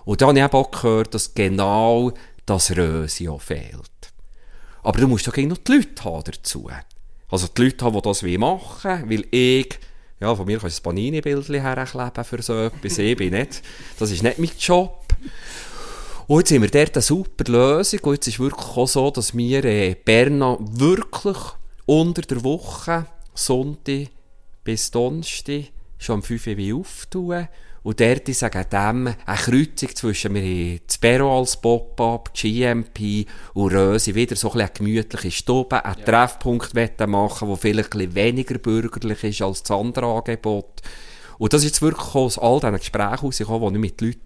Und 0.06 0.22
dann 0.22 0.40
habe 0.40 0.58
ich 0.58 0.64
auch 0.64 0.70
gehört, 0.70 1.16
dass 1.16 1.34
genau 1.34 2.12
das 2.46 2.78
Rösi 2.78 3.28
auch 3.30 3.42
fehlt. 3.42 3.91
Aber 4.84 5.00
du 5.00 5.08
musst 5.08 5.28
doch 5.28 5.38
noch 5.38 5.58
die 5.58 5.72
Leute 5.74 6.04
haben 6.04 6.24
dazu. 6.24 6.70
Also 7.30 7.48
die 7.48 7.64
Leute 7.64 7.86
haben, 7.86 7.96
die 7.96 8.02
das 8.02 8.22
machen 8.24 8.92
wollen, 8.92 9.10
weil 9.10 9.26
ich, 9.32 9.80
ja, 10.20 10.36
von 10.36 10.46
mir 10.46 10.60
kannst 10.60 10.78
du 10.78 10.82
ein 10.82 10.84
Panini-Bildchen 10.84 11.62
herkleben 11.62 12.24
für 12.24 12.42
so 12.42 12.58
etwas, 12.58 12.98
ich 12.98 13.18
bin 13.18 13.34
nicht, 13.34 13.62
das 13.98 14.12
ist 14.12 14.24
nicht 14.24 14.40
mein 14.40 14.52
Job. 14.60 15.16
Und 16.28 16.40
jetzt 16.40 16.52
haben 16.52 16.62
wir 16.62 16.70
dort 16.70 16.96
eine 16.96 17.02
super 17.02 17.52
Lösung 17.52 18.00
und 18.02 18.14
jetzt 18.14 18.28
ist 18.28 18.40
wirklich 18.40 18.66
auch 18.66 18.88
so, 18.88 19.12
dass 19.12 19.36
wir 19.36 19.64
äh, 19.66 19.96
Berna 19.96 20.58
wirklich 20.60 21.38
unter 21.86 22.22
der 22.22 22.44
Woche, 22.44 23.06
Sonntag 23.34 24.08
bis 24.64 24.92
Donnerstag, 24.92 25.72
schon 25.98 26.16
am 26.16 26.24
5 26.24 26.48
Uhr 26.48 26.80
auftun. 26.80 27.48
Und 27.84 28.00
dort 28.00 28.30
ist 28.30 28.44
wegen 28.44 28.70
dem 28.70 29.08
eine 29.08 29.38
Kreuzung 29.38 29.96
zwischen 29.96 30.36
wir 30.36 30.42
haben 30.42 30.80
das 30.86 30.98
Perro 31.00 31.40
als 31.40 31.60
Pop-Up, 31.60 32.32
GMP 32.34 33.26
und 33.54 33.74
Rösi 33.74 34.14
wieder 34.14 34.36
so 34.36 34.50
ein 34.50 34.54
bisschen 34.54 34.68
eine 34.68 34.74
gemütliche 34.74 35.32
Stube, 35.32 35.84
einen 35.84 36.06
Treffpunkt 36.06 36.76
wollen 36.76 37.10
machen, 37.10 37.48
der 37.48 37.58
vielleicht 37.58 37.94
ein 37.94 37.98
bisschen 37.98 38.16
weniger 38.16 38.60
bürgerlich 38.60 39.24
ist 39.24 39.42
als 39.42 39.64
das 39.64 39.76
andere 39.76 40.06
Angebot. 40.06 40.82
Und 41.40 41.54
das 41.54 41.62
ist 41.64 41.70
jetzt 41.70 41.82
wirklich 41.82 42.14
aus 42.14 42.38
all 42.38 42.60
diesen 42.60 42.78
Gesprächen 42.78 43.26
rausgekommen, 43.26 43.62
wo 43.62 43.70
ich 43.72 43.80
mit 43.80 44.00
Leuten 44.00 44.20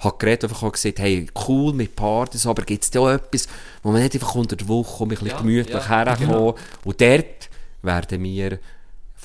habe 0.00 0.18
geredet 0.18 0.42
habe, 0.42 0.54
einfach 0.54 0.72
gesagt, 0.72 0.98
hey, 0.98 1.26
cool 1.46 1.72
mit 1.72 1.94
Partys, 1.94 2.46
aber 2.46 2.64
gibt 2.64 2.82
es 2.82 2.90
da 2.90 3.00
auch 3.00 3.10
etwas, 3.10 3.46
wo 3.84 3.92
man 3.92 4.02
nicht 4.02 4.14
einfach 4.14 4.34
unter 4.34 4.56
der 4.56 4.66
Woche 4.66 5.04
ein 5.04 5.08
bisschen 5.08 5.36
gemütlich 5.36 5.88
herkommen 5.88 6.54
Und 6.84 7.00
dort 7.00 7.48
werden 7.82 8.22
wir 8.22 8.58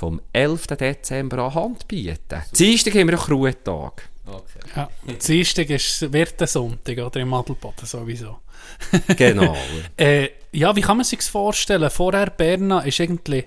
vom 0.01 0.19
11. 0.33 0.65
Dezember 0.65 1.43
an 1.43 1.53
Hand 1.53 1.87
bieten. 1.87 2.41
Dienstag 2.57 2.95
haben 2.95 3.07
wir 3.07 3.19
einen 3.19 3.31
Ruhetag. 3.31 4.09
Ja. 4.75 4.89
Dienstag 5.27 5.69
ist, 5.69 6.11
wird 6.11 6.39
der 6.39 6.47
Sonntag, 6.47 6.97
oder? 6.97 7.19
Im 7.19 7.31
Adelboden 7.33 7.85
sowieso. 7.85 8.39
Genau. 9.15 9.55
Äh, 9.97 10.29
ja, 10.53 10.75
wie 10.75 10.81
kann 10.81 10.97
man 10.97 11.03
sich 11.03 11.19
das 11.19 11.27
vorstellen? 11.27 11.87
Vorher 11.91 12.31
Berna 12.31 12.79
ist 12.79 12.99
irgendwie, 12.99 13.43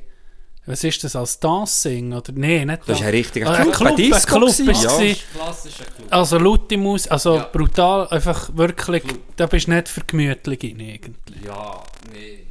was 0.66 0.84
ist 0.84 1.02
das, 1.02 1.16
als 1.16 1.40
Dancing? 1.40 2.12
Oder, 2.12 2.32
nee, 2.32 2.64
nicht 2.64 2.82
Das 2.86 3.00
ist 3.00 3.04
ein 3.04 3.10
richtiger 3.10 3.50
ein 3.50 3.56
Club, 3.56 3.66
ein 3.66 3.72
Club, 3.72 3.88
ein 3.90 3.96
Disco 3.96 4.36
Club 4.36 4.48
gewesen, 4.56 4.68
ist 4.70 4.82
ja. 4.84 5.14
Klassischer 5.34 5.84
Club. 5.86 6.06
Also 6.10 6.38
laute 6.38 6.76
Musik, 6.76 7.10
also 7.10 7.36
Ja. 7.36 7.48
brutal, 7.52 8.06
einfach 8.08 8.50
wirklich, 8.54 9.02
da 9.34 9.46
bist 9.46 9.66
du 9.66 9.72
nicht 9.72 9.88
für 9.88 10.02
gemütlich 10.06 10.62
irgendwie. 10.62 11.44
Ja, 11.44 11.82
nee, 12.12 12.44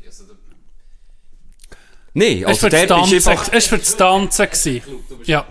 also 2.15 2.19
der 2.19 2.29
Nein, 2.29 2.43
Es 2.43 2.45
also 2.47 2.61
war 2.61 2.69
für, 2.69 2.69
das 2.69 2.87
dort 2.87 3.11
ist 3.11 3.23
Tanzen- 3.25 3.29
einfach... 3.31 3.47
es 3.53 3.71
war 3.71 3.77
für 3.79 3.83
das 3.83 3.97
Tanzen. 3.97 4.45
gewesen. 4.45 4.81
Club, 4.81 5.09
du 5.09 5.17
bist 5.17 5.27
Ja. 5.29 5.47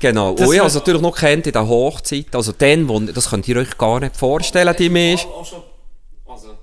Genau. 0.00 0.34
Das 0.34 0.48
Und 0.48 0.54
ich 0.54 0.58
habe 0.58 0.68
es 0.68 0.74
natürlich 0.74 1.00
noch 1.00 1.16
kennt 1.16 1.46
in 1.46 1.52
der 1.52 1.68
Hochzeit. 1.68 2.34
Also 2.34 2.52
dann, 2.52 2.88
wo, 2.88 2.98
das 3.00 3.30
könnt 3.30 3.46
ihr 3.46 3.56
euch 3.56 3.76
gar 3.78 4.00
nicht 4.00 4.16
vorstellen, 4.16 4.74
die 4.76 4.88
Mensch. 4.88 5.24
Also, 6.26 6.56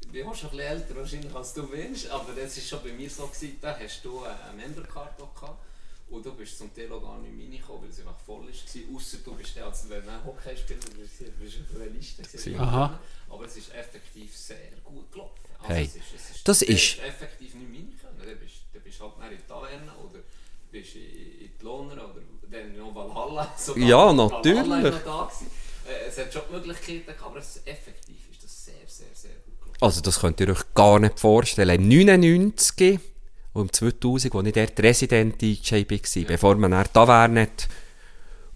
ich 0.00 0.08
bin 0.12 0.26
auch 0.26 0.34
schon 0.34 0.50
ein 0.50 0.56
bisschen 0.56 0.72
älter 0.72 0.96
wahrscheinlich 0.96 1.34
als 1.34 1.54
du 1.54 1.66
bist, 1.66 2.10
aber 2.10 2.32
das 2.32 2.56
war 2.56 2.62
schon 2.64 2.78
bei 2.82 2.92
mir 2.96 3.10
so, 3.10 3.26
gewesen, 3.26 3.56
da 3.60 3.76
hast 3.78 4.00
du 4.04 4.22
eine 4.24 4.56
Membercard 4.56 5.20
auch 5.20 5.34
gehabt 5.40 5.58
und 6.10 6.24
du 6.26 6.32
bist 6.34 6.58
zum 6.58 6.74
Teil 6.74 6.90
auch 6.92 7.00
gar 7.02 7.18
nicht 7.18 7.32
reingekommen, 7.38 7.82
weil 7.82 7.90
es 7.90 7.98
einfach 8.00 8.18
voll 8.26 8.40
war, 8.46 8.96
ausser 8.96 9.18
du 9.24 9.34
bist 9.34 9.56
der, 9.56 9.66
als 9.66 9.88
wenn 9.88 10.08
ein 10.08 10.24
Hockeyspieler 10.24 10.80
bist, 10.98 11.18
bist 11.38 11.56
du 11.56 11.76
auf 11.76 11.80
einer 11.82 11.90
Liste 11.92 12.22
gewesen. 12.22 12.58
Aha. 12.60 12.98
Aber 13.30 13.44
es 13.44 13.56
ist 13.56 13.72
effektiv 13.74 14.36
sehr 14.36 14.56
gut 14.84 15.10
gelaufen. 15.12 15.38
Also 15.62 15.74
Hey, 15.74 15.84
es 15.84 15.94
ist, 15.96 16.02
es 16.16 16.36
ist, 16.36 16.48
das 16.48 16.58
du 16.60 16.64
ist- 16.66 16.98
effektiv 17.06 17.54
nicht 17.54 17.68
rein 17.72 17.92
können. 18.00 18.38
Dann 18.72 18.82
bist 18.82 19.00
du 19.00 19.04
bist 19.04 19.18
halt 19.18 19.18
mehr 19.18 19.32
in 19.32 19.46
Taverne 19.46 19.92
oder 20.04 20.20
bist 20.70 20.94
in, 20.96 21.02
in 21.02 21.50
die 21.60 21.64
Lohner 21.64 21.92
oder 21.94 22.20
dann 22.50 22.76
noch 22.76 22.94
Valhalla. 22.94 23.52
sogar. 23.58 23.82
Ja, 23.88 23.96
Valhalla 24.16 24.28
natürlich. 24.36 24.84
ist 24.94 25.06
noch 25.06 25.18
da 25.18 25.28
gewesen. 25.32 25.50
Es 26.08 26.18
hat 26.18 26.32
schon 26.32 26.42
Möglichkeiten 26.52 27.22
aber 27.24 27.38
es, 27.38 27.56
effektiv 27.64 28.16
ist 28.30 28.44
das 28.44 28.64
sehr, 28.64 28.74
sehr, 28.86 29.06
sehr 29.14 29.30
gut 29.44 29.60
gelaufen. 29.60 29.78
Also 29.82 30.00
das 30.00 30.20
könnt 30.20 30.40
ihr 30.40 30.48
euch 30.50 30.62
gar 30.74 30.98
nicht 31.00 31.18
vorstellen. 31.18 31.82
Im 31.82 31.88
99 31.88 33.00
und 33.54 33.62
im 33.62 33.72
2000, 33.72 34.34
als 34.34 34.46
ich 34.46 34.52
dort 34.52 34.80
Resident-DJ 34.80 35.72
war, 35.90 36.24
bevor 36.28 36.54
man 36.56 36.70
dann 36.70 36.86
da 36.92 37.08
wäre 37.08 37.28
nicht 37.28 37.68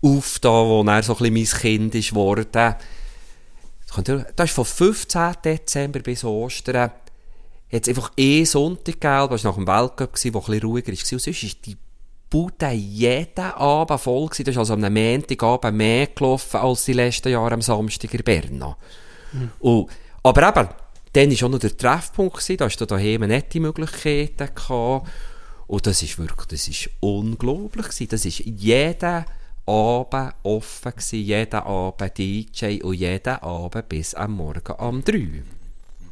aufgetan, 0.01 0.69
wo 0.69 0.83
dann 0.85 1.03
so 1.03 1.17
ein 1.17 1.33
bisschen 1.33 1.35
mein 1.35 1.61
Kind 1.61 1.95
ist 1.97 2.11
geworden. 2.11 2.47
Ihr- 2.55 4.27
Das 4.37 4.51
ist 4.51 4.55
von 4.55 4.65
15. 4.65 5.37
Dezember 5.45 6.01
bis 6.01 6.25
Ostern. 6.25 6.93
Es 7.83 7.89
einfach 7.89 8.13
eh 8.17 8.45
Sonntag 8.45 9.01
gegeben, 9.01 9.29
das 9.31 9.45
war 9.45 9.51
nach 9.51 9.57
dem 9.57 9.67
Weltcup, 9.67 10.13
gewesen, 10.13 10.35
wo 10.35 10.39
ein 10.39 10.45
bisschen 10.45 10.63
ruhiger 10.63 10.93
war. 10.93 10.93
Und 10.93 11.21
sonst 11.21 11.43
ist 11.43 11.67
die 11.67 11.77
Bude 12.31 12.71
jeden 12.71 13.45
Abend 13.45 14.01
voll 14.01 14.27
gewesen. 14.27 14.45
Das 14.45 14.55
ist 14.55 14.59
also 14.59 14.75
am 14.75 14.93
Montagabend 14.93 15.77
mehr 15.77 16.07
gelaufen 16.09 16.57
als 16.61 16.85
die 16.85 16.93
letzten 16.93 17.31
Jahre 17.31 17.55
am 17.55 17.63
Samstag 17.63 18.15
in 18.15 18.23
Berna. 18.23 18.77
Und, 19.59 19.91
aber 20.23 20.49
eben, 20.49 20.69
dann 21.13 21.31
war 21.31 21.47
auch 21.47 21.53
noch 21.53 21.59
der 21.59 21.77
Treffpunkt, 21.77 22.35
gewesen, 22.35 22.57
da 22.57 22.65
hast 22.65 22.81
du 22.81 22.87
daheim 22.87 23.23
nette 23.23 23.61
Möglichkeiten 23.61 24.55
gehabt. 24.55 25.09
Und 25.67 25.87
das 25.87 26.03
ist 26.03 26.19
wirklich, 26.19 26.47
das 26.47 26.69
ist 26.69 26.91
unglaublich 27.01 27.87
gewesen. 27.87 28.09
Das 28.09 28.25
ist 28.25 28.41
jeden 28.41 29.25
Abend 29.67 30.35
offen 30.43 30.93
gewesen, 30.93 31.21
jeden 31.21 31.61
Abend 31.61 32.19
DJ 32.19 32.83
und 32.83 32.95
jeden 32.95 33.35
Abend 33.37 33.89
bis 33.89 34.15
am 34.15 34.33
Morgen 34.33 34.73
um 34.73 35.03
3. 35.03 35.43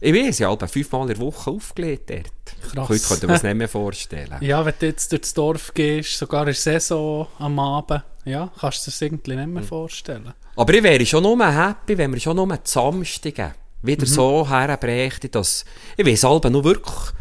Ich 0.05 0.13
weiß, 0.13 0.41
ich 0.41 0.47
habe 0.47 0.67
fünfmal 0.67 1.03
in 1.03 1.09
der 1.15 1.19
Woche 1.19 1.49
aufgelegt 1.49 2.11
dort. 2.11 2.73
Krass. 2.73 2.89
Heute 2.89 3.07
könnte 3.07 3.27
man 3.29 3.37
es 3.37 3.45
nicht 3.45 3.55
mehr 3.55 3.69
vorstellen. 3.69 4.35
Ja, 4.41 4.67
wenn 4.67 4.75
du 4.77 4.87
jetzt 4.87 5.13
durchs 5.13 5.33
Dorf 5.33 5.73
gehst, 5.75 6.19
sogar 6.19 6.41
in 6.41 6.47
der 6.47 6.55
Saison 6.55 7.29
am 7.39 7.57
Abend, 7.61 8.03
ja, 8.25 8.51
kannst 8.59 8.85
du 8.85 8.91
das 8.91 9.01
irgendwie 9.01 9.37
nicht 9.37 9.45
Hm. 9.45 9.53
mehr 9.55 9.63
vorstellen. 9.63 10.33
Aber 10.57 10.75
ich 10.75 10.83
wäre 10.83 11.07
schon 11.07 11.23
nur 11.23 11.47
happy, 11.47 11.97
wenn 11.97 12.13
wir 12.13 12.19
schon 12.19 12.35
nur 12.35 12.49
die 12.49 12.59
Samstage 12.65 13.55
wieder 13.83 14.05
so 14.07 14.49
herbrächten, 14.49 15.31
dass, 15.31 15.65
ich 15.97 16.05
weiss 16.05 16.25
Alba 16.25 16.51
nur 16.51 16.65
wirklich, 16.65 17.13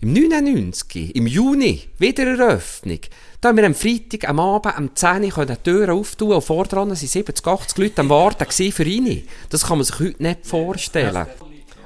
im 0.00 0.12
99, 0.12 1.16
im 1.16 1.26
Juni, 1.26 1.88
wieder 1.98 2.24
Eröffnung. 2.24 3.00
Da 3.40 3.48
haben 3.48 3.56
wir 3.56 3.66
am 3.66 3.74
Freitag, 3.74 4.28
am 4.28 4.38
Abend, 4.38 4.76
am 4.76 4.94
10 4.94 5.24
Uhr 5.24 5.44
die 5.44 5.56
Türen 5.56 5.90
auftun 5.90 6.34
und 6.34 6.42
vordran 6.42 6.94
sind 6.94 7.10
70, 7.10 7.44
80 7.44 7.78
Leute 7.78 8.00
am 8.02 8.10
Warten 8.10 8.72
für 8.72 8.84
ihn. 8.84 9.26
Das 9.50 9.66
kann 9.66 9.78
man 9.78 9.84
sich 9.84 9.98
heute 9.98 10.22
nicht 10.22 10.46
vorstellen. 10.46 11.26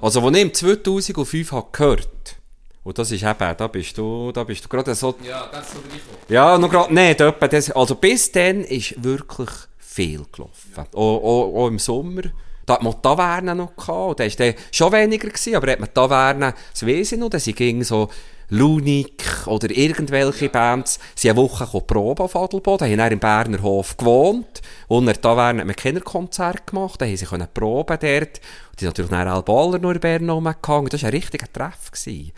Also, 0.02 0.20
als 0.20 0.36
ich 0.36 0.42
im 0.42 0.52
2005 0.52 1.52
habe 1.52 1.68
gehört, 1.70 2.36
und 2.82 2.98
das 2.98 3.12
ist 3.12 3.22
eben, 3.22 3.56
da 3.56 3.66
bist 3.68 3.96
du, 3.96 4.32
da 4.32 4.42
bist 4.42 4.64
du 4.64 4.68
gerade 4.68 4.94
so 4.96 5.14
Ja, 5.22 5.46
ganz 5.46 5.70
so 5.72 5.78
reingekommen. 5.78 6.18
ja, 6.28 6.58
noch 6.58 6.68
gerade, 6.68 6.92
nein, 6.92 7.12
etwa 7.12 7.46
das, 7.46 7.70
also 7.70 7.94
bis 7.94 8.32
dann 8.32 8.64
ist 8.64 9.02
wirklich 9.02 9.48
viel 9.78 10.24
gelaufen. 10.32 10.72
Auch, 10.92 11.22
auch, 11.22 11.54
auch 11.54 11.68
im 11.68 11.78
Sommer. 11.78 12.22
Da 12.66 12.74
hat 12.74 12.82
man 12.82 12.92
die 12.94 13.00
Taverne 13.02 13.54
noch 13.54 13.76
gehabt, 13.76 14.20
und 14.20 14.40
da 14.40 14.44
war 14.46 14.54
schon 14.72 14.92
weniger, 14.92 15.28
gewesen, 15.28 15.54
aber 15.54 15.70
hat 15.70 15.78
man 15.80 15.88
die 15.88 15.94
Taverne, 15.94 16.54
das 16.72 16.84
weiss 16.86 17.12
ich 17.12 17.18
noch, 17.18 17.30
dass 17.30 17.44
sie 17.44 17.52
ging 17.52 17.84
so 17.84 18.08
Lunik 18.48 19.46
oder 19.46 19.70
irgendwelche 19.70 20.48
Bands, 20.48 20.98
sie 21.14 21.30
eine 21.30 21.38
Woche 21.38 21.66
proben 21.80 22.22
auf 22.22 22.36
Adelboden, 22.36 22.88
haben 22.88 22.98
dann 22.98 23.12
im 23.12 23.18
Berner 23.18 23.62
Hof 23.62 23.96
gewohnt, 23.96 24.60
und 24.88 25.00
in 25.00 25.06
der 25.06 25.20
Taverne 25.20 25.60
hat 25.60 25.66
man 25.66 25.76
Kinderkonzert 25.76 26.66
gemacht, 26.66 27.00
da 27.00 27.06
haben 27.06 27.16
sie 27.16 27.26
können 27.26 27.48
proben 27.52 27.98
dort, 28.00 28.40
und 28.70 28.80
die 28.80 28.84
natürlich 28.84 29.10
dann 29.10 29.28
alle 29.28 29.42
Baller 29.42 29.78
noch 29.78 29.90
in 29.90 30.00
Bern 30.00 30.30
rumgegangen, 30.30 30.90
das 30.90 31.02
war 31.02 31.08
ein 31.08 31.14
richtiger 31.14 31.50
Treff. 31.52 31.90
Gewesen. 31.90 32.32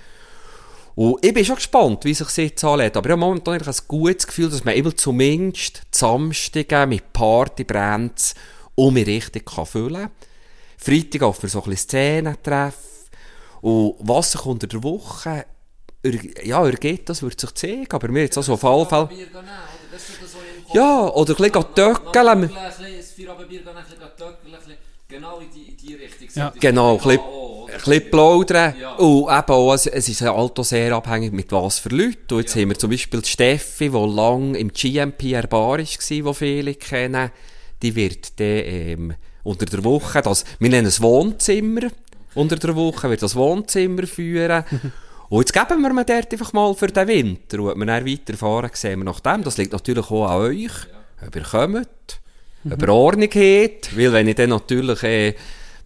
Und 0.95 1.25
ich 1.25 1.35
bin 1.35 1.45
schon 1.45 1.57
gespannt, 1.57 2.05
wie 2.05 2.15
sich 2.15 2.27
das 2.27 2.37
jetzt 2.37 2.65
anlädt. 2.65 2.97
Aber 2.97 3.09
ich 3.09 3.13
habe 3.13 3.21
momentan 3.21 3.61
ein 3.61 3.75
gutes 3.89 4.27
Gefühl, 4.27 4.49
dass 4.49 4.65
man 4.65 4.75
eben 4.75 4.97
zumindest 4.97 5.83
Samstage 5.91 6.87
mit 6.87 7.13
Partybrands 7.13 8.35
um 8.77 8.95
mich 8.95 9.07
richtig 9.07 9.47
kann 9.47 9.67
füllen 9.67 10.03
kann. 10.03 10.11
Freitag 10.79 11.23
auf 11.23 11.43
wir 11.43 11.49
so 11.49 11.61
ein 11.61 11.71
bisschen 11.71 11.89
Szenentreff. 11.89 12.77
Und 13.61 13.97
was 13.99 14.33
sich 14.33 14.47
unter 14.47 14.67
der 14.67 14.83
Woche 14.83 15.47
er, 16.05 16.45
ja, 16.47 16.65
ergibt, 16.65 17.09
das 17.09 17.23
wird 17.23 17.41
sich 17.41 17.55
zeigen. 17.55 17.87
Aber 17.91 18.09
mir 18.09 18.23
jetzt 18.23 18.37
also 18.37 18.55
auf 18.55 18.65
alle 18.65 18.87
Fälle... 18.87 19.09
Ja, 20.73 21.09
oder 21.09 21.33
ein 21.33 21.37
bisschen 21.37 21.53
töckeln. 21.75 22.15
Genau 25.07 25.39
in 25.39 25.51
die, 25.55 25.71
in 25.71 25.77
die 25.77 25.95
Richtung. 25.95 26.29
Ja. 26.35 26.53
Genau, 26.59 26.93
ein 26.93 26.97
bisschen, 26.97 27.21
ein 27.21 27.77
bisschen 27.85 28.11
plaudern. 28.11 28.75
Und 28.99 29.23
eben 29.23 29.31
auch, 29.31 29.75
es, 29.75 29.87
es 29.87 30.09
ist 30.09 30.23
halt 30.23 30.33
auch 30.59 30.65
sehr 30.65 30.93
abhängig 30.93 31.33
mit 31.33 31.53
was 31.53 31.79
für 31.79 31.91
Leuten. 31.91 32.35
Und 32.35 32.41
jetzt 32.41 32.57
haben 32.57 32.69
wir 32.69 32.79
zum 32.79 32.91
Beispiel 32.91 33.23
die 33.23 33.29
Steffi, 33.29 33.91
die 33.91 33.97
lange 33.97 34.59
im 34.59 34.73
GMP 34.73 35.33
erbar 35.33 35.79
war, 35.79 35.79
die 35.79 36.35
viele 36.35 36.75
kennen. 36.75 37.31
Die 37.83 37.95
wird 37.95 38.41
dann, 38.41 38.47
ähm, 38.47 39.15
unter 39.45 39.67
der 39.67 39.85
Woche, 39.85 40.23
das, 40.23 40.45
wir 40.59 40.71
nennen 40.71 40.87
es 40.87 41.01
Wohnzimmer, 41.01 41.83
unter 42.35 42.57
der 42.57 42.75
Woche 42.75 43.11
wird 43.11 43.23
das 43.23 43.37
Wohnzimmer 43.37 44.07
führen. 44.07 44.65
Und 45.29 45.41
jetzt 45.41 45.53
geben 45.53 45.83
wir 45.83 45.93
mir 45.93 46.05
dort 46.05 46.33
einfach 46.33 46.53
mal 46.53 46.75
für 46.75 46.89
den 46.89 47.09
Winter. 47.09 47.61
Und 47.61 47.69
wenn 47.69 47.79
wir 47.79 47.87
dann 47.87 48.07
weiterfahren, 48.07 48.71
sehen 48.75 49.01
wir 49.01 49.05
nach 49.05 49.21
dem. 49.21 49.43
Das 49.43 49.57
liegt 49.57 49.73
natürlich 49.73 50.11
auch 50.11 50.29
an 50.29 50.41
euch, 50.43 50.73
ob 51.27 51.37
ihr 51.37 51.43
kommt, 51.43 52.21
ob 52.71 52.83
ihr 52.83 52.89
Ordnung 52.89 53.31
habt. 53.31 53.97
Weil 53.97 54.13
wenn 54.13 54.29
ich 54.29 54.35
dann 54.37 54.51
natürlich 54.51 55.03
äh, 55.03 55.35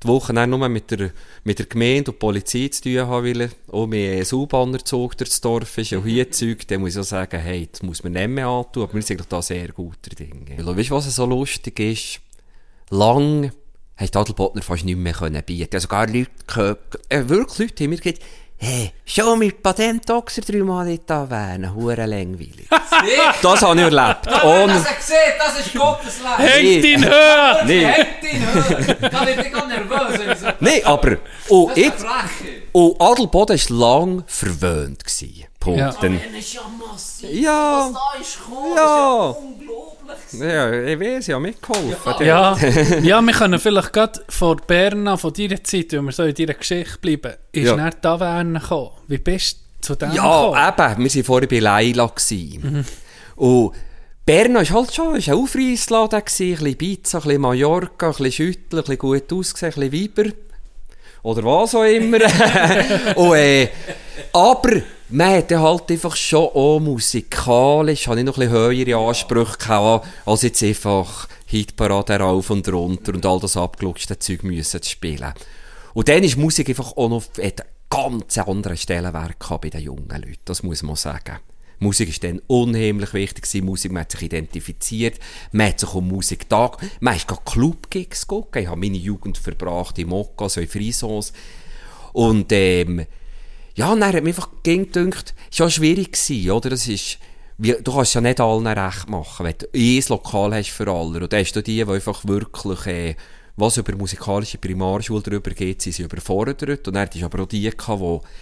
die 0.03 0.09
Woche 0.09 0.33
dann 0.33 0.51
nur 0.51 0.69
mit 0.69 0.91
der, 0.91 1.11
mit 1.45 1.59
der 1.59 1.67
Gemeinde 1.67 1.99
und 1.99 2.07
der 2.09 2.27
Polizei 2.27 2.69
zu 2.69 2.83
tun 2.83 2.99
habe, 2.99 3.39
weil 3.39 3.51
auch 3.71 3.87
mehr 3.87 4.19
ein 4.19 4.27
U-Bahner-Zug 4.33 5.17
durchs 5.17 5.41
Dorf 5.41 5.79
ist 5.79 5.93
und 5.93 6.05
hier 6.05 6.31
Zeug, 6.31 6.67
dann 6.69 6.81
muss 6.81 6.95
ich 6.95 7.01
auch 7.01 7.05
sagen, 7.05 7.41
hey, 7.41 7.69
das 7.71 7.83
muss 7.83 8.03
man 8.03 8.13
nicht 8.13 8.29
mehr 8.29 8.47
antun. 8.47 8.85
Aber 8.85 8.95
wir 8.95 9.03
sind 9.03 9.17
eigentlich 9.19 9.29
da 9.29 9.43
sehr 9.43 9.69
guter 9.69 10.11
Dinge. 10.11 10.57
Weil, 10.59 10.77
weißt 10.77 10.91
du, 10.91 10.95
was 10.95 11.15
so 11.15 11.27
lustig 11.27 11.81
ist? 11.81 12.21
Lang 12.91 13.51
hat 13.97 14.17
Adelbotner 14.17 14.63
fast 14.63 14.85
nicht 14.85 14.97
mehr 14.97 15.13
können 15.13 15.43
bieten. 15.45 15.75
Also 15.75 15.89
gar 15.89 16.07
Leute, 16.07 16.79
äh, 17.09 17.29
wirklich 17.29 17.59
Leute 17.59 17.85
haben 17.85 17.91
mir 17.91 17.97
gesagt, 17.97 18.23
hey, 18.59 18.93
schon 19.05 19.39
mit 19.39 19.63
Patentoxer 19.63 20.43
dreimal 20.43 20.89
in 20.89 21.01
da 21.07 21.29
wären, 21.31 21.75
hure 21.75 22.07
langweilig. 22.07 22.67
das 23.43 23.63
habe 23.63 23.79
ich 23.79 23.85
erlebt. 23.85 24.45
Ohne, 24.45 24.75
gesehen, 24.75 25.35
das 25.39 25.61
ist 25.61 25.75
Gottes 25.75 26.19
Leben. 26.19 26.51
Hängt 26.51 26.85
ihn 26.85 27.05
höher! 27.05 27.65
nee, 27.65 27.83
ihn 28.33 28.53
hören. 28.53 28.97
Da 29.01 29.27
wird 29.27 29.47
ich 29.47 29.53
ganz 29.53 29.69
nervös, 29.69 30.19
wenn 30.19 30.31
ich 30.33 30.39
so... 30.39 30.47
nee, 30.61 30.83
aber, 30.83 31.17
und 31.49 31.77
jetzt, 31.77 32.01
Freche. 32.01 32.63
und 32.73 33.01
Adelboden 33.01 33.59
war 33.59 33.77
lang 33.79 34.25
verwöhnt 34.27 35.05
gewesen. 35.05 35.45
Punkt. 35.69 35.81
Ja. 35.81 35.95
Dann, 36.01 36.21
ist 36.39 36.53
ja 36.55 36.61
massiv. 36.91 37.31
ja, 37.33 37.91
Da 37.93 38.21
ist 38.21 38.39
Ja. 38.77 39.35
unglaublich. 39.39 40.41
ja, 40.41 40.73
ich 40.73 41.01
weiß, 41.01 41.27
ja 41.29 41.39
mitgeholfen. 41.39 42.15
Ja, 42.27 42.57
ja, 43.03 43.21
wir 43.21 43.33
können 43.33 43.59
vielleicht 43.59 43.93
gerade 43.93 44.21
von 44.29 44.61
Berna, 44.67 45.17
von 45.17 45.33
deiner 45.33 45.63
Zeit, 45.63 45.93
wenn 45.93 46.05
wir 46.07 46.13
so 46.13 46.25
in 46.25 46.35
deiner 46.35 46.55
Geschichte 46.55 46.99
bleiben, 47.01 47.35
ist 47.53 47.65
Ja. 47.67 47.77
ja. 47.77 47.85
nicht 47.85 48.03
Taverne 48.03 48.59
gekommen. 48.61 48.91
Wie 49.07 49.19
bist 49.19 49.59
du 49.81 49.87
zu 49.87 49.95
dem 49.97 50.13
Ja, 50.13 50.23
gekommen? 50.47 50.95
eben. 50.97 51.05
Wir 51.05 51.15
waren 51.15 51.25
vorher 51.25 51.49
bei 51.49 51.59
Leila. 51.59 52.07
gewesen. 52.07 52.85
Und 53.37 53.73
Berna 54.27 54.61
war 54.61 54.67
halt 54.71 54.95
schon 54.95 55.17
ist 55.17 55.29
ein 55.29 55.35
Aufreisladen, 55.37 56.19
ein 56.19 56.25
bisschen 56.25 56.67
Ibiza, 56.67 57.19
ein 57.19 57.25
bisschen 57.25 57.41
Mallorca, 57.41 58.07
ein 58.09 58.13
bisschen 58.13 58.33
Schütteln, 58.33 58.81
ein 58.81 58.85
bisschen 58.85 58.99
gut 58.99 59.33
ausgesehen, 59.33 59.73
ein 59.75 59.91
bisschen 59.91 60.15
Weiber. 60.17 60.33
Oder 61.23 61.45
was 61.45 61.75
auch 61.75 61.83
immer. 61.85 62.19
und, 63.17 63.35
äh, 63.37 63.69
aber 64.33 64.83
man 65.11 65.37
hat 65.37 65.53
halt 65.53 65.91
einfach 65.91 66.17
schon 66.17 66.45
auch 66.45 66.81
musikalisch, 66.81 68.09
habe 68.09 68.21
ich 68.21 68.27
noch 68.27 68.37
ein 68.37 68.49
bisschen 68.49 68.53
höhere 68.53 69.09
Ansprüche 69.09 69.57
gehabt, 69.57 70.07
als 70.27 70.43
jetzt 70.43 70.63
einfach 70.63 71.29
Hitparade 71.47 72.17
rauf 72.17 72.51
und 72.51 72.69
runter 72.69 73.15
und 73.15 73.25
all 73.25 73.41
das 73.41 73.57
abgelutschte 73.57 74.19
Zeug 74.19 74.43
müssen 74.43 74.83
zu 74.83 74.91
spielen. 74.91 75.33
Und 75.95 76.09
dann 76.09 76.23
ist 76.23 76.37
Musik 76.37 76.69
einfach 76.69 76.97
auch 76.97 77.09
noch 77.09 77.25
einen 77.41 77.53
ganz 77.89 78.37
anderen 78.37 78.77
Stellenwert 78.77 79.37
bei 79.61 79.71
den 79.71 79.81
jungen 79.81 80.09
Leuten, 80.09 80.39
das 80.45 80.63
muss 80.63 80.83
man 80.83 80.97
sagen. 80.97 81.39
Musik 81.81 82.09
ist 82.09 82.25
dann 82.25 82.43
unheimlich 82.49 83.15
wichtig 83.15 83.45
gewesen. 83.45 83.65
Musik, 83.65 83.93
man 83.93 84.01
hat 84.01 84.11
sich 84.11 84.23
identifiziert, 84.23 85.19
man 85.53 85.69
hat 85.69 85.81
sich 85.81 85.95
um 85.95 86.09
Musik 86.09 86.49
da, 86.49 86.73
man 87.01 87.15
ist 87.15 87.29
gerade 87.29 87.43
Clubgigs 87.45 88.27
geguckt, 88.27 88.57
ich 88.57 88.67
habe 88.67 88.81
meine 88.81 88.97
Jugend 88.97 89.39
verbracht 89.39 89.99
im 89.99 90.09
Mokka, 90.09 90.49
so 90.49 90.61
in 90.61 90.69
Frisons. 90.69 91.33
Und, 92.13 92.51
ähm, 92.51 93.07
ja, 93.79 93.93
und 93.93 94.01
dann 94.01 94.13
hat 94.13 94.25
mir 94.25 94.31
einfach 94.31 94.51
gedacht, 94.65 95.35
es 95.53 95.61
war 95.61 95.71
schwierig 95.71 96.17
oder? 96.51 96.71
Das 96.71 96.89
ist, 96.89 97.19
wie, 97.59 97.75
du 97.81 97.93
kannst 97.93 98.09
es 98.09 98.15
ja 98.15 98.21
nicht 98.21 98.41
allen 98.41 98.67
recht 98.67 99.09
machen, 99.09 99.47
wenn 99.47 99.55
du 99.57 99.67
ein 99.73 100.05
Lokal 100.09 100.53
hast 100.53 100.71
für 100.71 100.91
alle. 100.91 101.21
Und 101.21 101.33
dann 101.33 101.39
hast 101.39 101.53
du 101.53 101.63
die, 101.63 101.85
die 101.85 101.89
einfach 101.89 102.27
wirklich, 102.27 102.87
äh, 102.89 103.15
was 103.55 103.77
über 103.77 103.95
musikalische 103.95 104.59
Primarschule 104.59 105.23
drüber 105.23 105.53
geht, 105.53 105.81
sind 105.81 105.93
sie 105.93 106.03
überfordert. 106.03 106.89
Und 106.89 106.95
dann 106.95 107.09
du 107.09 107.25
aber 107.25 107.45
auch 107.45 107.47
die, 107.47 107.61
die 107.61 107.71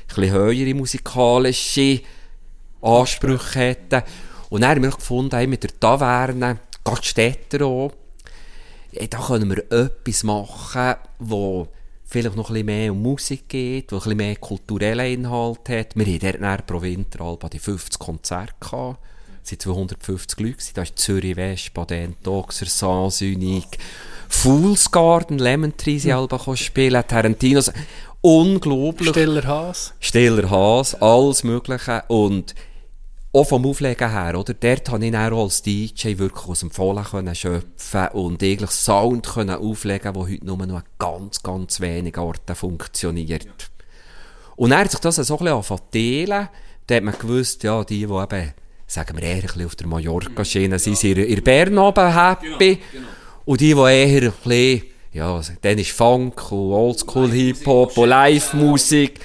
bisschen 0.06 0.30
höhere 0.30 0.74
musikalische 0.74 2.00
Ansprüche 2.80 3.58
hätten. 3.58 4.04
Und 4.48 4.62
dann 4.62 4.70
haben 4.70 4.84
wir 4.84 4.90
gefunden, 4.90 5.36
hey, 5.36 5.46
mit 5.46 5.62
der 5.64 5.78
Taverne, 5.78 6.60
gerade 6.82 7.04
Städter 7.04 7.66
auch, 7.66 7.92
ja, 8.90 9.06
da 9.06 9.18
können 9.18 9.50
wir 9.50 9.70
etwas 9.70 10.24
machen, 10.24 10.94
wo 11.18 11.68
vielleicht 12.06 12.36
noch 12.36 12.50
ein 12.50 12.54
bisschen 12.54 12.66
mehr 12.66 12.92
um 12.92 13.02
Musik 13.02 13.48
geht, 13.48 13.92
wo 13.92 13.96
ein 13.96 14.00
bisschen 14.00 14.16
mehr 14.16 14.36
kulturellen 14.36 15.24
Inhalt 15.24 15.68
hat. 15.68 15.96
Wir 15.96 16.06
hatten 16.06 16.42
dort 16.42 16.66
pro 16.66 16.80
Winteralba 16.80 17.48
die 17.48 17.58
50 17.58 17.98
Konzerte 17.98 18.54
gehabt. 18.60 18.98
Es 19.44 19.52
waren 19.52 19.60
250 19.60 20.40
Leute. 20.40 20.56
Da 20.74 20.82
ist 20.82 20.98
Zürich 20.98 21.36
West, 21.36 21.74
Baden, 21.74 22.16
Doxer, 22.22 22.66
Sans 22.66 23.20
Unique, 23.20 23.78
Fools 24.28 24.90
Garden, 24.90 25.38
Lemon 25.38 25.76
Tree 25.76 26.00
Alba 26.12 26.36
gekommen 26.36 26.56
spielen, 26.56 27.02
Tarantinos. 27.06 27.72
Unglaublich. 28.20 29.10
Stiller 29.10 29.44
Haas. 29.44 29.94
Stiller 30.00 30.50
Haas, 30.50 31.00
alles 31.00 31.44
Mögliche. 31.44 32.02
Und 32.08 32.54
auch 33.36 33.48
vom 33.48 33.66
Auflegen 33.66 34.10
her, 34.10 34.38
oder? 34.38 34.54
Dort 34.54 34.88
konnte 34.88 35.06
ich 35.06 35.12
dann 35.12 35.32
auch 35.32 35.44
als 35.44 35.62
DJ 35.62 36.18
wirklich 36.18 36.48
aus 36.48 36.60
dem 36.60 36.70
Vollen 36.70 37.04
können 37.04 37.34
schöpfen 37.34 38.08
und 38.12 38.42
eigentlich 38.42 38.70
Sound 38.70 39.26
können 39.26 39.56
auflegen, 39.56 40.12
der 40.12 40.22
heute 40.22 40.46
nur 40.46 40.56
noch 40.66 40.76
an 40.76 40.84
ganz, 40.98 41.42
ganz 41.42 41.80
wenigen 41.80 42.20
Orten 42.20 42.54
funktioniert. 42.54 43.70
Und 44.56 44.70
dann 44.70 44.80
hat 44.80 44.90
sich 44.90 45.00
das 45.00 45.16
so 45.16 45.34
ein 45.34 45.44
bisschen 45.44 45.54
angefangen. 45.54 46.48
Da 46.86 46.94
hat 46.94 47.02
man 47.02 47.18
gewusst, 47.18 47.62
ja, 47.62 47.84
die, 47.84 48.06
die 48.06 48.12
eben, 48.12 48.54
sagen 48.86 49.16
wir 49.16 49.22
eher 49.22 49.34
ein 49.34 49.42
bisschen 49.42 49.66
auf 49.66 49.76
der 49.76 49.86
Mallorca-Schiene 49.86 50.78
sind, 50.78 50.96
sind 50.96 51.18
in 51.18 51.42
Bern 51.42 51.76
oben 51.78 52.14
happy. 52.14 52.78
Und 53.44 53.60
die, 53.60 53.74
die 53.74 53.80
eher 53.80 54.22
ein 54.22 54.32
bisschen, 54.44 54.82
ja, 55.12 55.40
dann 55.60 55.78
ist 55.78 55.90
Funk 55.90 56.52
und 56.52 56.72
Oldschool 56.72 57.30
Hip-Hop 57.30 57.96
und 57.98 58.08
Live-Musik, 58.08 59.20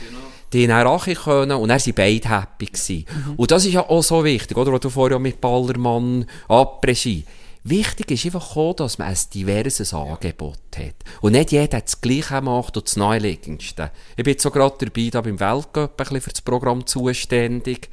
die 0.54 0.68
dann 0.68 0.88
auch 0.88 1.06
können 1.06 1.52
und 1.58 1.70
dann 1.70 1.80
sind 1.80 1.96
beide 1.96 2.30
happy 2.30 2.66
gewesen. 2.66 3.06
Und 3.38 3.52
das 3.52 3.66
ist 3.66 3.74
ja 3.74 3.88
auch 3.88 4.04
so 4.04 4.24
wichtig, 4.24 4.58
oder? 4.58 4.72
Was 4.72 4.82
du 4.82 4.90
vorher 4.90 5.20
mit 5.20 5.40
Ballermann, 5.40 6.26
Après-Ski. 6.48 7.26
Wichtig 7.64 8.10
ist 8.10 8.26
einfach 8.26 8.58
auch, 8.58 8.74
dass 8.74 8.98
man 8.98 9.10
ein 9.10 9.18
diverses 9.34 9.94
Angebot 9.94 10.58
hat. 10.76 10.96
Und 11.22 11.34
nicht 11.34 11.52
jeder 11.52 11.80
das 11.80 12.02
Gleiche 12.02 12.42
macht 12.42 12.76
und 12.76 12.88
das 12.88 12.96
Neulegendste. 12.96 13.92
Ich 14.18 14.24
bin 14.24 14.34
jetzt 14.34 14.42
so 14.42 14.50
gerade 14.50 14.84
dabei, 14.86 15.10
da 15.12 15.22
beim 15.22 15.40
Weltcup 15.40 15.92
ein 15.92 15.96
bisschen 15.96 16.22
für 16.22 16.32
das 16.32 16.42
Programm 16.42 16.88
zuständig. 16.88 17.90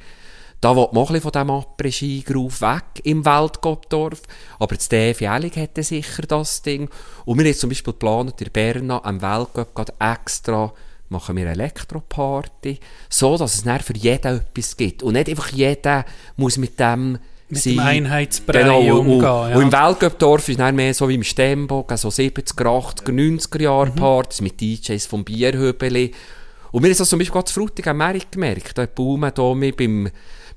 Da 0.59 0.75
will 0.75 0.89
man 0.91 1.07
ein 1.07 1.21
von 1.21 1.31
diesem 1.31 1.51
Après-Ski-Groove 1.51 2.61
weg 2.61 3.01
im 3.03 3.23
Weltcup-Dorf. 3.23 4.23
Aber 4.57 4.75
das 4.75 4.89
DF 4.89 5.21
Jelling 5.21 5.51
hätte 5.51 5.83
sicher 5.83 6.23
das 6.23 6.63
Ding. 6.63 6.89
Und 7.25 7.37
wir 7.37 7.43
haben 7.43 7.47
jetzt 7.47 7.61
zum 7.61 7.69
Beispiel 7.69 7.93
geplant, 7.93 8.41
in 8.41 8.51
Bern 8.51 8.91
am 8.91 9.21
Weltcup 9.21 9.75
gerade 9.75 9.93
extra 9.99 10.73
machen 11.09 11.35
wir 11.35 11.43
eine 11.43 11.53
Elektroparty, 11.53 12.79
so 13.09 13.37
dass 13.37 13.55
es 13.55 13.63
dann 13.63 13.79
für 13.79 13.95
jeden 13.95 14.37
etwas 14.41 14.77
gibt. 14.77 15.03
Und 15.03 15.13
nicht 15.13 15.29
einfach 15.29 15.49
jeder 15.51 16.05
muss 16.37 16.57
mit 16.57 16.79
dem 16.79 17.17
Mit 17.49 17.61
sein- 17.61 17.73
dem 17.73 17.79
Einheitsbrei 17.79 18.61
Genau, 18.61 18.79
und, 18.79 19.07
umgehen. 19.07 19.21
ja. 19.21 19.55
und 19.55 19.61
im 19.63 19.71
Weltcup-Dorf 19.71 20.49
ist 20.49 20.59
dann 20.59 20.75
mehr 20.75 20.93
so 20.93 21.09
wie 21.09 21.15
im 21.15 21.23
Stembock, 21.23 21.91
so 21.97 22.09
70er, 22.09 22.65
80er, 22.65 23.11
90er 23.11 23.61
Jahre 23.61 23.91
Partys 23.91 24.41
mit 24.41 24.59
DJs 24.61 25.05
vom 25.07 25.23
Bierhöbeli. 25.23 26.11
Und 26.71 26.83
mir 26.83 26.89
ist 26.89 26.99
das 26.99 27.09
zum 27.09 27.17
Beispiel 27.19 27.33
gerade 27.33 27.51
Frutig 27.51 27.87
am 27.87 27.97
Merit 27.97 28.31
gemerkt. 28.31 28.77
Da 28.77 28.85
Baume 28.85 29.31
da 29.31 29.55
mit 29.55 29.75
beim, 29.77 30.09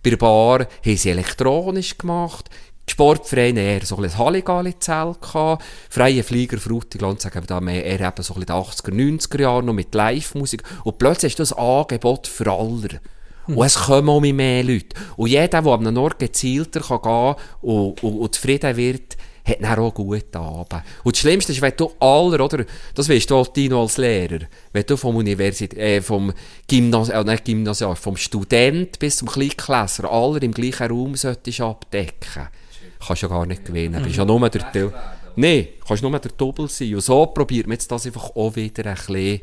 bei 0.02 0.10
der 0.10 0.18
Bar 0.18 0.66
haben 0.84 0.96
sie 0.96 1.08
elektronisch 1.10 1.96
gemacht. 1.96 2.50
Die 2.88 2.92
Sportvereine 2.92 3.60
eher 3.60 3.86
so 3.86 3.96
ein 3.96 4.18
Halligalli-Zelt 4.18 5.20
gehabt. 5.22 5.64
Freie 5.88 6.22
Flieger, 6.22 6.58
Frutigland, 6.58 7.20
sagen 7.20 7.42
wir 7.42 7.46
da 7.46 7.60
mehr 7.60 7.84
eher 7.84 8.00
eben 8.00 8.22
so 8.22 8.34
ein 8.34 8.40
bisschen 8.40 8.92
die 8.92 8.92
80er, 8.92 9.20
90er 9.28 9.40
Jahre 9.40 9.62
noch 9.62 9.72
mit 9.72 9.94
Live-Musik. 9.94 10.62
Und 10.84 10.98
plötzlich 10.98 11.32
ist 11.32 11.40
das 11.40 11.52
ein 11.52 11.64
Angebot 11.64 12.26
für 12.26 12.50
alle. 12.50 13.00
Und 13.46 13.64
es 13.64 13.74
kommen 13.74 14.08
auch 14.08 14.20
mehr, 14.20 14.64
Leute. 14.64 14.96
Und 15.16 15.28
jeder, 15.28 15.62
der 15.62 15.72
an 15.72 15.86
einem 15.86 15.98
Ort 15.98 16.18
gezielter 16.18 16.80
kann 16.80 17.02
gehen 17.02 17.44
und, 17.62 18.02
und, 18.02 18.18
und 18.18 18.34
zufrieden 18.34 18.76
wird, 18.76 19.16
hat 19.44 19.60
dann 19.60 19.78
auch 19.78 19.92
guten 19.92 20.36
Abend. 20.36 20.82
Und 21.02 21.16
das 21.16 21.20
Schlimmste 21.20 21.52
ist, 21.52 21.60
wenn 21.60 21.72
du 21.76 21.90
aller, 21.98 22.44
oder, 22.44 22.64
das 22.94 23.08
weißt 23.08 23.30
du 23.30 23.36
auch, 23.36 23.48
Tino 23.48 23.82
als 23.82 23.96
Lehrer, 23.96 24.40
wenn 24.72 24.86
du 24.86 24.96
vom 24.96 25.16
Universität, 25.16 25.78
äh, 25.78 26.00
vom 26.00 26.32
Gymnasium, 26.68 27.28
äh, 27.28 27.38
Gymnasium, 27.38 27.96
vom 27.96 28.16
Student 28.16 28.98
bis 28.98 29.16
zum 29.16 29.28
Kleinklässler 29.28 30.10
aller 30.10 30.42
im 30.42 30.52
gleichen 30.52 30.88
Raum 30.88 31.16
solltest 31.16 31.60
abdecken, 31.60 32.48
kannst 33.06 33.22
du 33.22 33.26
ja 33.26 33.32
gar 33.32 33.46
nicht 33.46 33.64
gewinnen. 33.64 34.02
Bist 34.02 34.16
ja 34.16 34.24
nur 34.24 34.48
der, 34.48 34.70
der 34.72 34.92
Nein, 35.36 35.68
kannst 35.86 36.02
nur 36.02 36.18
der 36.18 36.30
Double 36.32 36.68
sein. 36.68 36.94
Und 36.94 37.00
so 37.00 37.26
probiert 37.26 37.66
man 37.66 37.72
jetzt 37.74 37.90
das 37.90 38.04
einfach 38.06 38.30
auch 38.36 38.54
wieder 38.54 38.84
ein 38.86 38.94
bisschen, 38.96 39.40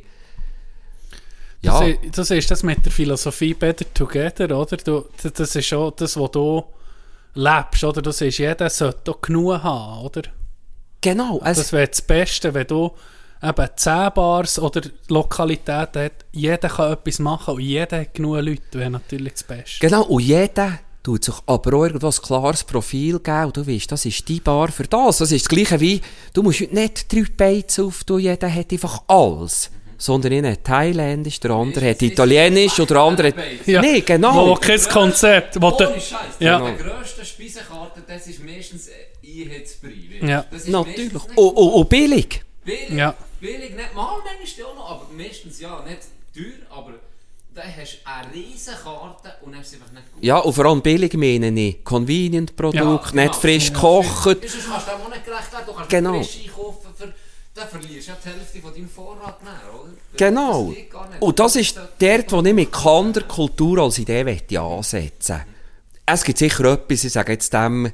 ja. 1.61 1.77
Das, 1.79 1.87
ist, 1.89 2.17
das 2.17 2.31
ist 2.31 2.51
das 2.51 2.63
mit 2.63 2.85
der 2.85 2.91
Philosophie 2.91 3.53
Better 3.53 3.85
Together, 3.93 4.57
oder? 4.57 4.77
Du, 4.77 5.05
das- 5.21 5.33
das 5.33 5.55
ist 5.55 5.65
schon 5.67 5.91
das, 5.97 6.15
was 6.17 6.31
du 6.31 6.63
lebst, 7.33 7.83
oder? 7.83 8.01
Du 8.01 8.11
siehst, 8.11 8.39
jeder 8.39 8.69
sollte 8.69 9.11
auch 9.11 9.19
genug 9.21 9.61
haben, 9.61 10.05
oder? 10.05 10.21
Genau. 11.01 11.41
Es, 11.43 11.57
Das 11.57 11.73
wäre 11.73 11.87
das 11.87 12.01
Beste, 12.01 12.53
wenn 12.53 12.67
du 12.67 12.91
eben 13.43 13.67
10 13.75 14.09
Bars 14.15 14.57
oder 14.59 14.81
Lokalitäten 15.09 16.03
hast, 16.03 16.11
jeder 16.31 16.69
kann 16.69 16.93
etwas 16.93 17.19
machen 17.19 17.55
und 17.55 17.61
jeder 17.61 18.01
hat 18.01 18.13
genug 18.13 18.41
Leute, 18.41 18.61
wäre 18.79 18.89
natürlich 18.89 19.33
das 19.33 19.43
Beste. 19.43 19.79
Genau, 19.79 20.03
und 20.03 20.21
jeder 20.21 20.79
tut 21.03 21.23
sich 21.23 21.35
aber 21.45 21.77
auch 21.77 21.85
irgendwo 21.85 22.07
ein 22.07 22.13
klares 22.13 22.63
Profil 22.63 23.19
geben 23.19 23.45
und 23.45 23.57
du 23.57 23.67
weißt, 23.67 23.91
das 23.91 24.05
ist 24.05 24.27
die 24.27 24.39
Bar 24.39 24.71
für 24.71 24.83
das. 24.83 25.19
Das 25.19 25.31
ist 25.31 25.45
das 25.45 25.49
Gleiche 25.49 25.79
wie, 25.79 26.01
du 26.33 26.43
musst 26.43 26.61
heute 26.61 26.75
nicht 26.75 27.11
drei 27.11 27.25
Beizen 27.35 27.85
auftun, 27.85 28.19
jeder 28.19 28.53
hat 28.53 28.71
einfach 28.71 29.03
alles. 29.07 29.71
Sondern 29.97 30.31
einer 30.31 30.51
hat 30.51 30.63
Thailändisch, 30.63 31.41
der 31.41 31.51
andere 31.51 31.89
hat 31.89 32.01
Italienisch 32.01 32.79
oder 32.79 32.95
der 32.95 33.01
andere 33.03 33.27
hat... 33.29 33.35
Ja. 33.67 33.81
Nee, 33.81 33.99
genau. 33.99 34.47
Wo 34.47 34.55
kein 34.55 34.81
Konzept. 34.83 35.61
Wo 35.61 35.77
Scheiß. 35.77 36.11
Ja. 36.39 36.71
Die 36.71 36.81
grösste 36.81 37.25
Speisekarte, 37.25 38.01
das 38.07 38.27
ist 38.27 38.41
meistens 38.43 38.87
Einheitsbrei. 39.21 40.25
Ja. 40.25 40.45
Das 40.49 40.61
ist 40.61 40.69
Natürlich. 40.69 41.13
Und, 41.35 41.37
und, 41.37 41.73
und 41.73 41.89
billig. 41.89 42.41
billig. 42.63 42.91
Ja. 42.91 43.13
Billig, 43.41 43.75
nicht 43.75 43.93
mal 43.93 44.19
manchmal 44.23 44.67
auch 44.67 44.75
noch, 44.75 44.89
aber 44.89 45.07
meistens 45.17 45.59
ja, 45.59 45.83
nicht 45.85 45.99
teuer, 46.33 46.77
aber 46.77 46.93
da 47.59 47.81
hast 47.81 47.93
du 47.93 47.97
eine 48.09 48.33
riesen 48.33 48.73
Karte 48.83 49.33
und 49.41 49.51
dann 49.53 49.61
es 49.61 49.73
einfach 49.73 49.91
nicht 49.91 50.13
gut. 50.13 50.23
Ja, 50.23 50.37
und 50.37 50.53
vor 50.53 50.65
allem 50.65 50.81
billig 50.81 51.13
meine 51.15 51.49
ich. 51.61 51.83
Convenient-Produkt, 51.83 52.75
Ja, 52.75 52.93
nicht 52.93 53.11
genau. 53.13 53.33
frisch 53.33 53.73
gekocht. 53.73 54.23
Sonst 54.23 54.41
kannst 54.69 54.87
du 54.87 54.91
dem 54.91 55.01
auch 55.01 55.09
nicht 55.09 55.25
gerecht 55.25 55.51
werden, 55.51 55.63
du 55.67 55.73
kannst 55.73 55.89
Genau. 55.89 56.11
nicht 56.13 56.31
frisch 56.31 56.43
einkaufen, 56.45 56.87
für, 56.95 57.13
dann 57.53 57.67
verlierst 57.67 58.07
du 58.07 58.11
ja 58.11 58.17
die 58.23 58.29
Hälfte 58.29 58.59
von 58.59 58.73
deinem 58.73 58.89
Vorrat 58.89 59.43
mehr, 59.43 59.53
oder? 59.73 59.89
Genau. 60.15 60.73
Das. 60.91 61.21
Und 61.21 61.39
das 61.39 61.55
ist 61.57 61.79
dort, 61.99 62.31
wo 62.31 62.41
ich 62.41 62.53
mit 62.53 62.71
Kanderkultur 62.71 63.79
als 63.79 63.97
Idee 63.99 64.23
möchte 64.23 64.59
ansetzen 64.59 65.41
Es 66.05 66.23
gibt 66.23 66.37
sicher 66.39 66.63
etwas, 66.65 67.03
ich 67.03 67.11
sage 67.11 67.33
jetzt 67.33 67.51
dem 67.53 67.91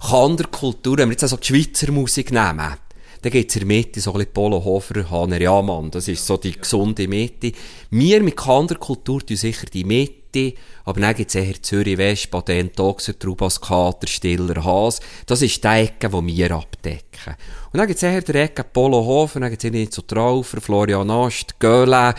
Kanderkultur, 0.00 0.98
wenn 0.98 1.08
wir 1.08 1.12
jetzt 1.14 1.24
also 1.24 1.36
die 1.36 1.46
Schweizer 1.46 1.90
Musik 1.92 2.30
nehmen, 2.30 2.74
dann 3.22 3.32
gibt 3.32 3.50
es 3.50 3.56
in 3.56 3.60
der 3.60 3.66
Mitte 3.66 4.00
so 4.00 4.12
ein 4.12 4.18
bisschen 4.18 4.32
Polo 4.32 4.64
Hofer, 4.64 5.10
Hanner 5.10 5.40
Jamann, 5.40 5.90
das 5.90 6.08
ist 6.08 6.26
so 6.26 6.36
die 6.36 6.52
gesunde 6.52 7.08
Mitte. 7.08 7.52
Wir 7.90 8.22
mit 8.22 8.36
Kanderkultur 8.36 9.24
tun 9.24 9.36
sicher 9.36 9.66
die 9.72 9.84
Mitte, 9.84 10.54
aber 10.84 11.00
dann 11.00 11.14
gibt 11.14 11.30
es 11.30 11.34
eher 11.34 11.60
Zürich 11.60 11.98
West, 11.98 12.30
Baden, 12.30 12.72
Toxer, 12.72 13.18
Trubas, 13.18 13.60
Kater, 13.60 14.06
Stiller, 14.06 14.62
Haas. 14.64 15.00
Das 15.26 15.42
ist 15.42 15.62
die 15.62 15.68
Ecke, 15.68 16.08
die 16.08 16.26
wir 16.26 16.50
abdecken. 16.52 17.34
Und 17.72 17.78
dann 17.78 17.86
gibt 17.86 17.96
es 17.96 18.02
eher 18.02 18.22
die 18.22 18.32
Ecke 18.32 18.64
Polo 18.64 19.04
Hofer, 19.04 19.40
dann 19.40 19.50
gibt 19.50 19.64
es 19.64 19.70
nicht 19.70 19.92
so 19.92 20.02
Traufer, 20.02 20.60
Florian 20.60 21.10
Ast, 21.10 21.58
Göhle, 21.58 22.14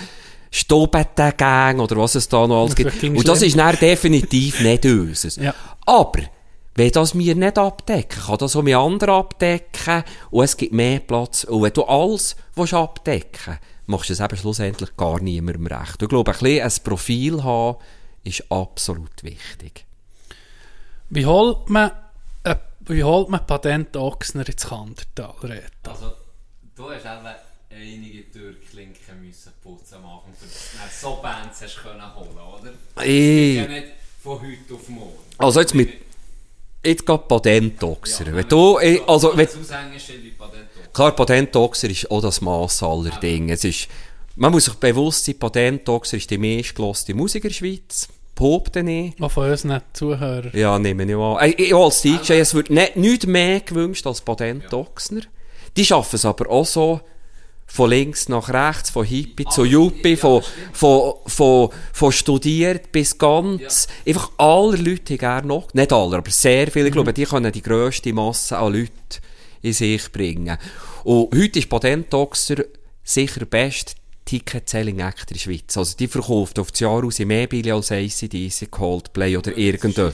Stobeten-Gang 0.52 1.80
oder 1.80 1.96
was 1.98 2.16
es 2.16 2.28
da 2.28 2.48
noch 2.48 2.64
alles 2.64 2.76
gibt. 2.76 3.04
Und 3.04 3.28
das 3.28 3.42
ist 3.42 3.58
dann 3.58 3.76
definitiv 3.76 4.60
nicht 4.62 4.86
unseres. 4.86 5.36
Ja. 5.36 5.54
Aber, 5.86 6.22
wenn 6.80 6.92
das 6.92 7.18
wir 7.18 7.36
nicht 7.36 7.58
abdecken, 7.58 8.22
kann 8.22 8.38
das 8.38 8.56
auch 8.56 8.62
mit 8.62 8.74
anderen 8.74 9.16
abdecken 9.16 10.06
und 10.32 10.46
es 10.46 10.56
gibt 10.56 10.72
mehr 10.72 11.02
Platz. 11.02 11.44
Und 11.44 11.62
wenn 11.62 11.74
du 11.74 11.84
alles 11.84 12.38
willst 12.56 12.74
abdecken 12.74 13.60
machst 13.88 14.10
du 14.10 14.14
es 14.14 14.22
eben 14.22 14.38
schlussendlich 14.38 14.96
gar 14.96 15.20
niemandem 15.20 15.68
recht. 15.68 16.02
Ich 16.02 16.08
glaube, 16.08 16.32
ein 16.32 16.40
bisschen 16.40 16.64
ein 16.64 16.84
Profil 16.84 17.44
haben 17.44 17.80
ist 18.24 18.50
absolut 18.50 19.24
wichtig. 19.24 19.86
Wie 21.10 21.26
holt 21.26 21.70
man, 21.70 21.92
äh, 22.44 22.56
wie 22.82 23.04
holt 23.04 23.28
man 23.28 23.46
Patent 23.46 23.98
Ochsner 23.98 24.48
ins 24.48 24.66
Kandertal, 24.66 25.34
Reto? 25.44 25.90
Also, 25.90 26.14
du 26.76 26.92
hast 26.92 27.04
eben 27.04 27.28
einige 27.72 28.32
Türklinken 28.32 29.20
müssen 29.22 29.52
putzen 29.62 29.96
am 29.96 30.06
Anfang, 30.06 30.34
für 30.34 30.46
dass 30.46 31.02
du 31.02 31.08
so 31.08 31.20
Bands 31.22 31.62
hast 31.62 31.78
können 31.78 32.16
holen, 32.16 32.62
oder? 32.62 32.72
Geht 33.04 33.56
ja 33.56 33.68
nicht 33.68 33.88
von 34.22 34.40
heute 34.40 34.74
auf 34.74 34.88
morgen. 34.88 35.20
Also 35.40 35.60
jetzt 35.62 35.74
mit, 35.74 36.09
jetzt 36.84 37.06
geht 37.06 37.28
Patentoxer. 37.28 38.34
wenn 38.34 38.48
du, 38.48 38.80
eh, 38.80 39.02
also, 39.08 39.36
wenn, 39.36 39.48
Klar, 40.94 41.12
Patentoxer 41.12 41.90
ist 41.90 42.10
auch 42.10 42.22
das 42.22 42.42
Mass 42.42 42.82
aller 42.82 43.12
Dinge. 43.12 43.54
Es 43.54 43.64
ist, 43.64 43.88
man 44.36 44.52
muss 44.52 44.66
sich 44.66 44.74
bewusst 44.76 45.26
sein, 45.26 45.38
Patentoxer 45.38 46.18
ist 46.18 46.30
die 46.30 46.38
meistgeloste 46.38 47.14
Musik 47.14 47.44
in 47.44 47.50
der 47.50 47.56
Schweiz. 47.56 48.08
Behaupte 48.36 48.80
ich. 48.80 49.22
Auch 49.22 49.32
von 49.32 49.50
unseren 49.50 49.82
Zuhörern. 49.94 50.52
Ja, 50.54 50.80
nehme 50.80 51.04
ich 51.04 51.16
an. 51.16 51.54
Ich 51.58 51.76
als 51.76 52.02
DJ, 52.02 52.34
es 52.34 52.54
wird 52.54 52.70
nicht, 52.70 52.96
nicht 52.96 53.28
mehr 53.28 53.60
gewünscht 53.60 54.08
als 54.08 54.22
Patentoxner. 54.22 55.22
Die 55.76 55.86
schaffen 55.86 56.16
es 56.16 56.26
aber 56.26 56.50
auch 56.50 56.66
so, 56.66 57.02
von 57.70 57.90
links 57.90 58.28
nach 58.28 58.50
rechts, 58.50 58.90
von 58.90 59.06
Hippie 59.06 59.46
zu 59.46 59.64
Yuppie, 59.64 60.18
von, 60.18 60.42
von, 60.74 61.14
von, 61.26 61.70
von 61.94 62.12
studiert 62.12 62.92
bis 62.92 63.18
ganz. 63.18 63.88
Einfach 64.06 64.32
alle 64.38 64.78
Leute 64.78 65.18
gerne 65.18 65.48
noch, 65.48 65.74
nicht 65.74 65.94
alle, 65.94 66.18
aber 66.18 66.32
sehr 66.32 66.72
viele, 66.72 66.88
ich 66.88 66.94
glaube, 66.94 67.14
die 67.14 67.26
können 67.26 67.52
die 67.52 67.62
grösste 67.62 68.12
Masse 68.12 68.58
an 68.58 68.74
Leuten 68.74 68.92
in 69.62 69.74
sich 69.74 70.12
bringen. 70.12 70.58
Und 71.04 71.36
heute 71.36 71.60
ist 71.60 71.70
Patentoxer 71.70 72.64
sicher 73.04 73.46
best 73.46 73.96
Ticket-Selling 74.26 75.00
Act 75.00 75.32
in 75.32 75.36
der 75.36 75.40
Schweiz. 75.40 75.76
Also 75.76 75.98
die 75.98 76.08
verkauft 76.08 76.60
auf 76.60 76.72
das 76.72 76.80
Jahr 76.82 77.04
aus 77.04 77.20
mehr 77.20 77.48
Billy 77.48 77.72
als 77.72 77.92
ACDC, 77.92 78.70
Coldplay 78.70 79.38
oder 79.38 79.58
irgendjemand. 79.58 80.14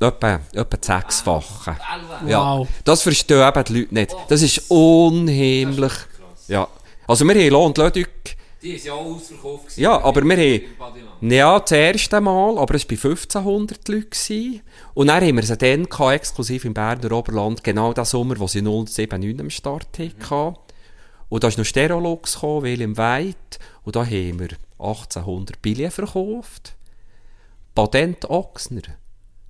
Etwa, 0.00 0.40
etwa 0.52 0.76
das 0.76 0.86
Sechsfache. 0.86 1.70
Elf. 1.70 2.28
Ja, 2.30 2.58
Wow. 2.58 2.68
das 2.84 3.02
verstehen 3.02 3.46
eben 3.48 3.64
die 3.64 3.80
Leute 3.80 3.94
nicht. 3.94 4.16
Das 4.28 4.42
ist 4.42 4.70
unheimlich. 4.70 5.92
Ja. 6.48 6.68
Also 7.06 7.24
wir 7.26 7.34
haben 7.34 7.48
Lohn 7.50 7.66
und 7.66 7.78
Ludwig, 7.78 8.36
Die 8.62 8.72
ist 8.72 8.86
ja 8.86 8.92
auch 8.94 9.04
ausverkauft. 9.04 9.64
gewesen. 9.64 9.80
Ja, 9.80 10.00
aber 10.02 10.22
wir 10.24 10.36
haben- 10.36 11.30
ja, 11.30 11.58
das 11.60 11.70
erste 11.72 12.20
Mal, 12.20 12.58
aber 12.58 12.74
es 12.74 12.82
war 12.84 12.88
bei 12.88 12.96
1500 12.96 13.88
Leuten. 13.88 14.10
gewesen. 14.10 14.60
Und 14.94 15.06
dann 15.08 15.22
haben 15.24 15.36
wir 15.36 15.42
sie 15.42 15.56
dann 15.56 15.88
gehabt, 15.88 16.12
exklusiv 16.12 16.64
im 16.64 16.74
Berner 16.74 17.12
Oberland, 17.12 17.64
genau 17.64 17.92
den 17.92 18.04
Sommer, 18.04 18.38
wo 18.38 18.46
sie 18.46 18.62
079 18.62 19.40
am 19.40 19.50
Start 19.50 19.98
hatten. 19.98 20.56
Und 21.28 21.42
da 21.44 21.48
ist 21.48 21.58
noch 21.58 21.64
Stereolux 21.64 22.34
gekommen, 22.34 22.62
William 22.64 22.96
White. 22.96 23.58
Und 23.84 23.96
da 23.96 24.04
haben 24.04 24.38
wir 24.38 24.48
1800 24.78 25.60
Billionen 25.62 25.90
verkauft. 25.90 26.74
Patent 27.74 28.28
Ochsner, 28.28 28.82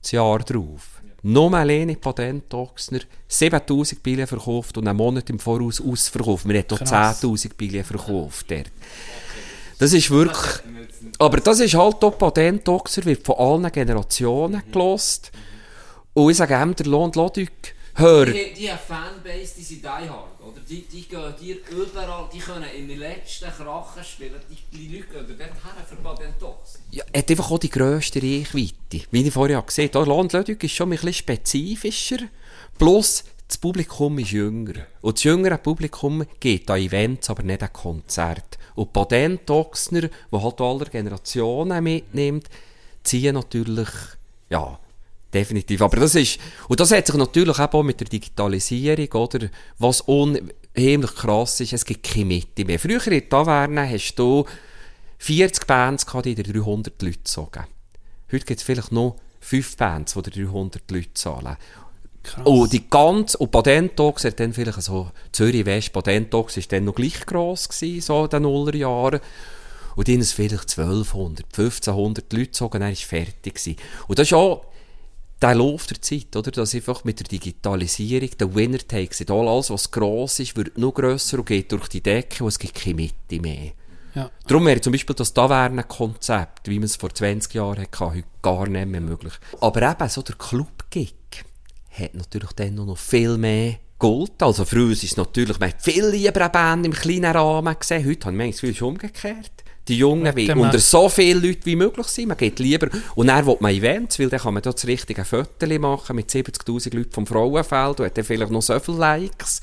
das 0.01 0.13
Jahr 0.13 0.39
drauf. 0.41 1.03
Nur 1.23 1.55
alleine 1.55 1.97
Patent 1.97 2.53
Ochsner, 2.55 3.01
7000 3.29 4.03
Billionen 4.03 4.27
verkauft 4.27 4.77
und 4.79 4.87
einen 4.87 4.97
Monat 4.97 5.31
im 5.31 5.39
Voraus 5.39 5.81
ausverkauft. 5.81 6.49
Wir 6.49 6.59
haben 6.59 6.69
Krass. 6.69 7.23
10.000 7.23 7.55
Billionen 7.57 7.85
verkauft 7.85 8.51
dort. 8.51 8.71
Das 9.79 9.93
ist 9.93 10.11
wirklich... 10.11 10.63
Aber 11.19 11.39
das 11.39 11.61
ist 11.61 11.75
halt 11.75 12.03
auch 12.05 12.17
Patent 12.19 12.69
Ochsner, 12.69 13.05
wird 13.05 13.27
von 13.27 13.37
allen 13.37 13.73
Generationen 13.73 14.63
gelost. 14.71 15.33
Und 16.15 16.31
ich 16.31 16.37
sage 16.37 16.55
ihm, 16.55 16.77
der 16.77 16.87
Lohn 16.87 17.11
Lodük, 17.13 17.75
hör... 17.95 18.27
Die, 18.27 18.53
die 18.55 18.69
Fanbase, 18.69 19.55
die 19.57 19.63
sind 19.63 19.83
die 19.83 19.89
hard, 19.89 20.41
oder? 20.41 20.61
Die, 20.69 20.83
die 20.83 21.09
gehen 21.09 21.35
dir 21.41 21.57
überall, 21.71 22.29
die 22.33 22.39
können 22.39 22.71
in 22.77 22.89
den 22.89 22.99
letzten 22.99 23.51
Krachen 23.51 24.05
spielen, 24.05 24.41
die, 24.51 24.77
die 24.77 24.97
Leute 24.97 25.09
gehen 25.09 25.39
dort 25.39 25.41
her 25.41 25.87
für 25.89 25.97
Patentos. 25.97 26.79
Ja, 26.91 27.05
hat 27.15 27.31
einfach 27.31 27.51
auch 27.51 27.59
die 27.59 27.71
grösste 27.71 28.23
Reichweite. 28.23 29.07
Wie 29.11 29.27
ich 29.27 29.33
vorher 29.33 29.63
gesehen 29.63 29.91
habe, 29.95 30.07
Lodük 30.07 30.65
ist 30.65 30.73
schon 30.73 30.89
ein 30.89 30.91
bisschen 30.91 31.15
spezifischer. 31.15 32.19
Plus, 32.79 33.25
das 33.47 33.59
Publikum 33.59 34.19
ist 34.19 34.31
jünger. 34.31 34.87
Und 35.03 35.19
das 35.19 35.25
jüngere 35.25 35.59
Publikum 35.59 36.25
geht 36.41 36.71
an 36.71 36.81
Events, 36.81 37.29
aber 37.29 37.43
nicht 37.43 37.63
an 37.63 37.73
Konzerte. 37.73 38.59
Und 38.75 38.93
Patent 38.95 39.51
Ochsner, 39.51 40.09
der 40.33 40.43
halt 40.43 40.61
alle 40.61 40.87
Generationen 40.87 41.85
mitnimmt, 41.85 42.49
ziehen 43.05 43.35
natürlich, 43.35 43.89
ja, 44.49 44.79
definitiv. 45.33 45.83
Aber 45.83 45.97
das 45.99 46.15
ist, 46.15 46.39
und 46.69 46.81
das 46.81 46.91
hat 46.93 47.07
sich 47.07 47.17
natürlich 47.17 47.59
auch 47.59 47.83
mit 47.83 48.01
der 48.01 48.09
Digitalisierung, 48.09 49.13
oder, 49.13 49.49
was 49.79 50.01
unheimlich 50.03 51.15
krass 51.15 51.61
ist, 51.61 51.73
es 51.73 51.85
gibt 51.85 52.05
keine 52.05 52.27
Mitte 52.27 52.65
mehr. 52.65 52.79
Früher 52.79 53.05
in 53.07 53.13
der 53.13 53.29
Taverne 53.29 53.89
hast 53.89 54.15
du 54.17 54.45
40 55.19 55.67
Bands 55.67 56.07
gehabt, 56.07 56.27
die 56.27 56.35
dir 56.35 56.45
300 56.45 57.01
Leute 57.03 57.25
zogen. 57.25 57.65
Heute 58.31 58.45
gibt 58.45 58.61
es 58.61 58.67
vielleicht 58.67 58.93
noch 58.93 59.17
5 59.41 59.77
Bands, 59.77 60.15
die 60.15 60.23
dir 60.23 60.47
300 60.47 60.91
Leute 60.91 61.15
zahlen. 61.15 61.57
Krass. 62.23 62.47
Und 62.47 62.73
die 62.73 62.89
ganze, 62.89 63.37
und 63.39 63.51
Padentox 63.51 64.25
hat 64.25 64.39
dann 64.39 64.53
vielleicht 64.53 64.81
so, 64.83 65.11
Zürich 65.33 65.67
West, 65.67 65.93
Padentox 65.93 66.57
ist 66.57 66.71
dann 66.71 66.85
noch 66.85 66.95
gleich 66.95 67.27
gross 67.27 67.69
gewesen, 67.69 68.01
so 68.01 68.25
in 68.25 68.31
den 68.31 68.43
Nullerjahren. 68.43 69.21
Und 69.97 70.09
dann 70.09 70.21
es 70.21 70.33
vielleicht 70.33 70.71
1200, 70.79 71.47
1500 71.47 72.33
Leute 72.33 72.47
gezogen, 72.47 72.81
dann 72.81 72.83
war 72.83 72.93
es 72.93 73.01
fertig 73.01 73.55
gewesen. 73.55 73.77
Und 74.07 74.19
das 74.19 74.29
ist 74.29 74.35
auch 74.35 74.65
der 75.43 75.55
Lauf 75.55 75.87
der 75.87 76.01
Zeit, 76.01 76.35
oder? 76.37 76.51
Dass 76.51 76.75
einfach 76.75 77.05
mit 77.05 77.19
der 77.21 77.27
Digitalisierung, 77.27 78.31
der 78.39 78.55
Winner 78.55 78.79
takes 78.79 79.21
it 79.21 79.31
all, 79.31 79.49
alles 79.49 79.71
was 79.71 79.91
gross 79.91 80.39
ist, 80.39 80.57
wird 80.57 80.79
noch 80.79 80.95
grösser 80.95 81.39
und 81.39 81.47
geht 81.47 81.73
durch 81.73 81.89
die 81.89 82.03
Decke 82.03 82.45
und 82.45 82.49
es 82.49 82.59
gibt 82.59 82.75
keine 82.75 82.95
Mitte 82.95 83.41
mehr. 83.41 83.73
Ja. 84.15 84.31
Darum 84.47 84.67
wäre 84.67 84.81
zum 84.81 84.93
Beispiel 84.93 85.17
das 85.17 85.33
Taverne-Konzept, 85.33 86.69
wie 86.69 86.79
man 86.79 86.85
es 86.85 86.97
vor 86.97 87.15
20 87.15 87.55
Jahren 87.55 87.81
hatte, 87.81 88.01
heute 88.01 88.25
gar 88.43 88.69
nicht 88.69 88.87
mehr 88.87 89.01
möglich. 89.01 89.33
Aber 89.61 89.91
eben 89.91 90.09
so 90.09 90.23
der 90.23 90.37
Club-Gig 90.37 91.15
hat 91.91 92.15
natürlich 92.15 92.53
dann 92.53 92.75
noch 92.75 92.99
viel 92.99 93.39
mehr 93.39 93.77
Gold. 93.99 94.43
Also 94.43 94.65
früher 94.65 94.91
ist 94.91 95.05
es 95.05 95.17
natürlich, 95.17 95.59
man 95.59 95.71
hat 95.71 95.83
viel 95.83 96.07
lieber 96.07 96.41
eine 96.41 96.51
Band 96.51 96.87
im 96.87 96.93
kleinen 96.93 97.37
Rahmen 97.37 97.79
gesehen. 97.79 98.07
Heute 98.07 98.27
habe 98.27 98.45
ich 98.45 98.51
das 98.51 98.61
Gefühl, 98.61 98.71
es 98.71 98.77
ist 98.77 98.83
umgekehrt. 98.83 99.62
Die 99.89 99.99
Jungen 99.99 100.33
mal. 100.35 100.57
unter 100.59 100.79
so 100.79 101.09
vielen 101.09 101.43
Leuten 101.43 101.67
wie 101.67 101.75
möglich 101.75 102.07
sein. 102.07 102.29
Man 102.29 102.37
geht 102.37 102.61
lieber. 102.61 102.89
Und 103.17 103.27
dann 103.27 103.45
will 103.47 103.57
man 103.59 103.73
Events, 103.73 104.19
weil 104.19 104.29
dann 104.29 104.41
kann 104.41 104.55
man 104.55 104.63
dort 104.63 104.77
das 104.77 104.87
richtige 104.87 105.25
Foto 105.25 105.67
machen 105.81 106.15
mit 106.17 106.31
70'000 106.31 106.95
Leuten 106.97 107.11
vom 107.13 107.27
Frauenfeld 107.27 108.01
und 108.01 108.07
hat 108.07 108.17
dann 108.17 108.25
vielleicht 108.25 108.53
noch 108.53 108.63
so 108.63 108.79
viele 108.79 108.99
Likes. 108.99 109.61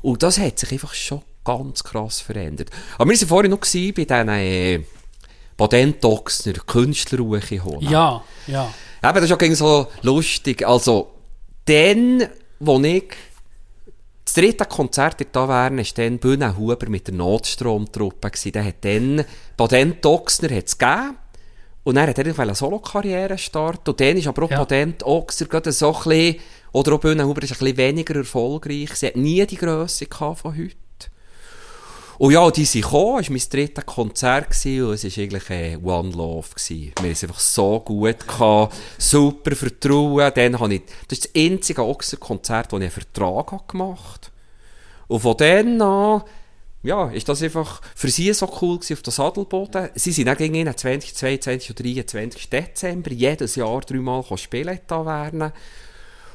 Und 0.00 0.22
das 0.22 0.38
hat 0.38 0.58
sich 0.58 0.72
einfach 0.72 0.94
schon 0.94 1.22
ganz 1.44 1.84
krass 1.84 2.20
verändert. 2.20 2.70
Aber 2.96 3.10
wir 3.10 3.18
waren 3.18 3.28
vorhin 3.28 3.50
noch 3.50 3.60
bei 3.60 3.66
diesen 3.66 4.28
äh, 4.28 4.80
Patent-Ochsner 5.56 6.54
Künstlerruhe 6.66 7.40
holen. 7.40 7.88
Ja, 7.88 8.22
ja. 8.46 8.72
Eben, 9.02 9.14
das 9.14 9.24
ist 9.24 9.32
auch 9.32 9.54
so 9.54 9.86
lustig. 10.02 10.66
Also, 10.66 11.12
dann, 11.64 12.28
wo 12.58 12.80
ich 12.80 13.14
das 14.26 14.34
dritte 14.34 14.64
Konzert 14.64 15.20
in 15.20 15.28
da 15.30 15.48
wären, 15.48 15.78
war 15.78 15.84
dann 15.94 16.18
Bühne 16.18 16.56
Huber 16.56 16.88
mit 16.88 17.06
der 17.06 17.14
Notstromtruppe. 17.14 18.32
Der 18.50 18.64
hat 18.64 18.84
dann, 18.84 19.24
Patent 19.56 20.04
Ochsner 20.04 20.54
hat 20.54 20.66
es 20.66 20.76
gegeben. 20.76 21.16
Und 21.84 21.94
dann 21.94 22.08
hat 22.08 22.18
er 22.18 22.36
eine 22.36 22.54
Solo-Karriere 22.54 23.38
starten. 23.38 23.90
Und 23.90 24.00
dann 24.00 24.16
ist 24.16 24.26
aber 24.26 24.42
auch 24.42 24.50
Ja. 24.50 24.58
Patent 24.58 25.04
Ochsner 25.04 25.46
gerade 25.46 25.70
so 25.70 25.94
ein 25.94 26.02
bisschen, 26.02 26.36
oder 26.72 26.94
auch 26.94 27.00
Bühne 27.00 27.24
Huber 27.24 27.40
ist 27.44 27.52
ein 27.52 27.58
bisschen 27.58 27.76
weniger 27.76 28.16
erfolgreich. 28.16 28.92
Sie 28.94 29.06
hat 29.06 29.16
nie 29.16 29.46
die 29.46 29.56
Grösse 29.56 30.06
von 30.10 30.56
heute. 30.56 30.74
Und 32.18 32.32
ja, 32.32 32.50
die 32.50 32.64
sind 32.64 32.82
gekommen, 32.82 33.20
es 33.20 33.28
war 33.28 33.36
mein 33.36 33.48
drittes 33.50 33.86
Konzert 33.86 34.50
gewesen, 34.50 34.84
und 34.86 34.94
es 34.94 35.04
war 35.04 35.22
eigentlich 35.22 35.50
äh, 35.50 35.76
One 35.82 36.10
Love. 36.10 36.48
Gewesen. 36.48 36.92
Wir 36.96 37.02
haben 37.02 37.10
es 37.10 37.22
einfach 37.22 37.40
so 37.40 37.80
gut 37.80 38.26
gehabt, 38.26 38.74
super 38.98 39.54
Vertrauen. 39.54 40.32
Dann 40.34 40.58
habe 40.58 40.74
ich, 40.74 40.82
das 41.08 41.18
ist 41.18 41.24
das 41.26 41.42
einzige 41.42 41.84
Ochser-Konzert, 41.84 42.72
wo 42.72 42.76
ich 42.76 42.82
einen 42.82 42.90
Vertrag 42.90 43.52
habe 43.52 43.64
gemacht 43.66 44.32
Und 45.08 45.20
von 45.20 45.36
dann 45.36 45.82
an, 45.82 46.22
ja, 46.82 47.10
ist 47.10 47.28
das 47.28 47.42
einfach 47.42 47.80
für 47.94 48.08
sie 48.08 48.32
so 48.32 48.46
cool 48.60 48.76
gewesen 48.76 48.94
auf 48.94 49.02
der 49.02 49.12
Sadelboden. 49.12 49.90
Sie 49.94 50.12
sind 50.12 50.26
dann 50.26 50.36
gegen 50.36 50.54
ihn 50.54 50.74
20, 50.74 51.14
22 51.14 51.70
und 51.70 51.84
23 51.84 52.48
Dezember 52.48 53.10
jedes 53.10 53.56
Jahr 53.56 53.80
dreimal 53.80 54.24
spielen 54.36 54.78
da 54.86 55.04
werden. 55.04 55.52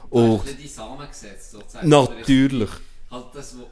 Und 0.10 0.42
die 0.60 0.68
zusammengesetzt, 0.68 1.52
sozusagen. 1.52 1.88
natürlich. 1.88 2.70
Halt 3.10 3.26
das, 3.34 3.58
wo 3.58 3.64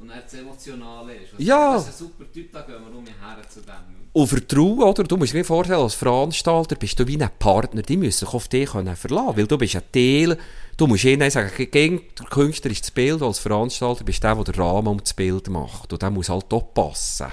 und 0.00 0.08
das 0.08 0.34
Emotionale 0.34 1.14
ist. 1.14 1.32
Ja. 1.38 1.74
Das 1.74 1.88
ist 1.88 1.88
ein 1.88 2.06
super 2.06 2.32
Typ, 2.32 2.52
da 2.52 2.62
gehen 2.62 2.76
wir 2.80 2.96
um 2.96 3.04
her 3.04 3.42
zu 3.48 3.60
dem. 3.60 3.98
Und 4.12 4.26
Vertrauen, 4.26 4.82
oder? 4.82 5.04
Du 5.04 5.16
musst 5.16 5.32
dir 5.32 5.44
vorstellen, 5.44 5.80
als 5.80 5.94
Veranstalter 5.94 6.76
bist 6.76 6.98
du 6.98 7.06
wie 7.06 7.20
ein 7.20 7.30
Partner, 7.38 7.82
die 7.82 7.96
müssen 7.96 8.26
sich 8.26 8.34
auf 8.34 8.48
dich 8.48 8.70
können 8.70 8.96
verlassen 8.96 9.36
weil 9.36 9.46
du 9.46 9.58
bist 9.58 9.76
ein 9.76 9.82
Teil, 9.92 10.38
du 10.76 10.86
musst 10.86 11.04
ihnen 11.04 11.30
sagen, 11.30 11.50
gegen 11.70 12.00
der 12.18 12.26
Künstler 12.26 12.70
ist 12.70 12.84
das 12.84 12.90
Bild, 12.90 13.22
als 13.22 13.38
Veranstalter 13.38 14.04
bist 14.04 14.24
du 14.24 14.28
der, 14.28 14.34
der 14.36 14.52
den 14.52 14.62
Rahmen 14.62 14.88
um 14.88 14.98
das 14.98 15.14
Bild 15.14 15.48
macht. 15.48 15.92
Und 15.92 16.02
der 16.02 16.10
muss 16.10 16.28
halt 16.28 16.52
auch 16.52 16.74
passen. 16.74 17.28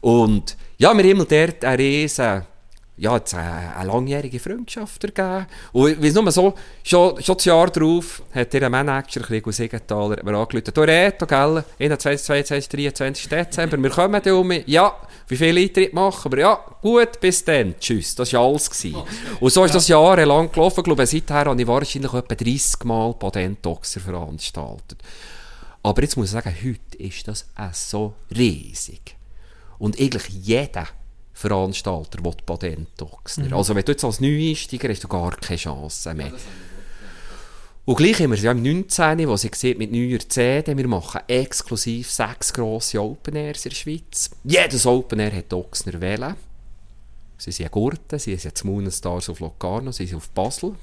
Und 0.00 0.56
ja, 0.78 0.92
wir 0.92 1.02
haben 1.02 1.10
immer 1.10 1.24
dort 1.24 1.64
eine 1.64 1.78
riesen, 1.78 2.44
ja, 2.96 3.16
jetzt 3.16 3.34
eine, 3.34 3.74
eine 3.74 3.90
langjährige 3.90 4.38
Freundschaft 4.38 5.02
ergeben. 5.02 5.46
Und 5.72 6.02
weiss 6.02 6.14
nur 6.14 6.30
so, 6.30 6.54
schon, 6.82 7.22
schon 7.22 7.36
das 7.36 7.44
Jahr 7.46 7.70
drauf 7.70 8.22
hat 8.34 8.52
ihr 8.52 8.68
Manager, 8.68 9.20
Krieg 9.20 9.44
Siegenthaler, 9.50 10.18
hat 10.18 10.24
mir 10.24 10.36
angerufen, 10.36 10.70
du 10.74 10.80
Reto, 10.82 11.26
gell, 11.26 11.64
21, 11.78 12.26
22, 12.26 12.68
23 12.68 13.28
Dezember, 13.28 13.82
wir 13.82 13.90
kommen 13.90 14.20
da 14.22 14.34
um, 14.34 14.52
ja, 14.66 14.94
wie 15.28 15.36
viele 15.36 15.60
Eintritte 15.60 15.94
machen 15.94 16.32
wir? 16.32 16.40
Ja, 16.40 16.60
gut, 16.82 17.18
bis 17.18 17.44
dann, 17.44 17.74
tschüss, 17.80 18.14
das 18.14 18.32
war 18.34 18.42
alles. 18.42 18.68
Gewesen. 18.68 18.96
Und 19.40 19.52
so 19.52 19.64
ist 19.64 19.74
das 19.74 19.88
jahrelang 19.88 20.52
gelaufen, 20.52 20.80
ich 20.80 20.84
glaube, 20.84 21.06
seither 21.06 21.46
habe 21.46 21.60
ich 21.60 21.66
wahrscheinlich 21.66 22.12
etwa 22.12 22.34
30 22.34 22.84
Mal 22.84 23.14
Patentoxer 23.14 24.00
veranstaltet. 24.00 24.98
Aber 25.82 26.02
jetzt 26.02 26.16
muss 26.16 26.26
ich 26.26 26.32
sagen, 26.32 26.54
heute 26.62 26.98
ist 26.98 27.26
das 27.26 27.46
auch 27.56 27.74
so 27.74 28.14
riesig. 28.36 29.16
Und 29.78 29.98
eigentlich 29.98 30.28
jeder 30.28 30.86
Veranstalter 31.42 32.24
will 32.24 32.34
Patentoxner. 32.46 33.54
Also 33.54 33.74
wenn 33.74 33.84
du 33.84 33.92
jetzt 33.92 34.04
als 34.04 34.20
Neueinsteiger 34.20 34.88
hast 34.88 35.04
du 35.04 35.08
gar 35.08 35.32
keine 35.36 35.58
Chance 35.58 36.14
mehr. 36.14 36.32
Und 37.84 37.96
gleich 37.96 38.20
haben 38.20 38.30
wir 38.30 38.36
es 38.36 38.44
ja 38.44 38.52
im 38.52 38.62
19., 38.62 39.26
wo 39.26 39.36
sie 39.36 39.50
sieht 39.52 39.76
mit 39.76 39.90
neuer 39.90 40.20
CD, 40.20 40.76
wir 40.76 40.86
machen 40.86 41.22
exklusiv 41.26 42.10
sechs 42.10 42.52
grosse 42.52 43.02
Open 43.02 43.34
Airs 43.34 43.66
in 43.66 43.70
der 43.70 43.76
Schweiz. 43.76 44.30
Jedes 44.44 44.86
Open 44.86 45.18
Air 45.18 45.34
hat 45.34 45.52
Ochsner 45.52 46.00
wählen. 46.00 46.36
Sie 47.38 47.50
sind 47.50 47.66
in 47.66 47.72
Gurten, 47.72 48.20
sie 48.20 48.36
sind 48.36 48.44
jetzt 48.44 48.64
Moon 48.64 48.88
Stars 48.88 49.28
auf 49.28 49.40
Locarno, 49.40 49.90
sie 49.90 50.06
sind 50.06 50.18
auf 50.18 50.28
Basel. 50.28 50.76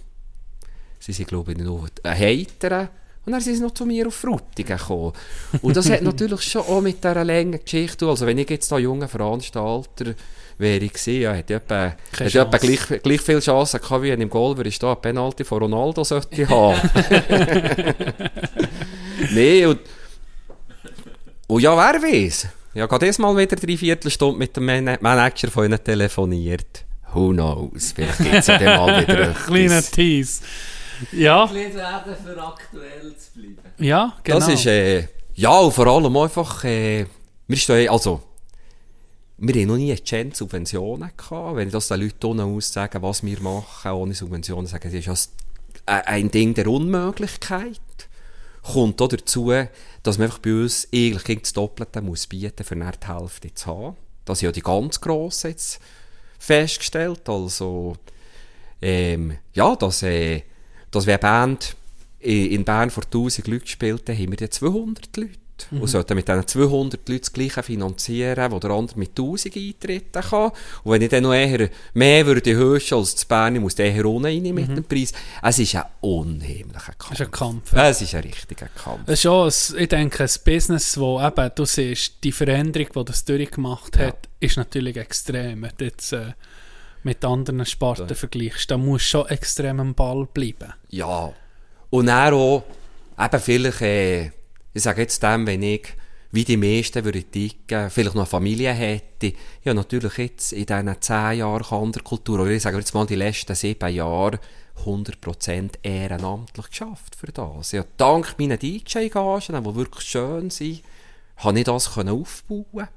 Sie 1.00 1.14
sind, 1.14 1.30
glaube 1.30 1.54
ich, 1.54 1.58
noch 1.58 1.88
ein 2.04 2.20
Heiteren. 2.20 2.90
Und 3.26 3.32
dann 3.34 3.42
sind 3.42 3.56
sie 3.56 3.62
noch 3.62 3.74
zu 3.74 3.86
mir 3.86 4.08
auf 4.08 4.16
Frutigen 4.16 4.78
gekommen. 4.78 5.14
Und 5.62 5.78
das 5.78 5.90
hat 5.90 6.02
natürlich 6.04 6.42
schon 6.42 6.64
auch 6.64 6.82
mit 6.82 7.02
dieser 7.02 7.24
langen 7.24 7.64
Geschichte 7.64 7.98
zu. 7.98 8.10
Also 8.10 8.26
wenn 8.26 8.38
ich 8.38 8.50
jetzt 8.50 8.72
da 8.72 8.78
junger 8.78 9.08
Veranstalter 9.08 10.16
wäre 10.60 10.84
ich 10.84 10.94
gewesen, 10.94 11.22
ja, 11.22 11.34
hätte 11.34 11.54
ich 11.54 11.58
etwa, 11.58 11.96
hätte 12.12 12.24
ich 12.26 12.36
etwa 12.36 12.58
gleich, 12.58 13.02
gleich 13.02 13.22
viel 13.22 13.40
Chancen 13.40 13.80
gehabt, 13.80 14.04
wie 14.04 14.10
im 14.10 14.30
Goal, 14.30 14.58
würde 14.58 14.70
ich 14.70 14.78
da 14.78 14.88
eine 14.88 14.98
Penalty 14.98 15.44
von 15.44 15.60
Ronaldo 15.60 16.04
sollte 16.04 16.42
ich 16.42 16.50
haben. 16.50 16.78
nee, 19.34 19.66
und, 19.66 19.80
und 21.48 21.62
ja, 21.62 21.76
wer 21.76 22.02
weiß. 22.02 22.48
Ja, 22.74 22.86
gerade 22.86 23.08
das 23.08 23.18
mal 23.18 23.36
wieder 23.36 23.56
drei 23.56 23.78
Viertelstunde 23.78 24.38
mit 24.38 24.56
dem 24.56 24.66
Man 24.66 24.98
Manager 25.00 25.50
von 25.50 25.66
ihnen 25.66 25.84
telefoniert. 25.84 26.86
Who 27.14 27.30
knows? 27.30 27.94
Vielleicht 27.94 28.18
gibt 28.20 28.36
es 28.36 28.48
ja 28.48 28.58
dann 28.60 28.78
mal 28.78 29.02
wieder 29.02 29.34
Kleiner 29.48 29.78
etwas. 29.78 29.92
Tease. 29.92 30.44
Ja, 31.14 31.52
werden, 31.52 32.16
für 32.24 32.44
aktuell 32.44 33.16
zu 33.16 33.32
bleiben. 33.34 33.58
ja, 33.78 34.14
genau. 34.24 34.40
Das 34.40 34.50
ist, 34.50 34.66
äh, 34.66 35.08
ja, 35.34 35.58
und 35.58 35.72
vor 35.72 35.88
allem 35.88 36.16
einfach, 36.18 36.64
äh, 36.66 37.06
wir 37.48 37.58
stehen, 37.58 37.90
also, 37.90 38.22
wir 39.42 39.62
haben 39.62 39.68
noch 39.68 39.78
nie 39.78 39.92
eine 39.92 40.02
Subventionen 40.36 41.12
gehabt. 41.16 41.56
Wenn 41.56 41.68
ich 41.68 41.74
das 41.74 41.88
den 41.88 42.02
Leuten 42.02 42.28
unten 42.28 42.42
was 43.02 43.24
wir 43.24 43.40
machen 43.42 43.92
ohne 43.92 44.14
Subventionen, 44.14 44.68
sagen 44.68 44.90
sie, 44.90 45.02
das 45.02 45.22
ist 45.22 45.34
ein, 45.86 46.30
Ding 46.32 46.54
der 46.54 46.68
Unmöglichkeit. 46.68 47.80
Kommt 48.62 49.02
auch 49.02 49.08
dazu, 49.08 49.52
dass 50.04 50.18
man 50.18 50.26
einfach 50.26 50.40
bei 50.40 50.54
uns 50.54 50.88
eigentlich 50.94 51.42
das 51.42 51.54
Doppelte 51.54 52.02
muss 52.02 52.28
bieten, 52.28 52.64
für 52.64 52.76
nicht 52.76 53.04
die 53.04 53.08
Hälfte 53.08 53.54
zu 53.54 53.68
haben. 53.68 53.96
Das 54.26 54.40
sind 54.40 54.48
ja 54.48 54.52
die 54.52 54.62
ganz 54.62 55.00
Grossen 55.00 55.52
jetzt 55.52 55.80
festgestellt. 56.38 57.28
Also, 57.28 57.96
ähm, 58.82 59.38
ja, 59.54 59.76
dass, 59.76 60.04
äh, 60.04 60.44
dass 60.92 61.06
wir 61.08 61.14
eine 61.14 61.20
Band 61.20 61.76
i- 62.24 62.54
in 62.54 62.66
Bern 62.66 62.90
vor 62.90 63.04
1000 63.10 63.48
Leuten 63.48 63.64
gespielt 63.64 64.08
haben, 64.10 64.18
haben 64.18 64.30
wir 64.32 64.38
dann 64.38 64.52
200 64.52 65.18
Leute. 65.18 65.39
Und 65.72 65.88
sollten 65.88 66.16
mit 66.16 66.28
diesen 66.28 66.48
200 66.48 67.08
Leuten 67.08 67.22
das 67.22 67.34
Gleiche 67.34 67.64
finanzieren, 67.64 68.52
wo 68.52 68.60
der 68.60 68.72
andere 68.72 69.00
mit 69.00 69.10
1000 69.10 69.56
eintreten 69.56 70.22
kann. 70.22 70.52
Und 70.84 70.92
wenn 70.92 71.02
ich 71.02 71.10
dann 71.10 71.24
noch 71.24 71.34
eher 71.34 71.70
mehr 71.94 72.26
würde 72.26 72.56
höchst 72.56 72.94
als 72.94 73.16
zu 73.16 73.28
Bern, 73.28 73.56
ich 73.56 73.62
muss 73.62 73.76
den 73.76 73.96
eher 73.96 74.06
unten 74.06 74.26
rein 74.26 74.54
mit 74.54 74.70
dem 74.70 74.84
Preis. 74.84 75.14
Es 75.42 75.60
ist 75.60 75.76
ein 75.76 75.84
unheimlicher 76.02 76.94
Kampf. 76.98 77.12
ist 77.12 77.22
ein 77.22 77.32
Kampf. 77.32 77.74
Es 77.74 78.02
ist 78.02 78.16
ein 78.16 78.24
richtiger 78.24 78.68
Kampf. 78.68 79.02
Es 79.08 79.26
ist 79.26 79.74
ein, 79.76 79.82
ich 79.82 79.90
denke, 79.90 80.24
ein 80.24 80.30
Business, 80.46 80.98
wo 80.98 81.22
eben, 81.22 81.52
du 81.56 81.66
siehst, 81.66 82.24
die 82.24 82.32
Veränderung, 82.32 82.88
die 82.96 83.06
das 83.06 83.26
durchgemacht 83.26 83.98
hat, 83.98 84.30
ist 84.40 84.58
natürlich 84.58 84.98
extrem. 84.98 85.68
Jetzt 85.80 86.14
äh, 86.14 86.34
mit 87.04 87.24
anderen 87.24 87.66
Sparten 87.66 88.14
vergleichst, 88.14 88.70
da 88.72 88.78
musst 88.78 89.06
du 89.06 89.10
schon 89.10 89.28
extrem 89.28 89.80
am 89.80 89.94
Ball 89.94 90.26
bleiben. 90.26 90.74
Ja. 90.90 91.32
Und 91.90 92.06
dann 92.08 92.34
auch, 92.34 92.64
eben 93.18 93.40
vielleicht, 93.40 93.82
äh, 93.82 94.32
ich 94.74 94.84
sage 94.84 95.02
jetzt 95.02 95.22
dem, 95.24 95.48
wenn 95.48 95.64
ich, 95.64 95.88
wie 96.32 96.44
die 96.44 96.58
meisten 96.58 97.04
würde 97.04 97.24
ticken, 97.24 97.90
vielleicht 97.90 98.16
noch 98.16 98.24
eine 98.24 98.30
Familie 98.30 98.72
hätte, 98.72 99.34
ja 99.64 99.74
natürlich 99.74 100.18
jetzt 100.18 100.54
in 100.54 100.66
diesen 100.66 101.02
zehn 101.02 101.40
Jahren 101.40 101.64
Kanderkultur, 101.64 102.42
oder 102.42 102.52
ich 102.52 102.62
sage 102.62 102.78
jetzt 102.78 102.94
mal 102.94 103.08
die 103.08 103.16
letzten 103.16 103.56
sieben 103.56 103.94
Jahre, 103.94 104.40
100% 104.86 105.72
ehrenamtlich 105.84 106.70
geschafft 106.70 107.16
für 107.16 107.32
das. 107.32 107.72
Ja, 107.72 107.84
dank 107.98 108.36
meinen 108.38 108.60
DJ-Gagen, 108.60 109.64
die 109.64 109.76
wirklich 109.76 110.06
schön 110.06 110.50
sind, 110.50 110.84
habe 111.38 111.60
ich 111.60 111.66
das 111.66 111.98
aufbauen 111.98 112.88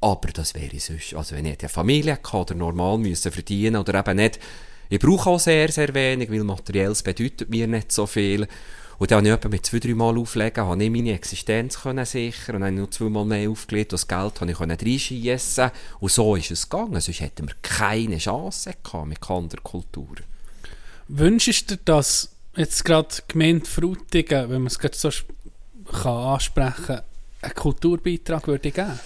aber 0.00 0.28
das 0.32 0.54
wäre 0.54 0.78
sonst, 0.78 1.14
also 1.14 1.34
wenn 1.34 1.46
ich 1.46 1.58
eine 1.58 1.68
Familie 1.68 2.12
hatte 2.12 2.36
oder 2.36 2.54
normal 2.54 2.98
müssen 2.98 3.32
verdienen 3.32 3.76
oder 3.76 3.98
eben 3.98 4.16
nicht, 4.16 4.38
ich 4.90 5.00
brauche 5.00 5.30
auch 5.30 5.40
sehr, 5.40 5.70
sehr 5.70 5.92
wenig, 5.92 6.30
weil 6.30 6.44
Materielles 6.44 7.02
bedeutet 7.02 7.50
mir 7.50 7.66
nicht 7.66 7.92
so 7.92 8.06
viel. 8.06 8.46
Und 8.98 9.12
dann 9.12 9.28
habe 9.30 9.46
ich 9.46 9.50
mit 9.50 9.66
zwei, 9.66 9.78
drei 9.78 9.94
Mal 9.94 10.18
auflegen, 10.18 10.64
habe 10.64 10.82
ich 10.82 10.90
meine 10.90 11.14
Existenz 11.14 11.80
können 11.80 12.04
sichern 12.04 12.56
und 12.56 12.62
dann 12.62 12.72
habe 12.72 12.74
ich 12.74 12.80
noch 12.80 12.90
zweimal 12.90 13.24
mehr 13.24 13.48
aufgelegt, 13.48 13.92
das 13.92 14.08
Geld 14.08 14.40
habe 14.40 14.50
ich 14.50 14.60
reinschiessen 14.60 15.70
und 16.00 16.10
so 16.10 16.34
ist 16.34 16.50
es 16.50 16.68
gegangen, 16.68 17.00
sonst 17.00 17.20
hätten 17.20 17.46
wir 17.46 17.54
keine 17.62 18.18
Chance 18.18 18.74
gehabt 18.82 19.06
mit 19.06 19.20
Kanderkultur. 19.20 20.16
Wünschst 21.06 21.70
du 21.70 21.76
dir, 21.76 21.82
dass 21.84 22.30
jetzt 22.56 22.84
gerade 22.84 23.14
Gemeinde 23.28 23.66
Frutigen, 23.66 24.50
wenn 24.50 24.62
man 24.62 24.66
es 24.66 24.80
gerade 24.80 24.96
so 24.96 25.10
kann 25.90 26.34
ansprechen 26.34 27.00
einen 27.40 27.54
Kulturbeitrag 27.54 28.48
würde 28.48 28.72
geben? 28.72 28.98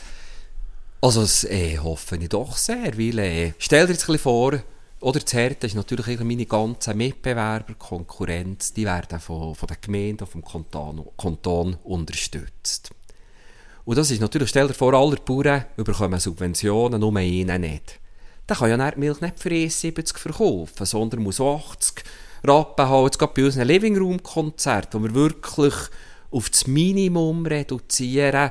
Also 1.03 1.21
das 1.21 1.45
äh, 1.45 1.79
hoffe 1.79 2.17
ich 2.17 2.29
doch 2.29 2.57
sehr, 2.57 2.97
weil 2.97 3.19
äh, 3.19 3.53
stell 3.59 3.87
dir 3.87 3.93
jetzt 3.93 4.05
ein 4.05 4.07
bisschen 4.07 4.19
vor, 4.21 4.63
oder 5.03 5.21
das 5.21 5.33
Härte 5.33 5.67
ist 5.67 5.75
natürlich 5.75 6.21
meine 6.21 6.47
ganzen 6.47 6.97
Mitbewerber, 6.97 7.75
Konkurrenz, 7.75 8.73
die 8.73 8.87
werden 8.87 9.19
von, 9.19 9.55
von 9.55 9.67
der 9.67 9.77
Gemeinde, 9.81 10.27
vom 10.27 10.45
Kanton, 10.45 11.07
Kanton 11.19 11.77
unterstützt. 11.83 12.91
Und 13.85 13.99
das 13.99 14.13
ist 14.13 14.21
natürlich, 14.21 14.51
stell 14.51 14.69
dir 14.69 14.75
vor, 14.75 14.95
alle 14.95 15.17
Bauern 15.17 15.65
bekommen 15.77 16.21
Subventionen, 16.21 17.01
nur 17.01 17.17
einen 17.17 17.61
nicht. 17.61 17.99
Dann 18.47 18.57
kann 18.57 18.71
ja 18.71 18.91
die 18.91 19.01
Milch 19.01 19.21
nicht 19.21 19.41
für 19.41 19.49
1,70 19.49 20.19
verkaufen, 20.19 20.87
sondern 20.87 21.23
muss 21.23 21.41
80 21.41 22.05
Rappen 22.45 22.89
haben. 22.89 23.05
Jetzt 23.05 23.19
gerade 23.19 23.33
bei 23.35 23.45
uns 23.45 23.59
ein 23.59 23.67
Living 23.67 23.97
Room 23.99 24.23
Konzert, 24.23 24.95
wo 24.95 25.03
wir 25.03 25.15
wirklich 25.15 25.75
auf 26.31 26.49
das 26.49 26.67
Minimum 26.67 27.47
reduzieren. 27.47 28.51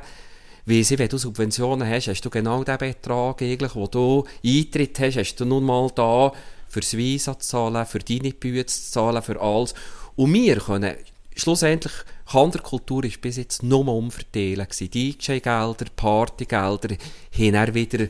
Weil 0.64 0.84
sie, 0.84 0.98
wenn 0.98 1.08
du 1.08 1.18
Subventionen 1.18 1.88
hast, 1.88 2.08
hast 2.08 2.20
du 2.22 2.30
genau 2.30 2.62
den 2.62 2.78
Betrag, 2.78 3.42
eigentlich, 3.42 3.74
wo 3.74 3.86
du 3.86 4.24
Eintritt 4.44 4.98
hast, 5.00 5.16
hast 5.16 5.36
du 5.36 5.44
nun 5.44 5.64
mal 5.64 5.90
da 5.94 6.32
fürs 6.68 6.96
Visa 6.96 7.38
zu 7.38 7.48
zahlen, 7.48 7.84
für 7.86 7.98
deine 7.98 8.30
Bücher 8.30 8.66
zu 8.66 8.92
zahlen, 8.92 9.22
für 9.22 9.40
alles. 9.40 9.74
Und 10.14 10.32
wir 10.32 10.56
können 10.56 10.94
schlussendlich, 11.34 11.92
Handelkultur 12.26 13.04
ist 13.04 13.20
bis 13.20 13.36
jetzt 13.36 13.62
nur 13.62 13.88
umverteilen. 13.88 14.66
DJ-Gelder, 14.70 15.86
Partygelder, 15.96 16.96
dann 17.36 17.74
wieder 17.74 18.08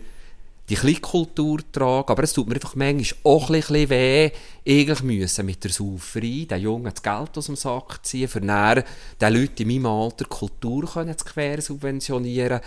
die 0.73 0.79
Kleinkultur 0.79 1.61
tragen, 1.71 2.09
aber 2.09 2.23
es 2.23 2.33
tut 2.33 2.49
mir 2.49 2.55
einfach 2.55 2.75
manchmal 2.75 3.21
auch 3.25 3.51
ein 3.51 3.91
weh, 3.91 4.31
eigentlich 4.67 5.03
müssen 5.03 5.45
mit 5.45 5.63
der 5.63 5.71
Sauferei 5.71 6.47
den 6.49 6.63
Jungen 6.63 6.91
das 6.95 7.03
Geld 7.03 7.37
aus 7.37 7.47
dem 7.47 7.57
Sack 7.57 8.01
ziehen, 8.03 8.27
für 8.27 8.41
den 8.41 8.49
Leuten 8.49 9.63
in 9.63 9.69
meinem 9.69 9.87
Alter 9.87 10.25
Kultur 10.25 10.91
können 10.91 11.19
zu 11.19 11.27
quer 11.27 11.61
subventionieren. 11.61 12.61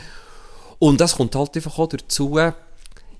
Und 0.78 1.02
das 1.02 1.16
kommt 1.16 1.36
halt 1.36 1.56
einfach 1.56 1.80
auch 1.80 1.90
dazu, 1.90 2.40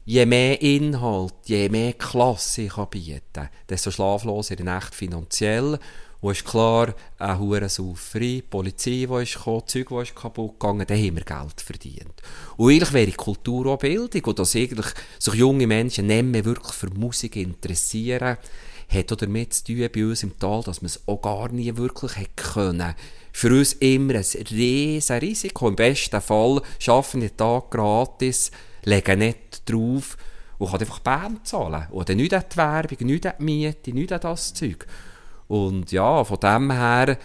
je 0.06 0.26
mehr 0.28 0.62
Inhalt, 0.62 1.34
je 1.46 1.68
mehr 1.68 1.94
Klasse 1.94 2.64
ich 2.64 2.74
kann 2.74 2.90
bieten 2.92 3.50
desto 3.68 3.90
schlafloser 3.90 4.52
in 4.52 4.66
der 4.66 4.76
Nacht 4.76 4.94
finanziell. 4.94 5.80
Und 6.26 6.32
ist 6.32 6.44
klar, 6.44 6.96
eine 7.20 7.38
hure 7.38 7.70
Sauferei, 7.70 8.38
die 8.38 8.42
Polizei, 8.42 9.06
die 9.08 9.22
ist 9.22 9.36
gekommen, 9.36 9.62
Zeug, 9.68 9.90
die 9.90 10.02
ist 10.02 10.16
kaputt 10.16 10.60
gegangen, 10.60 10.88
dann 10.88 10.98
haben 10.98 11.18
wir 11.18 11.24
Geld 11.24 11.62
verdient. 11.62 12.16
Und 12.58 12.72
eigentlich 12.72 12.94
wäre 12.94 13.12
Kultur 13.12 13.68
auch 13.68 13.78
Bildung, 13.78 14.24
und 14.24 14.40
dass 14.40 14.56
eigentlich 14.56 14.88
sich 15.20 15.34
junge 15.36 15.68
Menschen 15.68 16.08
nicht 16.08 16.26
mehr 16.26 16.44
wirklich 16.44 16.74
für 16.74 16.90
Musik 16.90 17.36
interessieren, 17.36 18.38
hat 18.90 19.12
auch 19.12 19.18
damit 19.18 19.54
zu 19.54 19.66
tun 19.66 19.88
bei 19.94 20.04
uns 20.04 20.24
im 20.24 20.40
Tal, 20.40 20.64
dass 20.64 20.82
man 20.82 20.88
es 20.88 21.08
auch 21.08 21.22
gar 21.22 21.50
nie 21.50 21.78
wirklich 21.78 22.18
hätte 22.18 22.44
können. 22.54 22.96
Für 23.32 23.50
uns 23.50 23.74
immer 23.74 24.16
ein 24.16 24.26
riesen 24.50 25.20
Risiko. 25.20 25.68
Im 25.68 25.76
besten 25.76 26.22
Fall 26.22 26.60
schaffen 26.80 27.22
den 27.22 27.38
Tag 27.38 27.70
gratis, 27.70 28.50
legen 28.84 29.20
nicht 29.20 29.70
drauf 29.70 30.18
und 30.58 30.72
kann 30.72 30.80
einfach 30.80 31.00
Band 31.02 31.46
zahlen. 31.46 31.86
Oder 31.92 32.16
nicht 32.16 32.34
an 32.34 32.46
die 32.52 32.58
Werbung, 32.58 32.98
nicht 33.06 33.28
an 33.28 33.34
die 33.38 33.44
Miete, 33.44 33.92
nicht 33.92 34.12
an 34.12 34.22
das 34.22 34.56
Zeug. 34.56 34.88
Und 35.48 35.92
ja, 35.92 36.24
von 36.24 36.40
dem 36.40 36.72
her 36.72 37.18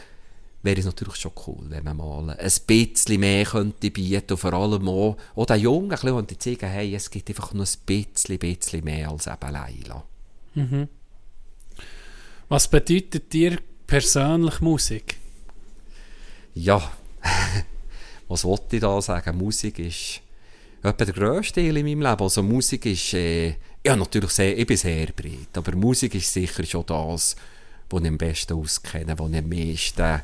wäre 0.62 0.78
es 0.78 0.84
natürlich 0.84 1.16
schon 1.16 1.32
cool, 1.46 1.64
wenn 1.68 1.84
man 1.84 1.96
mal 1.96 2.30
ein 2.30 2.50
bisschen 2.66 3.20
mehr 3.20 3.44
könnte 3.44 3.90
bieten 3.90 4.32
und 4.32 4.38
vor 4.38 4.52
allem 4.52 4.88
auch, 4.88 5.16
auch 5.34 5.46
den 5.46 5.60
Jungen 5.60 5.92
ein 5.92 6.26
bisschen 6.26 6.40
zeigen, 6.40 6.68
hey, 6.68 6.94
es 6.94 7.10
gibt 7.10 7.28
einfach 7.30 7.54
nur 7.54 7.64
ein 7.64 7.78
bisschen, 7.86 8.38
bisschen 8.38 8.84
mehr 8.84 9.10
als 9.10 9.26
eben 9.26 9.52
Leila. 9.52 10.04
Was 12.48 12.68
bedeutet 12.68 13.32
dir 13.32 13.58
persönlich 13.86 14.60
Musik? 14.60 15.16
Ja, 16.54 16.92
was 18.28 18.44
wollte 18.44 18.76
ich 18.76 18.82
da 18.82 19.00
sagen? 19.00 19.38
Musik 19.38 19.78
ist 19.78 20.20
etwa 20.82 21.04
der 21.04 21.14
grösste 21.14 21.60
Teil 21.60 21.76
in 21.76 21.86
meinem 21.86 22.02
Leben. 22.02 22.22
Also 22.22 22.42
Musik 22.42 22.86
ist, 22.86 23.14
äh, 23.14 23.54
ja 23.86 23.96
natürlich 23.96 24.30
sehr, 24.30 24.58
ich 24.58 24.66
bin 24.66 24.76
sehr 24.76 25.06
breit, 25.06 25.56
aber 25.56 25.76
Musik 25.76 26.14
ist 26.14 26.32
sicher 26.32 26.64
schon 26.64 26.86
das, 26.86 27.36
was 27.90 28.02
ich 28.02 28.08
am 28.08 28.18
besten 28.18 28.54
auskenne, 28.54 29.18
was 29.18 29.30
ich 29.30 29.38
am 29.38 29.48
meisten 29.48 30.22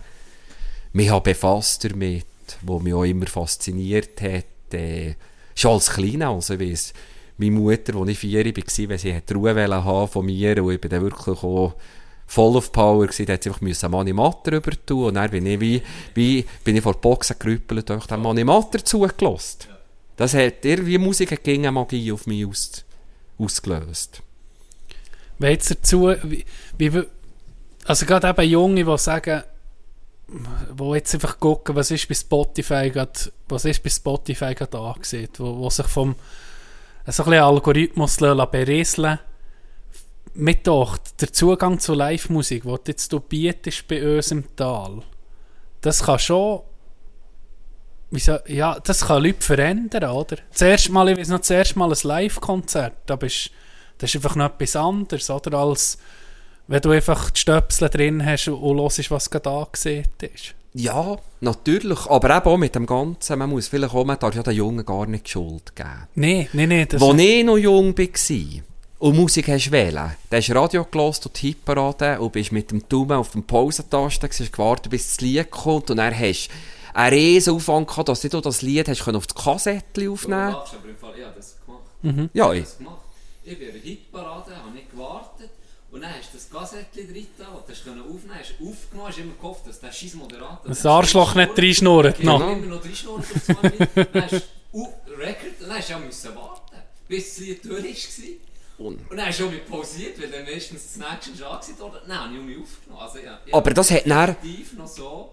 mich 0.92 1.10
habe 1.10 1.30
befasst 1.30 1.84
damit, 1.84 2.24
was 2.62 2.82
mich 2.82 2.94
auch 2.94 3.04
immer 3.04 3.26
fasziniert 3.26 4.20
hat. 4.22 4.72
Äh, 4.72 5.14
schon 5.54 5.72
als 5.72 5.90
Kleiner, 5.90 6.30
also 6.30 6.54
ich 6.54 6.60
weiss, 6.60 6.94
meine 7.38 7.50
Mutter, 7.52 7.96
als 7.96 8.10
ich 8.10 8.18
vier 8.18 8.44
war, 8.44 8.88
wenn 8.88 8.98
sie 8.98 9.14
hat 9.14 9.34
Ruhe 9.34 9.54
haben 9.54 10.08
von 10.08 10.24
mir 10.24 10.62
und 10.62 10.72
ich 10.72 10.80
bin 10.80 10.90
dann 10.90 11.02
wirklich 11.02 11.42
auch 11.42 11.74
voll 12.26 12.56
auf 12.56 12.72
Power 12.72 13.06
gewesen, 13.06 13.32
hat 13.32 13.42
sie 13.42 13.50
einfach 13.50 13.60
müssen 13.60 13.94
Animator 13.94 14.52
drüber 14.52 14.72
tun 14.84 15.04
und 15.08 15.14
dann 15.14 15.30
bin 15.30 15.46
ich 15.46 15.60
wie, 15.60 15.82
wie 16.14 16.44
bin 16.64 16.76
ich 16.76 16.82
vor 16.82 16.94
die 16.94 17.00
Boxen 17.00 17.36
gerüppelt 17.38 17.90
und 17.90 18.02
habe 18.02 18.22
den 18.22 18.26
Animator 18.26 18.84
zugelassen. 18.84 19.68
Das 20.16 20.34
hat 20.34 20.64
irgendwie 20.64 20.98
Musik 20.98 21.42
gegen 21.44 21.72
Magie 21.72 22.10
auf 22.10 22.26
mich 22.26 22.46
aus, 22.46 22.84
ausgelöst. 23.38 24.22
Jetzt 25.38 25.70
dazu, 25.70 26.14
wie, 26.24 26.44
wie, 26.78 27.02
also 27.86 28.06
gerade 28.06 28.28
eben 28.28 28.50
Junge, 28.50 28.84
die 28.84 28.98
sagen, 28.98 29.42
wo 30.76 30.94
jetzt 30.94 31.14
einfach 31.14 31.38
gucken, 31.38 31.76
was 31.76 31.90
ist 31.90 32.08
bei 32.08 32.14
Spotify 32.14 32.90
grad, 32.90 33.32
was 33.48 33.64
ist 33.64 33.82
bei 33.82 33.90
Spotify 33.90 34.54
gerade 34.54 34.78
angesehen, 34.78 35.28
wo, 35.38 35.56
wo 35.58 35.70
sich 35.70 35.86
vom 35.86 36.16
so 37.06 37.22
ein 37.24 37.34
Algorithmus 37.34 38.16
berieseln 38.16 39.20
mit 40.34 40.66
doch 40.66 40.98
der 41.20 41.32
Zugang 41.32 41.78
zu 41.78 41.94
Live-Musik, 41.94 42.64
den 42.64 42.78
jetzt 42.88 43.28
bietest 43.28 43.86
bei 43.86 44.16
uns 44.16 44.32
im 44.32 44.56
Tal, 44.56 45.02
das 45.80 46.02
kann 46.02 46.18
schon 46.18 46.62
Wieso? 48.10 48.38
Ja, 48.46 48.78
das 48.78 49.06
kann 49.06 49.24
Leute 49.24 49.42
verändern, 49.42 50.10
oder? 50.10 50.36
Zuerst 50.52 50.90
mal, 50.90 51.08
ich 51.08 51.18
weiß 51.18 51.28
noch, 51.28 51.40
zuerst 51.40 51.76
mal 51.76 51.90
ein 51.90 51.98
Live-Konzert, 52.00 52.94
da 53.06 53.16
bist, 53.16 53.50
das 53.98 54.10
ist 54.10 54.16
einfach 54.16 54.36
noch 54.36 54.46
etwas 54.46 54.76
anderes, 54.76 55.28
oder? 55.28 55.58
Als 55.58 55.98
wenn 56.68 56.80
du 56.80 56.90
einfach 56.90 57.30
die 57.30 57.40
Stöpsel 57.40 57.88
drin 57.88 58.24
hast 58.24 58.48
und, 58.48 58.80
hörst, 58.80 59.10
was 59.10 59.30
gerade 59.30 59.50
angesehen 59.50 60.06
ist. 60.20 60.54
Ja, 60.74 61.16
natürlich, 61.40 62.06
aber 62.06 62.36
eben 62.36 62.46
auch 62.46 62.56
mit 62.58 62.74
dem 62.74 62.84
Ganzen, 62.84 63.38
man 63.38 63.48
muss 63.48 63.68
vielleicht 63.68 63.94
auch, 63.94 64.04
man 64.04 64.18
darf 64.18 64.34
ja 64.34 64.42
den 64.42 64.56
Jungen 64.56 64.84
gar 64.84 65.06
nicht 65.06 65.26
die 65.26 65.30
Schuld 65.30 65.74
geben. 65.74 66.06
Nein, 66.16 66.48
nein, 66.52 66.68
nein. 66.68 66.86
Das 66.88 67.02
Als 67.02 67.18
ich 67.18 67.44
noch 67.44 67.56
jung 67.56 67.96
war 67.96 68.62
und 68.98 69.16
Musik 69.16 69.48
hast 69.48 69.70
wählen, 69.70 70.16
dann 70.28 70.38
hast 70.38 70.48
du 70.48 70.52
Radio 70.52 70.84
gelost 70.84 71.24
und 71.24 71.40
die 71.40 71.48
Hitparade 71.48 72.20
und 72.20 72.32
bist 72.32 72.52
mit 72.52 72.70
dem 72.70 72.86
Daumen 72.88 73.12
auf 73.12 73.30
dem 73.30 73.44
Pausentasten, 73.44 74.28
hast 74.28 74.52
gewartet, 74.52 74.90
bis 74.90 75.06
das 75.06 75.20
Lied 75.22 75.50
kommt 75.50 75.90
und 75.90 75.96
dann 75.96 76.14
hast 76.14 76.48
du 76.48 76.52
einen 76.92 77.14
riesen 77.14 77.54
Aufwand 77.54 77.88
gehabt, 77.88 78.10
dass 78.10 78.20
du 78.20 78.40
das 78.40 78.60
Lied 78.60 78.88
hast 78.88 79.08
auf 79.08 79.26
das 79.26 79.34
Kassettchen 79.34 80.10
aufnehmen 80.10 80.54
aber 80.54 80.88
im 80.88 80.96
Fall, 80.96 81.14
ich 81.16 81.24
habe 81.24 81.36
das 81.36 81.56
gemacht. 81.64 82.30
Ja, 82.34 82.52
Ich 82.52 82.58
ich, 82.58 82.60
habe 82.60 82.60
das 82.60 82.78
gemacht. 82.78 83.00
Ich 83.44 83.58
bin 83.58 83.68
in 83.68 83.74
der 83.74 83.82
Hitparade, 83.82 84.56
habe 84.56 84.70
nicht 84.74 84.90
gewartet. 84.90 85.35
Und 85.96 86.02
dann 86.02 86.10
hast 86.12 86.28
du 86.34 86.36
das 86.36 86.50
Kassettchen 86.50 87.10
drin, 87.10 87.26
das 87.38 87.82
du 87.84 87.90
aufnehmen 87.90 88.04
konntest, 88.06 88.34
hast 88.38 88.50
aufgenommen, 88.60 89.08
hast 89.08 89.18
immer 89.18 89.32
gehofft, 89.34 89.66
dass 89.66 89.80
der 89.80 89.92
scheiß 89.92 90.14
Moderator... 90.14 90.60
Das 90.66 90.84
Arschloch 90.84 91.34
nicht 91.34 91.58
reinschnurrt 91.58 92.18
Genau. 92.18 92.38
noch. 92.38 92.52
immer 92.52 92.66
noch 92.66 92.84
reinschnurrt 92.84 93.20
auf 93.20 93.42
zwei 93.42 93.62
Minuten. 93.70 94.06
Dann 94.12 94.22
hast 94.24 94.32
du 94.32 94.82
auf- 94.82 94.88
Record, 95.18 95.60
und 95.60 95.68
dann 95.68 95.78
hast 95.78 95.88
du 95.88 95.92
ja 95.94 95.98
müssen 95.98 96.34
warten, 96.36 96.76
bis 97.08 97.28
das 97.34 97.38
Lied 97.38 97.64
durch 97.64 98.08
war. 98.78 98.86
Und- 98.86 99.10
Und 99.10 99.16
dann 99.16 99.26
hast 99.26 99.40
du 99.40 99.46
auch 99.46 99.50
mit 99.50 99.66
pausiert, 99.66 100.20
weil 100.20 100.30
dann 100.30 100.44
meistens 100.44 100.82
das 100.82 100.96
nächste 100.98 101.34
schon 101.38 101.46
angesehen 101.46 101.78
wurde. 101.78 102.02
Nein, 102.06 102.18
habe 102.18 102.34
ich 102.34 102.40
auch 102.40 102.44
nicht 102.44 102.60
aufgenommen. 102.60 103.00
Also, 103.02 103.18
ja, 103.18 103.40
ich 103.46 103.54
Aber 103.54 103.64
habe 103.64 103.74
das 103.74 103.90
hat 103.90 104.06
dann- 104.06 104.36
noch 104.76 104.86
so 104.86 105.30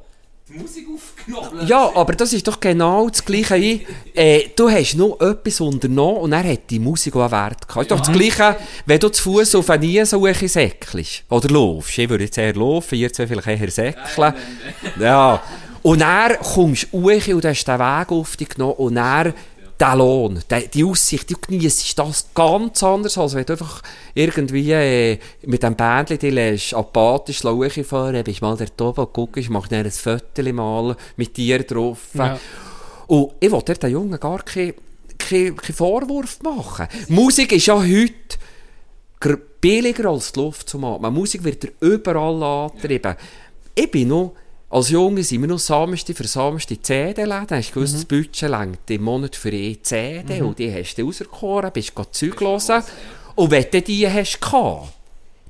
Musik 0.50 0.86
aufgenommen. 0.94 1.68
ja, 1.68 1.92
aber 1.96 2.14
das 2.14 2.34
ist 2.34 2.48
doch 2.48 2.60
genau 2.60 3.10
das 3.10 3.24
Gleiche. 3.24 3.56
wie, 3.56 3.86
Äh, 4.14 4.50
du 4.56 4.70
hast 4.70 4.96
noch 4.96 5.20
etwas 5.20 5.62
unternommen 5.62 6.18
und 6.18 6.32
dann 6.32 6.48
hat 6.48 6.70
die 6.70 6.80
Musik 6.80 7.16
auch 7.16 7.32
Wert 7.32 7.68
gehabt. 7.68 7.84
Ist 7.84 7.92
doch 7.92 8.00
das 8.00 8.12
Gleiche, 8.12 8.58
wenn 8.86 9.00
du 9.00 9.10
zu 9.10 9.24
Fuß 9.24 9.56
auf 9.56 9.70
eine 9.70 9.86
Niesuche 9.86 10.48
säckelst. 10.50 11.24
Oder 11.30 11.50
laufst. 11.50 11.98
Ich 11.98 12.10
würde 12.10 12.26
jetzt 12.26 12.38
eher 12.38 12.54
laufen, 12.54 12.96
ihr 12.96 13.12
zwei 13.12 13.26
vielleicht 13.26 13.48
eher 13.48 13.72
säckeln. 13.72 14.34
Ja. 15.00 15.42
Und 15.82 16.00
dann 16.00 16.38
kommst 16.38 16.88
du 16.92 17.10
und 17.10 17.46
hast 17.46 17.66
den 17.66 17.80
Weg 17.80 18.12
auf 18.12 18.38
dich 18.38 18.50
genommen 18.50 18.76
und 18.78 18.96
dann 18.96 19.34
der 19.84 19.96
Lohn, 19.98 20.40
der, 20.50 20.62
die 20.62 20.84
Aussicht, 20.86 21.30
du 21.30 21.36
genießt 21.36 22.00
das 22.00 22.28
ganz 22.34 22.82
anders, 22.84 23.18
als 23.18 23.36
wenn 23.36 23.46
du 23.46 23.54
einfach 23.54 23.82
irgendwie 24.14 24.72
äh, 24.72 25.20
mit 25.46 25.62
dem 25.62 25.76
Bändchen 25.76 26.20
die 26.20 26.30
lässt, 26.30 26.74
apathisch 26.74 27.44
hochfahren, 27.44 27.84
fahren, 27.84 28.24
bist 28.24 28.42
mal 28.42 28.56
der 28.56 28.68
und 28.98 29.14
guckst, 29.14 29.50
machst 29.50 29.74
dann 29.74 29.86
ein 29.86 29.92
Foto 29.92 30.54
mal 30.54 30.96
mit 31.18 31.36
dir 31.36 31.64
drauf. 31.64 32.00
Ja. 32.14 32.40
Und 33.08 33.34
ich 33.42 33.52
wollte 33.52 33.74
den 33.74 33.92
Jungen 33.92 34.20
gar 34.20 34.42
keinen 34.44 34.74
kein, 35.18 35.56
kein 35.56 35.76
Vorwurf 35.76 36.42
machen. 36.42 36.88
Musik 37.10 37.52
ist 37.52 37.66
ja 37.66 37.76
heute 37.76 39.40
billiger 39.60 40.10
als 40.10 40.32
die 40.32 40.40
Luft 40.40 40.70
zum 40.70 40.86
Atmen. 40.86 41.14
Musik 41.14 41.44
wird 41.44 41.64
dir 41.64 41.72
überall 41.82 42.42
angetrieben. 42.42 43.16
Ich 43.76 43.92
bin 43.92 44.08
noch, 44.10 44.34
als 44.74 44.90
Junge 44.90 45.24
sind 45.24 45.42
wir 45.42 45.48
noch 45.48 45.60
samste 45.60 46.14
für 46.16 46.26
samste 46.28 46.82
CD-Läden. 46.82 47.58
Hast 47.58 47.70
du 47.70 47.74
gewusst, 47.76 47.94
das 47.96 48.06
Budget 48.06 48.50
längt 48.50 48.90
im 48.90 49.04
Monat 49.04 49.36
für 49.36 49.50
eine 49.50 49.82
CD 49.82 50.42
und 50.42 50.58
die 50.58 50.74
hast 50.74 50.96
du 50.96 51.06
rausgekoren, 51.06 51.72
bist 51.72 51.92
du 51.96 52.04
Zeug 52.12 52.40
hören. 52.42 52.84
Und 53.36 53.52
wenn 53.52 53.66
du 53.70 53.82
die 53.82 54.10
hast 54.10 54.42
gehabt, 54.42 54.94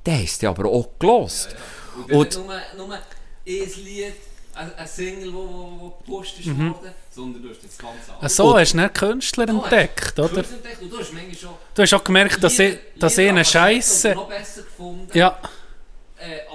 dann 0.04 0.22
hast 0.22 0.36
du 0.36 0.40
die 0.40 0.46
aber 0.46 0.68
auch 0.68 0.88
gelost. 0.98 1.56
Und 1.96 2.08
wenn 2.10 2.16
Und- 2.18 2.26
nicht 2.26 2.46
nur, 2.76 2.86
nur 2.86 2.94
ein 2.96 3.00
Lied, 3.46 4.12
ein, 4.54 4.86
Single, 4.86 5.32
wo, 5.32 5.94
wo, 6.06 6.20
ist 6.20 6.46
worden, 6.46 6.92
sondern 7.10 7.42
du 7.42 7.48
hast 7.48 7.64
das 7.64 7.76
ganze 7.76 8.12
Album. 8.12 8.28
So 8.28 8.56
hast 8.58 8.72
du 8.72 8.76
nicht 8.78 8.94
Künstler 8.94 9.48
entdeckt, 9.48 10.18
oder? 10.18 10.28
Künstler 10.28 10.56
entdeckt 10.56 10.82
Und 10.82 10.92
du 10.92 10.98
hast 10.98 11.12
manchmal 11.12 11.34
schon 11.36 11.50
Du 11.74 11.82
hast 11.82 11.94
auch 11.94 12.04
gemerkt, 12.04 12.42
dass 12.44 12.52
ich, 12.58 12.58
Lieder- 12.70 12.80
dass 12.98 13.12
ich 13.12 13.18
Lieder 13.18 13.30
eine 13.30 13.40
aber 13.40 13.44
Scheiße. 13.48 14.14
noch 14.14 14.28
besser 14.28 14.62
gefunden 14.62 15.08
Ja, 15.18 15.38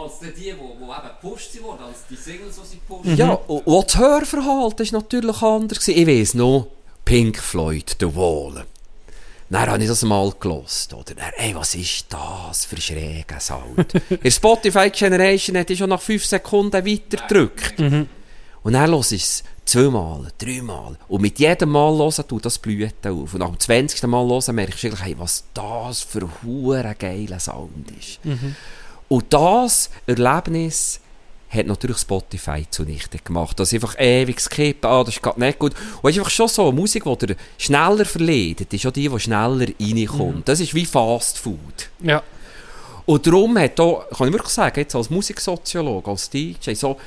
als 0.09 0.19
die, 0.19 0.31
die, 0.31 0.53
wo 0.57 0.85
eben 0.85 1.07
gepusht 1.21 1.51
sie 1.51 1.63
worden, 1.63 1.83
als 1.83 2.05
die 2.09 2.15
Singles, 2.15 2.55
die 2.55 2.67
sie 2.67 2.75
gepusht 2.75 3.05
Mhm. 3.05 3.15
Ja, 3.15 3.33
und 3.33 3.85
das 3.87 3.97
Hörverhalten 3.97 4.91
war 4.91 5.01
natürlich 5.01 5.41
anders. 5.41 5.87
Ich 5.87 6.07
weiss 6.07 6.33
noch, 6.33 6.67
Pink 7.05 7.39
Floyd, 7.39 7.95
The 7.99 8.15
Wall. 8.15 8.65
Dann 9.51 9.67
habe 9.67 9.81
ich 9.81 9.89
das 9.89 10.03
mal 10.03 10.31
gelost, 10.39 10.93
oder? 10.93 11.15
Dann, 11.15 11.31
ey, 11.37 11.55
was 11.55 11.73
ist 11.73 12.05
das 12.09 12.65
für 12.65 12.79
schräger 12.79 13.39
Sound? 13.39 13.93
In 14.09 14.19
der 14.23 14.31
Spotify 14.31 14.89
Generation 14.91 15.57
hat 15.57 15.69
ich 15.71 15.79
schon 15.79 15.89
nach 15.89 16.01
5 16.01 16.23
Sekunden 16.23 16.85
weiter 16.85 17.27
gedrückt. 17.27 17.79
Und 18.61 18.73
dann 18.73 18.91
los 18.91 19.11
ich 19.11 19.23
es 19.23 19.43
zweimal, 19.65 20.27
dreimal. 20.37 20.97
Und 21.07 21.21
mit 21.21 21.39
jedem 21.39 21.69
Mal 21.69 21.97
hören 21.97 22.27
tut 22.27 22.45
das 22.45 22.59
Blüten 22.59 23.11
auf. 23.11 23.33
Und 23.33 23.39
nach 23.39 23.47
dem 23.49 23.59
20. 23.59 24.03
Mal 24.03 24.27
hören 24.27 24.55
merkst 24.55 24.83
du 24.83 24.87
eigentlich, 24.87 25.03
hey, 25.03 25.15
was 25.17 25.45
das 25.53 26.01
für 26.01 26.21
ein 26.23 26.95
geiler 26.99 27.39
Sound 27.39 27.89
ist. 27.97 28.19
Und 29.09 29.25
das 29.29 29.89
Erlebnis 30.07 31.01
hat 31.49 31.65
natürlich 31.65 31.97
Spotify 31.97 32.65
zunichte 32.69 33.17
gemacht. 33.17 33.59
Das 33.59 33.73
einfach 33.73 33.99
ewig 33.99 34.39
skippen, 34.39 34.89
ah, 34.89 35.03
das 35.03 35.15
ist 35.15 35.23
gerade 35.23 35.39
nicht 35.39 35.57
gut. 35.57 35.73
Und 36.01 36.09
es 36.09 36.15
ist 36.15 36.19
einfach 36.19 36.31
schon 36.31 36.47
so, 36.47 36.71
Musik, 36.71 37.03
die 37.03 37.27
dir 37.27 37.35
schneller 37.57 38.05
verleidet, 38.05 38.71
ist 38.71 38.85
auch 38.85 38.91
die, 38.91 39.09
die 39.09 39.19
schneller 39.19 39.65
reinkommt. 39.79 40.47
Das 40.47 40.59
ist 40.59 40.75
wie 40.75 40.85
Fast 40.85 41.39
Food. 41.39 41.89
Ja. 42.01 42.21
Und 43.05 43.25
darum 43.25 43.57
hat 43.57 43.79
auch, 43.79 44.07
kann 44.09 44.27
ich 44.27 44.33
wirklich 44.33 44.53
sagen, 44.53 44.79
jetzt 44.79 44.95
als 44.95 45.09
Musiksoziologe, 45.09 46.11
als 46.11 46.29
DJ, 46.29 46.73
so 46.73 46.97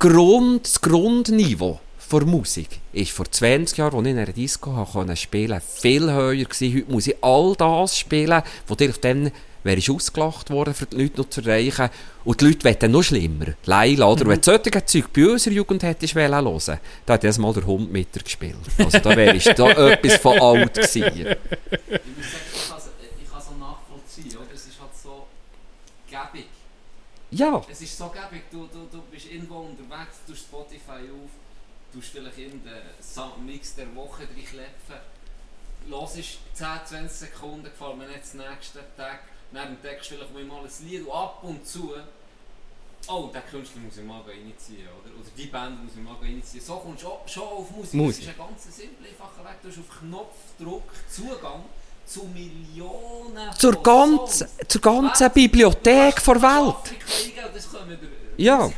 Grund, 0.00 0.66
das 0.66 0.80
Grundniveau 0.80 1.78
der 2.10 2.26
Musik 2.26 2.68
ist 2.92 3.12
vor 3.12 3.30
20 3.30 3.78
Jahren, 3.78 3.96
als 3.96 4.06
ich 4.06 4.12
in 4.12 4.18
einer 4.18 4.32
Disco 4.32 4.88
können 4.92 5.16
spielen 5.16 5.60
viel 5.60 6.12
höher 6.12 6.34
gewesen. 6.34 6.74
Heute 6.74 6.92
muss 6.92 7.06
ich 7.06 7.16
all 7.22 7.54
das 7.56 7.98
spielen, 7.98 8.42
was 8.66 8.76
dir 8.76 8.90
auf 8.90 8.98
dem 8.98 9.30
wäre 9.64 9.78
ich 9.78 9.90
ausgelacht 9.90 10.50
worden, 10.50 10.74
für 10.74 10.86
die 10.86 10.96
Leute 11.02 11.20
noch 11.20 11.30
zu 11.30 11.40
erreichen. 11.40 11.88
Und 12.24 12.40
die 12.40 12.46
Leute 12.46 12.64
wollen 12.64 12.92
noch 12.92 13.02
schlimmer. 13.02 13.46
Leila, 13.64 14.06
oder? 14.06 14.26
Wenn 14.26 14.40
du 14.40 14.44
solche 14.44 14.84
Zeug 14.84 15.12
bei 15.12 15.26
unserer 15.26 15.54
Jugend 15.54 15.82
hättest 15.82 16.14
wollen 16.14 16.32
hören, 16.32 16.80
da 17.06 17.14
hat 17.14 17.38
mal 17.38 17.52
der 17.52 17.66
Hund 17.66 17.90
mit 17.90 18.14
dir 18.14 18.22
gespielt. 18.22 18.56
Also 18.78 18.98
da 18.98 19.16
wäre 19.16 19.36
ich 19.36 19.44
da 19.44 19.70
etwas 19.90 20.16
von 20.18 20.38
alt 20.38 20.74
gewesen. 20.74 21.02
Ich 21.16 21.24
muss 21.24 22.84
sagen, 22.84 22.94
ich 23.20 23.30
kann 23.30 23.38
es 23.38 23.44
es 23.44 23.48
auch 23.48 23.58
nachvollziehen, 23.58 24.36
oder? 24.36 24.54
Es 24.54 24.66
ist 24.66 24.80
halt 24.80 24.90
so 25.02 25.26
gäbig. 26.08 26.48
Ja. 27.30 27.62
Es 27.68 27.80
ist 27.80 27.98
so 27.98 28.08
gäbig, 28.10 28.44
du, 28.50 28.68
du, 28.72 28.86
du 28.92 29.02
bist 29.10 29.26
irgendwo 29.30 29.56
unterwegs, 29.56 30.18
du 30.26 30.34
Spotify 30.34 31.10
auf, 31.10 31.30
du 31.92 32.00
vielleicht 32.00 32.38
irgendeinen 32.38 33.46
Mix 33.46 33.74
der 33.74 33.92
Woche 33.96 34.22
reinklepfen, 34.22 35.00
hörst 35.88 36.38
10, 36.54 36.66
20 36.86 37.10
Sekunden, 37.10 37.64
gefällt 37.64 37.98
mir 37.98 38.06
nicht 38.06 38.32
den 38.32 38.40
nächsten 38.40 38.78
Tag, 38.96 39.20
dann 39.54 39.68
entdeckst 39.68 40.10
du 40.10 40.14
vielleicht 40.16 40.32
mal 40.48 40.58
ein 40.58 40.86
Lied 40.88 41.06
und 41.06 41.12
ab 41.12 41.38
und 41.42 41.66
zu, 41.66 41.94
oh, 43.08 43.30
den 43.32 43.42
Künstler 43.50 43.80
muss 43.82 43.96
ich 43.96 44.04
mal 44.04 44.20
reinziehen, 44.22 44.88
oder? 44.88 45.14
Oder 45.14 45.30
die 45.36 45.46
Band 45.46 45.84
muss 45.84 45.92
ich 45.96 46.02
mal 46.02 46.16
reinziehen. 46.16 46.64
So 46.64 46.76
kommst 46.76 47.02
du 47.02 47.08
schon 47.26 47.42
auf 47.42 47.70
Musik. 47.70 47.94
Musik. 47.94 48.24
Das 48.26 48.34
ist 48.34 48.40
ein 48.40 48.46
ganz 48.48 48.76
simpler, 48.76 49.08
einfacher 49.08 49.44
Weg. 49.44 49.62
Du 49.62 49.68
hast 49.68 49.78
auf 49.78 49.98
Knopfdruck 50.00 50.92
Zugang 51.10 51.64
zu 52.06 52.24
Millionen 52.24 53.52
Zur 53.58 53.82
ganzen, 53.82 54.46
zur 54.68 54.80
ganzen 54.80 55.30
Bibliothek 55.30 56.22
der 56.22 56.42
Welt. 56.42 56.74
Das 57.54 57.70
der 57.70 57.98
Ja. 58.36 58.70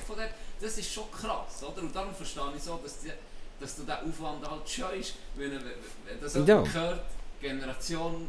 Das 0.60 0.78
ist 0.78 0.92
schon 0.92 1.10
krass, 1.10 1.62
oder? 1.62 1.82
Und 1.82 1.94
darum 1.94 2.14
verstehe 2.14 2.42
ich 2.56 2.62
so, 2.62 2.80
dass, 2.82 2.98
die, 3.00 3.12
dass 3.60 3.76
du 3.76 3.82
diesen 3.82 4.10
Aufwand 4.10 4.50
halt 4.50 4.68
scheust. 4.68 5.14
Wenn, 5.34 5.50
wenn 5.52 6.20
das 6.20 6.34
Ja. 6.34 6.64
hört, 6.64 7.02
Generation 7.40 8.28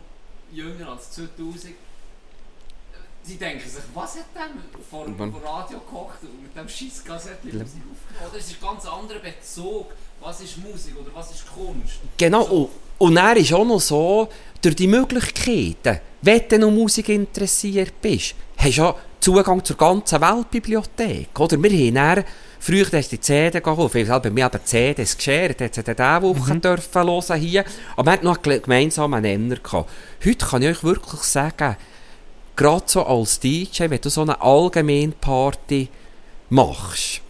jünger 0.52 0.90
als 0.90 1.12
2000, 1.12 1.74
die 3.28 3.36
denken 3.38 3.70
sich, 3.70 3.84
was 3.94 4.16
hat 4.16 4.26
der 4.36 4.50
vor 4.90 5.06
dem 5.06 5.20
Radio 5.20 5.80
gekocht 5.80 6.20
und 6.24 6.44
mit 6.44 6.56
dem 6.56 6.68
scheiß 6.68 7.04
Kassette 7.04 7.46
Musik 7.46 7.58
aufgenommen? 7.60 8.30
Oder? 8.30 8.40
Es 8.40 8.48
ist 8.48 8.56
ein 8.62 8.68
ganz 8.68 8.86
anderer 8.86 9.20
Bezug. 9.20 9.88
Was 10.20 10.42
ist 10.42 10.58
Musik 10.58 10.96
oder 11.00 11.12
was 11.14 11.32
ist 11.32 11.46
Kunst? 11.54 12.00
Genau, 12.18 12.44
So. 12.44 12.56
und, 12.56 12.70
und 12.98 13.16
dann 13.16 13.38
ist 13.38 13.54
auch 13.54 13.66
noch 13.66 13.80
so, 13.80 14.30
durch 14.62 14.76
die 14.76 14.88
Möglichkeiten, 14.88 16.00
wenn 16.22 16.42
du 16.50 16.60
noch 16.60 16.72
Musik 16.72 17.10
interessiert 17.10 18.02
bist, 18.02 18.34
hast 18.58 18.78
du 18.78 18.82
ja 18.82 18.96
Zugang 19.20 19.64
zur 19.64 19.78
ganzen 19.78 20.22
Weltbibliothek, 20.22 21.40
oder? 21.40 21.62
Wir 21.62 21.70
haben 21.70 21.94
dann, 21.94 22.24
früher 22.60 22.86
hast 22.92 23.12
du 23.12 23.16
die 23.18 23.20
CD 23.20 23.60
geholt, 23.60 23.94
weil 23.94 24.20
bei 24.20 24.30
mir 24.30 24.46
eben 24.46 24.60
CDs 24.64 25.18
geschert, 25.18 25.60
jetzt 25.60 25.78
hat 25.78 25.88
er 25.88 25.96
diese 25.96 26.22
Woche 26.22 26.56
dürfen 26.60 27.04
hören 27.04 27.40
hier, 27.40 27.66
aber 27.96 28.06
wir 28.06 28.12
hatten 28.14 28.26
noch 28.26 28.44
einen 28.44 28.62
gemeinsamen 28.62 29.22
Nenner 29.22 29.58
gehabt. 29.58 29.90
Heute 30.26 30.46
kann 30.46 30.62
ich 30.62 30.70
euch 30.70 30.84
wirklich 30.84 31.22
sagen, 31.22 31.76
gerade 32.58 32.84
so 32.88 33.06
als 33.06 33.40
DJ, 33.40 33.86
wenn 33.90 34.02
du 34.02 34.10
so 34.10 34.22
eine 34.22 34.42
Allgemeinparty 34.42 35.88
machst, 36.50 37.22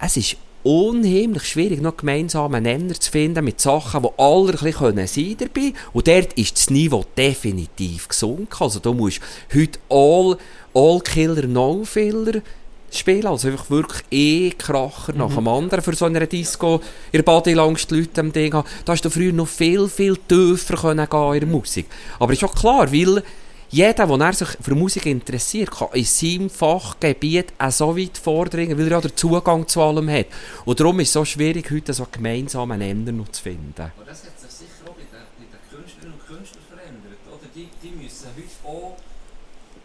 es 0.00 0.16
ist 0.16 0.36
unheimlich 0.62 1.44
schwierig, 1.44 1.80
noch 1.80 1.96
gemeinsamen 1.96 2.64
Nenner 2.64 2.94
zu 2.94 3.10
finden 3.10 3.44
mit 3.44 3.60
Sachen, 3.60 4.02
die 4.02 4.08
alle 4.18 4.48
ein 4.48 4.52
bisschen 4.52 4.72
können 4.72 5.06
sein 5.06 5.36
dabei. 5.38 5.72
Und 5.92 6.08
dort 6.08 6.32
ist 6.34 6.56
das 6.56 6.70
Niveau 6.70 7.04
definitiv 7.16 8.08
gesunken. 8.08 8.62
Also 8.62 8.80
du 8.80 8.92
musst 8.92 9.20
heute 9.54 9.78
All, 9.88 10.36
all 10.74 11.00
Killer, 11.00 11.46
No 11.46 11.84
Filler 11.84 12.42
spielen. 12.90 13.26
Also 13.26 13.48
einfach 13.48 13.70
wirklich 13.70 14.02
eh 14.10 14.50
Kracher 14.50 15.14
nach 15.14 15.34
dem 15.34 15.48
anderen 15.48 15.82
für 15.82 15.94
so 15.94 16.04
eine 16.04 16.26
Disco. 16.26 16.82
In 17.12 17.18
der 17.18 17.22
Bodylounge 17.22 17.78
die 17.88 18.00
Leute 18.00 18.20
am 18.20 18.32
Ding 18.32 18.52
haben. 18.52 18.68
Da 18.84 18.92
hast 18.92 19.04
du 19.04 19.10
früher 19.10 19.32
noch 19.32 19.48
viel, 19.48 19.88
viel 19.88 20.16
tiefer 20.16 20.76
können 20.76 21.08
gehen 21.08 21.34
in 21.34 21.40
der 21.40 21.48
Musik. 21.48 21.86
Aber 22.18 22.32
ist 22.32 22.44
auch 22.44 22.54
klar, 22.54 22.92
weil 22.92 23.22
jeder, 23.70 24.06
der 24.06 24.32
sich 24.32 24.48
für 24.62 24.74
Musik 24.74 25.04
interessiert, 25.04 25.70
kann 25.70 25.88
in 25.92 26.04
seinem 26.04 26.48
Fachgebiet 26.48 27.52
auch 27.58 27.70
so 27.70 27.96
weit 27.96 28.16
vordringen, 28.16 28.78
weil 28.78 28.86
er 28.86 28.92
ja 28.92 29.00
den 29.02 29.14
Zugang 29.14 29.68
zu 29.68 29.82
allem 29.82 30.08
hat. 30.08 30.26
Und 30.64 30.80
darum 30.80 30.98
ist 31.00 31.08
es 31.08 31.12
so 31.12 31.24
schwierig, 31.24 31.70
heute 31.70 31.92
so 31.92 32.04
einen 32.04 32.12
gemeinsamen 32.12 33.16
noch 33.16 33.28
zu 33.28 33.42
finden. 33.42 33.92
Aber 33.94 34.06
das 34.06 34.24
hat 34.24 34.40
sich 34.40 34.50
sicher 34.50 34.88
auch 34.88 34.94
bei 34.94 35.02
den, 35.02 35.20
bei 35.36 35.44
den 35.52 35.68
Künstlerinnen 35.68 36.14
und 36.18 36.26
Künstlern 36.26 36.64
verändert. 36.64 37.20
Oder? 37.28 37.48
Die, 37.54 37.68
die 37.82 37.90
müssen 37.90 38.28
heute 38.34 38.64
auch, 38.64 38.96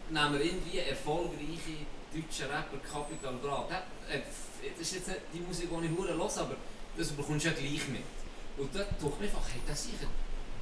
nehmen 0.08 0.32
wir 0.32 0.40
irgendwie 0.40 0.78
erfolgreiche 0.78 1.84
deutsche 2.14 2.44
Rapper 2.48 2.80
Capital 2.80 3.34
Bra. 3.42 3.68
Äh, 4.08 4.20
das 4.78 4.86
ist 4.86 4.94
jetzt 4.94 5.08
nicht 5.08 5.20
die 5.34 5.40
Musik, 5.40 5.68
die 5.68 5.86
ich 5.86 5.92
höre, 5.92 6.40
aber 6.40 6.56
das 6.96 7.08
bekommst 7.08 7.44
du 7.44 7.48
ja 7.50 7.54
gleich 7.54 7.88
mit. 7.88 8.08
Und 8.56 8.74
da 8.74 8.80
ich 8.80 9.02
mir 9.02 9.26
einfach, 9.28 9.44
hey, 9.52 9.60
das 9.68 9.82
sicher, 9.82 10.08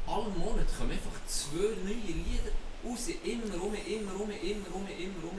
alle 0.09 0.29
Monate 0.35 0.67
kommen 0.77 0.91
einfach 0.91 1.15
zwei 1.29 1.71
neue 1.87 2.19
Lieder 2.19 2.51
raus, 2.85 3.07
immer 3.25 3.55
rum, 3.61 3.75
immer 3.75 4.13
rum, 4.13 4.31
immer 4.31 4.69
rum, 4.73 4.87
immer 4.99 5.21
rum. 5.23 5.39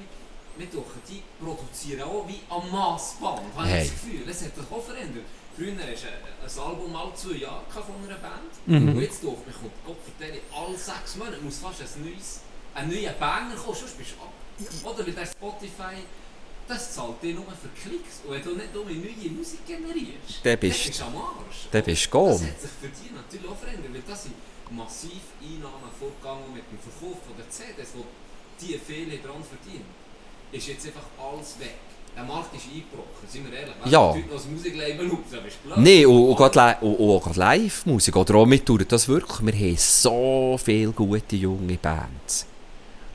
Wir 0.56 0.70
tun 0.70 0.84
die 1.10 1.22
produzieren 1.44 2.02
auch 2.04 2.28
wie 2.28 2.40
am 2.50 2.70
Massband, 2.72 3.42
habe 3.56 3.68
Hey. 3.68 3.84
ich 3.84 3.90
das 3.92 4.02
Gefühl. 4.02 4.30
Es 4.30 4.42
hat 4.46 4.56
sich 4.56 4.72
auch 4.72 4.84
verändert. 4.84 5.26
Früher 5.56 5.72
du 6.04 6.08
ein, 6.08 6.14
ein 6.46 6.60
Album 6.70 6.96
alle 6.96 7.14
zwei 7.16 7.36
Jahre 7.38 7.64
von 7.72 7.96
einer 8.06 8.18
Band. 8.20 8.54
Und 8.68 9.02
jetzt 9.02 9.24
mich 9.48 9.56
kommt 9.56 9.74
Gott 9.86 9.98
vertelle, 10.04 10.40
alle 10.56 10.78
sechs 10.78 11.16
Monate 11.16 11.42
muss 11.42 11.58
fast 11.58 11.82
ein 11.82 12.06
neues, 12.06 12.42
ein 12.76 12.90
neuer 12.90 13.14
Banger 13.14 13.56
kommen, 13.56 13.76
sonst 13.78 13.98
bist 13.98 14.12
du 14.18 14.24
ab. 14.24 14.94
Oder 14.94 15.06
weil 15.06 15.14
der 15.14 15.26
Spotify, 15.26 15.96
das 16.68 16.94
zahlt 16.94 17.22
dir 17.22 17.34
nur 17.34 17.46
für 17.46 17.70
Klicks. 17.82 18.22
Und 18.26 18.32
wenn 18.34 18.44
du 18.44 18.56
nicht 18.56 18.74
nur 18.74 18.86
neue 18.86 19.30
Musik 19.32 19.66
generierst, 19.66 20.42
Dann 20.44 20.58
bist- 20.60 20.80
dann 20.86 20.88
bist 20.90 21.00
du 21.00 21.04
am 21.06 21.18
Arsch. 21.18 21.68
dann 21.72 21.84
bist 21.84 22.06
du 22.06 22.10
Das 22.42 22.50
hat 22.52 22.62
sich 22.62 22.72
für 22.82 22.88
die 22.90 23.10
natürlich 23.14 23.50
auch 23.50 23.58
verändert, 23.58 23.94
weil 23.94 24.02
das 24.08 24.24
sind 24.24 24.34
massiv 24.76 25.22
Einnahmen 25.42 25.90
vorgegangen 26.00 26.54
mit 26.54 26.64
dem 26.72 26.80
Verkauf 26.80 27.18
von 27.26 27.36
der 27.38 27.50
CDs, 27.50 27.94
wo 27.96 28.04
die 28.62 28.78
viele 28.80 29.18
dran 29.18 29.44
verdienen. 29.44 29.86
Ist 30.52 30.68
jetzt 30.68 30.86
einfach 30.88 31.06
alles 31.18 31.60
weg. 31.60 31.76
Der 32.16 32.24
Markt 32.24 32.54
ist 32.56 32.66
eingebrochen, 32.66 33.26
sind 33.28 33.50
wir 33.50 33.58
ehrlich. 33.58 33.74
Wenn 33.84 33.92
Ja. 33.92 34.00
du 34.12 34.18
heute 34.20 34.28
noch 34.28 34.34
das 34.36 34.46
Musiklabel 34.46 35.12
auf, 35.12 35.18
dann 35.32 35.44
bist 35.44 35.58
du 35.64 35.70
blöd. 35.70 35.78
Nein, 35.84 36.06
und, 36.06 36.30
und, 36.30 36.36
gerade 36.36 36.78
und, 36.86 36.96
und 36.96 37.10
auch 37.10 37.24
gerade 37.24 37.40
Live-Musik, 37.40 38.16
oder 38.16 38.36
auch 38.36 38.46
mit 38.46 38.66
tut 38.66 38.92
das 38.92 39.08
wirklich. 39.08 39.46
Wir 39.46 39.54
haben 39.54 39.78
so 39.78 40.60
viele 40.64 40.92
gute 40.92 41.36
junge 41.36 41.78
Bands. 41.78 42.46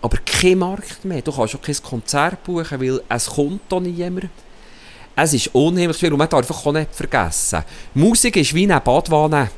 Aber 0.02 0.16
kein 0.18 0.58
Markt 0.58 1.04
mehr. 1.04 1.22
Du 1.22 1.32
kannst 1.32 1.54
auch 1.54 1.62
kein 1.62 1.76
Konzert 1.82 2.42
buchen, 2.42 2.80
weil 2.80 3.00
es 3.08 3.26
kommt 3.26 3.60
da 3.68 3.78
niemand. 3.78 4.30
Es 5.14 5.32
ist 5.34 5.52
unheimlich 5.54 5.96
schwierig 5.96 6.12
und 6.12 6.18
man 6.18 6.28
darf 6.28 6.40
einfach 6.40 6.66
auch 6.66 6.72
nicht 6.72 6.94
vergessen. 6.94 7.64
Musik 7.94 8.36
ist 8.36 8.54
wie 8.54 8.64
eine 8.64 8.80
Badwanne 8.80 9.50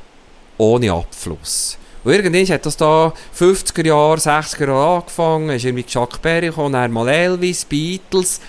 ohne 0.57 0.91
Abfluss. 0.93 1.77
Und 2.03 2.13
irgendwann 2.13 2.47
hat 2.47 2.65
das 2.65 2.77
da 2.77 3.13
50er 3.37 3.85
Jahre, 3.85 4.17
60er 4.17 4.67
Jahre 4.67 4.97
angefangen, 4.97 5.49
ist 5.51 5.65
irgendwie 5.65 5.85
Chuck 5.85 6.21
Berry 6.21 6.47
gekommen, 6.47 6.73
dann 6.73 6.91
mal 6.91 7.07
Elvis, 7.07 7.65
Beatles. 7.65 8.41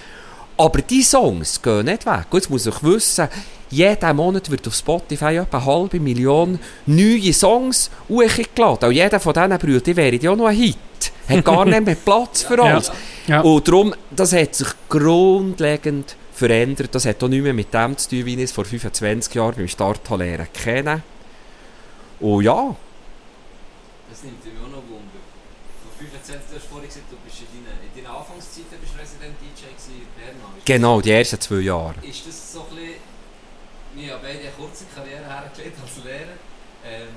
Aber 0.57 0.81
die 0.81 1.03
Songs 1.03 1.61
gehen 1.61 1.87
nicht 1.87 2.07
weg. 2.07 2.27
Und 2.31 2.39
jetzt 2.39 2.51
muss 2.51 2.67
ich 2.67 2.83
wissen, 2.83 3.29
jeden 3.73 4.17
Monat 4.17 4.51
wird 4.51 4.69
auf 4.69 4.75
Spotify 4.75 5.37
etwa 5.37 5.57
eine 5.57 5.67
halbe 5.67 5.99
Million 5.99 6.59
neue 6.87 7.33
Songs 7.33 7.91
hochgeladen. 8.09 8.89
Und 8.89 8.95
jeder 8.95 9.19
von 9.19 9.33
diesen 9.33 9.59
Brüdern 9.59 9.97
wäre 9.97 10.17
ja 10.17 10.31
auch 10.31 10.37
noch 10.37 10.47
ein 10.47 10.57
Hit. 10.57 10.77
Hat 11.29 11.45
gar 11.45 11.65
nicht 11.67 11.85
mehr 11.85 11.95
Platz 11.95 12.43
für 12.43 12.63
alles. 12.63 12.93
Ja. 13.27 13.41
Und 13.41 13.67
darum, 13.67 13.95
das 14.11 14.33
hat 14.35 14.55
sich 14.55 14.69
grundlegend 14.89 16.17
verändert. 16.35 16.95
Das 16.95 17.07
hat 17.07 17.23
auch 17.23 17.29
nicht 17.29 17.43
mehr 17.43 17.55
mit 17.55 17.73
dem 17.73 17.97
zu 17.97 18.11
tun, 18.11 18.27
wie 18.27 18.35
ich 18.35 18.43
es 18.43 18.53
vor 18.53 18.65
25 18.65 19.35
Jahren 19.35 19.55
beim 19.57 19.69
Start 19.69 20.01
lernen 20.11 20.47
kennen. 20.53 21.03
Und 22.21 22.45
ja, 22.45 22.77
Das 24.23 24.31
nimmt 24.31 24.45
mich 24.45 24.55
auch 24.63 24.71
noch 24.71 24.87
Wunder. 24.87 25.19
25, 25.99 26.35
du 26.51 26.57
hast 26.57 26.67
vorhin 26.67 26.87
gesagt, 26.89 27.11
du 27.11 27.17
bist 27.27 27.43
in 27.43 27.51
deinen, 27.67 27.79
in 27.83 27.91
deinen 27.91 28.15
Anfangszeiten 28.15 28.79
bist 28.81 28.95
Resident 28.99 29.35
DJ 29.43 29.67
in 29.91 30.07
Bern. 30.15 30.39
Genau, 30.65 31.01
die 31.01 31.11
ersten 31.11 31.41
zwei 31.41 31.61
Jahre. 31.67 31.95
Ist 32.03 32.27
das 32.27 32.53
so 32.53 32.63
ein 32.71 32.77
bisschen... 32.77 33.03
Wir 33.95 34.15
haben 34.15 34.23
beide 34.23 34.39
eine 34.41 34.51
kurze 34.57 34.85
Karriere 34.95 35.27
hergelegt 35.27 35.77
als 35.83 36.05
Lehrer. 36.05 36.39
Ähm, 36.87 37.09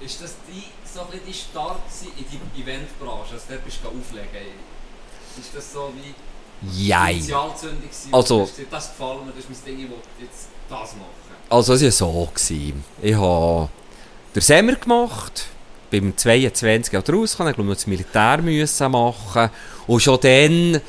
ist 0.00 0.20
das 0.22 0.34
die, 0.46 0.64
so 0.86 1.00
ein 1.02 1.06
bisschen 1.10 1.26
die 1.26 1.34
Start 1.34 1.80
in 2.18 2.24
die 2.26 2.62
Eventbranche? 2.62 3.34
Also 3.34 3.44
dort 3.48 3.64
bist 3.64 3.78
du 3.82 3.88
auflegen. 3.88 4.58
Ist 5.38 5.54
das 5.54 5.72
so 5.72 5.92
wie... 5.94 6.14
Gewesen, 6.60 7.34
Also- 8.12 8.40
gesagt, 8.40 8.66
das 8.72 8.88
gefällt 8.90 9.24
mir, 9.26 9.30
das 9.32 9.44
ist 9.44 9.50
mein 9.50 9.64
Ding, 9.64 9.84
ich 9.84 9.90
will 9.90 9.98
jetzt 10.20 10.48
das 10.68 10.92
machen. 10.94 11.06
Also 11.48 11.74
es 11.74 11.82
war 11.82 11.90
so. 11.92 12.28
Gewesen. 12.34 12.84
Ich 13.00 13.14
habe 13.14 13.68
den 14.34 14.42
Semmer 14.42 14.74
gemacht, 14.74 15.46
beim 15.90 16.16
22 16.16 16.92
Jahren 16.92 17.14
rausgekommen, 17.14 17.50
ich 17.50 17.56
glaube 17.56 17.68
noch 17.68 17.76
das 17.76 17.86
Militär 17.86 18.38
müssen 18.42 18.92
machen 18.92 19.50
und 19.86 20.00
schon 20.00 20.18
dann 20.20 20.80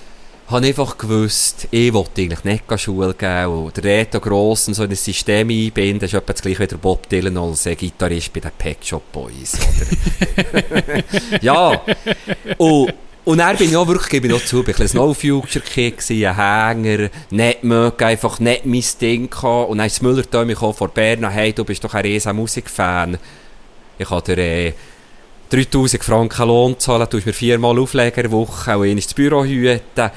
habe 0.48 0.68
ich 0.68 0.80
einfach 0.80 0.98
gewusst, 0.98 1.68
ich 1.70 1.94
wollte 1.94 2.22
eigentlich 2.22 2.44
nicht 2.44 2.80
Schule 2.80 3.14
gehen 3.14 3.46
und 3.48 3.78
der 3.78 3.84
Reto 3.84 4.20
Gross 4.20 4.68
und 4.68 4.74
so 4.74 4.84
in 4.84 4.90
ein 4.90 4.96
System 4.96 5.50
einbinden, 5.50 6.06
ist 6.06 6.14
etwa 6.14 6.34
das 6.34 6.42
gleiche 6.42 6.62
wie 6.62 6.68
der 6.68 6.78
Bob 6.78 7.08
Dylan 7.08 7.38
als 7.38 7.66
Gitarrist 7.66 8.34
bei 8.34 8.40
den 8.40 8.52
Pet 8.58 8.84
Shop 8.84 9.12
Boys, 9.12 9.54
oder? 9.54 11.04
ja, 11.42 11.82
und 12.58 12.94
und 13.30 13.38
dann 13.38 13.56
bin 13.58 13.70
ich 13.70 13.78
auch 13.78 13.88
wirklich, 13.88 14.10
gebe 14.10 14.26
ich 14.26 14.34
noch 14.34 14.44
zu, 14.44 14.64
bin 14.64 14.74
ein 14.76 14.90
No 14.94 15.14
Future 15.14 15.64
Kid 15.64 15.98
ein 16.10 16.36
Hänger, 16.36 17.10
nicht 17.30 17.64
mögen, 17.64 18.04
einfach 18.04 18.40
nicht 18.40 18.66
mein 18.66 18.84
Ding 19.00 19.30
gehabt. 19.30 19.70
Und 19.70 19.78
dann 19.78 19.86
ist 19.86 20.02
Müller 20.02 20.46
mich 20.46 20.58
vor 20.58 20.88
Bern, 20.88 21.30
hey, 21.30 21.54
du 21.54 21.64
bist 21.64 21.84
doch 21.84 21.94
ein 21.94 22.02
riesen 22.02 22.36
Musikfan. 22.36 23.20
Ich 24.00 24.10
habe 24.10 24.34
dir 24.34 24.38
äh, 24.38 24.74
3000 25.50 26.02
Franken 26.02 26.48
Lohn 26.48 26.80
zahlen, 26.80 27.06
du 27.10 27.18
hast 27.18 27.26
mir 27.26 27.34
viermal 27.34 27.78
Aufleger 27.78 28.24
in 28.24 28.32
Woche 28.32 28.78
und 28.78 28.88
ins 28.88 29.14
Büro 29.14 29.44
hüten. 29.44 30.10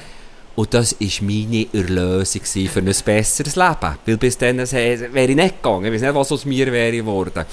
Und 0.55 0.73
das 0.73 0.95
war 0.99 1.09
meine 1.21 1.67
Erlösung 1.73 2.41
für 2.43 2.79
ein 2.79 2.85
besseres 2.85 3.55
Leben. 3.55 3.97
Weil 4.05 4.17
bis 4.17 4.37
dann 4.37 4.59
äh, 4.59 5.13
wäre 5.13 5.31
ich 5.31 5.35
nicht 5.35 5.61
gegangen. 5.61 5.85
Ich 5.85 5.93
weiß 5.93 6.01
nicht, 6.01 6.15
was 6.15 6.31
aus 6.31 6.45
mir 6.45 6.71
wäre 6.71 6.95
geworden. 6.95 7.45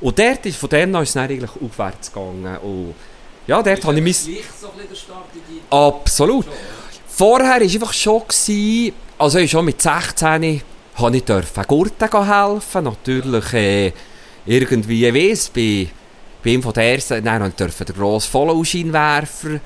Und 0.00 0.18
dort 0.18 0.46
ist, 0.46 0.56
von 0.56 0.70
dem 0.70 0.94
an 0.94 1.02
ist 1.02 1.10
es 1.10 1.14
dann 1.14 1.24
eigentlich 1.24 1.50
aufwärts 1.62 2.10
gegangen. 2.10 2.56
Und 2.62 2.94
ja, 3.46 3.62
dort 3.62 3.84
habe 3.84 3.96
ich 3.98 4.02
mein... 4.02 4.12
So. 4.12 4.70
Absolut. 5.70 6.46
Vorher 7.08 7.50
war 7.50 7.60
einfach 7.60 7.92
schon, 7.92 8.22
gewesen, 8.26 8.94
also 9.18 9.38
ich 9.38 9.50
schon 9.50 9.66
mit 9.66 9.82
16 9.82 10.62
habe 10.94 11.16
ich 11.16 11.24
dürfen 11.24 11.64
Gurten 11.66 12.26
helfen, 12.26 12.84
natürlich 12.84 13.52
äh, 13.52 13.92
irgendwie, 14.46 15.06
ich 15.06 15.14
weiss, 15.14 15.48
bei, 15.48 15.88
bei 16.42 16.50
ihm 16.50 16.62
von 16.62 16.72
der 16.72 16.94
ersten, 16.94 17.22
nein, 17.24 17.44
ich 17.46 17.54
durfte 17.54 17.84
den 17.84 17.96
grossen 17.96 18.30
Follow-Scheinwerfer 18.30 19.60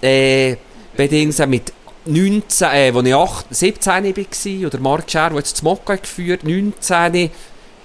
äh, 0.00 0.56
bedingen, 0.96 1.50
mit 1.50 1.72
19, 2.04 2.68
äh, 2.68 2.92
als 2.94 3.06
ich 3.06 3.14
8, 3.14 3.46
17 3.50 4.04
war, 4.04 4.66
oder 4.66 4.80
Mark 4.80 5.10
Scher, 5.10 5.30
der 5.30 5.38
jetzt 5.38 5.52
das 5.54 5.62
Mokka 5.62 5.96
geführt 5.96 6.44
19, 6.44 7.30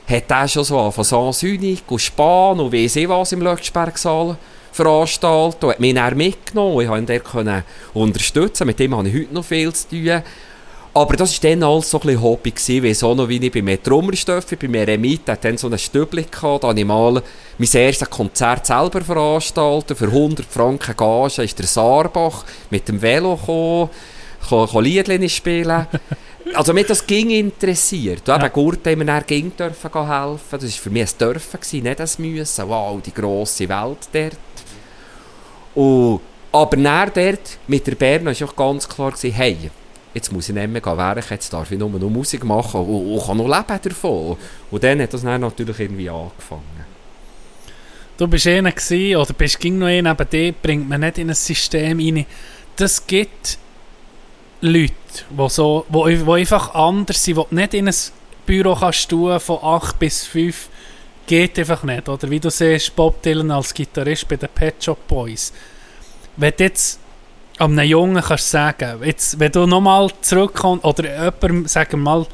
hat 0.08 0.32
er 0.32 0.48
schon 0.48 0.64
so 0.64 0.90
von 0.92 1.04
Sanssünig 1.04 1.84
und 1.88 2.00
Span 2.00 2.60
und 2.60 2.74
weiss 2.74 2.96
ich 2.96 3.10
was 3.10 3.34
im 3.34 3.42
Lötschbergsaal 3.42 4.38
veranstaltet 4.72 5.64
und 5.64 5.70
hat 5.72 5.80
mich 5.80 5.94
dann 5.94 6.18
mitgenommen. 6.18 6.82
Ich 6.82 6.88
konnte 7.24 7.52
ihn 7.52 7.64
unterstützen, 7.94 8.68
mit 8.68 8.80
dem 8.80 8.96
habe 8.96 9.10
ich 9.10 9.16
heute 9.16 9.34
noch 9.34 9.46
viel 9.46 9.74
zu 9.74 9.90
tun. 9.90 10.24
Aber 10.98 11.16
das 11.16 11.44
war 11.44 11.52
dann 11.52 11.62
alles 11.62 11.92
so 11.92 12.00
ein 12.00 12.08
bisschen 12.08 12.22
Hobby, 12.24 12.50
gewesen, 12.50 12.82
wie 12.82 12.94
so 12.96 13.14
noch 13.14 13.30
wie 13.30 13.38
ich 13.38 13.52
bei 13.52 13.62
mir 13.62 13.82
Trommerstöffe, 13.82 14.58
bei 14.58 14.68
mir 14.68 14.80
Eremit, 14.80 15.30
hat 15.30 15.46
dann 15.46 15.56
so 15.56 15.70
ein 15.70 15.78
Stübli 15.78 16.24
gehabt, 16.24 16.64
da 16.64 16.70
habe 16.70 16.80
ich 16.80 16.86
mal 16.88 17.22
mein 17.60 17.70
erstes 17.72 18.10
Konzert 18.10 18.66
selber 18.66 19.02
veranstaltet, 19.02 19.96
für 19.96 20.08
100 20.08 20.44
Franken 20.48 20.98
Gage 20.98 21.44
ist 21.44 21.60
der 21.60 21.68
Saarbach 21.68 22.46
mit 22.72 22.88
dem 22.88 23.00
Velo 23.00 23.36
gekommen, 23.36 23.90
kann, 24.50 24.68
kann 24.68 24.84
Liedchen 24.84 25.30
spielen. 25.30 25.88
Also 26.54 26.74
mich 26.74 26.88
das 26.88 27.06
ging 27.06 27.30
interessiert. 27.32 28.26
Du 28.26 28.34
eben 28.34 28.54
Gurten 28.54 28.90
haben 28.90 29.00
wir 29.00 29.06
dann 29.06 29.26
ging 29.28 29.52
dürfen 29.54 29.92
helfen. 29.92 30.40
Das 30.50 30.64
war 30.64 30.70
für 30.70 30.90
mich 30.90 31.04
ein 31.12 31.18
Dürfen, 31.20 31.60
gewesen, 31.60 31.84
nicht 31.84 32.00
ein 32.00 32.10
Müssen. 32.20 32.70
Wow, 32.70 33.02
die 33.02 33.14
grosse 33.14 33.68
Welt 33.68 33.98
dort. 34.14 34.38
Und, 35.76 36.22
aber 36.54 36.78
dann 36.78 37.12
dort 37.14 37.58
mit 37.68 37.86
der 37.86 37.96
Berna 37.96 38.32
war 38.32 38.48
auch 38.48 38.56
ganz 38.56 38.88
klar, 38.88 39.12
gewesen, 39.12 39.34
hey, 39.34 39.70
jetzt 40.18 40.32
muss 40.32 40.50
ich 40.50 40.56
nicht 40.56 40.70
mehr 40.70 40.98
werken, 40.98 41.26
jetzt 41.30 41.54
darf 41.54 41.72
ich 41.72 41.80
nur 41.80 41.90
noch 41.90 42.10
Musik 42.10 42.44
machen 42.44 42.82
und, 42.82 43.14
und 43.14 43.26
kann 43.26 43.38
noch 43.38 43.48
leben 43.48 43.80
davon. 43.82 44.38
Und 44.72 44.84
dann 44.84 45.02
hat 45.02 45.14
das 45.14 45.22
dann 45.22 45.42
natürlich 45.42 45.80
irgendwie 45.80 46.10
angefangen. 46.10 46.86
Du 48.18 48.28
bist 48.28 48.48
einer 48.48 48.72
gewesen, 48.72 49.16
oder 49.16 49.34
bist 49.34 49.60
ging 49.60 49.78
noch 49.78 49.88
einer, 49.88 50.10
aber 50.10 50.26
die 50.26 50.52
bringt 50.52 50.90
man 50.90 51.02
nicht 51.02 51.20
in 51.20 51.30
ein 51.30 51.36
System 51.36 52.00
rein. 52.00 52.26
Das 52.76 53.06
gibt 53.06 53.60
Leute, 54.62 54.94
die 55.30 55.50
so, 55.50 55.86
wo, 55.90 56.08
wo 56.26 56.34
einfach 56.34 56.74
anders 56.74 57.24
sind, 57.24 57.38
die 57.38 57.56
nicht 57.56 57.74
in 57.76 57.88
ein 57.88 57.96
Büro 58.46 58.74
kannst 58.76 59.10
tun 59.10 59.40
von 59.40 59.60
8 59.62 60.00
bis 60.00 60.26
5, 60.26 60.70
geht 61.28 61.60
einfach 61.60 61.84
nicht. 61.84 62.10
Oder 62.10 62.30
wie 62.30 62.40
du 62.40 62.50
siehst, 62.50 62.96
Bob 62.96 63.22
Dylan 63.22 63.52
als 63.52 63.74
Gitarrist 63.74 64.28
bei 64.28 64.38
den 64.38 64.50
Pet 64.50 64.84
Shop 64.84 65.08
Boys. 65.08 65.54
Wenn 66.38 66.54
jetzt 66.58 67.00
einem 67.60 67.80
Jungen 67.80 68.22
kannst 68.22 68.52
sagen, 68.52 69.02
jetzt, 69.04 69.40
wenn 69.40 69.52
du 69.52 69.66
nochmal 69.66 70.12
zurückkommst, 70.22 70.86
oder 70.86 71.04
jemandem, 71.04 71.68
sagen 71.68 71.92
wir 71.92 71.98
mal, 71.98 72.26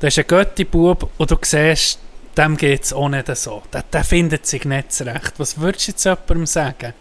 das 0.00 0.16
ist 0.16 0.18
ein 0.18 0.26
Götti-Bub 0.28 1.10
und 1.16 1.30
du 1.30 1.36
siehst, 1.42 1.98
dem 2.36 2.56
geht 2.56 2.84
es 2.84 2.92
auch 2.92 3.08
nicht 3.08 3.34
so. 3.36 3.62
Der, 3.72 3.82
der 3.82 4.04
findet 4.04 4.46
sich 4.46 4.64
nicht 4.64 4.92
zurecht. 4.92 5.32
Was 5.38 5.58
würdest 5.58 5.88
du 5.88 5.92
jetzt 5.92 6.04
jemandem 6.04 6.46
sagen? 6.46 6.92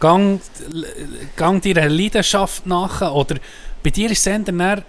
Gang, 0.00 0.40
gang 1.36 1.62
deiner 1.62 1.88
Leidenschaft 1.88 2.66
nach 2.66 3.12
oder 3.12 3.36
bei 3.82 3.90
dir 3.90 4.06
war 4.06 4.12
es 4.12 4.26
eher 4.26 4.82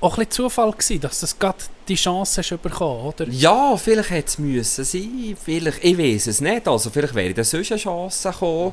auch 0.00 0.16
ein 0.16 0.30
Zufall, 0.30 0.72
gewesen, 0.72 1.00
dass 1.00 1.20
du 1.20 1.26
gerade 1.38 1.58
die 1.88 1.94
Chance 1.94 2.40
hast 2.40 2.62
bekommen, 2.62 3.06
oder? 3.06 3.28
Ja, 3.28 3.76
vielleicht 3.76 4.10
hätte 4.10 4.28
es 4.28 4.38
müssen 4.38 4.84
sein, 4.84 5.36
vielleicht, 5.42 5.84
ich 5.84 5.98
weiß 5.98 6.28
es 6.28 6.40
nicht, 6.40 6.66
also 6.66 6.88
vielleicht 6.90 7.14
wäre 7.14 7.34
da 7.34 7.44
sonst 7.44 7.72
eine 7.72 7.80
Chance 7.80 8.30
gekommen. 8.30 8.72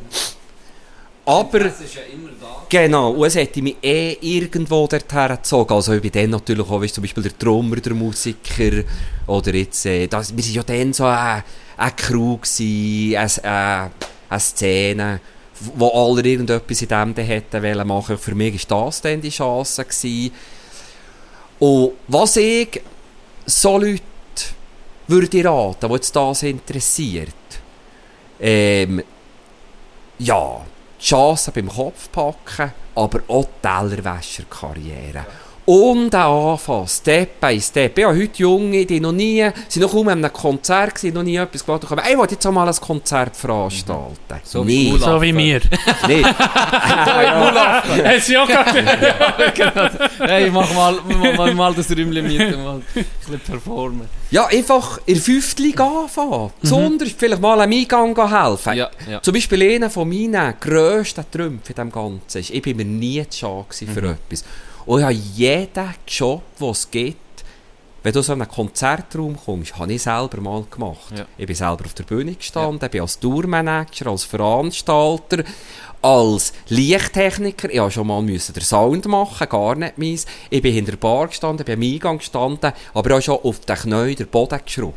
Aber... 1.28 1.60
Das 1.60 1.82
ist 1.82 1.94
ja 1.94 2.02
immer 2.14 2.30
da. 2.40 2.66
Genau, 2.70 3.12
und 3.12 3.28
es 3.28 3.36
hätte 3.36 3.62
mich 3.62 3.76
eh 3.82 4.18
irgendwo 4.22 4.88
dorthin 4.88 5.28
gezogen. 5.28 5.74
Also 5.74 5.94
ich 5.94 6.02
bin 6.02 6.12
dann 6.12 6.30
natürlich 6.30 6.66
auch, 6.70 6.82
weißt, 6.82 6.96
zum 6.96 7.02
Beispiel 7.02 7.24
der 7.24 7.34
Drummer, 7.38 7.76
der 7.76 7.94
Musiker, 7.94 8.84
oder 9.28 9.54
jetzt, 9.54 9.86
äh, 9.86 10.08
das, 10.08 10.36
wir 10.36 10.44
waren 10.44 10.54
ja 10.54 10.64
dann 10.64 10.94
so 10.94 11.04
eine, 11.04 11.44
eine 11.76 11.92
Crew 11.98 12.38
gewesen, 12.38 13.18
eine, 13.18 13.30
eine, 13.44 13.92
eine 14.30 14.40
Szene, 14.40 15.20
wo 15.76 15.90
alle 15.90 16.22
irgendetwas 16.28 16.82
in 16.82 16.88
dem 16.88 17.16
hätten 17.16 17.62
wollen 17.62 17.88
machen. 17.88 18.18
Für 18.18 18.34
mich 18.34 18.70
war 18.70 18.86
das 18.86 19.02
dann 19.02 19.20
die 19.20 19.30
Chance 19.30 19.84
gewesen. 19.84 20.32
Und 21.60 21.92
was 22.08 22.38
ich 22.38 22.82
so 23.46 23.78
Leute 23.78 24.02
würde 25.08 25.38
ich 25.38 25.46
raten, 25.46 25.88
die 25.90 25.94
jetzt 25.94 26.16
das 26.16 26.44
interessiert, 26.44 27.34
ähm, 28.40 29.04
ja, 30.20 30.62
die 31.00 31.04
Chance 31.04 31.52
beim 31.52 31.70
Kopf 31.70 32.12
packen, 32.12 32.74
aber 32.96 33.22
auch 33.28 33.46
die 33.46 33.68
Tellerwäscherkarriere. 33.68 35.26
Und 35.70 36.16
auch 36.16 36.54
anfangen, 36.54 36.88
Step 36.88 37.42
by 37.42 37.60
Step. 37.60 37.98
Ich 37.98 38.06
habe 38.06 38.18
heute 38.18 38.38
Junge, 38.38 38.86
die 38.86 39.02
noch 39.02 39.12
nie, 39.12 39.46
sind 39.68 39.82
noch 39.82 39.92
kaum 39.92 40.08
an 40.08 40.24
einem 40.24 40.32
Konzert 40.32 40.96
gewesen, 40.96 41.14
noch 41.14 41.24
nie 41.24 41.36
etwas 41.36 41.66
gemacht 41.66 41.90
haben. 41.90 42.02
Ich 42.10 42.18
will 42.18 42.26
jetzt 42.32 42.48
auch 42.48 42.54
mal 42.54 42.70
ein 42.70 42.76
Konzert 42.76 43.36
veranstalten. 43.36 44.16
So 44.46 44.66
wie 44.66 44.86
Nie. 44.86 44.94
Ulla. 44.94 45.06
So 45.06 45.22
wie 45.22 45.34
mir. 45.34 45.60
Nicht. 46.08 46.36
Es 48.06 48.18
ist 48.20 48.30
ja 48.30 48.46
gerade 48.46 50.10
Hey, 50.20 50.50
mach 50.50 50.74
mal, 50.74 51.00
mach 51.36 51.54
mal, 51.54 51.74
das 51.74 51.90
Räumchen 51.90 52.26
mieten, 52.26 52.64
mal 52.64 52.76
ein 52.76 52.84
bisschen 52.94 53.40
performen. 53.42 54.08
Ja, 54.32 54.46
einfach 54.46 55.00
in 55.06 55.16
der 55.16 55.24
fünften 55.24 55.64
Liga 55.64 55.84
anfangen. 55.86 56.52
Besonders 56.62 57.12
vielleicht 57.12 57.42
mal 57.42 57.60
am 57.60 57.70
Eingang 57.70 58.16
helfen. 58.16 58.74
Ja, 58.74 58.90
ja. 59.10 59.22
Zum 59.22 59.34
Beispiel 59.34 59.64
einer 59.64 59.90
von 59.90 60.08
meinen 60.08 60.54
grössten 60.62 61.26
Trümpfen 61.30 61.76
in 61.76 61.76
dem 61.76 61.92
Ganzen 61.92 62.38
ist, 62.40 62.52
ich 62.52 62.62
bin 62.62 62.78
mir 62.78 62.86
nie 62.86 63.28
zu 63.28 63.38
schade 63.40 63.92
für 63.94 64.12
etwas. 64.12 64.46
Und 64.88 65.00
ich 65.00 65.04
habe 65.04 65.14
jeden 65.14 65.94
Job, 66.08 66.42
den 66.60 66.70
es 66.70 66.90
gibt, 66.90 67.18
wenn 68.04 68.14
du 68.14 68.22
so 68.22 68.32
in 68.32 68.42
einen 68.42 68.50
Konzertraum 68.50 69.38
kommst, 69.38 69.78
habe 69.78 69.92
ich 69.92 70.02
selber 70.02 70.40
mal 70.40 70.64
gemacht. 70.70 71.12
Ja. 71.14 71.26
Ich 71.38 71.46
bin 71.46 71.56
selber 71.56 71.84
auf 71.84 71.94
der 71.94 72.06
Bühne 72.06 72.36
gestanden, 72.36 72.80
ich 72.82 72.92
bin 72.92 73.02
als 73.02 73.20
Tourmanager, 73.20 74.08
als 74.08 74.24
Veranstalter, 74.24 75.44
als 76.02 76.54
Lichttechniker. 76.70 77.70
Ich 77.70 77.80
musste 77.80 77.96
schon 77.96 78.08
mal 78.08 78.22
müssen 78.22 78.54
den 78.54 78.64
Sound 78.64 79.06
machen, 79.08 79.50
gar 79.50 79.76
nicht 79.76 79.98
meins. 79.98 80.26
Ich 80.50 80.62
bin 80.62 80.74
hinter 80.74 80.92
der 80.92 81.00
Bar 81.00 81.28
gestanden, 81.28 81.66
bin 81.66 81.76
am 81.76 81.82
Eingang 81.82 82.18
gestanden, 82.20 82.72
aber 82.94 83.18
auch 83.18 83.22
schon 83.22 83.40
auf 83.44 83.60
den 83.60 83.76
Knien 83.76 84.16
den 84.16 84.28
Boden 84.28 84.60
geschrubbt. 84.64 84.96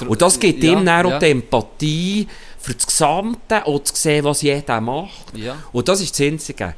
Und 0.00 0.20
das 0.20 0.40
gibt 0.40 0.64
Ja, 0.64 0.72
ihm 0.72 0.84
dann 0.84 1.06
ja. 1.06 1.14
auch 1.14 1.20
die 1.20 1.30
Empathie 1.30 2.28
für 2.58 2.74
das 2.74 2.86
Gesamte 2.86 3.62
und 3.66 3.86
zu 3.86 3.94
sehen, 3.94 4.24
was 4.24 4.42
jeder 4.42 4.80
macht. 4.80 5.36
Ja. 5.36 5.56
Und 5.72 5.86
das 5.86 6.00
ist 6.00 6.18
das 6.18 6.26
Einzige. 6.26 6.74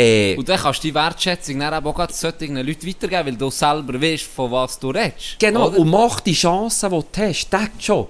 Äh, 0.00 0.36
Und 0.36 0.48
dann 0.48 0.58
kannst 0.58 0.82
du 0.82 0.88
die 0.88 0.94
Wertschätzung 0.94 1.58
dann 1.58 1.84
auch 1.84 1.94
gerade 1.94 2.12
solchen 2.12 2.56
Leuten 2.56 2.86
weitergeben, 2.86 3.26
weil 3.26 3.36
du 3.36 3.50
selber 3.50 4.00
weißt, 4.00 4.24
von 4.24 4.50
was 4.50 4.78
du 4.78 4.90
redest. 4.90 5.36
genau, 5.38 5.68
oder? 5.68 5.78
und 5.78 5.90
mach 5.90 6.20
die 6.20 6.32
Chance, 6.32 6.88
die 6.88 6.96
du 6.96 7.26
hast, 7.28 7.52
diesen 7.52 7.70
Job. 7.78 8.08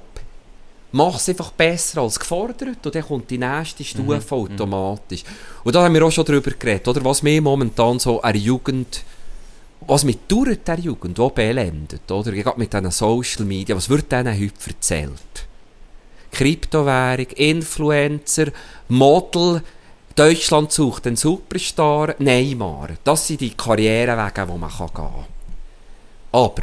mach 0.93 1.17
es 1.17 1.29
einfach 1.29 1.53
besser 1.53 2.03
als 2.03 2.19
gefordert 2.19 2.85
und 2.85 2.95
dann 2.95 3.03
kommt 3.05 3.31
die 3.31 3.39
nächste 3.39 3.85
Stufe 3.85 4.03
Mhm. 4.21 4.33
automatisch. 4.53 5.23
Und 5.65 5.75
da 5.75 5.83
haben 5.85 5.95
wir 5.95 6.05
auch 6.05 6.11
schon 6.11 6.25
drüber 6.25 6.51
geredet, 6.51 6.87
oder? 6.89 7.05
was 7.05 7.23
mir 7.23 7.41
momentan 7.41 7.99
so 7.99 8.21
eine 8.23 8.39
Jugend, 8.39 9.03
was 9.87 10.05
mit 10.05 10.19
durch 10.29 10.59
der 10.67 10.79
Jugend 10.81 11.19
auch 11.21 11.31
beelendet, 11.33 12.11
oder? 12.11 12.33
Gerade 12.33 12.59
mit 12.59 12.73
diesen 12.73 12.91
Social 12.91 13.45
Media, 13.45 13.75
was 13.77 13.89
wird 13.89 14.11
denen 14.13 14.35
heute 14.39 14.53
erzählt? 14.69 15.47
Kryptowährung, 16.33 17.27
Influencer, 17.37 18.47
Model, 18.89 19.63
Deutschland 20.17 20.73
sucht 20.73 21.05
den 21.05 21.17
Superstar, 21.17 22.15
Neymar. 22.19 22.91
Das 23.05 23.27
sind 23.27 23.41
die 23.41 23.55
Karrierewege, 23.55 24.47
die 24.47 24.59
man 24.59 24.71
gehen 24.71 24.95
kann. 24.95 25.25
Aber 26.33 26.63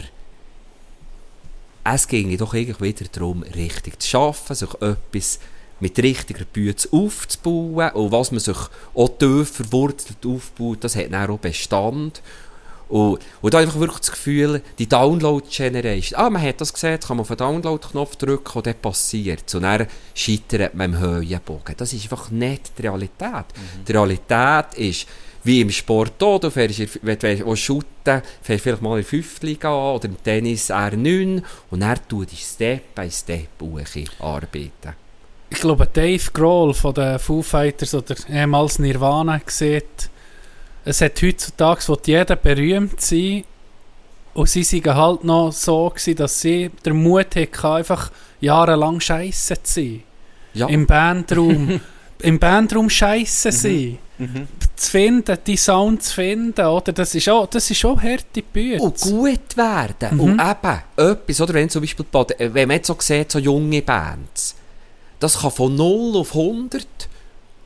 es 1.83 2.07
ging 2.07 2.37
doch 2.37 2.53
eigentlich 2.53 2.81
wieder 2.81 3.09
darum, 3.11 3.43
richtig 3.43 4.01
zu 4.01 4.09
schaffen, 4.09 4.55
sich 4.55 4.73
etwas 4.81 5.39
mit 5.79 5.97
richtiger 5.99 6.45
Bühne 6.45 6.75
aufzubauen 6.91 7.91
und 7.91 8.11
was 8.11 8.31
man 8.31 8.39
sich 8.39 8.57
auch 8.93 9.11
verwurzelt 9.19 10.25
aufbaut, 10.25 10.83
das 10.83 10.95
hat 10.95 11.11
dann 11.11 11.29
auch 11.29 11.39
Bestand. 11.39 12.21
Und, 12.89 13.19
und 13.41 13.53
da 13.53 13.59
einfach 13.59 13.79
wirklich 13.79 13.99
das 13.99 14.11
Gefühl, 14.11 14.61
die 14.79 14.87
Download-Generation, 14.87 16.19
ah, 16.19 16.29
man 16.29 16.41
hat 16.41 16.61
das 16.61 16.73
gesehen, 16.73 16.99
kann 16.99 17.17
man 17.17 17.21
auf 17.21 17.27
den 17.27 17.37
Download-Knopf 17.37 18.15
drücken 18.15 18.57
und 18.57 18.67
dann 18.67 18.75
passiert. 18.75 19.53
Und 19.55 19.63
dann 19.63 19.87
scheitert 20.13 20.73
man 20.73 20.93
im 20.93 20.99
Höhenbogen. 20.99 21.75
Das 21.77 21.93
ist 21.93 22.03
einfach 22.03 22.31
nicht 22.31 22.71
die 22.77 22.83
Realität. 22.83 23.45
Die 23.87 23.91
Realität 23.91 24.73
ist, 24.75 25.07
wie 25.43 25.61
im 25.61 25.71
Sport 25.71 26.21
auch, 26.21 26.39
du 26.39 26.51
fährst, 26.51 26.81
wenn 27.01 27.19
du 27.19 27.55
shooten 27.55 28.21
fährst 28.41 28.63
vielleicht 28.63 28.81
mal 28.81 28.97
in 28.97 29.03
die 29.03 29.09
5. 29.09 29.41
Liga 29.43 29.93
oder 29.93 30.05
im 30.05 30.21
Tennis 30.21 30.69
R9 30.69 31.41
und 31.71 31.79
dann 31.79 31.97
tust 32.07 32.31
du 32.31 32.35
Step 32.35 32.93
by 32.93 33.09
Step 33.09 33.47
arbeiten. 34.19 34.95
Ich 35.49 35.59
glaube, 35.61 35.87
Dave 35.91 36.31
Grohl 36.33 36.73
von 36.73 36.93
den 36.93 37.17
Foo 37.19 37.41
Fighters 37.41 37.93
oder 37.93 38.15
ehemals 38.29 38.79
Nirvana 38.79 39.39
sieht, 39.45 40.09
es 40.87 41.01
hat 41.01 41.21
heutzutage, 41.21 41.81
wo 41.87 41.97
jeder 42.05 42.37
berühmt 42.37 43.01
sein 43.01 43.43
und 44.33 44.47
sie 44.49 44.85
waren 44.85 44.95
halt 44.95 45.23
noch 45.25 45.51
so, 45.51 45.89
gewesen, 45.89 46.15
dass 46.15 46.39
sie 46.39 46.71
den 46.85 47.03
Mut 47.03 47.35
hatten, 47.35 47.65
einfach 47.65 48.11
jahrelang 48.39 48.99
scheiße 48.99 49.61
zu 49.63 49.73
sein. 49.81 50.03
Ja, 50.53 50.67
Im 50.67 50.85
Bandraum, 50.85 51.81
im 52.21 52.39
Bandraum 52.39 52.89
scheiße 52.89 53.51
sein. 53.51 53.97
Zu 54.75 54.91
finden, 54.91 55.37
die 55.45 55.57
Sound 55.57 56.03
zu 56.03 56.15
finden, 56.15 56.65
oder? 56.65 56.93
Das 56.93 57.13
ist 57.13 57.27
auch, 57.29 57.47
das 57.47 57.69
ist 57.69 57.83
auch 57.83 58.01
harte 58.01 58.41
Bühne. 58.41 58.81
und 58.81 58.99
gut 59.01 59.57
werden. 59.57 60.15
Mhm. 60.15 60.19
Und 60.19 60.41
eben, 60.41 60.81
etwas, 60.95 61.41
oder 61.41 61.53
wenn 61.53 61.69
zum 61.69 61.81
Beispiel, 61.81 62.05
äh, 62.37 62.53
wenn 62.53 62.67
man 62.67 62.77
jetzt 62.77 62.87
so 62.87 62.95
sieht, 62.99 63.31
so 63.31 63.39
junge 63.39 63.81
Bands, 63.81 64.55
das 65.19 65.39
kann 65.39 65.51
von 65.51 65.75
0 65.75 66.17
auf 66.17 66.33
100, 66.33 66.87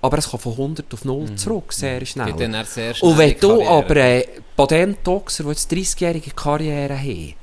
aber 0.01 0.17
es 0.17 0.29
kann 0.29 0.39
von 0.39 0.53
100 0.53 0.93
auf 0.93 1.05
0 1.05 1.35
zurück, 1.35 1.71
sehr 1.73 2.05
schnell. 2.05 2.33
Dann 2.33 2.53
eher 2.53 2.65
sehr 2.65 2.93
schnell 2.93 3.11
Und 3.11 3.17
wenn 3.17 3.29
die 3.29 3.39
du 3.39 3.49
Karriere. 3.49 3.69
aber 3.71 3.95
äh, 3.97 4.27
Patentboxer, 4.55 5.43
die 5.43 5.49
jetzt 5.49 5.71
30-jährige 5.71 6.31
Karriere 6.31 6.97
haben, 6.97 7.33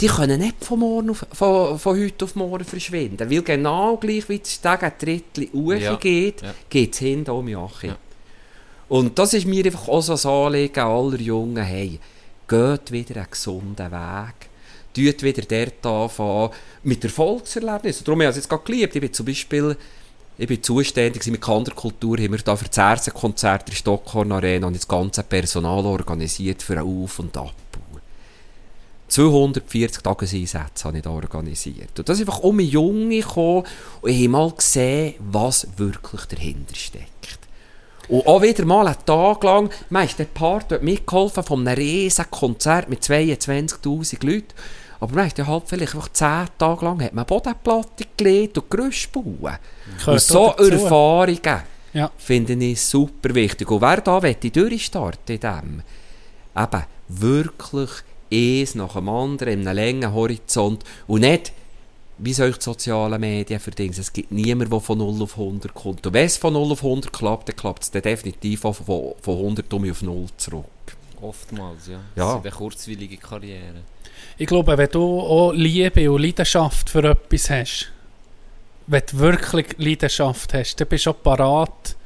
die 0.00 0.06
können 0.08 0.40
nicht 0.40 0.64
von, 0.64 0.80
morgen 0.80 1.10
auf, 1.10 1.24
von, 1.32 1.78
von 1.78 2.00
heute 2.00 2.24
auf 2.24 2.34
morgen 2.34 2.64
verschwinden. 2.64 3.30
Weil 3.30 3.42
genau 3.42 3.96
gleich 3.98 4.28
wie 4.28 4.40
es 4.42 4.60
Tag 4.60 4.82
ein 4.82 4.92
Drittel 4.98 5.48
hoch 5.52 5.74
Ja, 5.74 5.94
geht, 5.96 6.42
ja. 6.42 6.54
geht 6.68 6.92
es 6.94 6.98
hinten 6.98 7.30
um 7.30 7.46
Jachi. 7.46 7.88
Ja. 7.88 7.96
Und 8.88 9.18
das 9.18 9.34
ist 9.34 9.46
mir 9.46 9.64
einfach 9.64 9.88
auch 9.88 10.02
so 10.02 10.14
ein 10.14 10.34
Anliegen 10.46 10.80
aller 10.80 11.20
Jungen, 11.20 11.62
hey, 11.62 12.00
geht 12.48 12.90
wieder 12.90 13.16
einen 13.16 13.30
gesunden 13.30 13.90
Weg. 13.92 14.34
Tut 14.94 15.22
wieder 15.22 15.42
dort 15.42 15.86
anfangen 15.86 16.50
mit 16.82 17.02
Erfolgserlebnissen. 17.04 18.04
Darum 18.04 18.20
habe 18.20 18.24
ich 18.24 18.30
es 18.30 18.36
jetzt 18.36 18.48
gerade 18.48 18.64
geliebt. 18.64 18.94
Ich 18.94 19.00
bin 19.00 19.12
zum 19.12 19.24
Beispiel 19.24 19.76
ich 20.38 20.48
bin 20.48 20.62
zuständig 20.62 21.26
mit 21.26 21.40
Kanderkultur, 21.40 22.16
haben 22.18 22.32
wir 22.32 22.38
da 22.38 22.56
für 22.56 22.64
das 22.64 22.78
erste 22.78 23.10
Konzert 23.10 23.62
in 23.62 23.70
der 23.72 23.76
Stockhorn 23.76 24.32
Arena 24.32 24.66
und 24.66 24.76
das 24.76 24.88
ganze 24.88 25.22
Personal 25.22 25.84
organisiert 25.84 26.62
für 26.62 26.78
einen 26.78 27.04
Auf- 27.04 27.18
und 27.18 27.36
Abbau. 27.36 27.52
240 29.08 30.02
Tageseinsätze 30.02 30.84
habe 30.84 30.96
ich 30.96 31.02
da 31.02 31.10
organisiert. 31.10 31.98
Und 31.98 32.08
da 32.08 32.14
sind 32.14 32.28
einfach 32.28 32.42
um 32.42 32.58
Junge 32.60 33.20
gekommen 33.20 33.64
und 34.00 34.10
ich 34.10 34.18
habe 34.20 34.28
mal 34.30 34.50
gesehen, 34.52 35.14
was 35.18 35.66
wirklich 35.76 36.22
dahinter 36.24 36.74
steckt. 36.74 37.38
Und 38.08 38.26
auch 38.26 38.42
wieder 38.42 38.64
mal 38.64 38.86
einen 38.86 39.04
Tag 39.04 39.44
lang, 39.44 39.70
man 39.90 40.06
ist 40.06 40.18
der 40.18 40.24
Part 40.24 40.72
dort 40.72 40.82
mitgeholfen 40.82 41.44
von 41.44 41.66
einem 41.66 41.76
riesen 41.76 42.30
Konzert 42.30 42.88
mit 42.88 43.02
22'000 43.02 44.24
Leuten. 44.24 44.48
Aber 45.02 45.16
man 45.16 45.26
ist 45.26 45.36
ja 45.36 45.48
halt 45.48 45.64
vielleicht 45.66 45.96
einfach 45.96 46.12
10 46.12 46.46
Tage 46.56 46.84
lang 46.84 47.02
hat 47.02 47.12
man 47.12 47.26
Bodenplatte 47.26 48.04
gelegt 48.16 48.56
und 48.56 48.70
Gerüst 48.70 49.10
bauen. 49.10 49.58
Und 50.06 50.20
so. 50.20 50.52
Erfahrungen 50.52 51.62
Ja. 51.92 52.08
finde 52.16 52.52
ich 52.52 52.80
super 52.80 53.34
wichtig. 53.34 53.68
Und 53.68 53.80
wer 53.80 54.00
da 54.00 54.22
will, 54.22 54.34
durchstarten 54.34 55.34
in 55.34 55.40
dem, 55.40 55.82
eben 56.56 56.82
wirklich 57.08 57.90
eins 58.32 58.76
nach 58.76 58.92
dem 58.92 59.08
anderen 59.08 59.60
in 59.62 59.66
einem 59.66 59.76
langen 59.76 60.14
Horizont 60.14 60.84
und 61.08 61.22
nicht, 61.22 61.52
wie 62.18 62.32
soll 62.32 62.50
ich 62.50 62.58
die 62.58 62.62
sozialen 62.62 63.20
Medien 63.20 63.58
verdingen. 63.58 63.96
Es 63.98 64.12
gibt 64.12 64.30
niemanden, 64.30 64.70
der 64.70 64.80
von 64.80 64.98
0 64.98 65.20
auf 65.20 65.36
100 65.36 65.74
kommt. 65.74 66.06
Und 66.06 66.14
wenn 66.14 66.26
es 66.26 66.36
von 66.36 66.52
0 66.52 66.70
auf 66.70 66.84
100 66.84 67.12
klappt, 67.12 67.48
dann 67.48 67.56
klappt 67.56 67.82
es 67.82 67.90
dann 67.90 68.02
definitiv 68.02 68.64
auch 68.64 68.76
von, 68.76 69.14
von 69.20 69.36
100 69.36 69.74
um 69.74 69.90
auf 69.90 70.00
0 70.00 70.26
zurück. 70.36 70.64
Oftmals, 71.20 71.88
ja. 71.88 71.94
Ja. 71.94 72.00
Das 72.14 72.32
sind 72.34 72.46
eine 72.46 72.50
kurzweilige 72.52 73.16
Karriere. 73.16 73.82
Ich 74.38 74.46
glaube, 74.46 74.76
wenn 74.78 74.88
du 74.90 75.20
auch 75.20 75.52
Liebe 75.52 76.10
und 76.10 76.22
Leidenschaft 76.22 76.90
für 76.90 77.04
etwas 77.04 77.50
hast, 77.50 77.92
wenn 78.86 79.02
du 79.10 79.18
wirklich 79.18 79.66
Leidenschaft 79.78 80.54
hast, 80.54 80.76
dann 80.80 80.88
bist 80.88 81.06
du 81.06 81.10
auch 81.10 81.22
parat, 81.22 81.96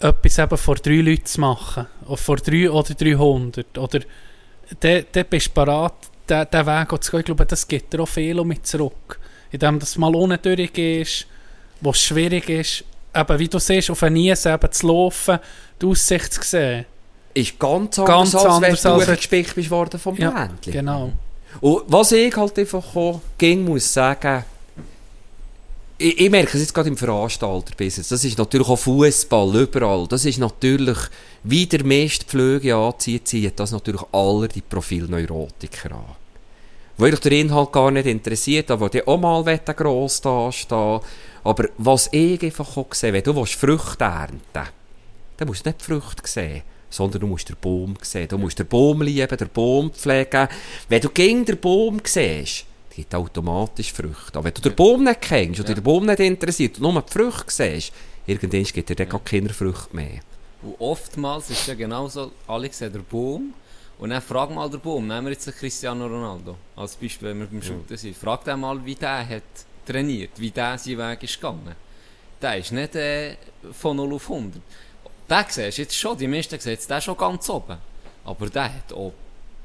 etwas 0.00 0.38
eben 0.38 0.56
vor 0.58 0.74
drei 0.76 0.96
Leuten 1.00 1.24
zu 1.24 1.40
machen. 1.40 1.86
Oder 2.06 2.16
vor 2.16 2.36
drei 2.36 2.70
oder 2.70 2.94
300. 2.94 3.78
Oder 3.78 4.00
dann, 4.80 5.04
dann 5.12 5.24
bist 5.30 5.46
du 5.46 5.50
parat, 5.52 5.94
den 6.28 6.66
Weg 6.66 6.92
auch 6.92 6.98
zu 6.98 7.10
gehen. 7.12 7.20
Ich 7.20 7.26
glaube, 7.26 7.46
das 7.46 7.66
gibt 7.66 7.92
dir 7.92 8.00
auch 8.02 8.08
viel 8.08 8.38
um 8.38 8.48
mich 8.48 8.62
zurück. 8.62 9.18
Indem 9.50 9.78
du 9.78 9.86
mal 10.00 10.14
unten 10.14 10.42
durchgehst, 10.42 11.26
wo 11.80 11.90
es 11.90 12.00
schwierig 12.02 12.48
ist, 12.48 12.84
eben, 13.14 13.38
wie 13.38 13.48
du 13.48 13.58
siehst, 13.58 13.90
auf 13.90 14.02
einen 14.02 14.14
Nies 14.14 14.44
eben 14.44 14.72
zu 14.72 14.86
laufen, 14.88 15.38
die 15.80 15.86
Aussicht 15.86 16.34
zu 16.34 16.42
sehen. 16.42 16.84
Ist 17.32 17.58
ganz 17.58 17.98
anders, 17.98 18.06
Ganz 18.16 18.34
als 18.34 18.44
anders, 18.44 18.62
wenn 18.62 18.70
als 18.70 18.82
du 19.04 19.06
wenn- 19.10 19.16
gespickt 19.16 19.54
bist 19.54 19.70
worden 19.70 20.00
vom 20.00 20.16
Ja, 20.16 20.30
Bländchen. 20.30 20.72
Genau. 20.72 21.12
Und 21.60 21.82
was 21.86 22.12
ich 22.12 22.36
halt 22.36 22.58
einfach 22.58 22.84
ging, 23.38 23.64
muss 23.64 23.92
sagen, 23.92 24.44
ich, 25.98 26.20
ich 26.20 26.30
merke 26.30 26.56
es 26.56 26.60
jetzt 26.60 26.74
gerade 26.74 26.88
im 26.88 26.96
Veranstalterbusiness, 26.96 28.08
das 28.08 28.24
ist 28.24 28.38
natürlich 28.38 28.68
auch 28.68 28.76
Fußball 28.76 29.56
überall, 29.56 30.06
das 30.06 30.24
ist 30.24 30.38
natürlich, 30.38 30.98
wie 31.42 31.66
der 31.66 31.84
meiste 31.84 32.26
Pflege 32.26 32.76
anzieht, 32.76 33.28
zieht 33.28 33.58
das 33.58 33.72
natürlich 33.72 34.02
alle 34.12 34.48
die 34.48 34.60
Profilneurotiker 34.60 35.92
an. 35.92 36.16
Weil 36.98 37.12
euch 37.12 37.20
der 37.20 37.32
Inhalt 37.32 37.72
gar 37.72 37.90
nicht 37.90 38.06
interessiert, 38.06 38.70
aber 38.70 38.88
die 38.88 39.06
auch 39.06 39.18
mal 39.18 39.44
gross 39.44 40.20
dastehen. 40.20 41.00
Aber 41.44 41.68
was 41.76 42.08
ich 42.10 42.42
einfach 42.42 42.76
auch 42.76 42.92
sehe, 42.92 43.12
wenn 43.12 43.22
du 43.22 43.36
willst 43.36 43.54
Früchte 43.54 44.04
ernten 44.04 44.40
dann 45.36 45.48
musst 45.48 45.66
du 45.66 45.68
nicht 45.68 45.80
die 45.80 45.84
Früchte 45.84 46.22
sehen, 46.24 46.62
sondern 46.90 47.20
du 47.20 47.26
musst 47.26 47.48
den 47.48 47.56
Baum 47.60 47.94
sehen. 48.02 48.28
Du 48.28 48.38
musst 48.38 48.58
den 48.58 48.66
Baum 48.66 49.02
lieben, 49.02 49.36
den 49.36 49.48
Baum 49.52 49.90
pflegen. 49.92 50.48
Wenn 50.88 51.00
du 51.00 51.08
gegen 51.10 51.44
den 51.44 51.58
Baum 51.58 52.00
siehst, 52.04 52.64
gibt 52.94 53.14
automatisch 53.14 53.92
Früchte. 53.92 54.38
Aber 54.38 54.44
wenn 54.44 54.54
du 54.54 54.62
den 54.62 54.74
Baum 54.74 55.04
nicht 55.04 55.20
kennst 55.20 55.60
oder 55.60 55.70
Ja. 55.70 55.74
den 55.74 55.84
Baum 55.84 56.06
nicht 56.06 56.20
interessiert 56.20 56.78
und 56.78 56.82
nur 56.92 57.02
die 57.02 57.12
Früchte 57.12 57.44
siehst, 57.48 57.92
irgendwann 58.26 58.64
gibt 58.64 58.88
dir 58.88 58.94
dann 58.96 59.08
gar 59.08 59.20
keine 59.20 59.50
Früchte 59.50 59.94
mehr. 59.94 60.20
Und 60.62 60.74
oftmals 60.78 61.50
ist 61.50 61.60
es 61.60 61.66
ja 61.66 61.74
genauso, 61.74 62.32
alle 62.46 62.72
sehen 62.72 62.92
den 62.92 63.04
Baum 63.04 63.52
und 63.98 64.10
dann 64.10 64.22
frag 64.22 64.50
mal 64.54 64.68
den 64.70 64.80
Baum, 64.80 65.06
nehmen 65.06 65.26
wir 65.26 65.32
jetzt 65.32 65.46
den 65.46 65.54
Cristiano 65.54 66.06
Ronaldo 66.06 66.56
als 66.74 66.96
Beispiel, 66.96 67.28
wenn 67.28 67.40
wir 67.40 67.46
beim 67.46 67.62
Shooten 67.62 67.96
sind, 67.96 68.16
frag 68.16 68.42
den 68.44 68.60
mal, 68.60 68.82
wie 68.84 68.94
der 68.94 69.28
hat 69.28 69.42
trainiert, 69.86 70.30
wie 70.36 70.50
der 70.50 70.78
sein 70.78 70.98
Weg 70.98 71.22
ist 71.22 71.34
gegangen. 71.36 71.74
Der 72.40 72.56
ist 72.58 72.72
nicht 72.72 72.94
äh, 72.96 73.36
von 73.72 73.96
0 73.96 74.14
auf 74.14 74.30
100. 74.30 74.60
Den 75.28 75.44
siehst 75.48 75.78
du 75.78 75.82
jetzt 75.82 75.96
schon, 75.96 76.16
die 76.18 76.28
meisten 76.28 76.58
sehen 76.60 76.72
jetzt 76.72 76.88
den 76.90 77.00
schon 77.00 77.16
ganz 77.16 77.48
oben. 77.50 77.76
Aber 78.24 78.48
der 78.48 78.64
hat 78.64 78.92
auch 78.92 79.12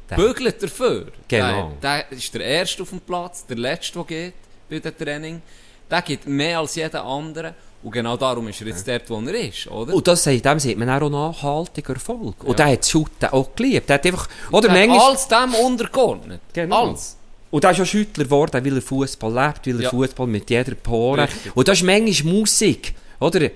Der- 0.10 0.16
bügelt 0.16 0.62
dafür. 0.62 1.08
Genau. 1.28 1.72
Der, 1.82 2.04
der 2.04 2.12
ist 2.18 2.34
der 2.34 2.42
Erste 2.42 2.84
auf 2.84 2.90
dem 2.90 3.00
Platz, 3.02 3.46
der 3.46 3.58
Letzte, 3.58 3.94
der 4.00 4.04
geht 4.06 4.34
bei 4.70 4.80
dem 4.80 4.98
Training. 4.98 5.42
Der 5.90 6.02
gibt 6.02 6.28
mehr 6.28 6.60
als 6.60 6.76
jeder 6.76 7.04
andere. 7.04 7.54
Und 7.84 7.92
genau 7.92 8.16
darum 8.16 8.48
ist 8.48 8.62
er 8.62 8.68
jetzt 8.68 8.88
dort, 8.88 9.10
wo 9.10 9.20
er 9.22 9.34
ist, 9.48 9.66
oder? 9.68 9.94
Und 9.94 10.08
das, 10.08 10.24
dem 10.24 10.60
sieht 10.60 10.78
man 10.78 10.88
auch 10.90 11.10
nachhaltiger 11.10 11.94
Erfolg. 11.96 12.44
Und 12.44 12.60
der 12.60 12.68
hat 12.68 12.80
das 12.80 12.90
Shooten 12.92 13.30
auch 13.30 13.56
geliebt. 13.56 13.90
Der 13.90 13.96
hat 13.96 14.06
einfach, 14.06 14.30
oder 14.52 14.68
Der 14.70 14.78
manchmal, 14.88 15.08
alles 15.10 15.28
dem 15.28 15.54
untergeordnet. 15.56 16.42
Genau. 16.54 16.90
Alles. 16.90 17.18
Und 17.50 17.64
er 17.64 17.72
ist 17.72 17.78
ja 17.80 17.86
Schüttler 17.86 18.24
geworden, 18.26 18.64
weil 18.64 18.76
er 18.76 18.82
Fußball 18.82 19.34
lebt, 19.34 19.66
weil 19.68 19.76
er 19.78 19.82
Ja. 19.84 19.90
Fußball 19.90 20.28
mit 20.28 20.50
jeder 20.50 20.76
Pore. 20.76 21.24
Richtig. 21.24 21.56
Und 21.56 21.68
das 21.68 21.80
ist 21.80 21.84
manchmal 21.84 22.34
Musik, 22.34 22.94
oder? 23.20 23.50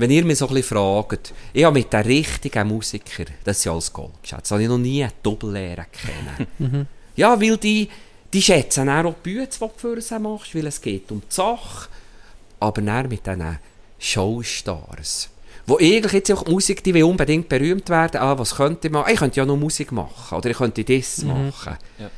Wenn 0.00 0.10
ihr 0.10 0.24
mich 0.24 0.38
so 0.38 0.48
ein 0.48 0.54
bisschen 0.54 0.78
fragt, 0.78 1.34
ich 1.52 1.62
habe 1.62 1.78
mit 1.78 1.92
den 1.92 2.00
richtigen 2.00 2.68
Musikern, 2.68 3.26
das 3.44 3.60
sind 3.60 3.72
alles 3.72 3.92
Goldgeschätze, 3.92 4.40
das 4.40 4.50
habe 4.52 4.62
ich 4.62 4.68
noch 4.70 4.78
nie 4.78 5.02
eine 5.02 5.12
Doppellehre 5.22 5.84
kennen. 5.92 6.88
ja, 7.16 7.38
weil 7.38 7.58
die, 7.58 7.86
die 8.32 8.40
schätzen 8.40 8.88
auch 8.88 9.12
die 9.12 9.20
Bühne, 9.22 9.46
die 9.46 9.58
du 9.58 9.70
für 9.76 10.00
sie 10.00 10.18
machst, 10.18 10.54
weil 10.54 10.66
es 10.68 10.80
geht 10.80 11.12
um 11.12 11.20
die 11.20 11.34
Sache. 11.34 11.90
Aber 12.60 12.80
dann 12.80 13.08
mit 13.10 13.26
diesen 13.26 13.58
Showstars, 13.98 15.28
wo 15.66 15.76
eigentlich 15.76 16.12
jetzt 16.12 16.32
auch 16.32 16.44
die 16.44 16.50
Musik, 16.50 16.82
die 16.82 16.94
will 16.94 17.04
unbedingt 17.04 17.50
berühmt 17.50 17.90
werden, 17.90 18.22
ah, 18.22 18.38
was 18.38 18.54
könnte 18.54 18.88
ich 18.88 18.92
machen? 18.94 19.12
Ich 19.12 19.18
könnte 19.18 19.36
ja 19.36 19.44
noch 19.44 19.58
Musik 19.58 19.92
machen, 19.92 20.38
oder 20.38 20.48
ich 20.48 20.56
könnte 20.56 20.82
das 20.82 21.24
machen. 21.24 21.76
Ja. 21.98 22.10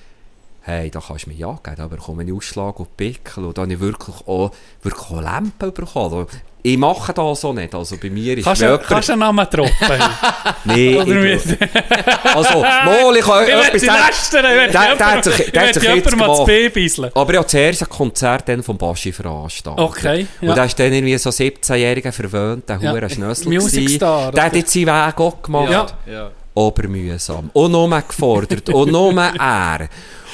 Hey, 0.60 0.88
da 0.88 1.00
kannst 1.00 1.26
du 1.26 1.30
mir 1.30 1.36
ja 1.36 1.59
geben, 1.60 1.80
aber 1.80 1.96
komme 1.96 2.22
ich 2.22 2.32
Ausschlag 2.32 2.78
und 2.78 2.96
Pickel 2.96 3.44
und 3.44 3.59
dann 3.59 3.64
habe 3.64 3.74
ich 3.74 3.80
wirklich 3.80 4.14
auch, 4.28 4.52
wirklich 4.84 5.10
auch 5.10 5.20
Lampen 5.20 5.74
bekommen. 5.74 6.28
Ich 6.64 6.78
mache 6.78 7.12
das 7.12 7.40
so 7.40 7.52
nicht, 7.52 7.74
also 7.74 7.97
bei 8.01 8.09
mir 8.09 8.39
ist 8.39 8.44
Kannst 8.44 8.62
wirklich- 8.62 8.89
kannst 8.89 9.09
du 9.09 9.12
einen 9.14 9.20
Namen 9.20 9.47
droppen? 9.51 9.72
Ich, 10.64 11.06
wie? 11.06 11.32
also, 12.34 12.60
mal, 12.60 13.16
ich 13.16 13.24
kann 13.24 13.43
Ich 13.44 13.51
etwas 13.52 13.82
sagen. 13.82 13.98
lästern, 14.06 14.44
ich 14.44 14.56
möchte 14.56 14.72
Der- 14.72 14.97
der 14.97 15.72
der 15.72 15.97
ich 15.97 16.05
mal 16.05 16.10
gemacht. 16.10 16.47
Babysle. 16.47 17.10
Aber 17.14 17.32
ich 17.32 17.36
habe 17.39 17.47
zuerst 17.48 17.82
ein 17.82 17.89
Konzert 17.89 18.48
dann 18.48 18.62
vom 18.62 18.78
Baschi 18.78 19.10
veranstaltet. 19.12 19.82
Okay, 19.84 20.26
ja. 20.40 20.51
Und 20.51 20.56
da 20.56 20.64
ist 20.64 20.78
dann 20.78 20.93
irgendwie 20.93 21.18
so 21.18 21.30
17-jähriger 21.30 22.12
verwöhnter 22.12 22.78
Ja. 22.80 22.93
Huren 22.93 23.10
Schnössel 23.10 23.48
Music 23.52 23.80
gewesen. 23.80 23.97
Star, 23.97 24.30
Der 24.30 24.44
hat 24.44 24.55
jetzt 24.55 24.72
seinen 24.72 24.86
Weg 24.86 25.18
auch 25.20 25.43
gemacht. 25.43 25.72
Ja. 26.06 26.12
Ja. 26.12 26.30
Obermühsam. 26.55 27.51
Und 27.55 27.72
nur 27.72 28.01
gefordert. 28.02 28.68
und 28.68 28.93
nur 28.93 29.12
er. 29.20 29.89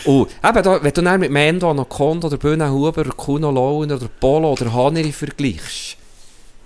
Und 0.04 0.28
eben, 0.44 0.62
da, 0.62 0.82
wenn 0.82 0.92
du 0.92 1.02
dann 1.02 1.20
mit 1.20 1.30
Mendo, 1.30 1.70
Anaconda 1.70 2.26
oder 2.28 2.36
Bühnenhuber 2.36 3.00
oder 3.00 3.10
Kuno 3.12 3.50
Lowen 3.50 3.90
oder 3.92 4.08
Polo 4.20 4.52
oder 4.52 4.72
Haneri 4.72 5.10
vergleichst, 5.12 5.96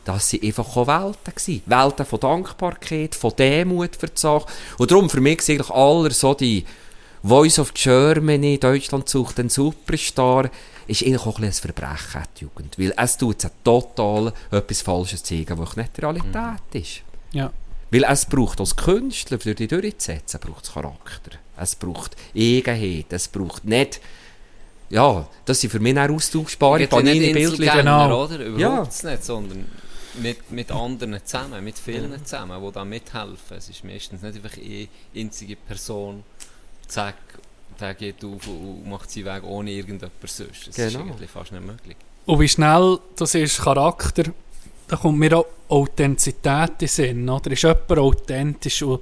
das 0.04 0.32
waren 0.32 0.42
einfach 0.42 0.76
auch 0.76 0.86
Welten. 0.86 1.34
Gewesen. 1.34 1.62
Welten 1.66 2.06
von 2.06 2.20
Dankbarkeit, 2.20 3.14
von 3.14 3.32
Demut 3.36 3.96
für 3.96 4.08
die 4.08 4.20
Sache. 4.20 4.46
Und 4.78 4.90
darum 4.90 5.08
für 5.08 5.20
mich 5.20 5.42
sind 5.42 5.60
eigentlich 5.60 5.70
aller 5.70 6.10
so 6.10 6.34
die 6.34 6.64
Voice 7.22 7.58
of 7.60 7.72
Germany, 7.72 8.58
Deutschland 8.58 9.08
sucht 9.08 9.38
den 9.38 9.48
Superstar, 9.48 10.50
ist 10.88 11.02
eigentlich 11.02 11.20
auch 11.20 11.38
ein 11.38 11.46
bisschen 11.46 11.70
ein 11.70 11.74
Verbrechen, 11.74 12.22
die 12.36 12.42
Jugend. 12.42 12.78
Weil 12.78 12.94
es 12.96 13.16
tut 13.16 13.42
jetzt 13.42 13.54
total 13.62 14.32
etwas 14.50 14.82
Falsches 14.82 15.22
zeigen, 15.22 15.56
was 15.58 15.76
nicht 15.76 15.96
die 15.96 16.00
Realität 16.00 16.60
ist. 16.72 17.02
Ja. 17.32 17.52
Weil 17.92 18.04
es 18.04 18.26
braucht 18.26 18.58
als 18.58 18.74
Künstler, 18.74 19.38
für 19.38 19.54
die 19.54 19.68
durchzusetzen, 19.68 20.40
braucht 20.40 20.64
es 20.64 20.72
Charakter. 20.72 21.38
Es 21.56 21.76
braucht 21.76 22.16
Eigenheit. 22.34 23.06
Es 23.10 23.28
braucht 23.28 23.64
nicht... 23.64 24.00
Ja, 24.90 25.26
das 25.46 25.60
sind 25.60 25.70
für 25.70 25.80
mich 25.80 25.96
auch 25.96 26.10
austauschbare 26.10 26.86
Panini-Bildchen. 26.86 27.70
Genau. 27.72 28.24
oder? 28.24 28.40
Ja. 28.40 28.46
Überhaupt 28.46 29.04
nicht, 29.04 29.24
sondern 29.24 29.66
mit, 30.14 30.50
mit 30.50 30.70
anderen 30.70 31.18
zusammen, 31.24 31.62
mit 31.64 31.78
vielen 31.78 32.24
zusammen, 32.24 32.62
die 32.64 32.72
da 32.72 32.84
mithelfen. 32.84 33.56
Es 33.56 33.68
ist 33.68 33.84
meistens 33.84 34.22
nicht 34.22 34.36
einfach 34.36 34.56
eine 34.56 34.88
einzige 35.14 35.56
Person, 35.56 36.22
zack, 36.86 37.16
der 37.80 37.94
geht 37.94 38.24
auf 38.24 38.46
und 38.46 38.88
macht 38.88 39.10
seinen 39.10 39.26
Weg 39.26 39.42
ohne 39.44 39.70
irgendjemand 39.70 40.12
sonst. 40.24 40.68
Das 40.68 40.78
ist 40.78 40.92
Genau. 40.92 41.04
eigentlich 41.04 41.30
fast 41.30 41.52
nicht 41.52 41.64
möglich. 41.64 41.96
Und 42.26 42.38
wie 42.40 42.48
schnell 42.48 42.98
das 43.16 43.34
ist 43.34 43.60
Charakter, 43.60 44.24
da 44.88 44.96
kommt 44.96 45.18
mir 45.18 45.38
auch 45.38 45.46
Authentizität 45.68 46.70
in 46.70 46.78
den 46.78 46.88
Sinn, 46.88 47.28
oder? 47.28 47.50
Ist 47.50 47.62
jemand 47.62 47.90
authentisch 47.98 48.82
und 48.82 49.00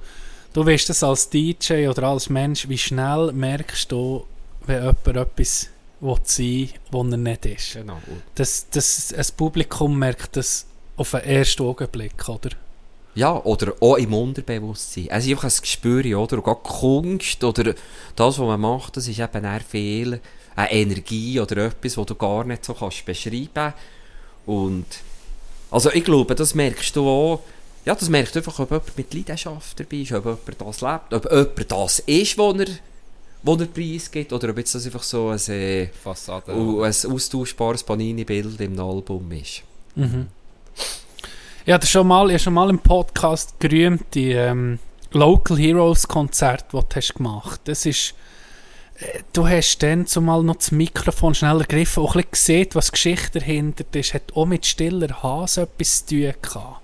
du 0.53 0.65
weißt 0.65 0.89
das 0.89 1.03
als 1.03 1.29
DJ 1.29 1.87
oder 1.87 2.03
als 2.03 2.29
Mensch, 2.29 2.67
wie 2.69 2.77
schnell 2.77 3.31
merkst 3.33 3.91
du, 3.91 4.25
wenn 4.65 4.81
jemand 4.83 5.07
etwas 5.07 5.67
will 5.99 6.17
sein 6.23 6.45
will, 6.47 6.69
was 6.91 7.11
er 7.11 7.17
nicht 7.17 7.45
ist. 7.45 7.73
Genau. 7.73 7.97
Das, 8.35 8.67
das, 8.71 9.13
ein 9.13 9.25
Publikum 9.37 9.99
merkt 9.99 10.37
das 10.37 10.65
auf 11.01 11.11
den 11.11 11.21
ersten 11.21 11.63
Augenblick, 11.63 12.29
oder? 12.29 12.51
Ja, 13.13 13.35
oder 13.43 13.73
auch 13.81 13.97
im 13.97 14.13
Unterbewusstsein. 14.13 15.07
Es 15.09 15.25
ist 15.25 15.31
einfach 15.31 15.43
ein 15.45 15.61
Gespür, 15.61 16.17
oder? 16.17 16.37
Und 16.37 16.43
gerade 16.43 16.61
Kunst 16.61 17.43
oder 17.43 17.73
das, 18.15 18.39
was 18.39 18.47
man 18.47 18.61
macht, 18.61 18.95
das 18.95 19.07
ist 19.07 19.19
eben 19.19 19.43
eher 19.43 19.61
viel 19.61 20.21
eine 20.55 20.71
Energie 20.71 21.39
oder 21.39 21.65
etwas, 21.65 21.95
das 21.95 22.05
du 22.05 22.15
gar 22.15 22.43
nicht 22.43 22.63
so 22.63 22.73
kannst 22.73 23.05
beschreiben 23.05 23.73
Und 24.45 24.85
also 25.69 25.91
ich 25.91 26.03
glaube, 26.03 26.35
das 26.35 26.55
merkst 26.55 26.95
du 26.95 27.07
auch, 27.07 27.41
ja, 27.85 27.95
das 27.95 28.09
merkst 28.09 28.35
du 28.35 28.39
einfach, 28.39 28.59
ob 28.59 28.71
jemand 28.71 28.97
mit 28.97 29.13
Leidenschaft 29.13 29.79
dabei 29.79 29.97
ist, 29.97 30.11
ob 30.11 30.25
jemand 30.25 30.61
das 30.61 30.81
lebt, 30.81 31.13
ob 31.13 31.31
jemand 31.31 31.71
das 31.71 31.99
ist, 31.99 32.37
wo 32.37 32.51
er, 32.51 32.67
wo 33.43 33.55
er 33.55 33.65
preisgibt, 33.65 34.33
oder 34.33 34.49
ob 34.49 34.57
jetzt 34.57 34.75
das 34.75 34.85
einfach 34.85 35.03
so 35.03 35.29
ein, 35.29 35.39
äh, 35.49 35.87
Fassade. 35.87 36.51
ein 36.51 37.11
austauschbares 37.11 37.83
Panini-Bild 37.83 38.59
im 38.61 38.79
Album 38.79 39.31
ist. 39.31 39.63
Ich 41.71 41.73
hatte 41.73 41.87
schon 41.87 42.07
mal, 42.07 42.27
ich 42.27 42.33
habe 42.33 42.39
schon 42.39 42.53
mal 42.53 42.69
im 42.69 42.79
Podcast 42.79 43.57
gerühmt, 43.61 44.13
die 44.13 44.33
ähm, 44.33 44.77
Local 45.13 45.57
Heroes 45.57 46.05
Konzert, 46.05 46.65
das 46.73 46.83
du 46.89 46.95
hast 46.97 47.13
gemacht 47.13 47.61
Das 47.63 47.85
ist, 47.85 48.13
äh, 48.99 49.19
du 49.31 49.47
hast 49.47 49.81
dann 49.81 50.05
zumal 50.05 50.43
noch 50.43 50.57
das 50.57 50.73
Mikrofon 50.73 51.33
schnell 51.33 51.61
ergriffen, 51.61 52.03
auch 52.03 52.17
ein 52.17 52.25
gesehen, 52.29 52.67
was 52.73 52.87
die 52.87 52.91
Geschichte 52.91 53.39
dahinter 53.39 53.85
ist. 53.93 54.13
Hat 54.13 54.35
auch 54.35 54.47
mit 54.47 54.65
stiller 54.65 55.23
Hase 55.23 55.61
etwas 55.61 56.05
zu 56.05 56.15
tun 56.15 56.33
gehabt. 56.41 56.81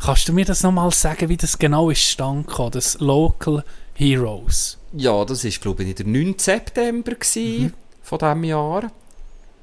Kannst 0.00 0.28
du 0.28 0.34
mir 0.34 0.44
das 0.44 0.64
nochmal 0.64 0.90
sagen, 0.90 1.30
wie 1.30 1.38
das 1.38 1.58
genau 1.58 1.88
ist 1.88 2.02
stand 2.02 2.46
gekommen, 2.46 2.72
das 2.72 3.00
Local 3.00 3.64
Heroes? 3.94 4.76
Ja, 4.92 5.24
das 5.24 5.44
war, 5.44 5.50
glaube 5.62 5.84
ich, 5.84 5.94
der 5.94 6.04
9. 6.04 6.34
September 6.36 7.14
gsi 7.14 7.70
von 8.02 8.18
diesem 8.18 8.44
Jahr. 8.44 8.92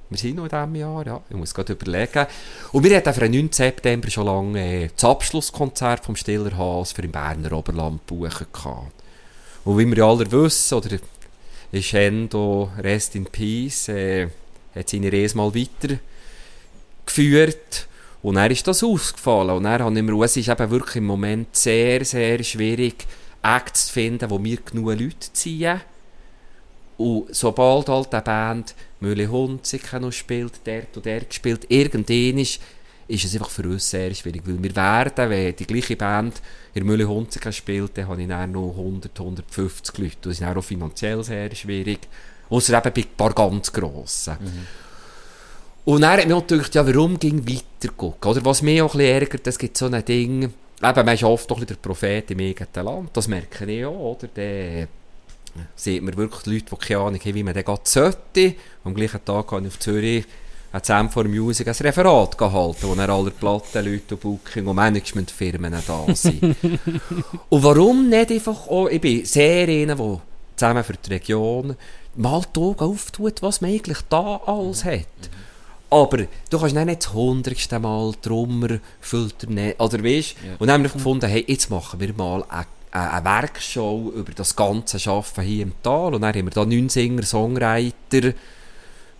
Wir 0.09 0.17
sind 0.17 0.35
noch 0.35 0.45
in 0.45 0.49
diesem 0.49 0.75
Jahr, 0.75 1.05
ja. 1.05 1.21
Ich 1.29 1.35
muss 1.35 1.53
gerade 1.53 1.73
überlegen. 1.73 2.25
Und 2.71 2.83
wir 2.83 2.95
hatten 2.95 3.13
für 3.13 3.21
den 3.21 3.31
9. 3.31 3.51
September 3.51 4.09
schon 4.09 4.25
lange 4.25 4.83
äh, 4.83 4.89
das 4.93 5.03
Abschlusskonzert 5.03 6.05
vom 6.05 6.15
Stiller 6.15 6.57
Haas 6.57 6.93
für 6.93 7.01
im 7.01 7.11
Berner 7.11 7.51
Oberland 7.51 8.05
buchen. 8.05 8.47
Und 9.65 9.77
wie 9.77 9.85
wir 9.85 9.97
ja 9.97 10.07
alle 10.07 10.31
wissen, 10.31 10.75
oder 10.75 10.97
ist 11.71 11.93
Endo 11.93 12.69
Rest 12.77 13.15
in 13.15 13.25
Peace, 13.25 13.89
äh, 13.89 14.29
hat 14.73 14.89
seine 14.89 15.11
Reise 15.11 15.35
mal 15.35 15.53
weiter 15.53 15.97
geführt. 17.05 17.87
Und 18.21 18.35
dann 18.35 18.49
ist 18.49 18.65
das 18.65 18.83
ausgefallen. 18.83 19.57
Und 19.57 19.67
habe 19.67 19.93
ich 19.93 20.03
mir, 20.03 20.23
es 20.23 20.37
ist 20.37 20.47
eben 20.47 20.71
wirklich 20.71 20.95
im 20.97 21.05
Moment 21.05 21.55
sehr, 21.55 22.05
sehr 22.05 22.41
schwierig, 22.43 23.05
Acts 23.43 23.87
zu 23.87 23.93
finden, 23.93 24.29
wo 24.29 24.39
mir 24.39 24.57
genug 24.57 24.87
Leute 24.99 25.33
ziehen. 25.33 25.81
Und 26.97 27.27
sobald 27.35 27.89
halt 27.89 28.13
eine 28.13 28.21
Band 28.23 28.75
Mühle 28.99 29.27
Hunzig 29.27 29.93
noch 29.93 30.11
spielt, 30.11 30.65
der 30.65 30.83
und 30.95 31.05
der 31.05 31.21
gespielt, 31.21 31.65
irgendwann 31.69 32.39
ist, 32.39 32.59
ist 33.07 33.23
es 33.23 33.33
einfach 33.33 33.49
für 33.49 33.63
uns 33.63 33.89
sehr 33.89 34.13
schwierig. 34.13 34.41
Weil 34.45 34.63
wir 34.63 34.75
werden, 34.75 35.29
wenn 35.29 35.55
die 35.55 35.67
gleiche 35.67 35.95
Band 35.95 36.41
in 36.73 36.85
Mühle 36.85 37.07
Hunzig 37.07 37.53
spielt, 37.53 37.97
dann 37.97 38.07
habe 38.07 38.21
ich 38.21 38.27
dann 38.27 38.51
noch 38.51 38.75
100, 38.75 39.17
150 39.17 39.97
Leute. 39.97 40.15
Das 40.21 40.33
ist 40.33 40.41
dann 40.41 40.57
auch 40.57 40.63
finanziell 40.63 41.23
sehr 41.23 41.53
schwierig. 41.55 41.99
Außer 42.49 42.77
eben 42.77 42.93
bei 42.93 43.01
ein 43.01 43.15
paar 43.15 43.33
ganz 43.33 43.71
grossen. 43.71 44.37
Und 45.85 46.01
dann 46.01 46.17
hat 46.17 46.25
mich 46.25 46.33
auch 46.33 46.45
gedacht, 46.45 46.75
ja, 46.75 46.85
warum 46.85 47.17
ging 47.17 47.47
weiter 47.47 47.93
gucken? 47.95 48.31
Oder 48.31 48.43
was 48.43 48.61
mich 48.61 48.81
auch 48.81 48.93
ein 48.93 48.97
bisschen 48.97 49.21
ärgert, 49.21 49.47
es 49.47 49.57
gibt 49.57 49.77
so 49.77 49.85
ein 49.85 50.03
Ding, 50.03 50.43
eben, 50.43 50.53
man 50.81 51.07
ist 51.07 51.23
oft 51.23 51.49
ein 51.49 51.55
bisschen 51.55 51.67
der 51.67 51.75
Prophet 51.75 52.31
im 52.31 52.39
eigenen 52.39 52.85
Land, 52.85 53.09
das 53.13 53.27
merke 53.29 53.65
ich 53.71 53.85
auch, 53.85 54.17
oder? 54.17 54.27
Der 54.27 54.87
sieht 55.75 56.01
man 56.03 56.15
wirklich 56.17 56.45
Leute, 56.45 56.75
die 56.75 56.85
keine 56.87 56.99
Ahnung 57.01 57.19
haben, 57.19 57.35
wie 57.35 57.43
man 57.43 57.53
den 57.53 57.65
gehen 57.65 57.77
sollte. 57.83 58.55
Am 58.83 58.93
gleichen 58.93 59.23
Tag 59.25 59.51
habe 59.51 59.61
ich 59.61 59.67
auf 59.67 59.79
Zürich 59.79 60.25
an 60.71 60.81
Sam 60.83 61.09
for 61.09 61.23
Music 61.23 61.67
ein 61.67 61.73
Referat 61.73 62.37
gehalten, 62.37 62.87
wo 62.89 62.95
dann 62.95 63.09
alle 63.09 63.31
Plattenleute 63.31 64.15
und 64.15 64.21
Booking 64.21 64.67
und 64.67 64.75
Managementfirmen 64.75 65.73
da 65.87 66.05
sind. 66.13 66.55
und 67.49 67.63
warum 67.63 68.09
nicht 68.09 68.31
einfach 68.31 68.67
auch, 68.67 68.87
ich 68.87 68.99
bin 69.01 69.25
sehr 69.25 69.67
einer, 69.67 69.95
der 69.95 70.21
zusammen 70.55 70.83
für 70.83 70.93
die 70.93 71.09
Region 71.13 71.75
mal 72.15 72.41
die 72.55 72.59
Augen 72.59 72.83
auftut, 72.83 73.41
was 73.41 73.61
man 73.61 73.71
eigentlich 73.71 73.99
da 74.09 74.41
alles 74.45 74.83
hat. 74.83 75.05
Aber 75.89 76.17
du 76.49 76.59
kannst 76.59 76.75
nicht 76.75 77.05
das 77.05 77.13
hundertste 77.13 77.79
Mal 77.79 78.13
Trummer 78.21 78.79
filtern, 78.99 79.73
oder 79.77 80.03
weißt, 80.03 80.35
Ja. 80.45 80.55
und 80.59 80.67
dann 80.67 80.71
haben 80.71 80.83
wir 80.83 80.89
gefunden, 80.89 81.29
hey, 81.29 81.45
jetzt 81.47 81.69
machen 81.69 81.99
wir 81.99 82.13
mal 82.13 82.43
eine, 82.49 82.65
eine 82.97 83.11
eine 83.13 83.25
Werkshow 83.25 84.11
über 84.15 84.31
das 84.33 84.55
ganze 84.55 84.97
Arbeiten 85.09 85.41
hier 85.41 85.63
im 85.63 85.73
Tal. 85.83 86.15
Und 86.15 86.21
dann 86.21 86.35
haben 86.35 86.45
wir 86.45 86.51
da 86.51 86.65
neun 86.65 86.89
Singer, 86.89 87.23
Songwriter 87.23 88.33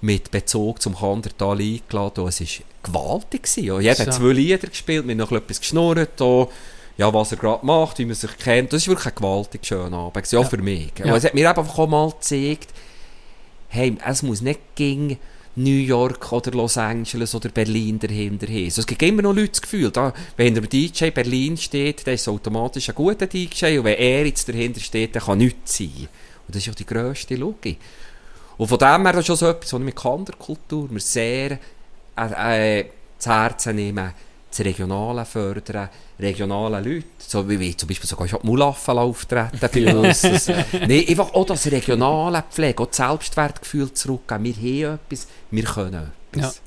mit 0.01 0.29
Bezug 0.31 0.81
zum 0.81 0.95
Kandertal 0.95 1.59
eingeladen. 1.59 2.23
Und 2.23 2.29
es 2.29 2.41
war 2.41 2.65
gewaltig. 2.83 3.43
gewesen. 3.43 3.71
Und 3.71 3.81
jeder 3.81 4.05
hat 4.05 4.13
zwei 4.13 4.33
Lieder 4.33 4.67
gespielt, 4.67 5.05
haben 5.07 5.17
noch 5.17 5.31
etwas 5.31 5.59
geschnurrt. 5.59 6.19
Und 6.21 6.49
ja, 6.97 7.13
was 7.13 7.31
er 7.31 7.37
gerade 7.37 7.65
macht, 7.65 7.99
wie 7.99 8.05
man 8.05 8.15
sich 8.15 8.35
kennt. 8.37 8.73
Das 8.73 8.87
war 8.87 8.95
wirklich 8.95 9.13
ein 9.13 9.15
gewaltig 9.15 9.65
schöner 9.65 9.97
Abend. 9.97 10.13
gewesen, 10.15 10.37
Auch 10.37 10.43
Ja. 10.43 10.49
für 10.49 10.57
mich. 10.57 10.91
Ja. 10.99 11.05
Und 11.05 11.11
es 11.17 11.23
hat 11.25 11.33
mir 11.35 11.49
einfach 11.55 11.77
auch 11.77 11.87
mal 11.87 12.09
gezeigt, 12.11 12.69
hey, 13.69 13.95
es 14.05 14.23
muss 14.23 14.41
nicht 14.41 14.59
gegen 14.75 15.17
New 15.57 15.69
York 15.71 16.31
oder 16.31 16.51
Los 16.51 16.77
Angeles 16.77 17.33
oder 17.33 17.49
Berlin 17.49 17.97
dahinter 17.97 18.47
haben. 18.47 18.65
Also 18.65 18.81
es 18.81 18.87
gibt 18.87 19.01
immer 19.01 19.23
noch 19.23 19.33
Leute 19.33 19.49
das 19.49 19.61
Gefühl, 19.61 19.89
da, 19.89 20.13
wenn 20.35 20.53
der 20.53 20.63
DJ 20.63 21.09
Berlin 21.09 21.57
steht, 21.57 22.05
dann 22.05 22.13
ist 22.13 22.21
es 22.21 22.27
automatisch 22.27 22.89
ein 22.89 22.95
guter 22.95 23.25
DJ 23.25 23.79
und 23.79 23.85
wenn 23.85 23.97
er 23.97 24.25
jetzt 24.25 24.47
dahinter 24.47 24.79
steht, 24.79 25.15
dann 25.15 25.23
kann 25.23 25.39
nichts 25.39 25.77
sein. 25.77 26.07
Und 26.47 26.55
das 26.55 26.57
ist 26.57 26.67
ja 26.67 26.73
die 26.73 26.85
grösste 26.85 27.35
Logik. 27.35 27.79
Und 28.57 28.67
von 28.67 28.77
dem 28.77 29.03
her 29.03 29.13
das 29.13 29.19
ist 29.21 29.27
schon 29.27 29.35
so 29.35 29.47
etwas, 29.47 29.73
was 29.73 29.79
ich 29.79 29.85
mit 29.85 29.95
Kanderkultur 29.95 30.89
sehr 30.97 31.59
äh, 32.15 32.79
äh, 32.79 32.85
zu 33.17 33.29
Herzen 33.31 33.75
nehme. 33.75 34.13
Das 34.49 34.59
Regionale 34.61 35.25
fördern, 35.25 35.89
regionale 36.19 36.79
Leute, 36.79 37.05
so 37.19 37.47
wie, 37.49 37.59
wie 37.59 37.75
zum 37.75 37.87
Beispiel 37.89 38.07
sogar 38.09 38.27
schon 38.27 38.39
die 38.41 38.47
Mulaffen 38.47 38.97
auftreten 38.97 39.59
bei 39.59 39.95
uns. 39.95 40.21
Das- 40.21 40.47
nee, 40.87 41.05
einfach 41.09 41.33
auch 41.33 41.45
das 41.45 41.65
Regionale 41.69 42.43
pflegen, 42.49 42.79
auch 42.81 42.87
das 42.87 42.97
Selbstwertgefühl 42.97 43.93
zurückgeben. 43.93 44.43
Wir 44.45 44.87
haben 44.89 44.99
etwas, 45.09 45.27
wir 45.51 45.63
können 45.63 46.11
etwas. 46.31 46.61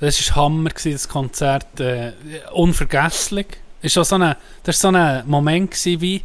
Das 0.00 0.28
war 0.30 0.36
Hammer, 0.44 0.70
gewesen, 0.70 0.92
das 0.92 1.08
Konzert. 1.08 1.80
Äh, 1.80 2.12
unvergesslich. 2.52 3.46
Ist 3.82 3.98
auch 3.98 4.04
so 4.04 4.14
eine, 4.14 4.36
das 4.62 4.82
war 4.84 4.92
so 4.92 4.96
ein 4.96 5.22
Moment, 5.26 5.70
gewesen, 5.72 6.00
wie, 6.00 6.22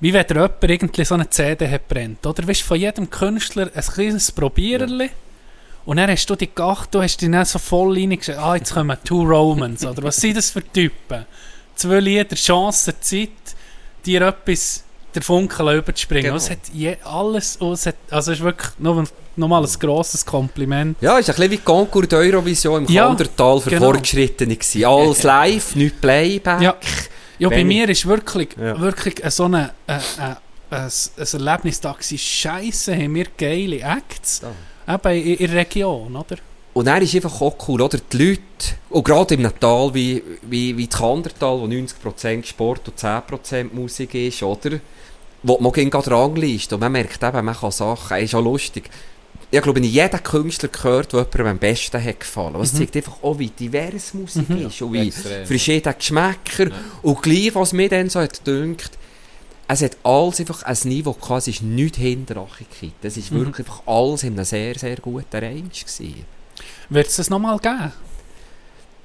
wie 0.00 0.12
wenn 0.14 0.26
jemand 0.28 0.62
irgendwie 0.64 1.04
so 1.04 1.14
eine 1.14 1.28
CD 1.28 1.68
hat 1.68 1.88
brennt. 1.88 2.26
Oder 2.26 2.46
weißt, 2.46 2.62
von 2.62 2.78
jedem 2.78 3.10
Künstler 3.10 3.70
ein 3.74 3.82
kleines 3.82 4.32
Probiererli. 4.32 5.10
Und 5.84 5.96
dann 5.96 6.10
hast 6.10 6.26
du 6.26 6.36
dich 6.36 6.54
gedacht, 6.54 6.94
du 6.94 7.02
hast 7.02 7.20
dich 7.20 7.30
dann 7.30 7.44
so 7.44 7.58
voll 7.58 7.94
reingeschrieben, 7.98 8.40
ah, 8.40 8.54
jetzt 8.54 8.72
kommen 8.72 8.96
Two 9.04 9.22
Romans. 9.22 9.84
Oder 9.84 10.02
was 10.02 10.16
sind 10.16 10.36
das 10.36 10.50
für 10.50 10.62
Typen? 10.62 11.26
Zwei 11.74 12.00
Lieder, 12.00 12.36
Chance, 12.36 12.94
Zeit, 13.00 13.30
dir 14.06 14.22
etwas 14.22 14.84
der 15.14 15.22
Funken 15.22 15.68
überzuspringen. 15.68 16.24
Genau. 16.24 16.36
Es 16.36 16.50
hat 16.50 16.58
je, 16.72 16.96
alles, 17.04 17.56
und 17.56 17.72
es 17.72 17.86
hat, 17.86 17.96
also 18.10 18.32
es 18.32 18.38
ist 18.38 18.44
wirklich 18.44 18.70
noch, 18.78 19.04
noch 19.36 19.60
ein 19.60 19.78
grosses 19.78 20.24
Kompliment. 20.24 20.96
Ja, 21.00 21.18
ist 21.18 21.28
ein 21.28 21.36
bisschen 21.36 21.50
wie 21.50 21.58
Concours 21.58 22.06
d'Eurovision 22.08 22.78
im 22.78 22.86
Ja, 22.86 23.08
Kandertal 23.08 23.60
für 23.60 23.70
genau. 23.70 23.86
Fortgeschrittene 23.86 24.56
gewesen. 24.56 24.84
Alles 24.84 25.22
live, 25.22 25.74
nicht 25.74 26.00
Playback. 26.00 26.60
Ja. 26.60 26.76
Ja, 27.38 27.48
bei 27.48 27.64
mir 27.64 27.88
ist 27.88 28.06
wirklich, 28.06 28.50
Ja. 28.56 28.78
wirklich 28.80 29.20
so 29.32 29.44
ein, 29.46 29.54
äh, 29.54 29.68
äh, 29.88 29.98
ein, 30.70 30.90
ein 31.18 31.26
Erlebnis 31.32 31.80
da 31.80 31.92
gewesen. 31.92 32.18
Scheisse, 32.18 32.94
haben 32.94 33.14
wir 33.14 33.26
geile 33.36 33.80
Acts. 33.80 34.42
Eben 34.88 35.12
in, 35.12 35.34
in 35.36 35.46
der 35.46 35.56
Region, 35.56 36.16
oder? 36.16 36.36
Und 36.74 36.86
dann 36.86 37.02
ist 37.02 37.14
einfach 37.14 37.40
auch 37.40 37.56
cool, 37.68 37.82
oder? 37.82 37.98
Die 37.98 38.16
Leute, 38.16 38.42
und 38.88 39.04
gerade 39.04 39.34
im 39.34 39.48
Tal 39.60 39.92
wie, 39.94 40.22
wie, 40.42 40.76
wie 40.76 40.86
das 40.86 40.98
Kandertal, 40.98 41.60
wo 41.60 41.64
90% 41.64 42.44
Sport 42.46 42.88
und 42.88 42.98
10% 42.98 43.74
Musik 43.74 44.14
ist, 44.14 44.42
oder? 44.42 44.78
Wo 45.42 45.58
man 45.58 45.72
gegen 45.72 45.90
gerade 45.90 46.10
rangliest 46.10 46.72
und 46.72 46.80
man 46.80 46.92
merkt 46.92 47.22
eben, 47.22 47.44
man 47.44 47.54
kann 47.54 47.70
Sachen, 47.72 48.16
ist 48.18 48.34
auch 48.34 48.42
lustig. 48.42 48.88
Ich 49.50 49.60
glaube, 49.60 49.80
ich 49.80 49.92
jeder 49.92 50.18
Künstler 50.18 50.70
gehört, 50.70 51.12
der 51.12 51.20
jemandem 51.20 51.46
am 51.48 51.58
besten 51.58 52.02
hat 52.02 52.20
gefallen. 52.20 52.54
Was 52.54 52.74
zeigt 52.74 52.96
einfach 52.96 53.22
auch, 53.22 53.38
wie 53.38 53.50
divers 53.50 54.14
Musik 54.14 54.48
ist 54.48 54.80
und 54.80 54.92
wie 54.94 55.08
Extrem. 55.08 55.44
verschiedene 55.44 55.94
Geschmäcker. 55.94 56.70
Und 57.02 57.22
gleich, 57.22 57.54
was 57.54 57.74
mir 57.74 57.90
dann 57.90 58.08
so 58.08 58.20
hat 58.20 58.42
gedacht, 58.42 58.92
es 59.72 59.82
hat 59.82 59.96
alles 60.02 60.40
einfach 60.40 60.62
ein 60.64 60.76
Niveau 60.84 61.12
gehabt, 61.12 61.38
es 61.42 61.48
ist 61.48 61.62
nichts 61.62 61.98
Hinterachigkeit. 61.98 62.92
Es 63.02 63.16
ist 63.16 63.30
wirklich 63.32 63.60
einfach 63.60 63.82
alles 63.86 64.22
in 64.22 64.34
einem 64.34 64.44
sehr, 64.44 64.78
sehr 64.78 64.96
guten 64.96 65.36
Range 65.36 65.62
gewesen. 65.62 66.24
Wird 66.88 67.06
es 67.06 67.16
das 67.16 67.30
nochmal 67.30 67.58
geben? 67.58 67.92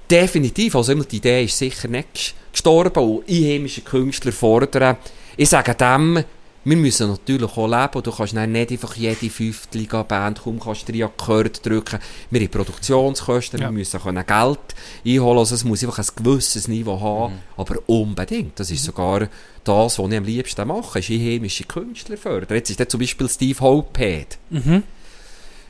Definitiv, 0.10 0.76
also 0.76 0.94
die 0.94 1.18
Idee 1.18 1.44
ist 1.44 1.58
sicher 1.58 1.88
nicht 1.90 2.08
ges- 2.16 2.34
gestorben 2.52 3.04
und 3.04 3.30
einheimische 3.30 3.82
Künstler 3.82 4.32
fordern. 4.32 4.98
Ich 5.36 5.50
sage 5.50 5.76
dem, 5.76 6.24
wir 6.70 6.76
müssen 6.78 7.10
natürlich 7.10 7.58
auch 7.58 7.68
leben. 7.68 8.04
Du 8.04 8.12
kannst 8.12 8.34
nicht 8.34 8.72
einfach 8.72 8.96
jede 8.96 9.30
Fünftliga-Band, 9.30 10.42
kaum 10.44 10.60
kannst 10.60 10.88
du 10.88 10.92
drei 10.92 11.06
Akkorde 11.06 11.50
drücken. 11.50 12.00
Wir 12.30 12.42
haben 12.42 12.50
Produktionskosten, 12.50 13.62
Ja. 13.62 13.68
wir 13.68 13.72
müssen 13.72 14.02
können 14.02 14.26
Geld 14.26 14.60
einholen. 15.06 15.38
Also 15.40 15.56
es 15.56 15.64
muss 15.64 15.82
einfach 15.84 16.00
ein 16.00 16.06
gewisses 16.24 16.68
Niveau 16.68 17.00
haben, 17.00 17.36
aber 17.56 17.76
unbedingt. 17.86 18.60
Das 18.60 18.70
ist 18.70 18.84
sogar 18.84 19.30
das, 19.64 19.98
was 20.00 20.12
ich 20.12 20.18
am 20.18 20.24
liebsten 20.26 20.68
mache, 20.68 21.00
ist 21.00 21.10
einheimische 21.10 21.64
Künstler 21.64 22.18
fördern. 22.18 22.58
Jetzt 22.58 22.70
ist 22.70 22.80
der 22.80 22.90
zum 22.90 23.00
Beispiel 23.00 23.30
Steve 23.30 23.60
Hopehead. 23.62 24.38
Mhm. 24.50 24.84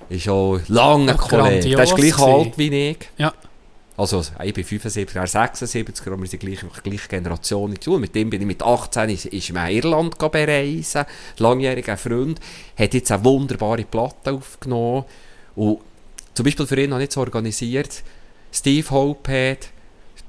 Ist 0.09 0.29
auch 0.29 0.59
lange 0.67 1.13
Ach, 1.15 1.27
Kollege. 1.29 1.69
Der 1.75 1.83
ist 1.83 1.95
gleich 1.95 2.17
alt 2.17 2.57
wie 2.57 2.89
ich. 2.91 2.97
Ja. 3.17 3.33
Also, 3.97 4.23
ich 4.43 4.53
bin 4.53 4.63
75, 4.63 5.15
er 5.15 5.25
76, 5.25 6.05
aber 6.05 6.21
wir 6.21 6.27
sind 6.27 6.39
gleich, 6.39 6.59
gleiche 6.83 7.07
Generation. 7.07 7.75
Und 7.87 7.99
mit 7.99 8.13
dem 8.13 8.29
bin 8.29 8.41
ich 8.41 8.47
mit 8.47 8.61
18 8.61 9.09
ist, 9.09 9.25
ist 9.25 9.49
in 9.49 9.55
Irland 9.55 10.19
bereisen. 10.19 11.05
Langjähriger 11.37 11.97
Freund. 11.97 12.39
Hat 12.77 12.93
jetzt 12.93 13.11
eine 13.11 13.25
wunderbare 13.25 13.83
Platte 13.85 14.33
aufgenommen. 14.33 15.05
Und 15.55 15.79
zum 16.35 16.43
Beispiel 16.43 16.67
für 16.67 16.79
ihn 16.79 16.91
noch 16.91 16.99
nicht 16.99 17.11
so 17.11 17.21
organisiert. 17.21 18.03
Steve 18.51 18.87
Hopehead, 18.91 19.69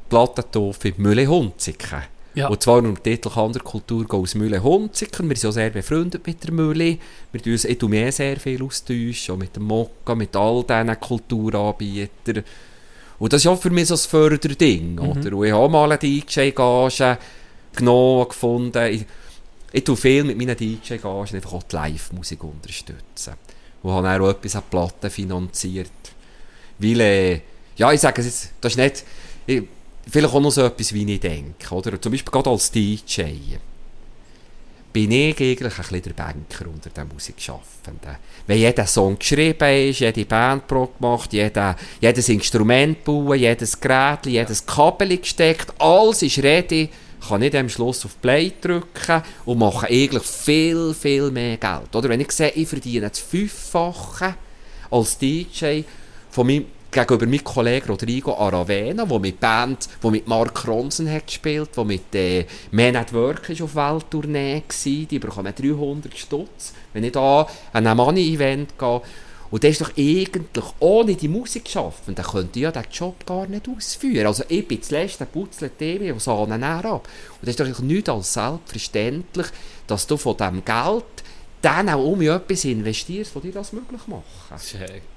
Plattentaufe 0.09 0.89
in 0.89 0.95
Mühle 0.97 1.27
Hunziken. 1.27 2.05
Ja. 2.35 2.49
Und 2.49 2.62
zwar 2.62 2.78
unter 2.78 2.93
dem 2.93 3.03
Titel 3.03 3.28
Kanderkultur 3.28 4.05
geht 4.05 4.15
aus 4.15 4.35
Mühle 4.35 4.62
Hunziken. 4.62 5.28
Wir 5.28 5.36
sind 5.36 5.51
auch 5.51 5.55
sehr 5.55 5.70
befreundet 5.70 6.27
mit 6.27 6.43
der 6.43 6.53
Mühle. 6.53 6.97
Wir 7.32 7.43
tun 7.43 7.53
uns, 7.53 7.66
ich 7.66 7.77
tue 7.77 7.90
mir 7.90 8.11
sehr 8.12 8.39
viel 8.40 8.62
austauschen, 8.62 9.35
auch 9.35 9.39
mit 9.39 9.57
dem 9.57 9.65
Mokka, 9.65 10.15
mit 10.15 10.35
all 10.35 10.62
diesen 10.62 11.01
Kulturanbietern. 11.01 12.45
Und 13.19 13.32
das 13.32 13.43
ist 13.43 13.47
auch 13.47 13.61
für 13.61 13.70
mich 13.70 13.89
so 13.89 13.95
ein 13.95 13.99
Förderding, 13.99 14.99
oder? 14.99 15.36
Und 15.36 15.45
ich 15.45 15.53
habe 15.53 15.69
mal 15.69 15.90
eine 15.90 15.99
DJ-Gage 15.99 17.19
genommen, 17.74 18.28
gefunden. 18.28 18.86
Ich, 18.93 19.05
ich 19.73 19.85
tue 19.85 19.97
viel 19.97 20.24
mit 20.24 20.39
meinen 20.39 20.57
DJ-Gagen 20.57 21.35
einfach 21.35 21.53
auch 21.53 21.62
die 21.65 21.77
Live-Musik 21.77 22.45
unterstützen. 22.45 23.35
Und 23.82 23.93
habe 23.93 24.07
dann 24.07 24.23
auch 24.23 24.31
etwas 24.31 24.57
an 24.57 24.62
Platten 24.70 25.11
finanziert. 25.11 25.90
Weil, 26.78 27.01
äh, 27.01 27.40
ja, 27.77 27.93
ich 27.93 28.01
sage 28.01 28.20
es 28.20 28.27
jetzt, 28.27 28.53
das 28.61 28.73
ist 28.73 28.78
nicht, 28.78 29.05
ich, 29.47 29.65
vielleicht 30.09 30.35
auch 30.35 30.40
noch 30.40 30.51
so 30.51 30.62
etwas, 30.62 30.93
wie 30.93 31.12
ich 31.12 31.20
denke, 31.20 31.74
oder? 31.74 32.01
Zum 32.01 32.12
Beispiel 32.12 32.32
gerade 32.32 32.51
als 32.51 32.70
DJ 32.70 33.23
bin 34.99 35.12
ich 35.12 35.41
eigentlich 35.41 35.61
ein 35.61 35.77
bisschen 35.77 36.03
der 36.03 36.12
Banker 36.12 36.66
unter 36.66 36.91
den 36.91 37.07
Musikschaffenden. 37.07 38.16
Wenn 38.49 38.59
jeder 38.59 38.85
Song 38.85 39.16
geschrieben 39.16 39.89
ist, 39.89 40.01
jede 40.01 40.25
Bandprobe 40.25 40.95
gemacht, 40.99 41.33
jeder, 41.33 41.77
jedes 42.01 42.29
Instrument 42.29 43.05
bauen, 43.05 43.39
jedes 43.39 43.79
Gerät, 43.79 44.27
jedes 44.27 44.66
Kabel 44.66 45.16
gesteckt, 45.16 45.73
alles 45.79 46.23
ist 46.23 46.43
ready, 46.43 46.89
kann 47.29 47.43
ich 47.43 47.57
am 47.57 47.69
Schluss 47.69 48.05
auf 48.07 48.20
Play 48.20 48.53
drücken 48.61 49.23
und 49.45 49.59
mache 49.59 49.87
eigentlich 49.87 50.25
viel, 50.25 50.93
viel 50.95 51.31
mehr 51.31 51.59
Geld. 51.59 51.95
Oder 51.95 52.09
wenn 52.09 52.20
ich 52.20 52.33
sehe, 52.33 52.51
ich 52.51 52.66
verdiene 52.66 53.09
das 53.09 53.20
Fünffache 53.20 54.35
als 54.91 55.16
DJ 55.16 55.83
von 56.29 56.45
meinem, 56.49 56.66
gegenüber 56.90 57.27
meinem 57.27 57.44
Kollegen 57.44 57.89
Rodrigo 57.89 58.35
Aravena, 58.35 59.05
der 59.05 59.19
mit 59.19 59.40
Band, 59.40 59.89
wo 60.01 60.10
mit 60.10 60.27
Mark 60.27 60.66
Ronson 60.66 61.10
hat 61.10 61.27
gespielt, 61.27 61.70
der 61.77 61.85
mit 61.85 62.15
äh, 62.15 62.47
Man 62.70 62.97
at 62.97 63.12
Work 63.12 63.51
ist 63.51 63.62
auf 63.62 63.74
Welttournee 63.74 64.62
war, 64.66 65.06
die 65.06 65.19
bekommen 65.19 65.55
300 65.55 66.16
Stutz, 66.16 66.73
wenn 66.93 67.05
ich 67.05 67.12
da 67.12 67.47
an 67.73 67.86
ein 67.86 67.97
Money-Event 67.97 68.78
gehe. 68.78 69.02
Und 69.51 69.65
das 69.65 69.70
ist 69.73 69.81
doch 69.81 69.97
eigentlich, 69.97 70.65
ohne 70.78 71.15
die 71.15 71.28
Musik 71.28 71.69
schaffen, 71.69 72.15
dann 72.15 72.27
könnte 72.27 72.59
ich 72.59 72.65
ja 72.65 72.70
diesen 72.70 72.90
Job 72.93 73.24
gar 73.24 73.47
nicht 73.47 73.66
ausführen. 73.66 74.27
Also 74.27 74.44
ich 74.48 74.69
bin 74.69 74.78
das 74.78 74.90
letzte 74.90 75.24
Putzle-Thema, 75.24 76.20
sahne 76.20 76.59
näher 76.59 76.85
ab. 76.85 77.09
Und 77.40 77.48
das 77.48 77.56
ist 77.56 77.60
doch 77.60 77.82
nichts 77.82 78.10
als 78.10 78.35
selbstverständlich, 78.35 79.47
dass 79.86 80.06
du 80.06 80.19
von 80.19 80.36
diesem 80.36 80.65
Geld 80.65 81.05
dann 81.62 81.89
auch 81.89 82.05
um 82.05 82.20
etwas 82.22 82.64
investierst, 82.64 83.35
das 83.35 83.43
dir 83.43 83.52
das 83.52 83.72
möglich 83.72 84.01
macht. 84.06 84.24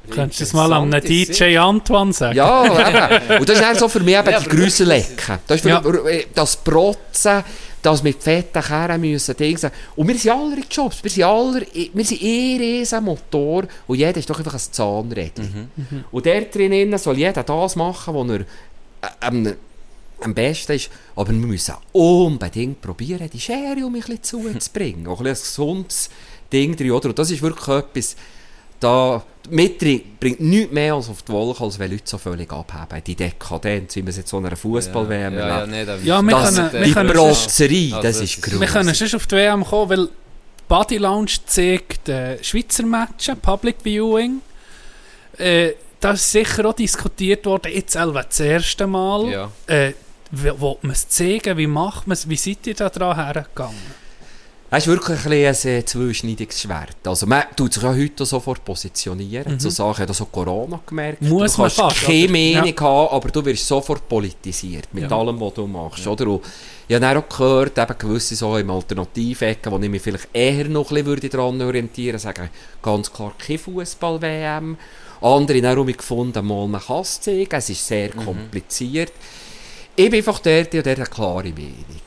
Könntest 0.09 0.39
du 0.39 0.43
das 0.45 0.53
mal 0.53 0.73
an 0.73 0.93
einen 0.93 1.03
DJ 1.05 1.57
Antoine 1.57 2.13
sagen? 2.13 2.35
Ja, 2.35 2.65
eben. 2.65 3.39
Und 3.39 3.47
das 3.49 3.55
ist 3.57 3.63
dann 3.63 3.75
so 3.75 3.87
für 3.87 3.99
mich 3.99 4.15
eben 4.17 4.43
die 4.43 4.49
Grüselecken. 4.49 5.39
Das 5.47 5.57
ist 5.57 5.61
für 5.61 5.69
Ja. 5.69 5.81
mich, 5.81 6.27
das 6.33 6.57
Protzen, 6.57 7.43
das 7.81 8.03
mit 8.03 8.21
fetten 8.21 8.61
Kerren 8.61 9.01
müssen. 9.01 9.35
Und 9.95 10.07
wir 10.07 10.17
sind 10.17 10.31
alle 10.31 10.55
in 10.55 10.63
Jobs. 10.69 11.03
Wir 11.03 11.11
sind 11.11 11.23
alle, 11.23 11.65
wir 11.93 12.05
sind 12.05 12.21
eh 12.21 12.57
riesen 12.57 13.03
Motor 13.03 13.63
und 13.87 13.97
jeder 13.97 14.17
ist 14.17 14.29
doch 14.29 14.37
einfach 14.37 14.53
ein 14.53 14.59
Zahnrädchen. 14.59 15.69
Und 16.11 16.25
der 16.25 16.41
drinnen 16.41 16.97
soll 16.97 17.17
jeder 17.17 17.43
das 17.43 17.75
machen, 17.75 18.13
was 18.15 18.29
er 18.29 18.39
äh, 18.41 19.53
am, 20.21 20.33
besten 20.35 20.73
ist. 20.73 20.89
Aber 21.15 21.29
wir 21.31 21.35
müssen 21.35 21.73
unbedingt 21.91 22.81
probieren, 22.81 23.27
die 23.31 23.39
Schere 23.39 23.83
um 23.85 23.95
ein 23.95 24.01
bisschen 24.01 24.21
zuzubringen. 24.21 25.07
Auch 25.07 25.19
ein, 25.19 25.25
bisschen 25.25 25.63
ein 25.63 25.77
gesundes 25.83 26.09
Ding 26.51 26.75
drin, 26.75 26.91
oder? 26.91 27.09
Und 27.09 27.19
das 27.19 27.31
ist 27.31 27.41
wirklich 27.41 27.67
etwas, 27.67 28.15
da 28.79 29.23
mitbringt 29.49 30.19
bringt 30.19 30.39
nichts 30.39 30.71
mehr 30.71 30.93
als 30.93 31.09
auf 31.09 31.21
die 31.23 31.31
Wolke, 31.31 31.63
als 31.63 31.77
wenn 31.79 31.91
Leute 31.91 32.03
so 32.05 32.17
völlig 32.17 32.51
abheben. 32.51 33.03
Die 33.05 33.15
Dekadenz, 33.15 33.95
wie 33.95 34.01
man 34.01 34.09
es 34.09 34.17
jetzt 34.17 34.29
so 34.29 34.37
in 34.37 34.45
einer 34.45 34.55
Fußball-WM 34.55 35.33
ja, 35.35 35.47
ja, 35.47 35.65
nee, 35.65 35.83
Ja, 36.03 36.21
wir 36.21 36.31
Das, 36.31 36.55
können- 36.55 36.83
die 36.83 36.93
Protzerie, 36.93 37.93
Also, 37.93 38.03
das 38.07 38.17
das 38.19 38.23
ist 38.29 38.41
gruselig. 38.41 38.61
Wir 38.61 38.67
können 38.67 38.93
sonst 38.93 39.15
auf 39.15 39.27
die 39.27 39.35
WM 39.35 39.63
kommen, 39.63 39.89
weil 39.89 40.09
Body 40.67 40.97
Lounge 40.97 41.31
zeigt 41.45 42.07
äh, 42.09 42.41
Schweizer 42.43 42.85
Matches, 42.85 43.35
Public 43.41 43.77
Viewing. 43.83 44.41
Äh, 45.37 45.71
das 45.99 46.21
ist 46.21 46.31
sicher 46.31 46.65
auch 46.65 46.73
diskutiert 46.73 47.45
worden, 47.45 47.71
jetzt 47.73 47.93
selber 47.93 48.23
das 48.23 48.39
erste 48.39 48.87
Mal. 48.87 49.29
Ja. 49.29 49.51
Äh, 49.67 49.93
Will 50.33 50.53
man 50.81 50.93
es 50.93 51.09
zeigen? 51.09 51.57
Wie 51.57 51.67
macht 51.67 52.07
man 52.07 52.13
es? 52.13 52.27
Wie 52.29 52.37
seid 52.37 52.65
ihr 52.65 52.73
da 52.73 52.87
dran 52.89 53.15
hergegangen? 53.17 53.75
Es 54.73 54.87
ist 54.87 54.87
wirklich 54.87 55.25
ein, 55.25 55.31
ein 55.33 55.79
äh, 55.79 55.83
zweischneidiges 55.85 56.61
Schwert. 56.61 56.95
Also 57.05 57.25
man 57.27 57.43
tut 57.57 57.73
sich 57.73 57.83
ja 57.83 57.93
heute 57.93 58.25
sofort 58.25 58.63
positionieren. 58.63 59.59
Sagen, 59.59 59.91
ich 59.91 59.97
habe 59.97 60.05
das 60.05 60.21
auch 60.21 60.31
Corona 60.31 60.79
gemerkt. 60.85 61.21
Mhm. 61.21 61.27
Muss 61.27 61.55
du 61.55 61.61
man 61.61 61.69
kannst 61.71 61.75
fast, 61.75 62.05
keine 62.05 62.23
oder? 62.23 62.31
Meinung 62.61 62.79
haben, 62.79 63.15
aber 63.15 63.29
du 63.31 63.43
wirst 63.43 63.67
sofort 63.67 64.07
politisiert 64.07 64.87
mit 64.93 65.11
Ja. 65.11 65.17
allem, 65.17 65.41
was 65.41 65.53
du 65.55 65.67
machst. 65.67 66.07
Oder? 66.07 66.25
Und 66.27 66.41
ich 66.87 66.95
habe 66.95 67.19
auch 67.19 67.27
gehört, 67.27 67.77
eben 67.77 67.97
gewisse 67.97 68.33
so 68.37 68.55
im 68.55 68.69
Alternativecken, 68.69 69.73
wo 69.73 69.77
ich 69.77 69.89
mich 69.89 70.01
vielleicht 70.01 70.29
eher 70.31 70.63
noch 70.69 70.89
ein 70.89 71.03
bisschen 71.03 71.29
daran 71.31 71.61
orientieren 71.61 72.13
würde, 72.13 72.19
sagen 72.19 72.49
ganz 72.81 73.11
klar 73.11 73.33
keine 73.45 73.59
Fußball-WM. 73.59 74.77
Andere 75.19 75.67
haben 75.67 75.79
auch 75.79 75.85
gefunden, 75.85 76.45
mal 76.47 76.67
man 76.69 76.79
kann 76.79 77.01
es 77.01 77.19
zeigen, 77.19 77.49
es 77.51 77.69
ist 77.69 77.85
sehr 77.85 78.07
kompliziert. 78.11 79.11
Ich 79.97 80.09
bin 80.09 80.19
einfach 80.19 80.39
der, 80.39 80.63
der 80.63 80.85
eine 80.95 81.05
klare 81.07 81.49
Meinung. 81.49 82.01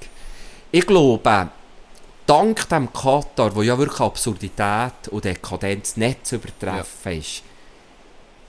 Ich 0.73 0.87
glaube, 0.87 1.51
dank 2.27 2.69
dem 2.69 2.93
Katar, 2.93 3.55
wo 3.55 3.63
ja 3.63 3.77
wirklich 3.79 4.01
Absurdität 4.01 5.09
und 5.11 5.25
Dekadenz 5.25 5.97
nicht 5.97 6.27
zu 6.27 6.37
übertreffen 6.37 7.19
ist, 7.19 7.43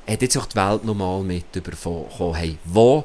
hat 0.07 0.22
jetzt 0.22 0.38
auch 0.38 0.45
die 0.45 0.56
Welt 0.56 0.84
nochmal 0.85 1.22
mit 1.22 1.56
überkommen, 1.56 2.35
hey, 2.35 2.57
wo 2.65 3.03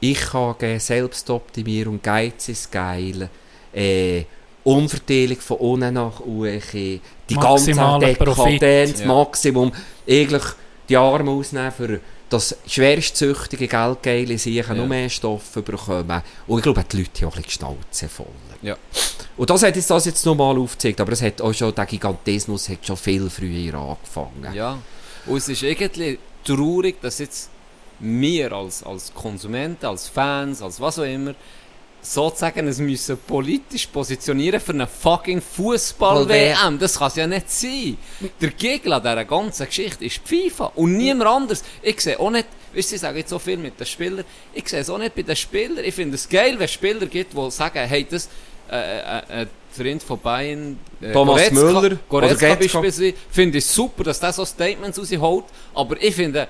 ich 0.00 0.20
kann 0.20 0.54
geben, 0.58 0.80
Selbstoptimierung, 0.80 2.00
Geiz 2.02 2.48
ist 2.48 2.70
geil, 2.70 3.28
äh, 3.72 4.24
Umverteilung 4.62 5.38
von 5.38 5.56
unten 5.58 5.94
nach 5.94 6.20
oben, 6.20 6.60
die 6.72 7.00
ganze 7.34 7.74
Maximaler 7.74 8.14
Profit. 8.14 8.62
Dekadenz, 8.62 9.00
Ja. 9.00 9.06
Maximum, 9.06 9.72
eigentlich 10.08 10.42
die 10.88 10.96
Arme 10.96 11.30
ausnehmen 11.30 11.72
für 11.72 12.00
das 12.30 12.56
schwerstsüchtige, 12.66 13.68
geldgeile 13.68 14.38
Sicher 14.38 14.68
Ja. 14.68 14.74
noch 14.74 14.86
mehr 14.88 15.08
Stoff 15.08 15.52
bekommen. 15.52 16.22
Und 16.46 16.58
ich 16.58 16.62
glaube, 16.62 16.84
die 16.90 16.96
Leute 16.98 17.20
haben 17.22 17.28
auch 17.28 17.36
ein 17.36 17.42
bisschen 17.42 17.60
Schnauze 17.66 18.08
voll. 18.08 18.26
Ja. 18.64 18.76
Und 19.36 19.50
das 19.50 19.62
hat 19.62 19.76
jetzt, 19.76 19.90
das 19.90 20.06
jetzt 20.06 20.24
nochmal 20.24 20.56
aufgezeigt, 20.56 21.00
aber 21.00 21.12
es 21.12 21.22
hat 21.22 21.40
auch 21.40 21.52
schon, 21.52 21.74
der 21.74 21.86
Gigantismus 21.86 22.68
hat 22.68 22.86
schon 22.86 22.96
viel 22.96 23.28
früher 23.28 23.74
angefangen. 23.74 24.54
Ja. 24.54 24.78
Und 25.26 25.36
es 25.36 25.48
ist 25.48 25.62
irgendwie 25.62 26.18
traurig, 26.44 27.00
dass 27.00 27.18
jetzt 27.18 27.50
wir 27.98 28.52
als, 28.52 28.82
als 28.82 29.12
Konsumenten, 29.12 29.86
als 29.86 30.08
Fans, 30.08 30.62
als 30.62 30.80
was 30.80 30.98
auch 30.98 31.04
immer, 31.04 31.34
sozusagen 32.00 32.68
es 32.68 32.78
müssen 32.78 33.16
politisch 33.26 33.86
positionieren 33.86 34.60
für 34.60 34.72
eine 34.72 34.86
fucking 34.86 35.40
Fußball-WM. 35.40 36.78
Das 36.78 36.98
kann 36.98 37.08
es 37.08 37.16
ja 37.16 37.26
nicht 37.26 37.50
sein. 37.50 37.96
Der 38.40 38.50
Gegner 38.50 39.00
dieser 39.00 39.24
ganzen 39.24 39.66
Geschichte 39.66 40.04
ist 40.04 40.20
die 40.30 40.50
FIFA 40.50 40.72
und 40.74 40.96
niemand 40.96 41.30
anders. 41.30 41.64
Ich 41.82 42.00
sehe 42.00 42.18
auch 42.20 42.30
nicht, 42.30 42.46
wisst 42.72 42.92
ihr, 42.92 42.96
ich 42.96 43.00
sage 43.00 43.18
jetzt 43.18 43.30
so 43.30 43.38
viel 43.38 43.56
mit 43.56 43.78
den 43.80 43.86
Spielern, 43.86 44.24
ich 44.52 44.68
sehe 44.68 44.80
es 44.80 44.90
auch 44.90 44.98
nicht 44.98 45.14
bei 45.14 45.22
den 45.22 45.36
Spielern. 45.36 45.84
Ich 45.84 45.94
finde 45.94 46.16
es 46.16 46.28
geil, 46.28 46.54
wenn 46.58 46.66
es 46.66 46.72
Spieler 46.72 47.06
gibt, 47.06 47.32
die 47.32 47.50
sagen, 47.50 47.88
hey, 47.88 48.06
das, 48.08 48.28
äh, 48.74 49.40
äh, 49.40 49.42
äh, 49.42 49.46
Freund 49.70 50.02
von 50.02 50.20
Bayern, 50.20 50.78
äh, 51.00 51.12
Thomas 51.12 51.42
Goretzka- 51.42 51.52
Müller 51.54 51.98
Goretzka 52.08 52.54
beispielsweise, 52.54 53.14
finde 53.30 53.58
ich 53.58 53.66
super, 53.66 54.04
dass 54.04 54.20
der 54.20 54.32
so 54.32 54.44
Statements 54.44 54.98
rausholt, 54.98 55.44
aber 55.74 56.00
ich 56.02 56.14
finde 56.14 56.46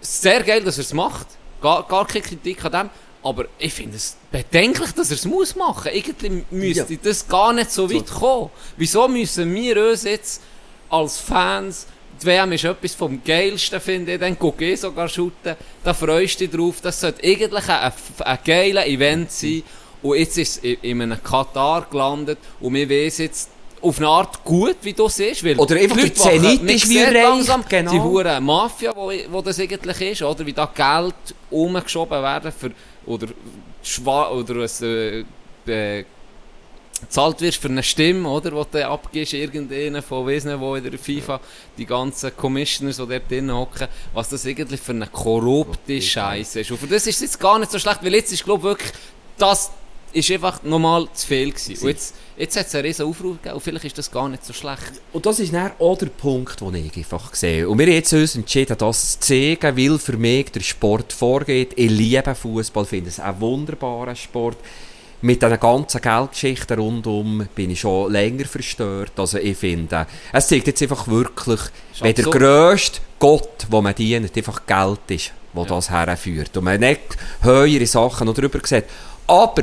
es 0.00 0.20
sehr 0.22 0.42
geil, 0.42 0.62
dass 0.62 0.78
er 0.78 0.82
es 0.84 0.92
macht. 0.92 1.26
Gar, 1.62 1.82
gar 1.88 2.06
keine 2.06 2.22
Kritik 2.22 2.64
an 2.64 2.72
dem. 2.72 2.90
Aber 3.22 3.46
ich 3.58 3.72
finde 3.72 3.96
es 3.96 4.16
bedenklich, 4.30 4.92
dass 4.92 5.10
er 5.10 5.14
es 5.16 5.24
muss 5.24 5.56
machen. 5.56 5.90
Irgendwie 5.94 6.44
müsste 6.50 6.98
das 6.98 7.26
gar 7.26 7.54
nicht 7.54 7.70
so 7.70 7.90
weit 7.90 8.10
kommen. 8.10 8.50
Wieso 8.76 9.08
müssen 9.08 9.54
wir 9.54 9.82
uns 9.90 10.02
jetzt 10.04 10.42
als 10.90 11.18
Fans, 11.18 11.86
die 12.20 12.26
WM 12.26 12.52
ist 12.52 12.64
etwas 12.64 12.94
vom 12.94 13.24
Geilsten, 13.24 13.80
finde 13.80 14.12
ich, 14.14 14.20
dann 14.20 14.38
gucke 14.38 14.70
ich 14.70 14.78
sogar 14.80 15.08
shooten, 15.08 15.56
da 15.82 15.94
freust 15.94 16.38
du 16.40 16.46
dich 16.46 16.54
drauf. 16.54 16.76
Das 16.82 17.00
sollte 17.00 17.24
eigentlich 17.26 17.66
ein, 17.68 17.92
ein 18.18 18.38
geiler 18.44 18.86
Event 18.86 19.32
sein. 19.32 19.62
Und 20.04 20.18
jetzt 20.18 20.36
ist 20.36 20.58
es 20.58 20.62
in 20.62 20.76
in 20.82 21.02
einem 21.02 21.22
Katar 21.22 21.86
gelandet 21.90 22.38
und 22.60 22.74
wir 22.74 22.86
wissen 22.90 23.22
jetzt 23.22 23.48
auf 23.80 23.98
eine 23.98 24.08
Art 24.08 24.44
gut, 24.44 24.76
wie 24.82 24.92
du 24.92 25.08
siehst. 25.08 25.42
Weil 25.42 25.58
Oder 25.58 25.76
einfach 25.76 25.96
der 25.96 26.14
Zenit 26.14 26.62
nicht 26.62 26.84
ist 26.84 26.90
wie 26.90 26.98
langsam. 26.98 27.64
genau. 27.66 27.90
Die 27.90 28.00
hure 28.00 28.38
Mafia, 28.38 28.92
wo, 28.94 29.10
wo 29.30 29.40
das 29.40 29.58
eigentlich 29.58 30.00
ist, 30.12 30.22
oder? 30.22 30.44
Wie 30.44 30.52
da 30.52 30.66
Geld 30.66 31.14
umgeschoben 31.50 32.22
werden 32.22 32.52
für, 32.52 32.72
oder, 33.06 33.28
schwa 33.82 34.28
oder 34.28 34.56
was, 34.56 34.82
äh, 34.82 35.24
äh, 35.66 36.04
wirst 37.40 37.58
für 37.58 37.68
eine 37.68 37.82
Stimme, 37.82 38.28
oder? 38.28 38.50
Die 38.50 38.72
du 38.72 38.86
abgibst, 38.86 39.32
irgendeinen 39.32 40.02
von 40.02 40.26
nicht 40.26 40.60
wo 40.60 40.74
in 40.74 40.84
der 40.84 40.98
FIFA, 40.98 41.40
die 41.78 41.86
ganzen 41.86 42.36
Commissioners, 42.36 42.98
die 42.98 43.06
dort 43.06 43.30
drin 43.30 43.50
hocken, 43.50 43.88
was 44.12 44.28
das 44.28 44.44
eigentlich 44.46 44.80
für 44.80 44.92
eine 44.92 45.06
korrupte 45.06 46.00
Scheiße 46.00 46.60
ist. 46.60 46.70
Und 46.70 46.78
für 46.78 46.88
das 46.88 47.06
ist 47.06 47.16
es 47.16 47.22
jetzt 47.22 47.40
gar 47.40 47.58
nicht 47.58 47.72
so 47.72 47.78
schlecht, 47.78 48.02
weil 48.02 48.14
jetzt 48.14 48.32
ist, 48.32 48.44
glaube 48.44 48.60
ich, 48.60 48.64
wirklich, 48.64 48.92
das 49.38 49.70
ist 50.14 50.30
einfach 50.30 50.62
nochmal 50.62 51.08
zu 51.12 51.26
viel 51.26 51.50
gewesen. 51.50 51.82
Und 51.82 51.88
jetzt, 51.88 52.14
jetzt 52.36 52.56
hat 52.56 52.66
es 52.66 52.74
einen 52.74 52.86
riesen 52.86 53.06
Aufruf 53.06 53.36
gegeben 53.36 53.54
und 53.56 53.60
vielleicht 53.60 53.84
ist 53.84 53.98
das 53.98 54.10
gar 54.10 54.28
nicht 54.28 54.44
so 54.44 54.52
schlecht. 54.52 54.92
Und 55.12 55.26
das 55.26 55.40
ist 55.40 55.52
dann 55.52 55.72
auch 55.78 55.98
der 55.98 56.06
Punkt, 56.06 56.60
den 56.60 56.74
ich 56.76 56.96
einfach 56.96 57.34
sehe. 57.34 57.68
Und 57.68 57.78
wir 57.78 57.86
haben 57.86 57.94
jetzt 57.94 58.12
uns 58.12 58.36
entschieden, 58.36 58.76
das 58.78 59.18
zu 59.18 59.20
zeigen, 59.20 59.76
weil 59.76 59.98
für 59.98 60.16
mich 60.16 60.52
der 60.52 60.60
Sport 60.60 61.12
vorgeht. 61.12 61.72
Ich 61.76 61.90
liebe 61.90 62.34
Fußball, 62.34 62.84
finde 62.84 63.10
es 63.10 63.20
einen 63.20 63.40
wunderbaren 63.40 64.16
Sport. 64.16 64.58
Mit 65.20 65.42
diesen 65.42 65.58
ganzen 65.58 66.02
Geldgeschichten 66.02 66.78
rundum 66.78 67.48
bin 67.54 67.70
ich 67.70 67.80
schon 67.80 68.12
länger 68.12 68.44
verstört. 68.44 69.12
Also 69.16 69.38
ich 69.38 69.56
finde, 69.56 70.06
es 70.32 70.48
zeigt 70.48 70.66
jetzt 70.66 70.82
einfach 70.82 71.08
wirklich, 71.08 71.60
wenn 72.00 72.14
der 72.14 72.24
grösste 72.26 73.00
Gott, 73.18 73.66
den 73.72 73.82
man 73.82 73.94
dient, 73.94 74.36
einfach 74.36 74.66
Geld 74.66 75.00
ist, 75.08 75.32
wo 75.54 75.64
das 75.64 75.88
herführt. 75.88 76.54
Und 76.56 76.64
man 76.64 76.78
nicht 76.78 77.00
höhere 77.40 77.86
Sachen 77.86 78.26
noch 78.26 78.34
drüber 78.34 78.60
sieht. 78.64 78.84
Aber 79.26 79.62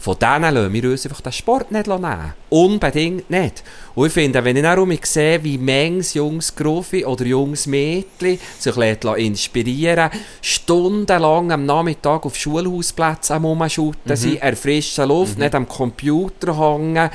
von 0.00 0.16
denen 0.18 0.54
lassen 0.54 0.72
wir 0.72 0.84
uns 0.90 1.04
einfach 1.06 1.20
den 1.20 1.32
Sport 1.32 1.72
nicht 1.72 1.86
nehmen. 1.88 2.32
Unbedingt 2.50 3.28
nicht. 3.30 3.64
Und 3.96 4.06
ich 4.06 4.12
finde, 4.12 4.44
wenn 4.44 4.56
ich 4.56 4.64
um 4.78 4.88
mich 4.88 5.04
sehe, 5.06 5.42
wie 5.42 5.58
manches 5.58 6.14
junges 6.14 6.54
Gruffi 6.54 7.04
oder 7.04 7.24
junges 7.26 7.66
Mädchen 7.66 8.38
sich 8.58 8.76
inspirieren 9.16 10.10
stundenlang 10.40 11.50
am 11.50 11.66
Nachmittag 11.66 12.24
auf 12.24 12.36
Schulhausplätzen 12.36 13.36
am 13.36 13.44
Rumschuten 13.44 14.12
Mhm. 14.12 14.16
sind, 14.16 14.42
an 14.42 14.54
frischer 14.56 15.06
Luft, 15.06 15.36
nicht 15.38 15.54
am 15.54 15.66
Computer 15.68 16.56
hängen, 16.56 17.10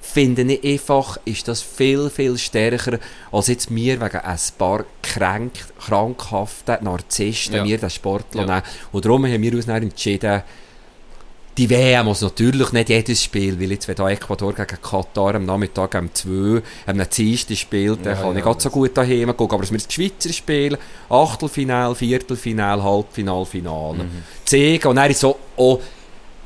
finde 0.00 0.42
ich 0.42 0.64
einfach, 0.74 1.18
ist 1.24 1.48
das 1.48 1.62
viel, 1.62 2.10
viel 2.10 2.36
stärker, 2.38 2.98
als 3.32 3.48
jetzt 3.48 3.74
wir 3.74 4.00
wegen 4.00 4.16
ein 4.18 4.38
paar 4.58 4.84
kränk, 5.02 5.52
krankhaften 5.80 6.76
Narzissten, 6.84 7.56
Ja. 7.56 7.64
wir 7.64 7.78
den 7.78 7.90
Sport 7.90 8.34
Ja. 8.34 8.44
nehmen. 8.44 8.62
Und 8.92 9.04
darum 9.04 9.24
haben 9.26 9.42
wir 9.42 9.54
uns 9.54 9.66
dann 9.66 9.82
entschieden, 9.82 10.42
die 11.58 11.70
WM 11.70 12.04
muss 12.06 12.20
natürlich 12.20 12.72
nicht 12.72 12.88
jedes 12.90 13.22
Spiel, 13.22 13.58
weil 13.58 13.70
jetzt, 13.72 13.88
wenn 13.88 13.94
da 13.96 14.08
Ecuador 14.10 14.52
gegen 14.52 14.78
Katar 14.82 15.34
am 15.36 15.46
Nachmittag 15.46 15.94
um 15.94 16.12
2 16.12 16.62
am 16.86 17.02
Dienstag 17.08 17.56
spielt, 17.56 18.04
dann 18.04 18.14
Ja, 18.14 18.20
kann 18.22 18.32
ja, 18.32 18.36
ich 18.38 18.44
gerade 18.44 18.60
so 18.60 18.70
gut 18.70 18.96
daheim 18.96 19.34
gucken. 19.36 19.54
Aber 19.54 19.62
dass 19.62 19.72
wir 19.72 19.78
das 19.78 19.92
Schweizer 19.92 20.32
Spiel, 20.32 20.76
Achtelfinal, 21.08 21.94
Viertelfinal, 21.94 22.82
Halbfinal, 22.82 23.44
Final, 23.46 23.94
Mhm. 23.94 24.22
zeigen 24.44 24.86
und 24.88 24.96
dann 24.96 25.10
ist 25.10 25.20
so, 25.20 25.36
oh, 25.56 25.80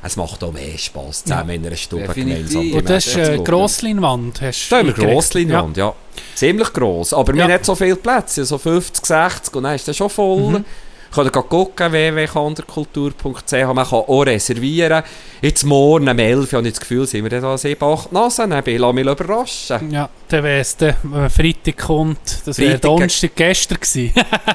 es 0.03 0.15
macht 0.15 0.43
auch 0.43 0.51
mehr 0.51 0.77
Spass, 0.77 1.23
zusammen 1.23 1.49
in 1.51 1.65
einer 1.67 1.75
Stube 1.75 2.07
gemeinsam. 2.13 2.71
Und 2.73 2.89
das 2.89 3.05
ist 3.05 3.17
äh, 3.17 3.35
schauen. 3.35 3.43
Grossleinwand. 3.43 4.41
Hast 4.41 4.71
Da 4.71 4.77
haben 4.79 4.87
wir. 4.87 4.93
Grossleinwand, 4.93 5.77
ja. 5.77 5.93
Ziemlich 6.35 6.73
gross. 6.73 7.13
Aber 7.13 7.33
wir 7.33 7.37
Ja. 7.39 7.43
haben 7.43 7.51
nicht 7.51 7.65
so 7.65 7.75
viele 7.75 7.95
Plätze, 7.97 8.43
so 8.45 8.57
50, 8.57 9.05
60 9.05 9.55
und 9.55 9.63
dann 9.63 9.75
ist 9.75 9.87
das 9.87 9.95
schon 9.97 10.09
voll. 10.09 10.51
Mhm. 10.59 10.65
Könnt 11.13 11.35
ihr 11.35 11.41
gucken, 11.41 11.91
www.kanderkultur.ch. 11.91 13.51
Man 13.51 13.75
kann 13.85 13.99
auch 13.99 14.21
reservieren. 14.21 15.03
Jetzt 15.41 15.63
morgen 15.65 16.07
um 16.07 16.17
11 16.17 16.53
habe 16.53 16.65
ich 16.67 16.73
das 16.73 16.79
Gefühl, 16.79 17.05
sind 17.05 17.23
wir 17.23 17.29
dann 17.29 17.41
da 17.41 17.57
7, 17.57 17.83
8 17.83 18.13
Nasen. 18.13 18.53
Ich 18.53 18.65
mich 18.65 19.05
überraschen. 19.05 19.91
Ja, 19.91 20.07
dann 20.29 20.43
wäre 20.43 20.61
es 20.61 20.77
dann, 20.77 20.95
wenn 21.03 21.29
Freitag 21.29 21.77
kommt. 21.79 22.19
Das 22.45 22.57
wäre 22.57 22.71
Freitag- 22.71 22.81
Donnerstag 22.81 23.31
gestern 23.35 23.79
gewesen. 23.81 24.13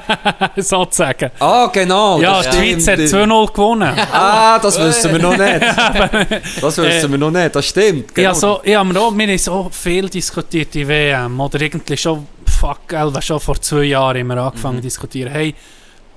Sozusagen. 0.57 1.29
Ah, 1.39 1.67
genau. 1.71 2.19
ja, 2.21 2.41
das 2.41 2.49
die 2.49 2.57
Schweiz 2.57 2.87
hat 2.87 2.93
stimmt. 3.07 3.31
2-0 3.31 3.53
gewonnen. 3.53 3.99
Ah, 4.11 4.57
das 4.59 4.79
wissen 4.79 5.11
wir 5.11 5.19
noch 5.19 5.37
nicht. 5.37 5.61
Das 6.61 6.77
wissen 6.77 7.11
wir 7.11 7.17
noch 7.19 7.31
nicht, 7.31 7.55
das 7.55 7.65
stimmt. 7.65 8.15
Genau. 8.15 8.29
Ja, 8.29 8.33
so, 8.33 8.61
ja, 8.63 8.83
wir, 8.83 8.99
auch, 9.01 9.15
wir 9.15 9.27
haben 9.27 9.37
so 9.37 9.69
viel 9.71 10.09
diskutiert 10.09 10.73
die 10.73 10.87
WM. 10.87 11.39
Oder 11.39 11.61
irgendwie 11.61 11.97
schon, 11.97 12.25
fuck, 12.45 12.91
Elva, 12.91 13.21
schon 13.21 13.39
vor 13.39 13.61
zwei 13.61 13.83
Jahren 13.83 14.25
wir 14.25 14.37
angefangen 14.37 14.77
zu 14.77 14.83
diskutieren. 14.83 15.31
Hey, 15.31 15.53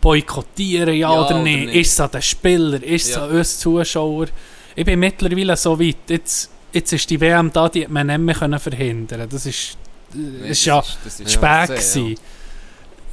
boykottieren, 0.01 0.95
ja, 0.95 1.11
Ja 1.13 1.13
oder, 1.13 1.31
oder 1.31 1.43
nicht? 1.43 1.67
nicht? 1.67 1.75
Ist 1.77 1.93
es 1.93 2.01
an 2.01 2.11
den 2.11 2.23
Spieler? 2.23 2.83
Ist 2.83 3.09
es 3.11 3.15
Ja. 3.17 3.25
an 3.25 3.31
uns 3.31 3.59
Zuschauer? 3.59 4.27
Ich 4.75 4.85
bin 4.85 4.99
mittlerweile 5.01 5.57
so 5.57 5.79
weit. 5.79 5.97
Jetzt, 6.09 6.51
jetzt 6.73 6.93
ist 6.93 7.09
die 7.11 7.21
WM 7.21 7.53
da, 7.53 7.69
die 7.69 7.87
man 7.89 8.07
nicht 8.07 8.19
mehr 8.21 8.35
können 8.35 8.59
verhindern 8.59 9.29
Das 9.29 9.47
ist, 9.47 9.77
äh, 10.15 10.51
ist 10.51 10.65
ja 10.65 10.83
das 11.05 11.33
spät 11.33 11.69
gewesen. 11.69 12.17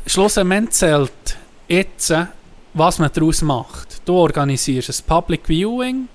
Schlussendlich 0.05 0.69
zählt 0.71 1.37
jetzt, 1.67 2.13
was 2.73 2.99
man 2.99 3.09
daraus 3.13 3.41
macht. 3.41 4.01
Du 4.05 4.13
organisierst 4.15 4.89
ein 4.89 5.05
Public 5.07 5.41
Viewing. 5.47 6.07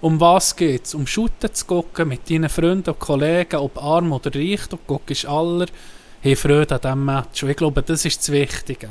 Um 0.00 0.20
was 0.20 0.54
geht 0.56 0.84
es? 0.84 0.94
Um 0.94 1.06
Shooten 1.06 1.52
zu 1.54 1.64
gucken 1.64 2.08
mit 2.08 2.28
deinen 2.28 2.48
Freunden 2.48 2.90
und 2.90 2.98
Kollegen, 2.98 3.56
ob 3.56 3.80
arm 3.82 4.12
oder 4.12 4.34
reich, 4.34 4.66
du 4.68 4.76
guckst 4.84 5.26
aller, 5.26 5.66
haben 6.24 6.36
Freude 6.36 6.74
an 6.74 6.80
diesem 6.80 7.04
Match. 7.04 7.42
Und 7.44 7.50
ich 7.50 7.56
glaube, 7.56 7.82
das 7.82 8.04
ist 8.04 8.18
das 8.18 8.32
Wichtige. 8.32 8.88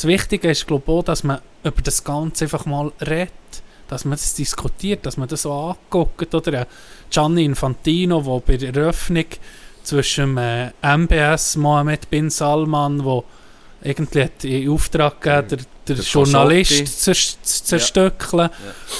Das 0.00 0.06
Wichtige 0.06 0.50
ist, 0.50 0.66
glaube 0.66 0.84
ich, 0.86 0.92
auch, 0.94 1.02
dass 1.02 1.24
man 1.24 1.40
über 1.62 1.82
das 1.82 2.02
Ganze 2.02 2.46
einfach 2.46 2.64
mal 2.64 2.90
redet, 3.02 3.30
dass 3.86 4.06
man 4.06 4.12
das 4.12 4.32
diskutiert, 4.32 5.04
dass 5.04 5.18
man 5.18 5.28
das 5.28 5.42
so 5.42 5.52
anguckt. 5.52 6.34
Oder 6.34 6.66
Gianni 7.10 7.44
Infantino, 7.44 8.22
der 8.22 8.40
bei 8.40 8.56
der 8.56 8.74
Eröffnung 8.74 9.26
zwischen 9.82 10.38
äh, 10.38 10.70
MBS 10.80 11.56
Mohammed 11.56 12.08
bin 12.08 12.30
Salman, 12.30 13.04
wo 13.04 13.24
irgendwie 13.82 14.22
hat 14.22 14.42
in 14.42 14.70
Auftrag 14.70 15.20
gegeben, 15.20 15.48
der, 15.48 15.58
der, 15.88 15.96
Der 15.96 16.04
Journalist 16.06 17.02
zu 17.02 17.12
zu 17.12 17.64
zerstückeln 17.64 18.48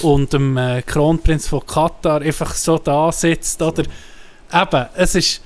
und 0.02 0.34
dem 0.34 0.54
äh, 0.58 0.82
Kronprinz 0.82 1.48
von 1.48 1.64
Katar 1.64 2.20
einfach 2.20 2.52
so 2.52 2.76
da 2.76 3.10
sitzt. 3.10 3.62
Oder? 3.62 3.84
Eben, 4.52 4.86
es 4.96 5.14
ist... 5.14 5.40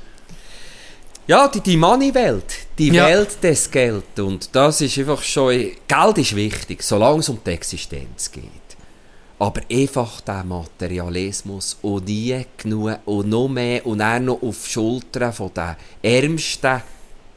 Ja, 1.26 1.48
die, 1.48 1.60
die 1.60 1.76
Money-Welt. 1.76 2.44
Die 2.78 2.88
Ja. 2.88 3.06
Welt 3.06 3.42
des 3.42 3.70
Geld. 3.70 4.18
Und 4.18 4.54
das 4.54 4.80
ist 4.82 4.98
einfach 4.98 5.22
schon... 5.22 5.70
Geld 5.88 6.18
ist 6.18 6.36
wichtig, 6.36 6.82
solange 6.82 7.20
es 7.20 7.28
um 7.30 7.38
die 7.44 7.50
Existenz 7.50 8.30
geht. 8.30 8.50
Aber 9.38 9.62
einfach 9.70 10.20
der 10.20 10.44
Materialismus 10.44 11.78
und 11.82 12.06
nie 12.06 12.44
genug 12.56 12.98
und 13.06 13.28
noch 13.28 13.48
mehr 13.48 13.84
und 13.86 13.98
dann 13.98 14.26
noch 14.26 14.42
auf 14.42 14.64
die 14.64 14.70
Schultern 14.70 15.32
von 15.32 15.50
den 15.54 15.76
Ärmsten. 16.02 16.82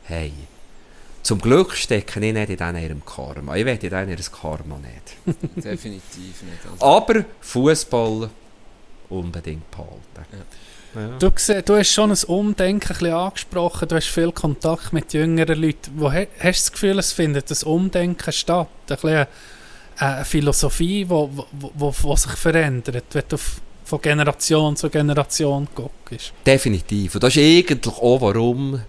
Hey, 0.03 0.33
zum 1.23 1.39
Glück 1.39 1.73
stecke 1.75 2.19
ich 2.25 2.33
nicht 2.33 2.61
in 2.61 2.75
ihrem 2.77 3.03
Karma. 3.05 3.55
Ich 3.55 3.65
will 3.65 3.73
in 3.81 3.89
denen 3.89 4.09
ihr 4.09 4.17
Karma 4.17 4.79
nicht. 4.79 5.35
Definitiv 5.55 6.41
nicht. 6.43 6.59
Also, 6.71 6.85
Aber 6.85 7.25
Fußball 7.41 8.29
unbedingt 9.09 9.69
behalten. 9.71 10.45
Du, 11.19 11.31
siehst, 11.35 11.69
du 11.69 11.75
hast 11.75 11.91
schon 11.91 12.11
ein 12.11 12.23
Umdenken 12.27 12.91
ein 12.91 12.97
bisschen 12.97 13.13
angesprochen, 13.13 13.87
du 13.87 13.95
hast 13.95 14.07
viel 14.07 14.31
Kontakt 14.31 14.93
mit 14.93 15.13
jüngeren 15.13 15.61
Leuten. 15.61 15.91
Wo 15.95 16.11
he, 16.11 16.27
hast 16.39 16.41
du 16.41 16.49
das 16.49 16.71
Gefühl, 16.71 16.99
es 16.99 17.11
findet 17.11 17.51
das 17.51 17.63
Umdenken 17.63 18.31
statt? 18.31 18.67
Ein 18.89 18.95
bisschen 18.95 19.27
eine 19.97 20.25
Philosophie, 20.25 21.05
die 21.05 21.09
wo, 21.09 21.29
wo, 21.33 21.71
wo, 21.75 21.93
wo 22.01 22.15
sich 22.15 22.31
verändert, 22.31 23.05
wenn 23.11 23.23
du 23.27 23.37
von 23.83 24.01
Generation 24.01 24.75
zu 24.75 24.89
Generation 24.89 25.67
guckst. 25.73 26.33
Definitiv. 26.45 27.15
Und 27.15 27.23
das 27.23 27.35
ist 27.35 27.43
eigentlich 27.43 27.95
auch, 27.95 28.21
warum 28.21 28.81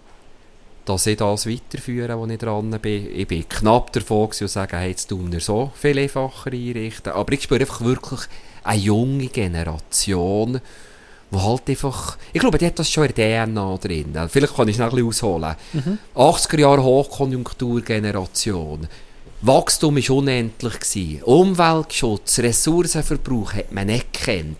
dass 0.88 1.06
ich 1.06 1.18
das 1.18 1.46
weiterführe, 1.46 2.18
wo 2.18 2.26
ich 2.26 2.38
dran 2.38 2.70
bin. 2.80 3.08
Ich 3.14 3.28
bin 3.28 3.46
knapp 3.46 3.92
davon 3.92 4.28
und 4.28 4.48
sage, 4.48 4.76
hey, 4.78 4.90
jetzt 4.90 5.08
tun 5.08 5.30
wir 5.30 5.40
so 5.40 5.70
viel 5.74 5.98
einfacher 5.98 6.50
einrichten. 6.50 7.12
Aber 7.12 7.32
ich 7.32 7.42
spüre 7.42 7.60
einfach 7.60 7.82
wirklich 7.82 8.20
eine 8.64 8.80
junge 8.80 9.26
Generation, 9.26 10.60
die 11.30 11.36
halt 11.36 11.68
einfach... 11.68 12.16
Ich 12.32 12.40
glaube, 12.40 12.58
die 12.58 12.66
hat 12.66 12.78
das 12.78 12.90
schon 12.90 13.04
in 13.04 13.14
der 13.14 13.46
DNA 13.46 13.76
drin. 13.76 14.16
Also 14.16 14.32
Vielleicht 14.32 14.56
kann 14.56 14.68
ich 14.68 14.76
es 14.76 14.80
noch 14.80 14.86
ein 14.86 14.94
bisschen 14.94 15.08
ausholen. 15.08 15.56
80er 16.14 16.60
Jahre 16.60 16.82
Hochkonjunkturgeneration. 16.82 18.88
Wachstum 19.40 19.96
war 19.96 20.16
unendlich. 20.16 20.80
Gewesen. 20.80 21.22
Umweltschutz, 21.22 22.40
Ressourcenverbrauch 22.40 23.52
hat 23.52 23.72
man 23.72 23.86
nicht 23.86 24.12
gekannt. 24.12 24.58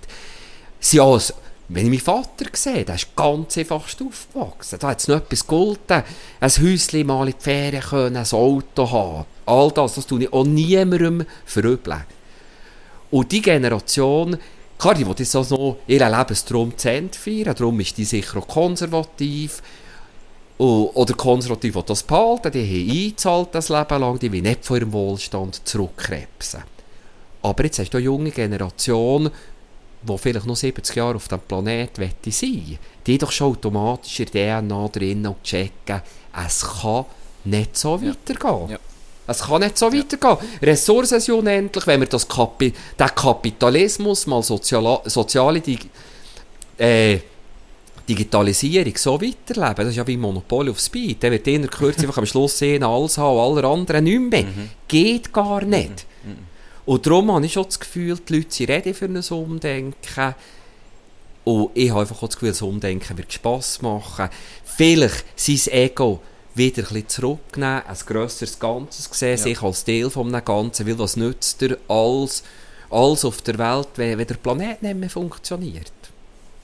Sie 0.78 1.00
als, 1.00 1.34
wenn 1.68 1.84
ich 1.84 1.90
meinen 1.90 2.22
Vater 2.22 2.46
sehe, 2.52 2.84
der 2.84 2.94
ist 2.94 3.14
ganz 3.16 3.58
einfach 3.58 3.84
aufgewachsen. 3.84 4.78
Da 4.78 4.88
hat 4.88 5.00
es 5.00 5.08
noch 5.08 5.16
etwas 5.16 5.46
gegolten. 5.46 6.04
Ein 6.40 6.50
Häuschen 6.50 7.06
mal 7.06 7.26
in 7.26 7.34
die 7.36 7.42
Ferien 7.42 7.82
können, 7.82 8.16
ein 8.16 8.26
Auto 8.30 8.90
haben. 8.90 9.24
All 9.46 9.70
das, 9.72 9.94
das 9.94 10.06
tue 10.06 10.22
ich 10.22 10.32
auch 10.32 10.44
niemandem 10.44 11.24
verübeln. 11.44 12.04
Und 13.10 13.32
die 13.32 13.42
Generation, 13.42 14.36
klar, 14.78 14.94
die 14.94 15.06
will 15.06 15.14
jetzt 15.18 15.34
also 15.36 15.56
noch 15.56 15.76
ihren 15.86 16.10
Lebenstraum 16.10 16.76
zu 16.76 16.90
Ende 16.90 17.18
feiern, 17.18 17.54
darum 17.54 17.80
ist 17.80 17.98
die 17.98 18.04
sicher 18.04 18.38
auch 18.38 18.48
konservativ. 18.48 19.62
Oder 20.58 21.14
konservativ 21.14 21.76
will 21.76 21.84
das 21.86 22.02
behalten, 22.02 22.50
die 22.50 22.64
haben 22.64 22.90
eingezahlt 22.90 23.48
das 23.52 23.68
Leben 23.68 24.00
lang, 24.00 24.18
die 24.18 24.32
will 24.32 24.42
nicht 24.42 24.64
von 24.64 24.76
ihrem 24.78 24.92
Wohlstand 24.92 25.66
zurückkrebsen. 25.68 26.64
Aber 27.42 27.64
jetzt 27.64 27.78
hast 27.78 27.90
du 27.90 27.98
eine 27.98 28.04
junge 28.04 28.32
Generation, 28.32 29.30
die 30.02 30.18
vielleicht 30.18 30.46
noch 30.46 30.56
70 30.56 30.96
Jahre 30.96 31.14
auf 31.14 31.28
diesem 31.28 31.40
Planeten 31.40 32.00
wette 32.00 32.32
sein 32.32 32.78
die 33.08 33.16
doch 33.16 33.32
schon 33.32 33.52
automatisch 33.52 34.20
in 34.20 34.26
der 34.32 34.60
DNA 34.60 34.88
drin 34.88 35.26
und 35.26 35.42
checken, 35.42 36.02
es 36.46 36.60
kann 36.60 37.06
nicht 37.44 37.76
so 37.76 38.00
weitergehen. 38.02 38.70
Ja. 38.70 38.78
Es 39.28 39.42
kann 39.42 39.60
nicht 39.60 39.76
so 39.76 39.92
weitergehen. 39.92 40.36
Ressourcen 40.62 41.20
sind 41.20 41.34
unendlich, 41.34 41.86
wenn 41.86 42.00
wir 42.00 42.08
das 42.08 42.26
Kapi 42.26 42.72
den 42.98 43.06
Kapitalismus 43.14 44.26
mal 44.26 44.42
soziala 44.42 45.00
soziale 45.04 45.60
Dig 45.60 45.88
äh, 46.78 47.18
Digitalisierung 48.08 48.96
so 48.96 49.20
weiterleben, 49.20 49.76
das 49.76 49.88
ist 49.88 49.96
ja 49.96 50.06
wie 50.06 50.16
Monopol 50.16 50.70
auf 50.70 50.80
Speed. 50.80 51.22
Der 51.22 51.30
wird 51.30 51.46
in 51.46 51.62
der 51.62 51.70
Kürze 51.70 52.02
einfach 52.02 52.16
am 52.16 52.26
Schluss 52.26 52.56
sehen, 52.56 52.82
alles 52.82 53.18
haben, 53.18 53.38
alle 53.38 53.68
anderen 53.68 54.04
nicht 54.04 54.20
mehr. 54.20 54.44
Geht 54.86 55.32
gar 55.32 55.62
nicht. 55.62 56.06
Und 56.86 57.06
darum 57.06 57.30
habe 57.32 57.44
ich 57.44 57.52
schon 57.52 57.64
das 57.64 57.78
Gefühl, 57.78 58.16
die 58.26 58.36
Leute 58.36 58.50
sind 58.50 58.70
ready 58.70 58.94
für 58.94 59.04
ein 59.04 59.22
Umdenken. 59.22 60.34
Und 61.44 61.70
ich 61.74 61.90
habe 61.90 62.00
einfach 62.00 62.22
auch 62.22 62.28
das 62.28 62.36
Gefühl, 62.36 62.48
das 62.48 62.62
Umdenken 62.62 63.18
wird 63.18 63.30
Spass 63.30 63.82
machen. 63.82 64.30
Vielleicht 64.64 65.26
sein 65.36 65.60
Ego 65.74 66.20
wieder 66.54 66.82
ein 66.82 66.88
bisschen 66.88 67.08
zurücknehmen, 67.08 67.82
ein 67.86 67.96
grösseres 68.06 68.58
Ganzes 68.58 69.08
sehen, 69.12 69.38
sich 69.38 69.62
als 69.62 69.84
Teil 69.84 70.10
von 70.10 70.34
einem 70.34 70.44
Ganzen, 70.44 70.86
weil 70.86 70.98
was 70.98 71.16
nützt 71.16 71.60
dir 71.60 71.78
alles, 71.88 72.42
alles 72.90 73.24
auf 73.24 73.42
der 73.42 73.58
Welt, 73.58 73.88
wenn, 73.96 74.18
wenn 74.18 74.26
der 74.26 74.34
Planet 74.34 74.82
nicht 74.82 74.96
mehr 74.96 75.10
funktioniert. 75.10 75.92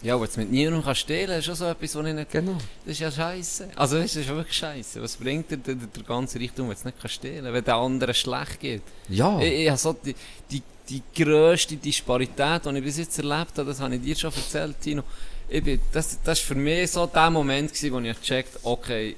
ja, 0.04 0.20
wenn 0.20 0.28
du 0.28 0.40
mit 0.40 0.50
niemandem 0.50 0.84
kannst 0.84 1.00
stehlen, 1.00 1.38
ist 1.38 1.46
schon 1.46 1.54
so 1.54 1.64
etwas, 1.64 1.94
was 1.94 2.06
ich 2.06 2.14
nicht... 2.14 2.30
Genau. 2.30 2.58
Das 2.84 2.92
ist 2.92 3.00
ja 3.00 3.10
scheiße. 3.10 3.70
Also 3.74 3.98
das 3.98 4.14
ist 4.14 4.28
wirklich 4.28 4.56
scheiße. 4.56 5.02
Was 5.02 5.16
bringt 5.16 5.50
dir 5.50 5.56
der, 5.56 5.76
der, 5.76 6.02
ganze 6.02 6.38
Reichtum, 6.38 6.68
wenn 6.68 6.74
du 6.74 6.78
es 6.78 6.84
nicht 6.84 7.00
kannst 7.00 7.14
stehlen 7.14 7.52
wenn 7.52 7.64
der 7.64 7.76
andere 7.76 8.12
schlecht 8.12 8.60
geht? 8.60 8.82
Ja. 9.08 9.40
Ich, 9.40 9.52
ich 9.52 9.68
habe 9.68 9.78
so 9.78 9.94
die, 9.94 10.14
die, 10.50 10.62
die 10.90 11.02
grösste 11.16 11.76
Disparität, 11.76 12.66
die 12.66 12.76
ich 12.76 12.84
bis 12.84 12.98
jetzt 12.98 13.18
erlebt 13.18 13.56
habe, 13.56 13.64
das 13.64 13.80
habe 13.80 13.94
ich 13.94 14.02
dir 14.02 14.14
schon 14.14 14.32
erzählt, 14.34 14.78
Tino. 14.78 15.04
Ich 15.48 15.64
bin, 15.64 15.80
das, 15.92 16.18
das 16.22 16.38
war 16.38 16.46
für 16.46 16.54
mich 16.54 16.90
so 16.90 17.06
der 17.06 17.30
Moment, 17.30 17.72
gewesen, 17.72 17.92
wo 17.92 17.98
ich 18.00 18.20
gecheckt 18.20 18.58
okay, 18.62 19.16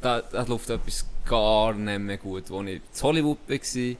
da, 0.00 0.20
da 0.20 0.42
läuft 0.42 0.70
etwas 0.70 1.04
gar 1.28 1.74
nicht 1.74 2.00
mehr 2.00 2.16
gut. 2.16 2.50
Als 2.50 2.68
ich 2.68 2.74
in 2.74 3.02
Hollywood 3.02 3.38
war, 3.48 3.96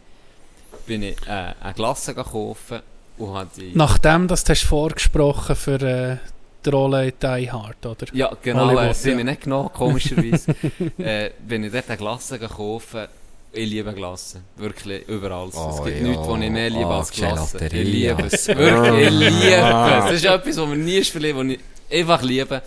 bin 0.86 1.02
ich 1.02 1.16
äh, 1.26 1.54
eine 1.60 1.74
Glasse 1.74 2.14
kaufen 2.14 2.80
und 3.18 3.34
habe 3.34 3.50
die... 3.56 3.72
Nachdem 3.74 4.28
das 4.28 4.44
du 4.44 4.52
hast 4.52 4.62
vorgesprochen 4.64 5.56
für 5.56 5.80
äh, 5.82 6.16
die 6.64 6.70
Rolle 6.70 7.08
in 7.08 7.12
Die 7.20 7.50
Hard, 7.50 7.84
oder? 7.86 8.06
Ja, 8.12 8.30
genau, 8.42 8.66
Hollywood, 8.66 8.84
äh, 8.84 8.88
das 8.88 9.04
haben 9.04 9.10
ja. 9.12 9.16
wir 9.18 9.24
nicht 9.24 9.40
genommen, 9.42 9.70
komischerweise. 9.72 10.54
äh, 10.98 11.30
wenn 11.46 11.64
ich 11.64 11.72
dort 11.72 11.88
eine 11.88 11.96
Glasse 11.96 12.38
kaufe, 12.38 13.08
ich 13.52 13.70
liebe 13.70 13.92
Glasse. 13.94 14.42
Wirklich, 14.56 15.08
überall. 15.08 15.48
Oh, 15.54 15.70
es 15.70 15.84
gibt 15.84 16.00
ja. 16.00 16.08
nichts, 16.08 16.28
was 16.28 16.40
ich 16.40 16.50
mehr 16.50 16.68
liebe 16.68 16.86
Ah, 16.86 16.98
als 16.98 17.10
Glasse. 17.10 17.64
Ich 17.64 17.72
liebe 17.72 18.22
es. 18.24 18.48
Wirklich, 18.48 19.06
ich 19.06 19.10
liebe 19.10 19.46
es. 19.46 20.04
Das 20.04 20.12
ist 20.12 20.24
etwas, 20.26 20.56
was 20.58 20.68
mir 20.68 20.76
nie 20.76 20.96
ist 20.98 21.10
verliehen, 21.10 21.36
was 21.36 21.46
ich 21.46 21.60
einfach 21.98 22.22
liebe. 22.22 22.62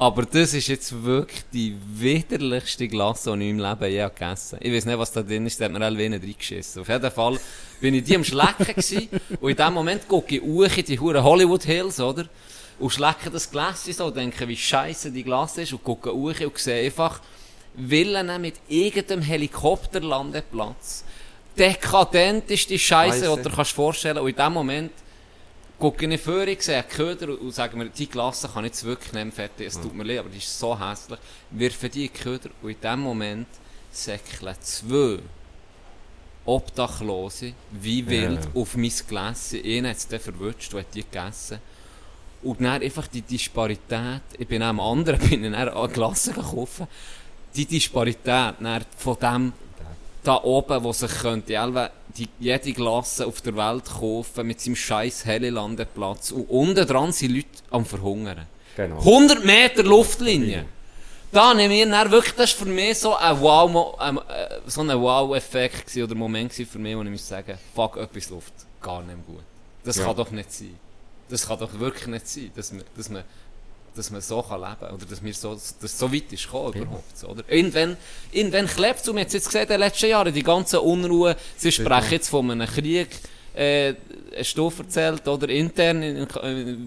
Aber 0.00 0.22
das 0.22 0.54
ist 0.54 0.68
jetzt 0.68 1.04
wirklich 1.04 1.42
die 1.52 1.76
widerlichste 1.92 2.88
Glasse, 2.88 3.36
die 3.36 3.44
ich 3.44 3.50
in 3.50 3.58
meinem 3.58 3.78
Leben 3.78 3.92
je 3.92 4.08
gegessen 4.08 4.56
habe. 4.56 4.66
Ich 4.66 4.74
weiß 4.74 4.86
nicht, 4.86 4.98
was 4.98 5.12
da 5.12 5.20
drin 5.20 5.44
ist, 5.44 5.60
da 5.60 5.66
hat 5.66 5.72
mir 5.72 5.84
alle 5.84 5.98
reingeschissen. 5.98 6.80
Auf 6.80 6.88
jeden 6.88 7.10
Fall 7.10 7.38
bin 7.82 7.92
ich 7.92 8.04
die 8.04 8.16
am 8.16 8.24
Schlecken 8.24 8.64
gewesen, 8.64 9.10
und 9.38 9.50
in 9.50 9.56
dem 9.58 9.74
Moment 9.74 10.08
gucke 10.08 10.36
ich 10.36 10.42
hoch 10.42 10.74
in 10.74 10.84
die 10.86 10.98
hure 10.98 11.22
Hollywood 11.22 11.64
Hills, 11.64 12.00
oder? 12.00 12.24
Und 12.78 12.88
schlecke 12.88 13.28
das 13.30 13.50
Glas 13.50 13.84
so 13.84 14.06
und 14.06 14.16
denke, 14.16 14.48
wie 14.48 14.56
scheiße 14.56 15.10
die 15.10 15.22
Glas 15.22 15.58
ist 15.58 15.74
und 15.74 15.84
gucke 15.84 16.10
hoch 16.10 16.40
und 16.40 16.56
sehe 16.56 16.86
einfach 16.86 17.20
Villen 17.76 18.40
mit 18.40 18.54
irgendeinem 18.68 19.20
Helikopterlandeplatz. 19.20 21.04
Dekadenteste 21.58 22.78
Scheiße, 22.78 23.20
die 23.20 23.42
du 23.42 23.50
dir 23.50 23.54
kannst 23.54 23.72
vorstellen 23.72 24.16
Und 24.16 24.30
in 24.30 24.36
dem 24.36 24.52
Moment 24.54 24.92
gucke 25.80 26.06
ich 26.06 26.20
vor, 26.20 26.46
ich 26.46 26.62
sehe 26.62 26.82
Köder 26.82 27.40
und 27.40 27.52
sage 27.52 27.76
mir, 27.76 27.86
die 27.86 28.08
Glasse 28.08 28.48
kann 28.48 28.64
ich 28.64 28.72
jetzt 28.72 28.84
wirklich 28.84 29.12
nicht 29.14 29.24
mehr 29.24 29.32
fertig. 29.32 29.66
Es 29.66 29.80
tut 29.80 29.94
mir 29.94 30.04
leid, 30.04 30.18
aber 30.18 30.28
die 30.28 30.38
ist 30.38 30.58
so 30.58 30.78
hässlich. 30.78 31.18
Wirfe 31.50 31.88
die 31.88 32.08
Köder 32.08 32.50
und 32.62 32.70
in 32.70 32.80
dem 32.80 33.00
Moment 33.00 33.48
säckeln 33.90 34.54
zwei 34.60 35.18
Obdachlose 36.44 37.54
wie 37.70 38.06
wild 38.06 38.46
auf 38.54 38.76
mein 38.76 38.92
Gläschen. 39.08 39.64
Einer 39.64 39.90
hat 39.90 39.96
es 39.96 40.06
dann 40.06 40.20
verwutscht 40.20 40.74
und 40.74 40.80
hat 40.80 40.94
die 40.94 41.02
gegessen. 41.02 41.58
Und 42.42 42.60
dann 42.60 42.82
einfach 42.82 43.06
die 43.06 43.22
Disparität, 43.22 44.22
ich 44.38 44.46
bin 44.46 44.62
auch 44.62 44.68
am 44.68 44.80
anderen, 44.80 45.18
bin 45.28 45.44
ich 45.44 45.50
dann 45.50 45.68
eine 45.68 45.88
Glasse 45.88 46.32
gekauft. 46.32 46.82
Die 47.56 47.66
Disparität 47.66 48.54
dann 48.60 48.84
von 48.96 49.16
dem 49.18 49.52
da 50.22 50.42
oben, 50.42 50.84
wo 50.84 50.92
sich 50.92 51.10
könnte 51.10 51.58
die, 52.16 52.28
jede 52.38 52.72
Glasse 52.72 53.26
auf 53.26 53.40
der 53.40 53.56
Welt 53.56 53.84
kaufen 53.86 54.46
mit 54.46 54.60
seinem 54.60 54.76
scheiß 54.76 55.24
Helilandeplatz. 55.24 56.30
Und 56.32 56.48
unten 56.48 56.86
dran 56.86 57.12
sind 57.12 57.34
Leute 57.34 57.48
am 57.70 57.84
Verhungern. 57.84 58.46
Genau. 58.76 58.98
100 58.98 59.44
Meter 59.44 59.82
Luftlinie. 59.82 60.64
Da 61.32 61.54
nehme 61.54 61.80
ich 61.80 61.88
dann 61.88 62.10
wirklich, 62.10 62.34
das 62.34 62.58
war 62.58 62.66
für 62.66 62.72
mich 62.72 62.98
so 62.98 63.14
ein 63.14 63.40
Wow, 63.40 63.96
äh, 64.00 64.14
so 64.66 64.80
ein 64.80 64.88
Wow-Effekt 64.88 65.96
oder 65.96 66.14
Moment 66.14 66.52
für 66.52 66.78
mich, 66.78 66.96
wo 66.96 67.02
ich 67.02 67.10
muss 67.10 67.28
sagen, 67.28 67.56
fuck, 67.74 67.96
etwas 67.96 68.30
läuft 68.30 68.52
gar 68.82 69.02
nicht 69.02 69.24
gut. 69.26 69.42
Das 69.84 69.96
Ja. 69.96 70.06
kann 70.06 70.16
doch 70.16 70.30
nicht 70.30 70.52
sein. 70.52 70.76
Das 71.28 71.46
kann 71.46 71.58
doch 71.60 71.78
wirklich 71.78 72.06
nicht 72.08 72.26
sein, 72.26 72.50
dass 72.56 72.72
man, 72.72 72.82
dass 72.96 73.08
man, 73.08 73.22
dass 74.00 74.10
man 74.10 74.20
so 74.22 74.42
kann 74.42 74.60
leben 74.60 74.76
kann. 74.80 74.94
Oder 74.94 75.04
dass, 75.04 75.22
wir 75.22 75.34
so, 75.34 75.54
dass 75.54 75.76
es 75.82 75.98
so 75.98 76.12
weit 76.12 76.32
ist 76.32 76.44
gekommen 76.44 76.72
überhaupt. 76.74 77.18
so, 77.18 77.28
Oder? 77.28 77.44
Irgendwann, 77.48 77.96
irgendwann 78.32 78.66
klebt 78.66 79.00
es. 79.00 79.08
Und 79.08 79.16
wir 79.16 79.20
haben 79.20 79.26
es 79.28 79.34
jetzt 79.34 79.46
gesehen 79.46 79.62
in 79.62 79.68
den 79.68 79.80
letzten 79.80 80.08
Jahren, 80.08 80.32
die 80.32 80.42
ganze 80.42 80.80
Unruhe. 80.80 81.36
Sie 81.56 81.70
sprechen 81.70 82.12
jetzt 82.12 82.28
von 82.28 82.50
einem 82.50 82.66
Krieg. 82.66 83.08
Äh, 83.60 83.94
hast 84.38 84.56
du 84.56 84.72
erzählt, 84.78 85.26
oder 85.28 85.48
intern, 85.50 86.02
in, 86.02 86.26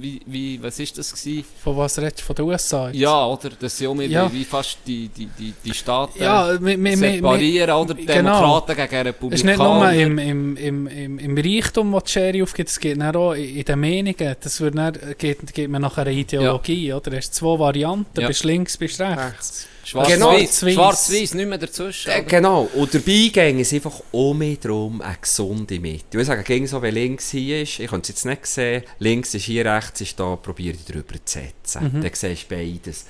wie, 0.01 0.19
wie, 0.25 0.63
was 0.63 0.79
ist 0.79 0.97
das 0.97 1.11
gewesen? 1.13 1.45
Von 1.63 1.77
was 1.77 1.99
redest 1.99 2.21
du? 2.21 2.23
Von 2.23 2.35
den 2.35 2.45
USA? 2.45 2.87
jetzt? 2.87 2.95
Ja, 2.99 3.25
oder? 3.27 3.49
Das 3.59 3.77
sind 3.77 3.87
auch 3.89 3.93
mehr 3.93 4.07
Ja. 4.07 4.31
wie, 4.33 4.43
fast 4.43 4.79
die, 4.87 5.07
die, 5.09 5.27
die, 5.37 5.53
die 5.63 5.73
Staaten 5.73 6.23
Ja, 6.23 6.57
mi- 6.59 6.75
mi- 6.77 6.95
mi- 6.95 7.13
separieren, 7.17 7.75
oder? 7.75 7.93
genau. 7.93 8.13
Demokraten 8.15 8.75
gegen 8.75 8.95
Es 8.95 9.05
Republikaner. 9.05 9.35
ist 9.35 9.43
nicht 9.45 9.57
nur 9.59 9.89
im, 9.91 10.17
im, 10.17 10.57
im, 10.57 10.87
im, 10.87 11.19
im 11.19 11.37
Reichtum, 11.37 11.91
wo 11.93 11.99
die 11.99 12.09
Schere 12.09 12.41
aufgeht, 12.41 12.69
es 12.69 12.79
geht 12.79 12.99
dann 12.99 13.15
auch 13.15 13.33
in 13.33 13.43
in 13.57 13.65
den 13.65 13.79
Meinungen. 13.79 14.35
Das 14.41 14.59
wird 14.59 14.75
dann, 14.75 14.97
geht, 15.19 15.53
geht 15.53 15.69
man 15.69 15.81
nach 15.83 15.97
einer 15.99 16.09
Ideologie, 16.09 16.91
oder? 16.93 17.11
Du 17.11 17.17
hast 17.17 17.35
zwei 17.35 17.59
Varianten, 17.59 18.19
Ja. 18.19 18.27
bist 18.27 18.45
links, 18.45 18.77
bist 18.77 18.99
rechts. 18.99 19.67
Schwarz-Weiß, 19.83 20.17
Schwarz-Weiß. 20.19 20.73
Schwarz-Weiß, 20.73 21.33
nicht 21.33 21.47
mehr 21.49 21.57
dazwischen. 21.57 22.09
Äh, 22.09 22.15
oder? 22.19 22.23
genau. 22.23 22.69
Und 22.73 22.93
dabei 22.93 23.29
ging 23.31 23.59
es 23.59 23.73
einfach 23.73 23.99
um 24.11 24.37
mich 24.37 24.59
drum 24.59 25.01
eine 25.01 25.17
gesunde 25.21 25.79
Mitte. 25.79 26.05
Ich 26.09 26.13
würde 26.13 26.25
sagen, 26.25 26.43
ging 26.43 26.65
so, 26.67 26.81
wie 26.81 26.89
links 26.89 27.31
hier 27.31 27.61
ist, 27.61 27.79
ich 27.79 27.87
könnte 27.89 28.03
es 28.03 28.09
jetzt 28.09 28.25
nicht 28.25 28.45
sehen, 28.45 28.83
links 28.99 29.33
ist 29.33 29.43
hier, 29.45 29.65
rechts 29.65 30.01
ist 30.01 30.19
da, 30.19 30.35
probiere 30.37 30.75
ich 30.75 30.85
drüber 30.85 31.15
zu 31.25 31.39
setzen. 31.39 32.01
Dann 32.01 32.11
siehst 32.13 32.49
du 32.49 32.55
beides. 32.55 33.05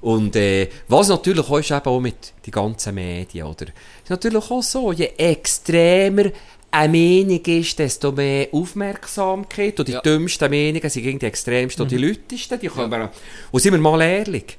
Und 0.00 0.34
äh, 0.36 0.68
was 0.88 1.08
natürlich 1.08 1.48
auch 1.48 1.58
ist, 1.58 1.70
eben 1.70 1.86
auch 1.86 2.00
mit 2.00 2.32
den 2.44 2.50
ganzen 2.50 2.94
Medien, 2.94 3.46
oder? 3.46 3.66
Ist 4.02 4.10
natürlich 4.10 4.50
auch 4.50 4.62
so, 4.62 4.92
je 4.92 5.10
extremer 5.16 6.30
eine 6.70 6.88
Meinung 6.92 7.40
ist, 7.44 7.78
desto 7.78 8.12
mehr 8.12 8.48
Aufmerksamkeit. 8.52 9.78
Und 9.78 9.88
die 9.88 9.92
Ja. 9.92 10.00
dümmsten 10.00 10.50
Meinungen 10.50 10.90
sind 10.90 11.02
gegen 11.02 11.18
die 11.18 11.26
extremsten 11.26 11.82
und 11.82 11.90
die 11.90 11.96
lautesten. 11.96 12.58
Die 12.60 12.68
können 12.68 13.08
Und 13.50 13.60
sind 13.60 13.72
wir 13.72 13.80
mal 13.80 14.00
ehrlich, 14.02 14.58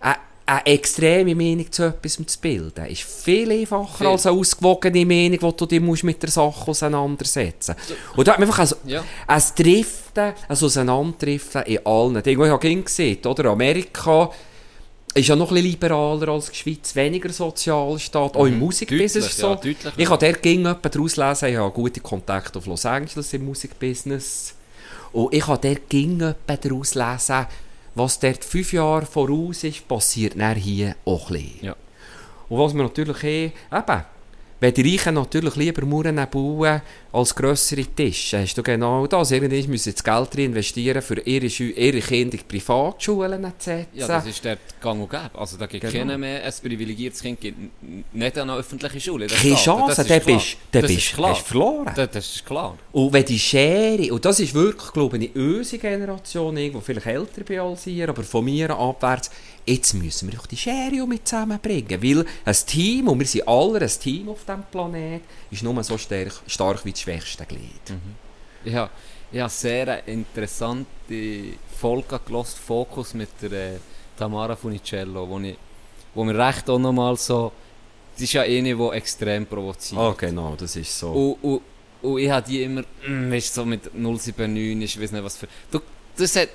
eine, 0.00 0.16
eine 0.46 0.66
extreme 0.66 1.34
Meinung 1.34 1.70
zu 1.70 1.84
etwas 1.84 2.14
zu 2.26 2.40
bilden, 2.40 2.86
ist 2.86 3.02
viel 3.02 3.50
einfacher 3.52 3.98
Viel. 3.98 4.06
als 4.08 4.26
eine 4.26 4.36
ausgewogene 4.38 5.06
Meinung, 5.06 5.38
die 5.38 5.56
du 5.56 5.66
dich 5.66 5.80
musst 5.80 6.04
mit 6.04 6.22
der 6.22 6.30
Sache 6.30 6.68
auseinandersetzen 6.70 7.74
musst. 7.78 8.18
Und 8.18 8.26
da 8.28 8.32
hat 8.32 8.40
man 8.40 8.48
einfach 8.48 8.58
ein, 8.60 8.90
Ja. 8.90 9.04
ein 9.26 9.42
Driften, 9.56 10.24
ein 10.24 10.34
Auseinanderdriften 10.48 11.62
in 11.62 11.86
allen 11.86 12.22
Dingen. 12.22 12.44
Ich 12.44 12.50
habe 12.50 12.76
gesehen, 12.82 13.24
oder? 13.24 13.50
Amerika 13.50 14.30
ist 15.14 15.28
ja 15.28 15.36
noch 15.36 15.50
ein 15.50 15.54
bisschen 15.56 15.70
liberaler 15.72 16.28
als 16.28 16.50
die 16.50 16.56
Schweiz, 16.56 16.94
weniger 16.96 17.28
Sozialstaat, 17.30 18.34
auch 18.36 18.46
im 18.46 18.58
Musikbusiness 18.58 19.36
Deutlich, 19.36 19.76
so. 19.82 19.88
ja, 19.88 19.94
ich 19.96 20.08
habe 20.10 20.26
dort 20.26 20.42
ging 20.42 20.58
jemand 20.58 20.84
daraus 20.84 21.16
lesen, 21.16 21.48
ich 21.50 21.56
habe 21.56 21.70
gute 21.70 22.00
Kontakte 22.00 22.58
auf 22.58 22.66
Los 22.66 22.86
Angeles 22.86 23.32
im 23.34 23.44
Musikbusiness. 23.44 24.54
Und 25.12 25.34
ich 25.34 25.46
habe 25.46 25.68
dort 25.68 25.88
ging 25.90 26.12
jemand 26.18 26.36
daraus 26.46 26.94
lesen, 26.94 27.46
was 27.94 28.18
dort 28.18 28.44
fünf 28.44 28.72
Jahre 28.72 29.06
voraus 29.06 29.64
ist, 29.64 29.86
passiert 29.86 30.38
dann 30.38 30.56
hier 30.56 30.96
auch 31.04 31.30
ein 31.30 31.34
bisschen. 31.34 31.64
Ja. 31.66 31.76
Und 32.48 32.58
was 32.58 32.74
wir 32.74 32.82
natürlich 32.82 33.22
eh, 33.24 33.44
eben, 33.72 34.04
wenn 34.62 34.72
die 34.74 34.92
Reichen 34.92 35.14
natürlich 35.14 35.56
lieber 35.56 35.84
Mauern 35.84 36.24
bauen 36.30 36.80
als 37.12 37.34
grössere 37.34 37.84
Tische, 37.84 38.38
hast 38.38 38.54
du 38.56 38.62
genau 38.62 39.08
das. 39.08 39.32
Irgendwann 39.32 39.58
müssen 39.68 39.76
sie 39.90 39.92
das 39.92 40.04
Geld 40.04 40.32
drin 40.34 40.44
investieren, 40.46 41.02
für 41.02 41.18
ihre, 41.20 41.46
ihre 41.46 41.98
Kinder 42.00 42.38
in 42.38 42.44
Privatschulen 42.46 43.42
zu 43.58 43.64
setzen. 43.70 43.86
Ja, 43.92 44.06
das 44.06 44.26
ist 44.26 44.44
der 44.44 44.58
Gang 44.80 45.02
und 45.02 45.10
Gäbe. 45.10 45.30
Also 45.34 45.56
da 45.56 45.66
gibt 45.66 45.90
Genau. 45.90 46.16
mehr, 46.16 46.44
ein 46.44 46.52
privilegiertes 46.62 47.20
Kind 47.22 47.40
gibt 47.40 47.58
nicht 48.12 48.38
an 48.38 48.50
eine 48.50 48.58
öffentliche 48.60 49.00
Schule. 49.00 49.26
Das 49.26 49.36
Keine. 49.42 49.56
Chance, 49.56 50.04
klar. 50.04 50.20
bist 50.20 50.56
Das 50.70 50.82
bist- 50.82 50.96
ist 50.96 51.14
klar. 51.14 51.34
du 51.34 51.40
verloren. 51.42 51.92
Das, 51.96 52.10
das 52.12 52.34
ist 52.36 52.46
klar. 52.46 52.78
Und 52.92 53.12
wenn 53.12 53.24
die 53.24 53.38
Schere, 53.40 54.12
und 54.14 54.24
das 54.24 54.38
ist 54.38 54.54
wirklich, 54.54 54.92
glaube 54.92 55.18
ich, 55.18 55.34
unsere 55.34 55.82
Generation, 55.82 56.56
irgendwo 56.56 56.80
vielleicht 56.80 57.06
älter 57.08 57.42
bin 57.42 57.58
als 57.58 57.84
ihr, 57.88 58.08
aber 58.08 58.22
von 58.22 58.44
mir 58.44 58.70
abwärts, 58.70 59.28
jetzt 59.66 59.94
müssen 59.94 60.30
wir 60.30 60.38
doch 60.38 60.46
die 60.46 60.56
Schere 60.56 61.06
mit 61.06 61.26
zusammenbringen. 61.26 62.02
Weil 62.02 62.24
ein 62.44 62.56
Team, 62.66 63.08
und 63.08 63.18
wir 63.18 63.26
sind 63.26 63.46
alle 63.46 63.80
ein 63.80 63.88
Team 63.88 64.28
auf 64.28 64.44
diesem 64.44 64.64
Planeten, 64.70 65.24
ist 65.50 65.62
nur 65.62 65.82
so 65.84 65.98
stark, 65.98 66.32
stark 66.46 66.84
wie 66.84 66.92
das 66.92 67.00
schwächste 67.00 67.44
Glied. 67.46 67.94
Ich 68.64 68.74
habe, 68.74 68.90
ich 69.30 69.40
habe 69.40 69.50
sehr 69.50 70.06
interessante 70.06 70.86
Folge 71.78 72.20
gelost, 72.24 72.58
Fokus 72.58 73.14
mit 73.14 73.30
der 73.40 73.52
äh, 73.52 73.78
Tamara 74.16 74.54
Funicello, 74.54 75.28
wo, 75.28 75.40
ich, 75.40 75.56
wo 76.14 76.24
mir 76.24 76.38
recht 76.38 76.68
auch 76.68 76.78
nochmal 76.78 77.16
so, 77.16 77.52
sie 78.14 78.24
ist 78.24 78.32
ja 78.34 78.42
eine, 78.42 78.76
die 78.76 78.88
extrem 78.92 79.46
provoziert. 79.46 80.00
Ah, 80.00 80.14
genau, 80.16 80.54
das 80.56 80.76
ist 80.76 80.96
so. 80.96 81.10
Und, 81.10 81.42
und, 81.42 81.62
und 82.02 82.18
ich 82.18 82.30
habe 82.30 82.46
die 82.46 82.62
immer, 82.62 82.82
mm, 83.06 83.32
weißt 83.32 83.54
so 83.54 83.64
mit 83.64 83.94
079, 83.94 84.96
ich 84.96 85.02
weiß 85.02 85.12
nicht 85.12 85.24
was 85.24 85.36
für. 85.36 85.48
Du, 85.70 85.80
das 86.16 86.36
hat, 86.36 86.50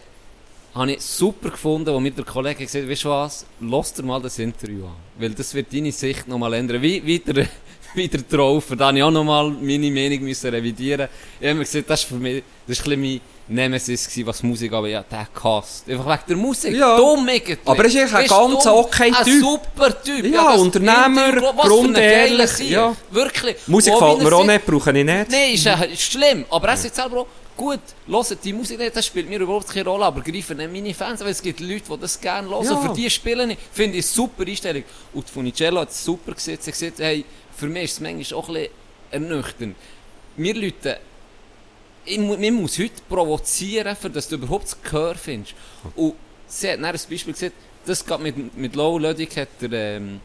habe 0.74 0.92
ich 0.92 1.02
super 1.02 1.50
gefunden, 1.50 1.94
wo 1.94 2.00
mir 2.00 2.12
der 2.12 2.26
Kollege 2.26 2.66
gesagt 2.66 2.84
hat, 2.84 2.92
weißt 2.92 3.04
du 3.04 3.10
was, 3.10 3.46
lass 3.62 3.94
dir 3.94 4.04
mal 4.04 4.22
das 4.22 4.38
Interview 4.40 4.86
an. 4.86 4.96
Weil 5.18 5.32
das 5.32 5.54
wird 5.54 5.74
deine 5.74 5.92
Sicht 5.92 6.28
nochmal 6.28 6.54
ändern. 6.54 6.82
Wie, 6.82 7.04
wie 7.06 7.20
der, 7.20 7.48
wie 7.96 8.08
der 8.08 8.28
Traufer, 8.28 8.76
da 8.76 8.88
habe 8.88 8.98
ich 8.98 9.04
auch 9.04 9.12
nochmal 9.12 9.50
meine 9.50 9.90
Meinung 9.92 10.22
müssen 10.22 10.50
revidieren. 10.50 11.08
Ich 11.40 11.48
habe 11.48 11.58
mir 11.60 11.66
gesagt, 11.66 11.90
das 11.90 12.02
ist 12.02 12.10
für 12.10 12.16
mich, 12.16 12.44
das 12.68 12.78
ist 12.80 12.86
ein 12.88 13.02
bisschen 13.02 13.02
mein 13.02 13.22
Nemesis 13.50 14.08
gewesen, 14.10 14.28
was 14.28 14.44
Musik, 14.44 14.74
aber 14.74 14.90
ja, 14.90 15.04
der 15.04 15.28
gehasst. 15.34 15.90
Einfach 15.90 16.06
wegen 16.06 16.22
der 16.28 16.38
Musik. 16.38 16.76
Ja. 16.76 16.98
Dumm 16.98 17.28
irgendwie. 17.28 17.58
Aber 17.66 17.84
er 17.84 17.86
ist 17.86 17.96
eigentlich 17.96 18.14
ein 18.14 18.28
ganz 18.28 18.64
dumm. 18.64 18.74
okay 18.74 19.14
Ein 19.18 19.26
Typ. 19.26 19.42
super 19.42 20.04
Typ. 20.04 20.26
Ja, 20.26 20.52
das 20.52 20.62
Unternehmer, 20.62 21.24
ein 21.26 21.56
grundehrlich, 21.56 22.70
ja. 22.70 22.96
Wirklich. 23.10 23.56
Musik 23.68 23.94
gefällt 23.94 24.22
mir 24.22 24.34
auch 24.34 24.46
nicht, 24.46 24.66
brauche 24.66 24.90
ich 24.90 25.06
nicht. 25.06 25.32
Nein, 25.32 25.54
ist, 25.54 25.66
äh, 25.66 25.96
schlimm. 25.96 26.46
Aber 26.50 26.68
er 26.68 26.78
sagt 26.78 26.96
selber 26.96 27.22
auch, 27.22 27.28
gut, 27.58 27.80
hört 28.08 28.44
die 28.44 28.54
Musik 28.54 28.80
nicht, 28.80 28.96
das 28.96 29.06
spielt 29.06 29.28
mir 29.28 29.40
überhaupt 29.40 29.68
keine 29.68 29.90
Rolle, 29.90 30.06
aber 30.06 30.22
greifen 30.22 30.58
nicht 30.58 30.72
meine 30.72 30.94
Fans, 30.94 31.20
weil 31.22 31.32
es 31.32 31.42
gibt 31.42 31.60
Leute, 31.60 31.84
die 31.90 32.00
das 32.00 32.22
gerne 32.22 32.48
hören. 32.48 32.64
Ja. 32.64 32.78
Für 32.78 32.94
die 32.94 33.10
spielen 33.10 33.50
ich. 33.50 33.58
Finde 33.74 33.98
ich 33.98 34.06
eine 34.06 34.14
super 34.14 34.44
Einstellung. 34.44 34.84
Und 35.14 35.28
die 35.28 35.32
Funicello 35.32 35.82
hat 35.82 35.90
es 35.90 36.06
super 36.06 36.34
gesehen. 36.34 36.60
Sie 36.62 36.72
gesagt, 36.72 37.00
hey, 37.00 37.26
für 37.56 37.68
mich 37.68 37.86
ist 37.86 37.94
es 37.94 38.00
manchmal 38.00 38.40
auch 38.40 38.48
ein 38.48 38.54
bisschen 38.54 38.72
ernüchternd. 39.12 39.76
Wir 40.38 40.54
Leute, 40.54 41.00
ich, 42.06 42.20
man 42.20 42.54
muss 42.54 42.78
heute 42.80 43.02
provozieren, 43.10 43.96
für 43.96 44.10
dass 44.10 44.28
du 44.28 44.36
überhaupt 44.36 44.66
das 44.66 44.82
Gehör 44.82 45.16
findest. 45.16 45.56
Und 45.96 46.14
sie 46.48 46.70
hat 46.70 46.78
dann 46.78 46.86
ein 46.86 46.92
Beispiel 46.94 47.34
gesagt, 47.34 47.56
das 47.86 48.06
geht 48.06 48.20
mit, 48.20 48.58
mit 48.58 48.76
Low 48.76 48.98
Lödig 48.98 49.36
hat 49.38 49.50
er, 49.62 49.72
ähm, 49.72 50.22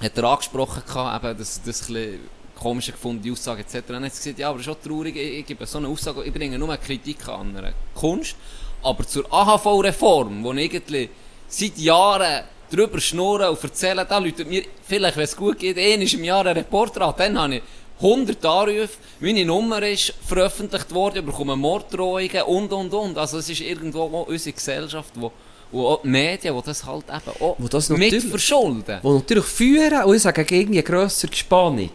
hat 0.00 0.16
er 0.16 0.24
angesprochen 0.24 0.82
gehabt, 0.86 1.24
eben, 1.24 1.38
dass 1.38 1.60
das 1.62 1.88
ein 1.88 1.94
bisschen 1.94 2.20
komische 2.56 2.92
gefunden, 2.92 3.22
die 3.22 3.30
Aussage 3.30 3.60
etc. 3.60 3.76
Und 3.76 3.90
dann 3.90 4.04
hat 4.04 4.14
sie 4.14 4.22
gesagt, 4.22 4.38
ja, 4.38 4.48
aber 4.48 4.60
es 4.60 4.66
ist 4.66 4.72
auch 4.72 4.80
traurig, 4.82 5.16
ich, 5.16 5.40
ich 5.40 5.46
gebe 5.46 5.66
so 5.66 5.78
eine 5.78 5.88
Aussage, 5.88 6.24
ich 6.24 6.32
bringe 6.32 6.58
nur 6.58 6.68
eine 6.68 6.78
Kritik 6.78 7.28
an 7.28 7.56
einer 7.56 7.72
Kunst, 7.94 8.36
aber 8.82 9.06
zur 9.06 9.32
AHV-Reform, 9.32 10.42
wo 10.42 10.52
ich 10.52 10.72
irgendwie 10.72 11.10
seit 11.48 11.78
Jahren 11.78 12.44
drüber 12.70 13.00
schnurren 13.00 13.50
und 13.50 13.62
erzählen, 13.62 14.06
da 14.08 14.18
läutet 14.18 14.48
mir, 14.48 14.62
vielleicht, 14.82 15.16
wenn 15.16 15.24
es 15.24 15.36
gut 15.36 15.58
geht, 15.58 15.78
einmal 15.78 16.12
im 16.12 16.24
Jahr 16.24 16.46
ein 16.46 16.56
Reporter 16.56 17.02
an, 17.02 17.14
dann 17.16 17.38
habe 17.38 17.56
ich 17.56 17.62
100 18.00 18.44
Anrufe, 18.44 18.98
meine 19.20 19.44
Nummer 19.44 19.82
ist 19.82 20.12
veröffentlicht 20.26 20.92
worden, 20.92 21.18
ich 21.20 21.24
bekomme 21.24 21.56
Morddrohungen 21.56 22.42
und 22.42 22.72
und 22.72 22.92
und. 22.92 23.18
Also 23.18 23.38
es 23.38 23.48
ist 23.48 23.60
irgendwo 23.60 24.02
auch 24.02 24.26
unsere 24.26 24.54
Gesellschaft, 24.54 25.12
wo, 25.14 25.32
wo 25.72 25.86
auch 25.88 26.02
die 26.02 26.08
Medien, 26.08 26.54
die 26.54 26.62
das 26.62 26.84
halt 26.84 27.04
eben 27.08 27.42
auch 27.42 27.56
Wo 27.58 27.68
das 27.68 27.88
mit 27.88 28.22
verschulden. 28.22 29.00
Die 29.02 29.08
natürlich 29.08 29.44
führen, 29.46 30.04
und 30.04 30.14
ich 30.14 30.22
sage, 30.22 30.44
gegen 30.44 30.74
je 30.74 30.82
grösser 30.82 31.28
die 31.28 31.36
Spannung, 31.36 31.90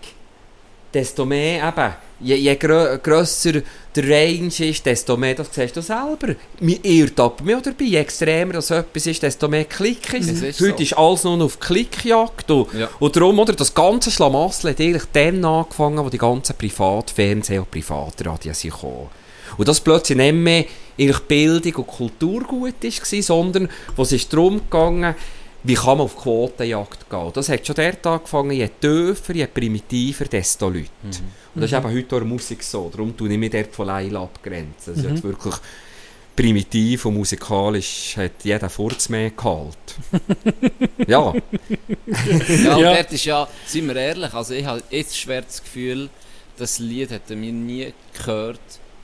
desto 0.94 1.26
mehr 1.26 1.68
eben, 1.68 1.94
je, 2.20 2.36
je 2.36 2.56
grö 2.56 2.98
grösser 3.02 3.62
der 3.96 4.04
Range 4.10 4.48
ist, 4.70 4.86
desto 4.86 5.18
mehr, 5.18 5.36
das 5.36 5.48
siehst 5.52 5.76
du 5.76 5.82
selber. 5.82 6.36
Mir 6.60 6.80
irrt 6.84 7.20
aber 7.20 7.44
mir 7.44 7.58
auch 7.58 7.62
dabei, 7.62 7.84
je 7.86 7.98
extremer 7.98 8.54
das 8.54 8.72
etwas 8.72 9.06
ist, 9.08 9.22
desto 9.24 9.48
mehr 9.48 9.66
Klick 9.66 10.14
ist. 10.14 10.30
Es 10.30 10.42
ist 10.42 10.62
Heute 10.62 10.78
so. 10.78 10.84
ist 10.84 10.94
alles 10.98 11.24
nur 11.24 11.38
noch 11.38 11.46
auf 11.46 11.60
Klickjagd. 11.60 12.50
Und, 12.52 12.74
Ja. 12.74 12.90
und 13.00 13.16
darum, 13.16 13.40
oder, 13.40 13.54
das 13.54 13.74
ganze 13.74 14.12
Schlamassel 14.12 14.72
hat 14.72 14.80
eigentlich 14.80 15.06
dann 15.12 15.44
angefangen, 15.44 16.04
wo 16.06 16.10
die 16.10 16.18
ganzen 16.18 16.56
Privatfernsehen 16.56 17.60
und 17.60 17.72
Privatradios 17.72 18.60
sind 18.60 18.74
gekommen. 18.74 19.10
Und 19.58 19.68
das 19.68 19.82
plötzlich 19.82 20.18
nicht 20.18 20.34
mehr 20.34 20.66
eigentlich 20.98 21.20
Bildung 21.20 21.76
und 21.76 21.88
Kulturgut 21.88 22.76
war, 22.84 23.22
sondern 23.22 23.70
wo 23.96 24.04
es 24.04 24.12
ist 24.14 24.32
darum 24.32 24.62
gegangen, 24.62 25.16
wie 25.64 25.76
kann 25.76 25.98
man 25.98 26.02
auf 26.06 26.16
Quotenjagd 26.18 27.10
gehen. 27.10 27.32
Das 27.34 27.50
hat 27.50 27.66
schon 27.68 27.76
dort 27.76 28.06
angefangen, 28.08 28.52
je 28.52 28.68
tiefer, 28.80 29.36
je 29.36 29.46
primitiver, 29.48 30.26
desto 30.26 30.70
Leute. 30.70 30.90
Und 31.04 31.62
das 31.62 31.72
ist 31.72 31.78
eben 31.78 31.84
heute 31.86 32.16
auch 32.16 32.20
in 32.20 32.24
der 32.24 32.34
Musik 32.34 32.64
so. 32.64 32.90
Darum 32.92 33.16
tue 33.16 33.32
ich 33.32 33.38
mich 33.38 33.52
dort 33.52 33.74
von 33.76 33.88
Leila 33.88 34.24
abgrenzen. 34.24 34.94
Das 34.96 34.98
ist 34.98 35.06
jetzt 35.10 35.24
wirklich 35.24 35.54
primitiv 36.36 37.06
und 37.06 37.16
musikalisch 37.16 38.16
hat 38.18 38.32
jeder 38.44 38.70
Furz 38.70 39.10
mehr 39.10 39.32
gehalten. 39.32 39.76
ja, 41.08 41.34
Ja, 42.64 42.78
Ja. 42.80 42.96
dort 42.96 43.12
ist 43.12 43.26
ja, 43.26 43.48
seien 43.68 43.88
wir 43.88 43.96
ehrlich, 43.98 44.34
also 44.34 44.54
ich 44.54 44.66
habe 44.66 44.82
jetzt 44.90 45.18
schwer 45.18 45.42
das 45.42 45.62
Gefühl, 45.62 46.10
das 46.58 46.80
Lied 46.80 47.12
hätten 47.12 47.42
wir 47.42 47.52
nie 47.52 47.94
gehört. 48.18 48.60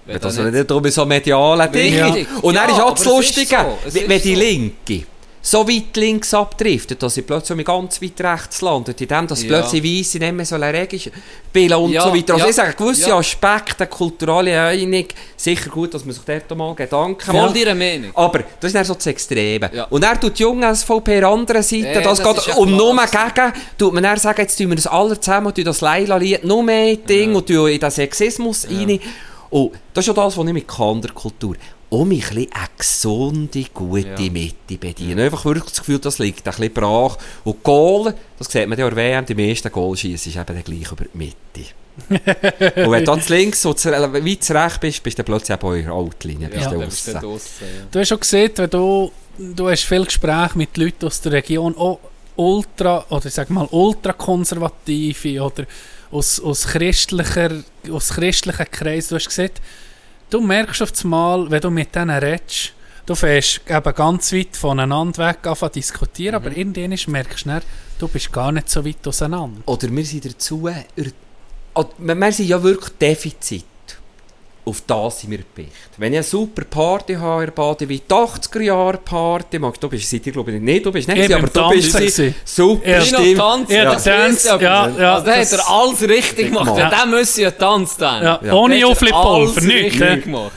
wenn 0.05 0.15
wenn 0.15 0.21
da 0.21 0.27
das 0.29 0.37
nicht 0.53 0.69
darum 0.71 0.89
so 0.89 1.05
mediale 1.05 1.69
Ding 1.69 2.01
Richtig. 2.01 2.27
Und 2.43 2.55
dann 2.55 2.69
Ja, 2.69 2.75
ist 2.75 2.81
auch 2.81 2.95
das 2.95 3.05
Lustige, 3.05 3.77
so, 3.87 3.99
wenn 4.07 4.21
die 4.21 4.33
so. 4.35 4.39
Linke 4.39 5.03
so 5.49 5.65
weit 5.65 5.95
links 5.95 6.33
abdriftet, 6.33 7.01
dass 7.01 7.13
sie 7.13 7.21
plötzlich 7.21 7.63
ganz 7.65 8.01
weit 8.01 8.19
rechts 8.19 8.61
landet, 8.61 8.99
in 8.99 9.07
dem, 9.07 9.27
dass 9.27 9.43
Ja. 9.43 9.47
plötzlich 9.47 9.81
Weisse 9.81 10.19
nicht 10.19 10.33
mehr 10.33 10.45
so 10.45 10.57
regisch 10.57 11.09
spielen 11.49 11.73
und 11.75 11.91
Ja, 11.93 12.01
so 12.01 12.13
weiter. 12.13 12.33
Also 12.33 12.45
ja, 12.45 12.49
ich 12.49 12.55
sage, 12.55 12.73
gewisse 12.73 13.09
ja. 13.09 13.17
Aspekte, 13.17 13.87
kulturelle 13.87 14.59
Einigung, 14.61 15.07
sicher 15.37 15.69
gut, 15.69 15.93
dass 15.93 16.03
man 16.03 16.13
sich 16.13 16.23
dort 16.25 16.57
mal 16.57 16.75
Gedanken 16.75 17.21
Voll 17.31 17.33
macht. 17.41 17.55
deiner 17.55 17.75
Meinung. 17.75 18.11
Aber 18.13 18.39
das 18.39 18.67
ist 18.67 18.75
dann 18.75 18.83
so 18.83 18.95
das 18.95 19.05
Extreme. 19.07 19.69
Ja. 19.73 19.85
Und 19.85 20.03
er 20.03 20.19
tut 20.19 20.37
die 20.37 20.43
junge 20.43 20.75
SVP 20.75 21.15
an 21.15 21.21
der 21.21 21.29
anderen 21.29 21.63
Seite, 21.63 21.93
Ja, 21.93 22.01
das, 22.01 22.19
das 22.21 22.35
geht 22.45 22.47
ja 22.47 22.55
um 22.55 22.75
nur 22.75 22.93
gegen, 22.93 23.53
tut 23.77 23.93
man 23.93 24.03
dann 24.03 24.17
sagen, 24.17 24.41
jetzt 24.41 24.57
tun 24.57 24.67
wir 24.67 24.75
das 24.75 24.87
alle 24.87 25.17
zusammen 25.17 25.53
tun 25.53 25.63
das 25.63 25.79
Leila-Lied 25.79 26.43
noch 26.43 26.61
mehr 26.61 26.97
Ding 26.97 27.31
Ja. 27.31 27.37
und 27.37 27.47
tun 27.47 27.69
in 27.69 27.79
den 27.79 27.89
Sexismus 27.91 28.67
rein. 28.69 28.99
Und 29.49 29.71
das 29.93 30.03
ist 30.03 30.07
ja 30.07 30.13
das, 30.13 30.37
was 30.37 30.45
ich 30.45 30.53
mit 30.53 30.67
Kanderkultur 30.67 31.55
um 31.89 32.09
mich 32.09 32.29
ein 32.29 32.35
bisschen 32.35 32.51
eine 32.53 32.67
gesunde, 32.77 33.65
gute 33.73 34.23
Ja. 34.23 34.31
Mitte 34.31 34.77
bedienen. 34.77 35.19
Einfach 35.19 35.45
wirklich 35.45 35.65
das 35.65 35.79
Gefühl, 35.79 35.99
das 35.99 36.19
liegt 36.19 36.45
ein 36.45 36.51
bisschen 36.51 36.73
brach. 36.73 37.17
Und 37.43 37.63
Goal, 37.63 38.13
das 38.37 38.51
sieht 38.51 38.67
man 38.67 38.77
ja 38.77 38.89
der 38.89 38.95
WM, 38.97 39.25
die 39.25 39.35
meisten 39.35 39.71
Goalschießen 39.71 40.31
ist 40.31 40.37
eben 40.37 40.45
dann 40.45 40.63
gleich 40.63 40.91
über 40.91 41.05
die 41.05 41.17
Mitte. 41.17 41.73
und 42.09 42.91
wenn 42.91 42.99
du 42.99 43.05
dann 43.05 43.21
zu 43.21 43.33
links 43.33 43.65
und 43.65 43.79
zu, 43.79 43.89
weit 43.91 44.43
zu 44.43 44.53
rechts 44.53 44.79
bist, 44.79 45.03
bist 45.03 45.17
du 45.17 45.23
plötzlich 45.23 45.57
auch 45.57 45.73
in 45.73 45.83
der 45.85 45.93
Outlinie. 45.93 46.49
bist 46.49 46.65
Ja, 46.65 46.71
du 46.71 46.81
ja. 46.81 46.87
Du 47.89 47.99
hast 47.99 48.07
schon 48.07 48.19
gesehen, 48.19 48.51
wenn 48.55 48.69
du, 48.69 49.11
du 49.37 49.69
hast 49.69 49.83
viel 49.83 50.05
Gespräche 50.05 50.57
mit 50.57 50.77
Leuten 50.77 51.05
aus 51.07 51.21
der 51.21 51.31
Region, 51.31 51.75
auch 51.75 51.99
ultra, 52.35 53.03
oder 53.09 53.25
ich 53.25 53.33
sag 53.33 53.49
mal 53.49 53.67
ultrakonservative 53.71 55.41
oder 55.41 55.65
aus, 56.11 56.39
aus, 56.39 56.67
christlicher, 56.67 57.63
aus 57.91 58.09
christlichen 58.09 58.71
Kreisen, 58.71 59.09
du 59.09 59.15
hast 59.15 59.27
gesagt, 59.27 59.61
du 60.29 60.41
merkst 60.41 60.81
auf 60.81 60.91
einmal, 61.03 61.49
wenn 61.49 61.61
du 61.61 61.69
mit 61.69 61.95
denen 61.95 62.17
redest, 62.17 62.73
du 63.05 63.15
fährst 63.15 63.61
eben 63.69 63.93
ganz 63.93 64.33
weit 64.33 64.55
voneinander 64.55 65.27
weg 65.27 65.45
an 65.47 65.55
zu 65.55 65.69
diskutieren, 65.69 66.35
aber 66.35 66.55
irgendwann 66.55 67.11
merkst 67.11 67.45
du 67.45 67.49
dann, 67.49 67.61
du 67.99 68.07
bist 68.07 68.31
gar 68.31 68.51
nicht 68.51 68.69
so 68.69 68.85
weit 68.85 69.07
auseinander. 69.07 69.61
Oder 69.65 69.89
wir 69.89 70.05
sind 70.05 70.25
dazu... 70.25 70.69
Oder 71.73 71.89
wir 71.97 72.31
sind 72.31 72.47
ja 72.47 72.61
wirklich 72.61 72.97
Defizit. 72.97 73.65
Auf 74.67 74.81
das 74.85 75.21
sind 75.21 75.31
wir 75.31 75.37
gepicht. 75.37 75.71
Wenn 75.97 76.11
ich 76.11 76.17
eine 76.17 76.23
super 76.23 76.63
Party 76.65 77.13
habe, 77.15 77.45
in 77.45 77.53
Bade, 77.53 77.87
wie 77.87 77.99
die 77.99 78.13
80er-Jahre-Party, 78.13 79.59
Max, 79.59 79.79
du 79.79 79.87
bist, 79.89 80.09
seid 80.09 80.25
ihr 80.27 80.33
glaube 80.33 80.51
ich 80.51 80.61
nicht, 80.61 80.85
du 80.85 80.91
bist 80.91 81.07
nicht, 81.07 81.17
Ich 81.29 81.33
aber 81.35 81.47
du 81.47 81.69
bist 81.69 82.15
sie. 82.15 82.33
Super, 82.43 82.89
Ja. 82.89 83.01
Stimmt. 83.01 83.69
Ja, 83.69 83.85
das 83.85 84.03
Tanz, 84.03 84.43
ja, 84.43 84.57
ja, 84.59 84.83
Also, 84.83 85.25
das- 85.25 85.53
hat 85.53 85.59
er 85.59 85.69
alles 85.69 86.01
richtig 86.01 86.47
gemacht. 86.49 86.65
gemacht. 86.65 86.79
Ja, 86.79 86.89
der 86.89 87.05
müsste 87.05 87.41
ja 87.43 87.51
tanzen 87.51 87.95
dann. 87.99 88.23
Ja, 88.23 88.39
Ja. 88.43 88.53
ohne 88.53 88.75
Der 88.77 88.83
hat 88.83 88.89
Jufli-Pulver, 88.91 89.29
alles 89.35 89.61
nicht. 89.61 90.01
richtig 90.01 90.23
gemacht. 90.25 90.51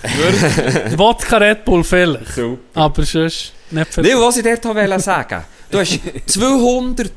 Wodka 0.96 1.36
Red 1.36 1.64
Bull 1.64 1.84
vielleicht, 1.84 2.34
Super. 2.34 2.58
aber 2.74 3.02
sonst 3.04 3.52
nicht 3.70 3.94
viel. 3.94 4.02
Nee, 4.02 4.14
was 4.16 4.36
ich 4.36 4.42
dort 4.44 4.64
wollte 4.64 5.00
sagen, 5.00 5.44
du 5.70 5.78
hast 5.78 6.00
200 6.26 7.12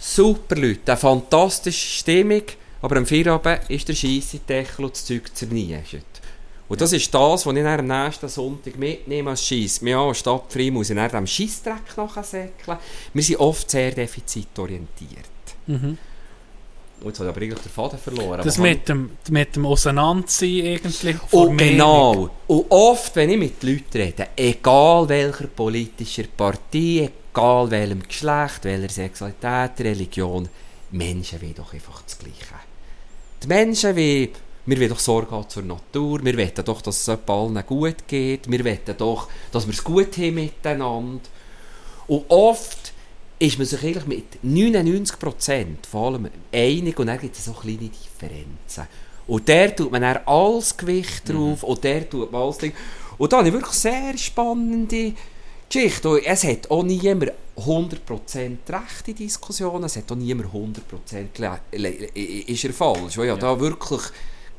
super 0.00 0.56
Leute, 0.56 0.80
eine 0.92 0.96
fantastische 0.96 1.88
Stimmung, 1.98 2.42
aber 2.80 2.96
am 2.96 3.06
Feierabend 3.06 3.60
ist 3.68 3.88
der 3.88 3.94
Scheissendeckel 3.94 4.84
und 4.84 4.94
das 4.94 5.04
Zeug 5.04 5.22
zerniescht. 5.34 5.98
Und 6.68 6.80
das 6.80 6.92
ist 6.92 7.12
das, 7.12 7.46
was 7.46 7.56
ich 7.56 7.64
am 7.64 7.86
nächsten 7.86 8.28
Sonntag 8.28 8.76
mitnehme 8.76 9.30
als 9.30 9.44
Scheiss. 9.44 9.82
Wir 9.82 9.98
haben 9.98 10.14
stadtfrei 10.14 10.70
muss 10.70 10.90
ich 10.90 10.96
dann 10.96 11.10
dem 11.10 11.26
Scheissdreck 11.26 11.96
nachsäckeln. 11.96 12.78
Wir 13.14 13.22
sind 13.22 13.40
oft 13.40 13.70
sehr 13.70 13.92
defizitorientiert. 13.92 15.30
Mhm. 15.66 15.96
Und 17.00 17.06
jetzt 17.06 17.20
habe 17.20 17.30
ich 17.30 17.36
aber 17.36 17.42
eigentlich 17.42 17.60
den 17.60 17.70
Faden 17.70 17.98
verloren. 17.98 18.40
Das 18.44 18.58
mit 18.58 18.88
dem, 18.88 19.10
mit 19.30 19.54
dem 19.54 19.66
Auseinandersein 19.66 20.48
irgendwie. 20.48 21.16
Oh, 21.30 21.44
Meinung. 21.44 21.56
genau. 21.56 22.30
Und 22.48 22.66
oft, 22.70 23.14
wenn 23.16 23.30
ich 23.30 23.38
mit 23.38 23.62
Leuten 23.62 23.96
rede, 23.98 24.28
egal 24.36 25.08
welcher 25.08 25.46
politischer 25.46 26.24
Partei, 26.36 27.10
egal 27.30 27.70
welchem 27.70 28.02
Geschlecht, 28.02 28.64
welcher 28.64 28.88
Sexualität, 28.88 29.80
Religion, 29.80 30.48
Menschen 30.90 31.40
wollen 31.40 31.54
doch 31.54 31.72
einfach 31.72 32.02
das 32.02 32.18
Gleiche. 32.18 32.36
Die 33.44 33.46
Menschen 33.46 33.94
wollen, 33.94 34.30
wir 34.68 34.78
wollen 34.78 34.90
doch 34.90 34.98
Sorge 34.98 35.30
haben 35.30 35.48
zur 35.48 35.62
Natur, 35.62 36.24
wir 36.24 36.36
wollen 36.36 36.52
doch, 36.64 36.82
dass 36.82 37.08
es 37.08 37.18
allen 37.26 37.66
gut 37.66 38.06
geht, 38.06 38.50
wir 38.50 38.64
wollen 38.64 38.78
doch, 38.98 39.28
dass 39.50 39.66
wir 39.66 39.72
es 39.74 39.82
gut 39.82 40.16
haben 40.18 40.34
miteinander. 40.34 41.20
Und 42.06 42.24
oft 42.28 42.92
ist 43.38 43.56
man 43.58 43.66
sich 43.66 43.82
eigentlich 43.82 44.06
mit 44.06 44.24
99% 44.44 45.66
von 45.90 46.04
allem 46.14 46.28
einig 46.52 46.98
und 46.98 47.06
dann 47.06 47.18
gibt 47.20 47.36
es 47.36 47.44
so 47.44 47.52
kleine 47.52 47.78
Differenzen. 47.88 48.86
Und 49.26 49.46
der 49.46 49.74
tut 49.76 49.92
man 49.92 50.02
dann 50.02 50.18
alles 50.26 50.76
Gewicht 50.76 51.28
drauf 51.28 51.62
und 51.62 51.84
der 51.84 52.08
tut 52.08 52.32
man 52.32 52.42
alles 52.42 52.58
Ding. 52.58 52.72
Und 53.18 53.32
da 53.32 53.38
habe 53.38 53.48
ich 53.48 53.54
wirklich 53.54 53.74
sehr 53.74 54.16
spannende 54.16 55.12
Geschichte. 55.70 56.08
Und 56.08 56.24
es 56.24 56.44
hat 56.44 56.70
auch 56.70 56.82
niemand 56.82 57.32
100% 57.56 58.56
rechte 58.68 59.12
Diskussionen, 59.14 59.84
es 59.84 59.96
hat 59.96 60.10
auch 60.10 60.16
niemand 60.16 60.50
100% 60.52 61.38
le- 61.38 61.60
le- 61.72 61.88
ist 62.16 62.64
er 62.64 62.72
falsch. 62.72 63.18
Und 63.18 63.24
ich 63.24 63.30
habe 63.30 63.40
da 63.40 63.58
wirklich 63.60 64.00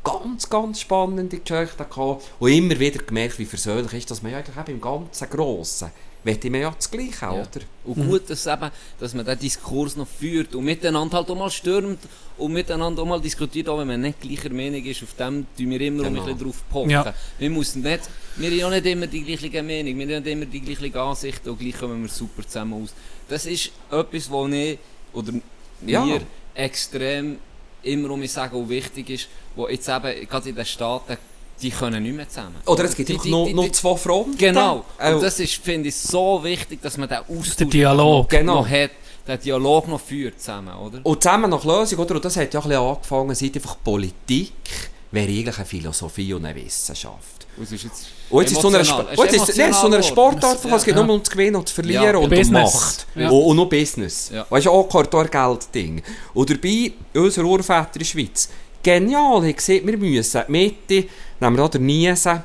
ganz, 0.03 0.49
ganz 0.49 0.81
spannende 0.81 1.37
Geschichten 1.39 1.77
gehabt 1.89 2.23
und 2.39 2.51
immer 2.51 2.79
wieder 2.79 3.03
gemerkt, 3.03 3.37
wie 3.39 3.45
versöhnlich 3.45 3.93
ist, 3.93 4.11
dass 4.11 4.21
man 4.21 4.31
ja 4.31 4.37
eigentlich 4.39 4.57
eben 4.57 4.71
im 4.73 4.81
ganzen 4.81 5.29
Grossen 5.29 5.91
möchte 6.21 6.49
man 6.49 6.59
ja 6.59 6.73
das 6.75 6.91
Gleiche, 6.91 7.13
Ja. 7.21 7.31
oder? 7.31 7.47
Und 7.85 8.09
gut, 8.09 8.29
dass, 8.29 8.45
eben, 8.45 8.69
dass 8.99 9.13
man 9.13 9.25
den 9.25 9.39
Diskurs 9.39 9.95
noch 9.95 10.05
führt 10.07 10.53
und 10.53 10.65
miteinander 10.65 11.15
halt 11.15 11.29
auch 11.29 11.35
mal 11.37 11.49
stürmt 11.49 11.97
und 12.37 12.51
miteinander 12.51 13.01
auch 13.03 13.05
mal 13.05 13.21
diskutiert, 13.21 13.69
auch 13.69 13.79
wenn 13.79 13.87
man 13.87 14.01
nicht 14.01 14.19
gleicher 14.19 14.49
Meinung 14.49 14.83
ist, 14.83 15.01
auf 15.01 15.13
dem 15.13 15.45
tun 15.57 15.69
wir 15.69 15.79
immer 15.79 16.03
Genau. 16.03 16.19
ein 16.19 16.25
bisschen 16.25 16.37
drauf 16.45 16.61
pochen. 16.69 16.89
Ja. 16.89 17.13
Wir, 17.37 17.49
müssen 17.49 17.81
nicht, 17.83 18.01
wir 18.35 18.49
haben 18.49 18.57
ja 18.57 18.69
nicht 18.69 18.85
immer 18.85 19.07
die 19.07 19.23
gleiche 19.23 19.63
Meinung, 19.63 19.97
wir 19.97 20.15
haben 20.17 20.23
nicht 20.23 20.27
immer 20.33 20.45
die 20.45 20.59
gleiche 20.59 20.99
Ansicht 21.01 21.47
und 21.47 21.57
gleich 21.57 21.79
kommen 21.79 22.01
wir 22.01 22.09
super 22.09 22.45
zusammen 22.45 22.83
aus. 22.83 22.93
Das 23.29 23.45
ist 23.45 23.71
etwas, 23.89 24.29
was 24.29 24.51
ich, 24.51 24.77
oder 25.13 25.31
Ja. 25.87 26.03
mir 26.03 26.19
extrem 26.53 27.37
immer 27.91 28.11
um 28.11 28.19
mich 28.19 28.31
sagen, 28.31 28.55
auch 28.55 28.69
wichtig 28.69 29.09
ist, 29.09 29.27
wo 29.55 29.67
jetzt 29.67 29.87
eben, 29.89 30.27
gerade 30.27 30.49
in 30.49 30.55
den 30.55 30.65
Staaten, 30.65 31.17
die 31.61 31.71
können 31.71 32.01
nicht 32.03 32.15
mehr 32.15 32.29
zusammen. 32.29 32.55
Oder 32.65 32.85
es 32.85 32.95
gibt 32.95 33.09
Die- 33.09 33.17
die- 33.17 33.29
die- 33.31 33.53
die- 33.53 33.71
zwei 33.71 33.95
Fronten. 33.97 34.37
Genau. 34.37 34.85
Äh, 34.97 35.13
Und 35.13 35.21
das 35.23 35.39
ist, 35.39 35.55
finde 35.55 35.89
ich, 35.89 35.95
so 35.95 36.41
wichtig, 36.43 36.81
dass 36.81 36.97
man 36.97 37.09
den 37.09 37.17
Austausch 37.17 37.55
Der 37.57 37.67
Dialog. 37.67 38.23
noch, 38.23 38.29
Genau. 38.29 38.55
noch 38.61 38.69
hat, 38.69 38.91
den 39.27 39.39
Dialog 39.41 39.87
noch 39.89 39.99
führt 39.99 40.39
zusammen, 40.39 40.73
oder? 40.73 41.01
Und 41.03 41.21
zusammen 41.21 41.49
nach 41.49 41.63
Lösung, 41.65 41.99
oder? 41.99 42.15
Und 42.15 42.23
das 42.25 42.37
hat 42.37 42.53
ja 42.53 42.59
ein 42.61 42.69
bisschen 42.69 42.81
angefangen, 42.81 43.35
seit 43.35 43.55
einfach 43.55 43.77
Politik 43.83 44.53
wäre 45.11 45.27
eigentlich 45.27 45.57
eine 45.57 45.65
Philosophie 45.65 46.33
und 46.33 46.45
eine 46.45 46.55
Wissenschaft. 46.63 47.45
Und 47.57 47.63
es 47.63 47.71
ist 47.73 47.83
jetzt 47.83 48.05
Und 48.29 48.41
jetzt 48.41 48.51
ist 48.51 48.57
es 48.57 48.61
so 48.61 48.67
eine, 48.67 48.77
emotional. 48.77 49.07
Es 49.13 49.19
jetzt 49.33 49.49
ist, 49.49 49.57
nein, 49.57 49.69
es 49.69 49.75
ist 49.75 49.81
so 49.81 49.87
eine 49.87 49.95
emotional 49.95 50.03
Sportart, 50.03 50.57
geworden. 50.61 50.75
es 50.77 50.83
geht 50.85 50.95
Ja. 50.95 51.03
nur 51.03 51.15
um 51.15 51.23
zu 51.23 51.31
gewinnen 51.31 51.55
und 51.55 51.67
zu 51.67 51.75
verlieren 51.75 52.03
Ja. 52.03 52.17
und 52.17 52.23
um 52.25 52.29
Business. 52.29 52.73
Macht. 52.73 53.07
Ja. 53.15 53.29
Und, 53.29 53.41
und 53.43 53.57
noch 53.57 53.69
Business. 53.69 54.31
Ja. 54.33 54.45
Weißt 54.49 54.65
du, 54.67 54.71
auch 54.71 54.87
Kartor-Geld-Ding. 54.89 56.01
Und 56.33 56.49
dabei, 56.49 56.91
unser 57.15 57.43
Urväter 57.43 57.89
in 57.93 57.99
der 57.99 58.05
Schweiz, 58.05 58.49
genial, 58.83 59.47
hat 59.47 59.57
gesehen, 59.57 59.85
wir 59.87 59.97
müssen 59.97 60.41
die 60.47 60.51
Mitte, 60.51 61.07
nehmen 61.39 61.55
wir 61.57 61.63
da 61.63 61.67
den 61.69 61.85
Niesen, 61.85 62.43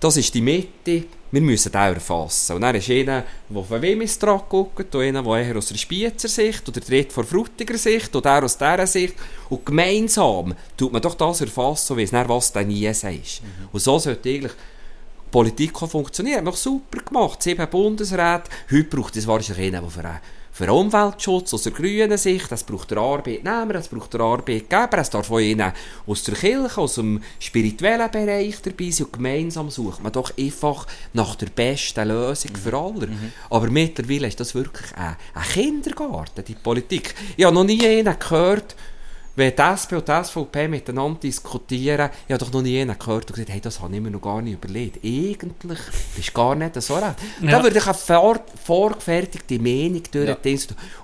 das 0.00 0.16
ist 0.16 0.34
die 0.34 0.40
Mitte, 0.42 1.04
wir 1.30 1.40
müssen 1.40 1.72
den 1.72 1.80
erfassen. 1.94 2.54
Und 2.54 2.60
dann 2.62 2.76
ist 2.76 2.88
einer, 2.88 3.24
der 3.48 3.62
von 3.64 3.82
Wimmis 3.82 4.16
dran 4.18 4.40
guckt, 4.48 4.94
und 4.94 5.02
einer, 5.02 5.22
der 5.22 5.36
eher 5.36 5.56
aus 5.56 5.66
der 5.66 5.74
Spiezer 5.76 6.28
Sicht, 6.28 6.68
oder 6.68 6.78
der 6.80 6.88
dritte 6.88 7.12
von 7.12 7.24
Frutiger 7.24 7.76
Sicht, 7.76 8.14
oder 8.14 8.34
der 8.34 8.44
aus 8.44 8.56
dieser 8.56 8.86
Sicht. 8.86 9.14
Und 9.48 9.66
gemeinsam 9.66 10.54
tut 10.76 10.92
man 10.92 11.02
doch 11.02 11.14
das 11.16 11.40
erfassen, 11.40 11.94
und 11.94 11.98
weiss 11.98 12.10
dann, 12.12 12.28
was 12.28 12.52
der 12.52 12.64
Niesen 12.64 13.20
ist. 13.20 13.42
Und 13.72 13.80
so 13.80 13.98
sollte 13.98 14.28
eigentlich 14.28 14.52
Politik 15.34 15.72
man 15.80 16.44
doch 16.44 16.56
super 16.56 17.00
gemacht. 17.00 17.42
Sieben 17.42 17.68
Bundesräte. 17.68 18.44
Heute 18.70 18.84
braucht 18.84 19.16
es 19.16 19.26
wahrscheinlich 19.26 19.74
einen, 19.74 19.82
der 19.82 19.90
für, 19.90 20.20
für 20.52 20.72
Umweltschutz 20.72 21.52
aus 21.52 21.64
der 21.64 21.72
grünen 21.72 22.16
Sicht, 22.16 22.52
es 22.52 22.62
braucht 22.62 22.92
der 22.92 22.98
Arbeitnehmer, 22.98 23.74
es 23.74 23.88
braucht 23.88 24.14
der 24.14 24.20
Arbeitgeber, 24.20 24.98
es 24.98 25.10
darf 25.10 25.32
auch 25.32 25.38
einen 25.38 25.72
aus 26.06 26.22
der 26.22 26.36
Kirche, 26.36 26.80
aus 26.80 26.94
dem 26.94 27.20
spirituellen 27.40 28.12
Bereich 28.12 28.62
dabei 28.62 28.90
sein. 28.92 29.06
Und 29.06 29.12
gemeinsam 29.12 29.70
sucht 29.70 30.04
man 30.04 30.12
doch 30.12 30.30
einfach 30.38 30.86
nach 31.14 31.34
der 31.34 31.46
besten 31.46 32.06
Lösung 32.06 32.54
für 32.54 32.78
alle. 32.78 33.08
Aber 33.50 33.68
mittlerweile 33.70 34.28
ist 34.28 34.38
das 34.38 34.54
wirklich 34.54 34.94
ein, 34.94 35.16
ein 35.34 35.48
Kindergarten, 35.52 36.44
die 36.44 36.54
Politik. 36.54 37.12
Ich 37.36 37.44
habe 37.44 37.56
noch 37.56 37.64
nie 37.64 37.84
einen 37.84 38.16
gehört, 38.16 38.76
wenn 39.36 39.54
die 39.56 39.62
SP 39.62 39.96
und 39.96 40.06
die 40.06 40.24
SVP 40.24 40.68
miteinander 40.68 41.18
diskutieren, 41.20 42.10
ich 42.28 42.32
habe 42.32 42.44
doch 42.44 42.52
noch 42.52 42.62
nie 42.62 42.80
einen 42.80 42.98
gehört 42.98 43.24
und 43.30 43.34
gesagt, 43.34 43.50
hey, 43.50 43.60
das 43.60 43.80
habe 43.80 43.94
ich 43.94 44.00
mir 44.00 44.10
noch 44.10 44.20
gar 44.20 44.40
nicht 44.40 44.54
überlegt. 44.54 45.04
Eigentlich 45.04 45.78
bist 46.14 46.28
du 46.28 46.32
gar 46.32 46.54
nicht 46.54 46.80
so 46.80 46.94
recht. 46.94 47.16
Ja. 47.42 47.50
Da 47.50 47.62
würde 47.62 47.78
ich 47.78 47.84
eine 47.84 47.94
vor, 47.94 48.40
vorgefertigte 48.64 49.58
Meinung 49.58 50.02
durch 50.10 50.28
Ja. 50.28 50.34
den 50.34 50.54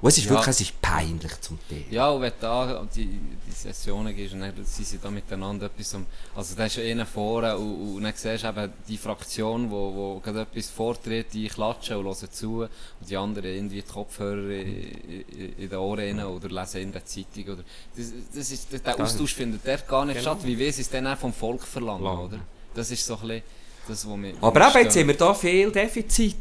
Und 0.00 0.08
es 0.08 0.18
ist 0.18 0.24
Ja. 0.24 0.30
wirklich 0.30 0.48
es 0.48 0.60
ist 0.60 0.80
peinlich 0.80 1.40
zum 1.40 1.58
Teil. 1.68 1.84
Ja, 1.90 2.10
und 2.10 2.22
wenn 2.22 2.30
du 2.30 2.36
da 2.40 2.86
die, 2.94 3.06
die 3.06 3.52
Sessionen 3.52 4.14
gehst 4.14 4.34
und 4.34 4.40
dann 4.40 4.52
sind 4.64 4.86
sie 4.86 4.98
da 4.98 5.10
miteinander 5.10 5.66
etwas 5.66 5.94
am, 5.94 6.06
also 6.34 6.54
da 6.54 6.66
ist 6.66 6.76
ja 6.76 6.84
einer 6.84 7.06
vorne 7.06 7.56
und, 7.56 7.96
und 7.96 8.02
dann 8.02 8.12
siehst 8.14 8.44
du 8.44 8.48
eben 8.48 8.72
die 8.88 8.96
Fraktion, 8.98 9.70
wo, 9.70 9.92
wo 9.94 10.20
gerade 10.20 10.42
etwas 10.42 10.70
vortritt, 10.70 11.32
die 11.32 11.48
klatschen 11.48 11.96
und 11.96 12.04
hören 12.04 12.28
zu 12.30 12.60
und 12.62 12.70
die 13.08 13.16
anderen 13.16 13.46
irgendwie 13.54 13.82
die 13.82 13.92
Kopfhörer 13.92 14.50
in, 14.50 14.66
in, 14.66 15.54
in 15.58 15.68
den 15.68 15.78
Ohren 15.78 16.20
oder 16.24 16.48
lesen 16.48 16.80
in 16.82 16.92
der 16.92 17.04
Zeitung 17.04 17.44
oder 17.54 17.62
das, 17.96 18.12
das 18.34 18.50
ist, 18.50 18.68
der 18.72 19.00
Austausch 19.00 19.34
findet 19.34 19.66
dort 19.66 19.86
gar 19.88 20.04
nicht 20.04 20.18
Genau. 20.18 20.34
statt, 20.34 20.46
wie 20.46 20.58
wir 20.58 20.68
es 20.68 20.88
dann 20.90 21.06
auch 21.06 21.18
vom 21.18 21.32
Volk 21.32 21.62
verlangen, 21.62 22.04
Lang. 22.04 22.18
oder? 22.18 22.38
Das 22.74 22.90
ist 22.90 23.04
so 23.04 23.14
ein 23.14 23.20
bisschen 23.20 23.42
das, 23.88 24.08
was 24.08 24.16
wir... 24.18 24.34
Aber 24.40 24.68
eben, 24.68 24.84
jetzt 24.84 24.96
haben 24.96 25.08
wir 25.08 25.16
da 25.16 25.34
viel 25.34 25.70
Defizit 25.70 26.36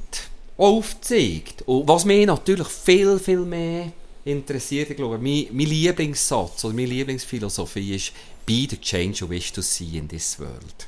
aufgezeigt. 0.57 1.63
Und 1.65 1.87
was 1.87 2.05
mich 2.05 2.25
natürlich 2.25 2.67
viel, 2.67 3.17
viel 3.19 3.39
mehr 3.39 3.91
interessiert, 4.25 4.89
ich 4.91 4.97
glaube, 4.97 5.17
mein, 5.17 5.47
mein 5.51 5.65
Lieblingssatz 5.67 6.65
oder 6.65 6.73
meine 6.73 6.87
Lieblingsphilosophie 6.87 7.95
ist 7.95 8.11
«Be 8.45 8.67
the 8.69 8.77
change 8.79 9.19
you 9.19 9.29
wish 9.29 9.51
to 9.51 9.61
see 9.61 9.97
in 9.97 10.07
this 10.07 10.39
world». 10.39 10.87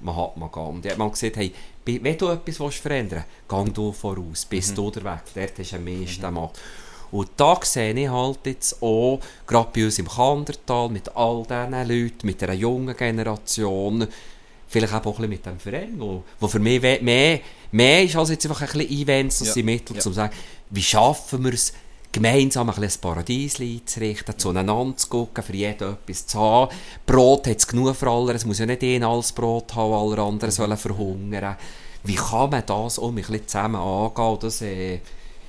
Mahatma 0.00 0.46
Gandhi. 0.46 0.88
Er 0.88 0.92
hat 0.92 0.98
mal 0.98 1.10
gesagt, 1.10 1.36
hey, 1.36 1.52
wenn 1.84 2.16
du 2.18 2.28
etwas 2.28 2.76
verändern 2.76 3.24
willst, 3.26 3.48
gang 3.48 3.74
du 3.74 3.92
voraus, 3.92 4.44
bist 4.44 4.76
du 4.76 4.90
der 4.90 5.02
Weg, 5.02 5.20
dort 5.34 5.58
hast 5.58 5.72
du 5.72 5.76
am 5.76 5.84
meisten 5.84 6.34
Macht. 6.34 6.60
Und 7.10 7.30
da 7.36 7.58
sehe 7.62 7.94
ich 7.94 8.08
halt 8.08 8.38
jetzt 8.44 8.82
auch, 8.82 9.20
gerade 9.46 9.68
bei 9.74 9.84
uns 9.84 9.98
im 9.98 10.08
Kandertal, 10.08 10.88
mit 10.90 11.14
all 11.16 11.42
diesen 11.42 11.72
Leuten, 11.88 12.26
mit 12.26 12.42
einer 12.42 12.52
jungen 12.52 12.96
Generation, 12.96 14.06
vielleicht 14.68 14.92
auch 14.92 14.98
ein 14.98 15.02
bisschen 15.12 15.28
mit 15.30 15.46
dem 15.46 15.58
Verein, 15.58 15.94
wo, 15.98 16.22
wo 16.38 16.48
für 16.48 16.58
mich 16.58 16.82
mehr, 16.82 17.40
mehr 17.72 18.02
ist 18.04 18.16
als 18.16 18.30
jetzt 18.30 18.44
einfach 18.46 18.60
ein 18.62 18.66
bisschen 18.78 18.90
Events, 19.02 19.38
das 19.38 19.48
Ja. 19.48 19.54
sind 19.54 19.64
Mittel, 19.66 19.92
Ja. 19.94 19.98
um 19.98 20.00
zu 20.02 20.12
sagen, 20.12 20.34
wie 20.70 20.82
schaffen 20.82 21.42
wir 21.44 21.54
es, 21.54 21.72
gemeinsam 22.12 22.68
ein 22.70 22.74
bisschen 22.74 22.98
ein 22.98 23.00
Paradies 23.02 23.60
einzurichten, 23.60 24.38
zueinander 24.38 24.96
zu 24.96 25.08
gucken, 25.08 25.44
für 25.44 25.54
jeden 25.54 25.92
etwas 25.92 26.26
zu 26.26 26.38
haben. 26.38 26.74
Brot 27.06 27.46
hat 27.46 27.58
es 27.58 27.66
genug 27.66 27.94
für 27.96 28.10
alle, 28.10 28.32
es 28.34 28.44
muss 28.46 28.58
ja 28.58 28.66
nicht 28.66 28.82
einer 28.82 29.08
alles 29.08 29.32
Brot 29.32 29.74
haben, 29.74 29.92
alle 29.92 30.20
anderen 30.22 30.50
sollen 30.50 30.76
verhungern. 30.76 31.56
Wie 32.04 32.14
kann 32.14 32.50
man 32.50 32.62
das 32.64 32.98
auch 32.98 33.08
ein 33.08 33.14
bisschen 33.16 33.46
zusammen 33.46 33.76
angehen? 33.76 34.38
Das, 34.40 34.62
äh, 34.62 35.00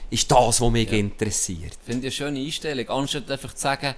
ist 0.09 0.31
das, 0.31 0.61
was 0.61 0.71
mich 0.71 0.91
interessiert. 0.91 1.77
Finde 1.85 2.07
ich 2.07 2.21
eine 2.21 2.31
schöne 2.31 2.45
Einstellung. 2.45 2.89
Anstatt 2.89 3.29
einfach 3.29 3.53
zu 3.53 3.61
sagen, 3.61 3.95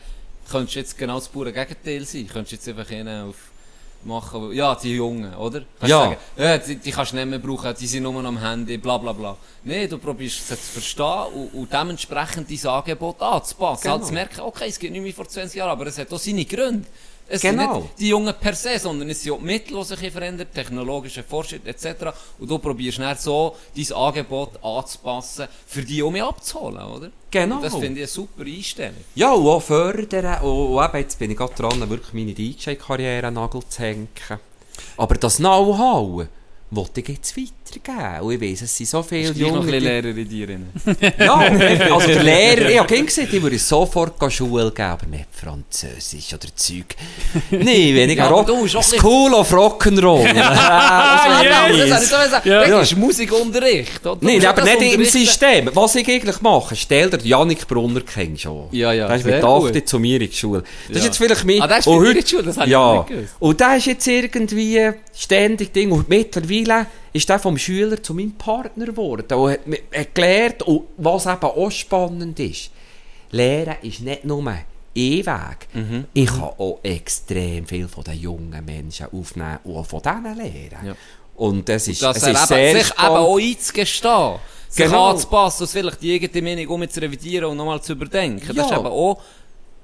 könntest 0.49 0.75
jetzt 0.75 0.97
genau 0.97 1.15
das 1.15 1.29
pure 1.29 1.53
Gegenteil 1.53 2.05
sein. 2.05 2.27
Könntest 2.27 2.51
jetzt 2.51 2.67
einfach 2.67 2.91
ihnen 2.91 3.29
auf 3.29 3.51
machen, 4.03 4.51
ja, 4.53 4.75
die 4.75 4.95
Jungen, 4.95 5.33
oder? 5.35 5.61
Kannst 5.79 5.91
Ja. 5.91 5.99
Sagen, 6.03 6.17
ja 6.37 6.57
die, 6.57 6.75
die 6.77 6.91
kannst 6.91 7.11
du 7.11 7.15
nicht 7.17 7.27
mehr 7.27 7.39
brauchen, 7.39 7.73
die 7.79 7.87
sind 7.87 8.03
nur 8.03 8.23
am 8.25 8.39
Handy, 8.39 8.77
bla 8.77 8.97
bla 8.97 9.13
bla. 9.13 9.37
Nein, 9.63 9.89
du 9.89 9.97
probierst 9.97 10.51
es 10.51 10.65
zu 10.65 10.71
verstehen 10.73 11.33
und, 11.33 11.53
und 11.53 11.73
dementsprechend 11.73 12.49
dein 12.49 12.71
Angebot 12.71 13.21
anzupassen. 13.21 13.83
Genau. 13.83 13.95
Halt 13.95 14.05
zu 14.05 14.13
merken, 14.13 14.41
okay, 14.41 14.65
es 14.67 14.79
geht 14.79 14.91
nicht 14.91 15.01
mehr 15.01 15.13
vor 15.13 15.27
20 15.27 15.55
Jahren, 15.57 15.71
aber 15.71 15.87
es 15.87 15.97
hat 15.97 16.11
auch 16.11 16.19
seine 16.19 16.45
Gründe. 16.45 16.87
Es 17.33 17.41
Genau. 17.41 17.73
sind 17.73 17.83
nicht 17.83 17.99
die 17.99 18.07
Jungen 18.09 18.33
per 18.39 18.53
se, 18.53 18.77
sondern 18.77 19.09
es 19.09 19.21
sind 19.23 19.31
auch 19.31 19.39
die 19.39 19.45
Mittel, 19.45 19.77
die 19.77 19.83
sich 19.85 20.11
verändern, 20.11 20.47
technologische 20.53 21.23
Fortschritt 21.23 21.65
etc. 21.65 22.07
Und 22.39 22.49
du 22.51 22.59
probierst 22.59 22.99
dann 22.99 23.17
so 23.17 23.55
dein 23.75 23.91
Angebot 23.93 24.63
anzupassen, 24.63 25.47
für 25.65 25.81
die 25.81 26.01
um 26.01 26.11
mich 26.13 26.23
abzuholen, 26.23 26.83
oder? 26.83 27.11
Genau. 27.31 27.55
Und 27.55 27.63
das 27.63 27.73
finde 27.73 27.87
ich 27.87 27.97
eine 27.99 28.07
super 28.07 28.43
Einstellung. 28.43 28.95
Ja, 29.15 29.31
und 29.31 29.47
auch 29.47 29.61
fördern. 29.61 30.41
Und, 30.43 30.83
eben, 30.83 30.97
jetzt 30.97 31.17
bin 31.19 31.31
ich 31.31 31.37
gerade 31.37 31.53
dran, 31.53 31.89
wirklich 31.89 32.13
meine 32.13 32.33
DJ-Karriere 32.33 33.27
an 33.27 33.35
Nagel 33.35 33.61
zu 33.67 33.81
hängen. 33.81 34.09
Aber 34.97 35.15
das 35.15 35.37
Know-how 35.37 36.27
wollte 36.71 37.01
ich 37.01 37.07
jetzt 37.07 37.31
weitergeben. 37.71 38.21
Und 38.21 38.33
ich 38.33 38.41
weiss, 38.41 38.61
es 38.61 38.77
sind 38.77 38.89
so 38.89 39.03
viele 39.03 39.31
Junge... 39.31 39.71
die- 39.71 39.79
Lehrer 39.79 40.07
in 40.09 40.29
dir. 40.29 40.47
Ja, 41.17 41.35
also 41.93 42.07
der 42.07 42.23
Lehrer, 42.23 42.69
ich 42.69 42.79
habe 42.79 43.03
gesagt, 43.03 43.33
ich 43.33 43.41
würde 43.41 43.57
sofort 43.57 44.31
Schule 44.31 44.71
geben, 44.71 44.87
aber 44.89 45.05
nicht 45.07 45.25
Französisch 45.31 46.33
oder 46.33 46.47
Zeug. 46.55 46.95
Nein, 47.51 47.65
weniger 47.65 48.23
Ja, 48.23 48.29
Rock, 48.29 48.49
School 48.83 49.33
of 49.33 49.51
Rock'n'Roll. 49.53 50.27
Ah, 50.41 51.41
ja, 51.43 51.67
das 51.69 52.03
ich 52.03 52.09
so 52.09 52.17
gesagt. 52.17 52.45
Ja. 52.45 52.67
Das 52.67 52.91
ist 52.91 52.97
Musikunterricht, 52.97 54.05
oder? 54.05 54.17
Nein, 54.21 54.45
aber 54.45 54.63
nicht 54.63 54.93
im. 54.93 55.05
System. 55.11 55.69
Was 55.73 55.95
ich 55.95 56.07
eigentlich 56.07 56.41
mache, 56.41 56.75
stell 56.75 57.09
dir 57.09 57.19
Janik 57.23 57.67
Brunner 57.67 58.01
kennst 58.01 58.43
schon. 58.43 58.67
Ja, 58.71 58.93
ja, 58.93 59.07
Der 59.07 59.17
ist 59.17 59.25
mit 59.25 59.41
gut. 59.41 59.75
8 59.75 59.87
zu 59.87 59.99
mir 59.99 60.21
in 60.21 60.29
die 60.29 60.35
Schule. 60.35 60.63
Das 60.87 60.97
ist 60.97 61.05
jetzt 61.05 61.17
vielleicht 61.17 61.43
mein... 61.45 61.61
Ah, 61.61 61.67
der 61.67 61.77
ist 61.79 61.87
und 61.87 62.01
mit 62.01 62.15
in 62.17 62.23
die 62.23 62.29
Schule, 62.29 62.43
das 62.43 62.57
habe 62.57 62.69
ich 62.69 62.75
nicht 62.75 63.07
gewusst. 63.07 63.35
Und 63.39 63.59
der 63.59 63.77
ist 63.77 63.85
jetzt 63.87 64.07
irgendwie 64.07 64.89
ständig 65.15 65.73
Ding. 65.73 65.91
Und 65.91 66.07
mittlerweile 66.09 66.87
ist 67.13 67.27
der 67.29 67.39
vom 67.39 67.57
Schüler 67.57 68.01
zu 68.01 68.13
meinem 68.13 68.33
Partner 68.33 68.85
geworden. 68.85 69.33
Und 69.33 69.51
hat, 69.51 69.67
mir- 69.67 69.79
gelernt, 70.13 70.63
und 70.63 70.83
was 70.97 71.25
eben 71.25 71.43
auch 71.43 71.69
spannend 71.71 72.39
ist, 72.39 72.71
Lehren 73.31 73.75
ist 73.81 74.01
nicht 74.01 74.25
nur 74.25 74.45
ein 74.47 74.65
Weg. 74.93 75.67
Mhm. 75.73 76.05
Ich 76.13 76.27
kann 76.27 76.41
auch 76.57 76.79
extrem 76.83 77.65
viel 77.65 77.87
von 77.87 78.03
den 78.03 78.19
jungen 78.19 78.65
Menschen 78.65 79.07
aufnehmen 79.11 79.59
und 79.63 79.75
auch 79.77 79.85
von 79.85 80.01
denen 80.01 80.35
lernen. 80.35 80.85
Ja. 80.87 80.95
Und 81.35 81.67
das 81.69 81.87
ist, 81.87 82.01
Dass 82.01 82.17
es 82.17 82.23
er 82.23 82.31
ist 82.33 82.39
eben, 82.39 82.47
sehr 82.47 82.71
sich 82.73 82.81
eben 82.81 82.85
spannend. 82.87 83.17
auch 83.17 83.37
einzugestehen, 83.39 84.35
sich 84.69 84.85
Genau. 84.85 85.09
anzupassen 85.11 85.63
und 85.63 85.69
vielleicht 85.69 86.01
die 86.01 86.13
eigene 86.15 86.41
Meinung 86.55 86.67
um 86.81 86.89
zu 86.89 87.01
revidieren 87.01 87.45
und 87.51 87.57
nochmal 87.57 87.81
zu 87.81 87.93
überdenken. 87.93 88.45
Das 88.47 88.55
Ja. 88.55 88.65
ist 88.65 88.71
eben 88.71 88.85
auch 88.87 89.21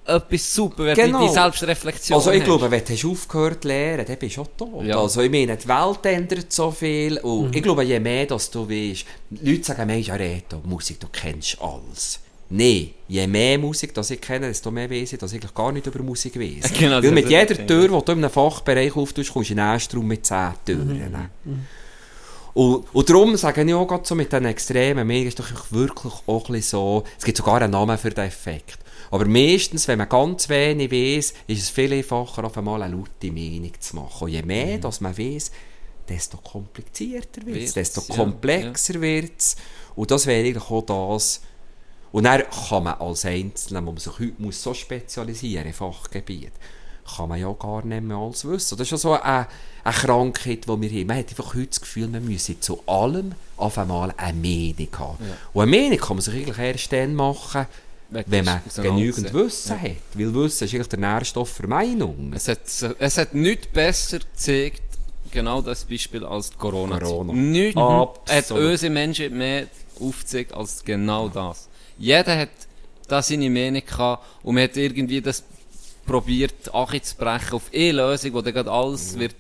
etwas 0.08 0.54
super, 0.56 0.86
wenn 0.86 0.96
Genau. 0.96 1.26
die 1.28 1.34
Selbstreflexion 1.34 2.18
Also 2.18 2.32
ich 2.32 2.40
hast. 2.42 2.46
glaube, 2.46 2.72
wenn 2.72 2.84
du 2.86 3.12
aufgehört 3.12 3.62
zu 3.62 3.68
lernen, 3.68 4.06
dann 4.06 4.18
bist 4.18 4.38
du 4.38 4.42
auch 4.42 4.48
tot. 4.58 4.84
Ja. 4.86 5.00
Also 5.00 5.22
ich 5.22 5.32
meine, 5.32 5.58
die 5.58 5.68
Welt 5.68 6.06
ändert 6.06 6.52
so 6.52 6.72
viel 6.72 7.18
und 7.20 7.56
ich 7.56 7.62
glaube, 7.64 7.84
je 7.84 8.00
mehr 8.00 8.26
dass 8.26 8.50
du 8.50 8.70
weißt, 8.70 9.06
Leute 9.42 9.64
sagen 9.64 9.88
mir, 9.88 10.00
ja 10.00 10.16
Reto, 10.16 10.62
Musik, 10.64 11.00
du 11.00 11.08
kennst 11.12 11.58
alles. 11.62 12.20
Nein, 12.50 12.92
je 13.10 13.28
mehr 13.28 13.58
Musik 13.60 13.94
das 13.94 14.10
ich 14.10 14.22
kenne, 14.22 14.48
desto 14.48 14.72
mehr 14.72 14.90
weiss 14.90 15.12
ich, 15.12 15.20
dass 15.20 15.34
ich 15.34 15.54
gar 15.54 15.72
nicht 15.74 15.86
über 15.86 16.02
Musik 16.02 16.40
weiss. 16.40 16.72
Genau, 16.80 17.04
Weil 17.04 17.12
mit 17.12 17.30
jeder. 17.30 17.68
Tür, 17.68 17.88
die 17.90 18.06
du 18.06 18.12
in 18.14 18.18
einem 18.20 18.30
Fachbereich 18.30 18.96
auftust, 18.96 19.34
kommst 19.34 19.50
du 19.50 19.54
in 19.54 19.60
einen 19.60 19.74
ersten 19.74 19.98
Raum 19.98 20.08
mit 20.08 20.26
10 20.26 20.54
Türen. 20.66 21.30
Und, 22.54 22.86
und 22.92 23.10
darum 23.10 23.36
sage 23.36 23.64
ich 23.64 23.74
auch 23.74 23.86
gerade 23.86 24.06
so 24.06 24.16
mit 24.16 24.32
den 24.34 24.46
Extremen, 24.46 25.06
mir 25.06 25.26
ist 25.28 25.38
doch 25.40 25.46
wirklich 25.72 26.14
auch 26.26 26.50
so, 26.62 27.04
es 27.20 27.24
gibt 27.24 27.38
sogar 27.38 27.62
einen 27.62 27.72
Namen 27.72 27.98
für 27.98 28.10
den 28.10 28.26
Effekt. 28.26 28.80
Aber 29.12 29.26
meistens, 29.26 29.88
wenn 29.88 30.00
man 30.00 30.10
ganz 30.10 30.50
wenig 30.50 30.92
weiss, 30.92 31.34
ist 31.48 31.62
es 31.62 31.70
viel 31.70 31.94
einfacher, 31.94 32.44
auf 32.44 32.58
einmal 32.58 32.82
eine 32.82 32.96
laute 32.96 33.32
Meinung 33.32 33.72
zu 33.80 33.96
machen. 33.96 34.26
Und 34.26 34.32
je 34.32 34.42
mehr 34.42 34.78
dass 34.78 35.02
man 35.02 35.18
weiss, 35.18 35.52
desto 36.08 36.38
komplizierter 36.38 37.46
wird 37.46 37.64
es, 37.64 37.74
desto 37.74 38.02
ja, 38.02 38.16
komplexer 38.16 39.02
wird 39.02 39.34
es. 39.38 39.56
Und 39.96 40.12
das 40.12 40.26
wäre 40.26 40.46
eigentlich 40.46 40.70
auch 40.70 40.82
das. 41.16 41.42
Und 42.12 42.24
dann 42.24 42.44
kann 42.70 42.84
man 42.84 42.96
als 42.96 43.26
Einzelner, 43.26 43.82
man 43.82 43.98
sich 43.98 44.20
heute 44.20 44.42
muss 44.42 44.62
so 44.64 44.74
spezialisieren 44.74 45.68
im 45.68 45.74
Fachgebiet, 45.74 46.54
kann 47.16 47.30
man 47.30 47.40
ja 47.40 47.52
gar 47.54 47.86
nicht 47.86 48.04
mehr 48.04 48.18
alles 48.18 48.46
wissen. 48.46 48.78
Das 48.78 48.88
ist 48.88 48.92
ja 48.92 48.98
so 48.98 49.14
eine, 49.14 49.48
eine 49.84 49.94
Krankheit, 49.94 50.66
die 50.66 50.82
wir 50.82 50.90
haben. 50.90 51.08
Man 51.08 51.18
hat 51.18 51.30
einfach 51.30 51.54
heute 51.54 51.68
das 51.68 51.82
Gefühl, 51.82 52.08
man 52.08 52.26
müsse 52.26 52.60
zu 52.60 52.82
allem 52.86 53.34
auf 53.58 53.78
einmal 53.78 54.14
eine 54.18 54.38
Meinung 54.38 54.90
haben. 54.98 55.18
Und 55.54 55.62
eine 55.62 55.72
Meinung 55.72 55.98
kann 55.98 56.18
man 56.18 56.22
sich 56.22 56.34
eigentlich 56.34 56.58
erst 56.58 56.94
dann 56.94 57.16
machen, 57.16 57.68
Wenn 58.10 58.46
man 58.46 58.62
genügend. 58.76 59.34
Wissen 59.34 59.82
hat. 59.82 59.92
Weil 60.14 60.34
Wissen 60.34 60.66
ist 60.66 60.74
eigentlich 60.74 60.88
der 60.88 61.00
Nährstoff 61.00 61.50
für 61.50 61.68
Meinungen. 61.68 62.32
Es 62.34 62.48
hat, 62.48 62.62
es 63.00 63.18
hat 63.18 63.34
nichts 63.34 63.68
besser 63.68 64.20
gezeigt, 64.20 64.82
genau 65.32 65.62
das 65.62 65.84
Beispiel 65.86 66.24
als 66.26 66.50
die 66.50 66.58
Corona. 66.58 67.00
Corona. 67.00 67.34
Nichts 67.34 67.78
Absolut. 67.78 68.30
hat 68.30 68.52
unsere 68.52 68.94
Menschen 68.94 69.38
mehr 69.38 69.68
aufgezeigt 70.00 70.54
als 70.54 70.84
genau 70.84 71.28
das. 71.28 71.68
Jeder 71.98 72.38
hat 72.38 72.50
da 73.08 73.22
seine 73.22 73.50
Meinung 73.50 73.84
gehabt 73.86 74.26
und 74.44 74.56
man 74.56 74.64
hat 74.64 74.78
irgendwie 74.78 75.22
das 75.22 75.44
probiert, 76.06 76.74
anzubrechen 76.74 77.54
auf 77.54 77.70
eine 77.74 77.92
Lösung, 77.92 78.34
wo 78.34 78.42
dann 78.42 78.54
gerade 78.54 78.72
alles 78.72 79.18
wird, 79.20 79.36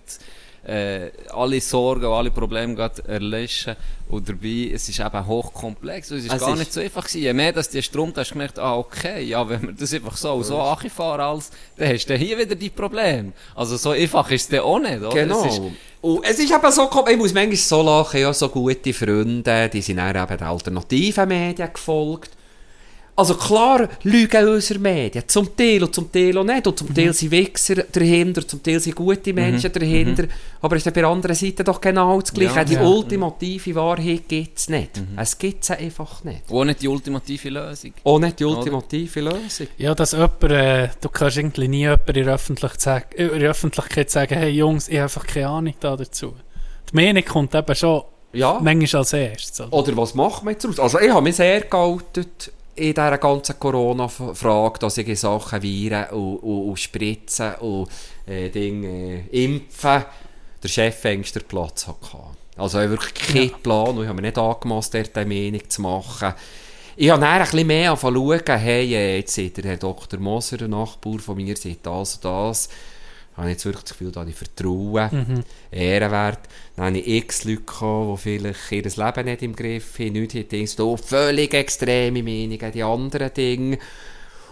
äh, 0.68 1.12
alle 1.34 1.62
Sorgen 1.62 2.06
und 2.06 2.14
alle 2.14 2.30
Probleme 2.32 2.76
gerade 2.76 3.02
erlöschen. 3.08 3.76
Und 4.10 4.28
dabei, 4.30 4.72
es 4.74 4.88
ist 4.88 5.00
eben 5.00 5.28
hochkomplex 5.28 6.12
und 6.12 6.18
es 6.20 6.26
ist 6.26 6.34
Es 6.34 6.40
gar 6.40 6.54
ist- 6.54 6.60
nicht 6.60 6.74
so 6.74 6.80
einfach 6.80 7.04
gewesen. 7.06 7.22
Je 7.22 7.34
mehr, 7.34 7.52
dass 7.52 7.70
die 7.70 7.82
Strom, 7.84 8.14
hast 8.16 8.30
du 8.30 8.34
gemerkt, 8.34 8.58
ah, 8.60 8.78
okay, 8.78 9.24
ja, 9.24 9.48
wenn 9.50 9.62
wir 9.64 9.74
das 9.74 9.94
einfach 9.94 10.16
so 10.16 10.34
und 10.34 10.44
so 10.46 10.58
anfahren 10.60 11.20
als, 11.22 11.52
dann 11.78 11.90
hast 11.90 12.06
du 12.06 12.14
dann 12.14 12.22
hier 12.22 12.38
wieder 12.38 12.56
die 12.56 12.70
Probleme. 12.70 13.34
Also 13.56 13.76
so 13.78 13.90
einfach 13.92 14.30
ist 14.32 14.44
es 14.44 14.48
dann 14.50 14.62
auch 14.62 14.80
nicht, 14.80 14.98
oder? 15.02 15.10
Genau. 15.10 15.46
Es 15.46 15.54
ist, 15.54 15.62
und 16.02 16.24
es 16.24 16.40
ist 16.40 16.52
eben 16.52 16.72
so, 16.72 16.90
ich 17.10 17.18
muss 17.18 17.34
manchmal 17.34 17.56
so 17.58 17.82
lachen, 17.82 18.22
ja, 18.22 18.32
so 18.34 18.48
gute 18.50 18.94
Freunde, 18.94 19.70
die 19.70 19.82
sind 19.82 19.98
dann 19.98 20.16
eben 20.16 20.38
den 20.38 20.48
alternativen 20.48 21.28
Medien 21.28 21.70
gefolgt. 21.74 22.32
Also 23.18 23.34
klar 23.34 23.90
lügen 24.04 24.48
unsere 24.48 24.80
Medien, 24.80 25.24
zum 25.28 25.56
Teil 25.58 25.84
und 25.84 25.94
zum 25.96 26.12
Teil 26.12 26.38
auch 26.38 26.44
nicht. 26.44 26.68
Und 26.68 26.78
zum 26.78 26.94
Teil 26.94 27.12
sind 27.14 27.32
Wichser 27.32 27.84
dahinter, 27.92 28.48
zum 28.48 28.62
Teil 28.62 28.80
sind 28.80 28.96
gute 28.96 29.34
Menschen 29.34 29.72
dahinter. 29.74 30.26
Aber 30.62 30.76
es 30.76 30.82
ist 30.82 30.86
dann 30.86 30.94
bei 30.94 31.02
der 31.02 31.10
anderen 31.10 31.36
Seite 31.36 31.64
doch 31.64 31.82
genau 31.82 32.22
das 32.22 32.32
Gleiche. 32.32 32.56
Ja, 32.56 32.64
die 32.64 32.74
ja. 32.76 32.86
ultimative 32.86 33.74
Wahrheit 33.74 34.28
gibt 34.28 34.60
es 34.60 34.70
nicht. 34.70 35.02
Es 35.16 35.36
gibt 35.36 35.66
sie 35.66 35.74
einfach 35.76 36.24
nicht. 36.24 36.44
auch 36.52 36.64
nicht 36.64 36.80
die 36.80 36.88
ultimative 36.88 37.50
Lösung. 37.50 37.94
Auch 38.04 38.20
nicht 38.20 38.40
die 38.40 38.46
ultimative 38.46 39.22
Lösung. 39.22 39.68
Ja, 39.80 39.96
dass 39.96 40.12
jemand, 40.12 40.44
äh, 40.44 40.90
du 41.02 41.10
kannst 41.10 41.38
irgendwie 41.38 41.68
nie 41.68 41.80
jemand 41.80 42.08
in 42.16 42.24
der, 42.24 42.36
äh, 42.36 43.24
in 43.24 43.40
der 43.40 43.50
Öffentlichkeit 43.50 44.12
sagen, 44.12 44.36
hey 44.36 44.52
Jungs, 44.52 44.88
ich 44.90 44.94
habe 44.94 45.04
einfach 45.06 45.26
keine 45.26 45.48
Ahnung 45.48 45.74
da 45.80 45.96
dazu. 45.96 46.36
Die 46.92 46.96
Meinung 46.96 47.26
kommt 47.26 47.56
eben 47.56 47.76
schon 47.76 48.04
Ja. 48.34 48.60
manchmal 48.62 49.00
als 49.00 49.14
erstes. 49.14 49.60
oder? 49.62 49.74
Oder 49.74 49.98
was 49.98 50.14
macht 50.14 50.44
man 50.44 50.54
jetzt 50.54 50.66
daraus? 50.66 50.80
Also 50.80 51.00
ich 51.00 51.10
habe 51.10 51.24
mich 51.24 51.36
sehr 51.36 51.62
geoutet 51.62 52.52
in 52.78 52.94
dieser 52.94 53.18
ganzen 53.18 53.60
Corona-Frage, 53.60 54.80
dass 54.80 54.98
ich 54.98 55.08
in 55.08 55.16
Sachen 55.16 55.62
Viren 55.62 56.10
und, 56.12 56.38
und, 56.38 56.70
und 56.70 56.80
Spritzen 56.80 57.56
und 57.56 57.90
äh, 58.28 58.50
Ding, 58.50 58.84
äh, 58.84 59.46
Impfen 59.46 60.06
der 60.62 60.68
Chef 60.68 61.04
engst 61.06 61.36
den 61.36 61.44
Platz 61.44 61.88
hatte. 61.88 62.18
Also 62.56 62.80
ich 62.80 62.86
habe 62.86 62.92
wirklich 62.92 63.14
keinen 63.14 63.62
Plan 63.62 63.90
und 63.90 64.04
ich 64.04 64.08
habe 64.08 64.16
mir 64.16 64.28
nicht 64.28 64.38
angemaßt, 64.38 64.94
dort 64.94 65.18
eine 65.18 65.26
Meinung 65.26 65.70
zu 65.70 65.82
machen. 65.82 66.34
Ich 66.96 67.10
habe 67.10 67.22
dann 67.22 67.34
ein 67.34 67.44
bisschen 67.44 67.68
mehr 67.68 67.92
angefangen 67.92 68.16
zu 68.16 68.44
schauen, 68.46 68.60
hey, 68.60 68.96
äh, 68.96 69.18
jetzt 69.18 69.34
sieht 69.34 69.58
der 69.58 69.66
Herr 69.66 69.78
Dr. 69.78 70.20
Moser, 70.20 70.64
ein 70.64 70.72
Nachbar 70.72 71.20
von 71.20 71.36
mir, 71.36 71.56
sieht 71.56 71.86
das 71.86 72.16
und 72.16 72.26
das. 72.26 72.70
Habe 73.38 73.48
ich 73.48 73.54
jetzt 73.54 73.66
wirklich 73.66 73.84
das 73.84 73.92
Gefühl, 73.92 74.12
da 74.12 74.22
habe 74.22 74.30
ich 74.32 74.36
Vertrauen, 74.36 75.44
Ehrenwert. 75.72 76.40
Dann 76.76 76.86
habe 76.88 76.98
ich 76.98 77.08
x 77.08 77.44
Leute 77.44 77.62
gehabt, 77.62 78.20
die 78.20 78.22
vielleicht 78.22 78.72
ihr 78.72 79.06
Leben 79.06 79.26
nicht 79.26 79.42
im 79.44 79.56
Griff 79.56 80.00
haben, 80.00 80.14
nichts 80.14 80.34
haben, 80.34 80.50
Dings, 80.50 80.76
da 80.76 80.98
völlig 80.98 81.54
extreme 81.54 82.24
Meinungen, 82.24 82.72
die 82.72 82.84
anderen 82.84 83.34
Dinge. 83.34 83.78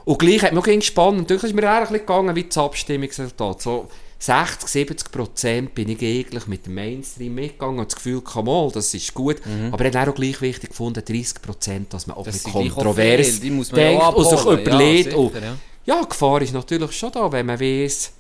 Und 0.06 0.20
gleich 0.20 0.44
hat 0.44 0.54
mich 0.54 0.64
auch 0.64 0.82
spannend, 0.84 1.22
natürlich 1.22 1.46
ist 1.46 1.56
mir 1.56 1.64
eher 1.64 1.78
ein 1.78 1.82
bisschen 1.82 2.00
gegangen, 2.00 2.36
wie 2.36 2.44
das 2.44 2.58
Abstimmungsresultat. 2.60 3.62
So 3.64 3.90
60, 4.20 4.70
70 4.70 5.12
Prozent 5.12 5.76
bin 5.76 5.90
ich 5.90 6.02
eigentlich 6.02 6.48
mit 6.48 6.66
dem 6.66 6.76
Mainstream 6.76 7.36
mitgegangen 7.36 7.80
und 7.80 7.92
das 7.92 7.96
Gefühl, 7.96 8.22
come 8.22 8.50
on, 8.50 8.72
das 8.72 8.94
ist 8.94 9.14
gut. 9.14 9.42
Aber 9.72 9.86
ich 9.86 9.96
habe 9.96 10.12
auch 10.12 10.16
gleich 10.16 10.42
wichtig 10.42 10.70
gefunden, 10.70 11.04
30 11.04 11.42
Prozent, 11.42 11.94
dass 11.94 12.08
man 12.08 12.18
auch 12.18 12.24
Das 12.24 12.36
ein 12.36 12.40
sind 12.40 12.54
bisschen 12.54 12.62
gleich 12.62 12.72
auch 12.72 12.76
kontrovers 12.76 13.28
viele, 13.28 13.40
die 13.40 13.52
muss 13.52 13.72
man 13.72 13.82
ja 13.82 13.88
denkt 13.90 14.04
auch 14.04 14.16
und 14.16 14.30
sich 14.30 14.40
abholen. 14.40 14.58
Ja, 14.58 14.64
überlegt. 14.64 15.04
sicher, 15.06 15.18
und 15.18 15.36
ja. 15.36 15.58
ja, 15.86 16.02
Gefahr 16.04 16.42
ist 16.42 16.54
natürlich 16.54 16.92
schon 16.92 17.12
da, 17.12 17.32
wenn 17.32 17.46
man 17.46 17.60
weiss, 17.60 18.12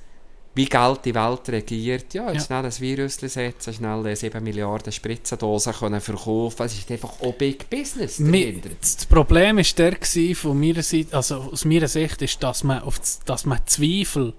wie 0.56 0.65
Geld 0.65 0.99
die 1.03 1.14
Welt 1.14 1.48
regiert. 1.49 2.14
Ja, 2.14 2.32
jetzt 2.32 2.48
schnell 2.48 2.64
ein 2.65 2.80
Virus 2.80 3.15
setzen, 3.15 3.73
schnell 3.73 4.06
äh, 4.07 4.15
7 4.15 4.41
Milliarden 4.44 4.91
Spritzendosen 4.91 5.73
können 5.73 5.99
verkaufen. 6.02 6.65
Es 6.65 6.73
ist 6.77 6.90
einfach 6.90 7.19
auch 7.22 7.34
Big 7.34 7.69
Business 7.69 8.19
Mi- 8.19 8.45
dahinter. 8.45 8.69
Das 8.80 9.06
Problem 9.06 9.57
ist 9.57 9.77
der 9.77 9.91
gewesen, 9.95 10.34
von 10.36 10.60
meiner 10.60 10.82
Seite, 10.82 11.15
also 11.15 11.36
aus 11.52 11.65
meiner 11.65 11.88
Sicht, 11.90 12.22
ist, 12.22 12.41
dass 12.41 12.64
man, 12.64 12.82
auf, 12.84 12.98
das- 12.99 13.19
dass 13.26 13.45
man 13.45 13.60
Zweifel, 13.65 14.34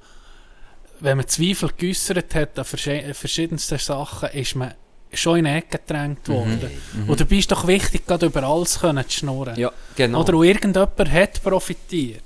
wenn 1.01 1.19
man 1.19 1.29
Zweifel 1.29 1.71
geäussert 1.77 2.35
hat 2.35 2.59
an 2.59 2.65
verschi- 2.65 3.13
verschiedensten 3.13 3.79
Sachen, 3.79 4.31
ist 4.31 4.55
man 4.57 4.73
schon 5.13 5.39
in 5.41 5.47
Ecke 5.47 5.79
gedrängt 5.79 6.29
worden. 6.29 6.71
Und 7.07 7.21
dabei 7.21 7.37
ist 7.37 7.51
doch 7.53 7.67
wichtig, 7.67 8.07
gerade 8.07 8.27
über 8.27 8.43
alles 8.43 8.81
können 8.81 9.05
zu 9.09 9.19
schnurren. 9.19 9.57
Ja. 9.59 9.71
Genau. 9.95 10.21
Oder 10.21 10.33
irgendjemand 10.43 10.99
hat 11.13 11.43
profitiert. 11.43 12.23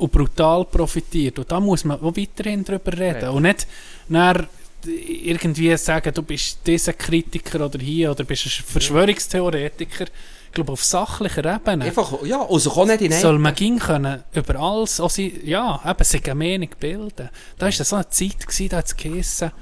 Und 0.00 0.12
brutal 0.12 0.64
profitiert. 0.64 1.38
Und 1.38 1.50
da 1.50 1.60
muss 1.60 1.84
man 1.84 2.00
auch 2.00 2.16
weiterhin 2.16 2.64
drüber 2.64 2.92
reden. 2.96 3.28
Und 3.30 3.42
nicht 3.42 3.66
dann 4.08 4.46
irgendwie 4.86 5.76
sagen, 5.76 6.12
du 6.14 6.22
bist 6.22 6.60
dieser 6.66 6.94
Kritiker 6.94 7.66
oder 7.66 7.78
hier 7.78 8.10
oder 8.12 8.24
bist 8.24 8.46
ein 8.46 8.64
Verschwörungstheoretiker. 8.66 10.06
Ich 10.46 10.54
glaube, 10.54 10.72
auf 10.72 10.82
sachlicher 10.82 11.44
Ebene 11.44 11.84
Einfach, 11.84 12.24
ja, 12.24 12.44
also 12.48 12.70
kann 12.70 12.88
nicht 12.88 13.02
in 13.02 13.12
soll 13.12 13.38
man 13.38 13.54
ging 13.54 13.78
können 13.78 14.24
über 14.34 14.56
alles, 14.56 14.98
auch 14.98 15.10
sie, 15.10 15.40
ja, 15.44 15.80
eben 15.88 16.04
sich 16.04 16.24
eine 16.24 16.34
Meinung 16.34 16.70
bilden. 16.80 17.28
Da 17.58 17.66
war 17.66 17.72
so 17.72 17.94
eine 17.94 18.08
Zeit, 18.08 18.40
gewesen, 18.40 18.68
da 18.70 18.78
hat 18.78 18.86
es 18.86 18.96
geheissen, 18.96 19.52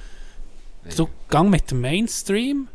du 0.96 1.08
gang 1.28 1.50
mit 1.50 1.70
dem 1.70 1.82
Mainstream 1.82 2.68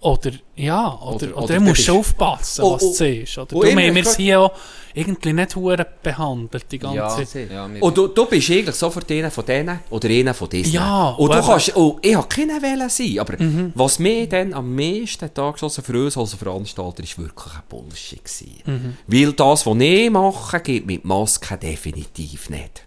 oder, 0.00 0.30
ja, 0.54 0.94
oder, 1.00 1.26
Oder- 1.26 1.36
oder, 1.38 1.46
du 1.54 1.54
du 1.54 1.60
musst 1.60 1.82
schon 1.84 1.96
aufpassen, 1.98 2.62
Oh, 2.64 2.74
was 2.74 2.82
oh. 2.84 2.88
du 2.88 2.94
siehst. 2.94 3.38
Oder 3.38 3.56
Oh, 3.56 3.62
du, 3.62 3.68
immer, 3.68 3.94
wir 3.94 4.04
sind 4.04 4.16
hier 4.22 4.40
auch 4.40 4.52
irgendwie 4.94 5.32
nicht 5.32 5.56
hure 5.56 5.86
behandelt 6.02 6.66
die 6.70 6.78
ganze 6.78 6.96
Ja, 6.96 7.24
Zeit. 7.24 7.50
ja, 7.50 7.68
Und 7.80 7.96
du, 7.96 8.06
du 8.08 8.26
bist 8.26 8.48
eigentlich 8.50 8.74
sofort 8.76 9.10
einer 9.10 9.30
von 9.30 9.44
denen 9.44 9.80
oder 9.90 10.08
einer 10.08 10.34
von 10.34 10.48
diesen. 10.48 10.72
Ja, 10.72 11.10
und 11.10 11.32
du 11.32 11.36
und 11.38 11.44
kannst, 11.44 11.76
oh, 11.76 11.98
ich 12.00 12.14
habe 12.14 12.28
keinen 12.28 12.62
Welle 12.62 12.88
sein, 12.88 13.18
aber 13.18 13.34
was 13.74 13.98
mir 13.98 14.28
dann 14.28 14.54
am 14.54 14.74
meisten 14.74 15.30
da 15.34 15.50
geschossen 15.50 15.82
für 15.82 16.04
uns 16.04 16.16
als 16.16 16.34
Veranstalter 16.34 17.02
ist 17.02 17.18
wirklich 17.18 17.54
ein 17.54 17.62
Bullshit 17.68 18.24
gewesen. 18.24 18.96
Weil 19.08 19.32
das, 19.32 19.66
was 19.66 19.76
ich 19.80 20.10
mache, 20.10 20.60
geht 20.60 20.86
mit 20.86 21.04
Masken 21.04 21.58
definitiv 21.60 22.50
nicht. 22.50 22.84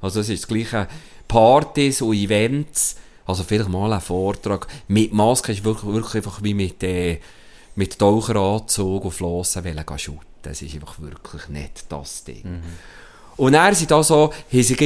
Also 0.00 0.20
es 0.20 0.28
ist 0.28 0.42
das 0.42 0.48
gleiche 0.48 0.88
Partys 1.28 2.02
und 2.02 2.14
Events, 2.16 2.96
also 3.30 3.42
vielleicht 3.44 3.68
mal 3.68 3.92
ein 3.92 4.00
Vortrag. 4.00 4.66
Mit 4.88 5.12
Maske 5.12 5.52
ist 5.52 5.64
wirklich, 5.64 5.92
wirklich 5.92 6.14
einfach 6.16 6.42
wie 6.42 6.54
mit, 6.54 6.82
äh, 6.82 7.18
mit 7.74 7.98
Taucheranzug 7.98 9.04
und 9.04 9.10
Flossen 9.10 9.64
wollen 9.64 9.84
gehen. 9.86 10.20
Das 10.42 10.62
ist 10.62 10.74
einfach 10.74 11.00
wirklich 11.00 11.48
nicht 11.48 11.84
das 11.88 12.24
Ding. 12.24 12.62
Und 13.36 13.52
dann 13.52 13.74
sind 13.74 13.90
da 13.90 14.02
so, 14.02 14.32
haben 14.52 14.62
sie 14.62 14.76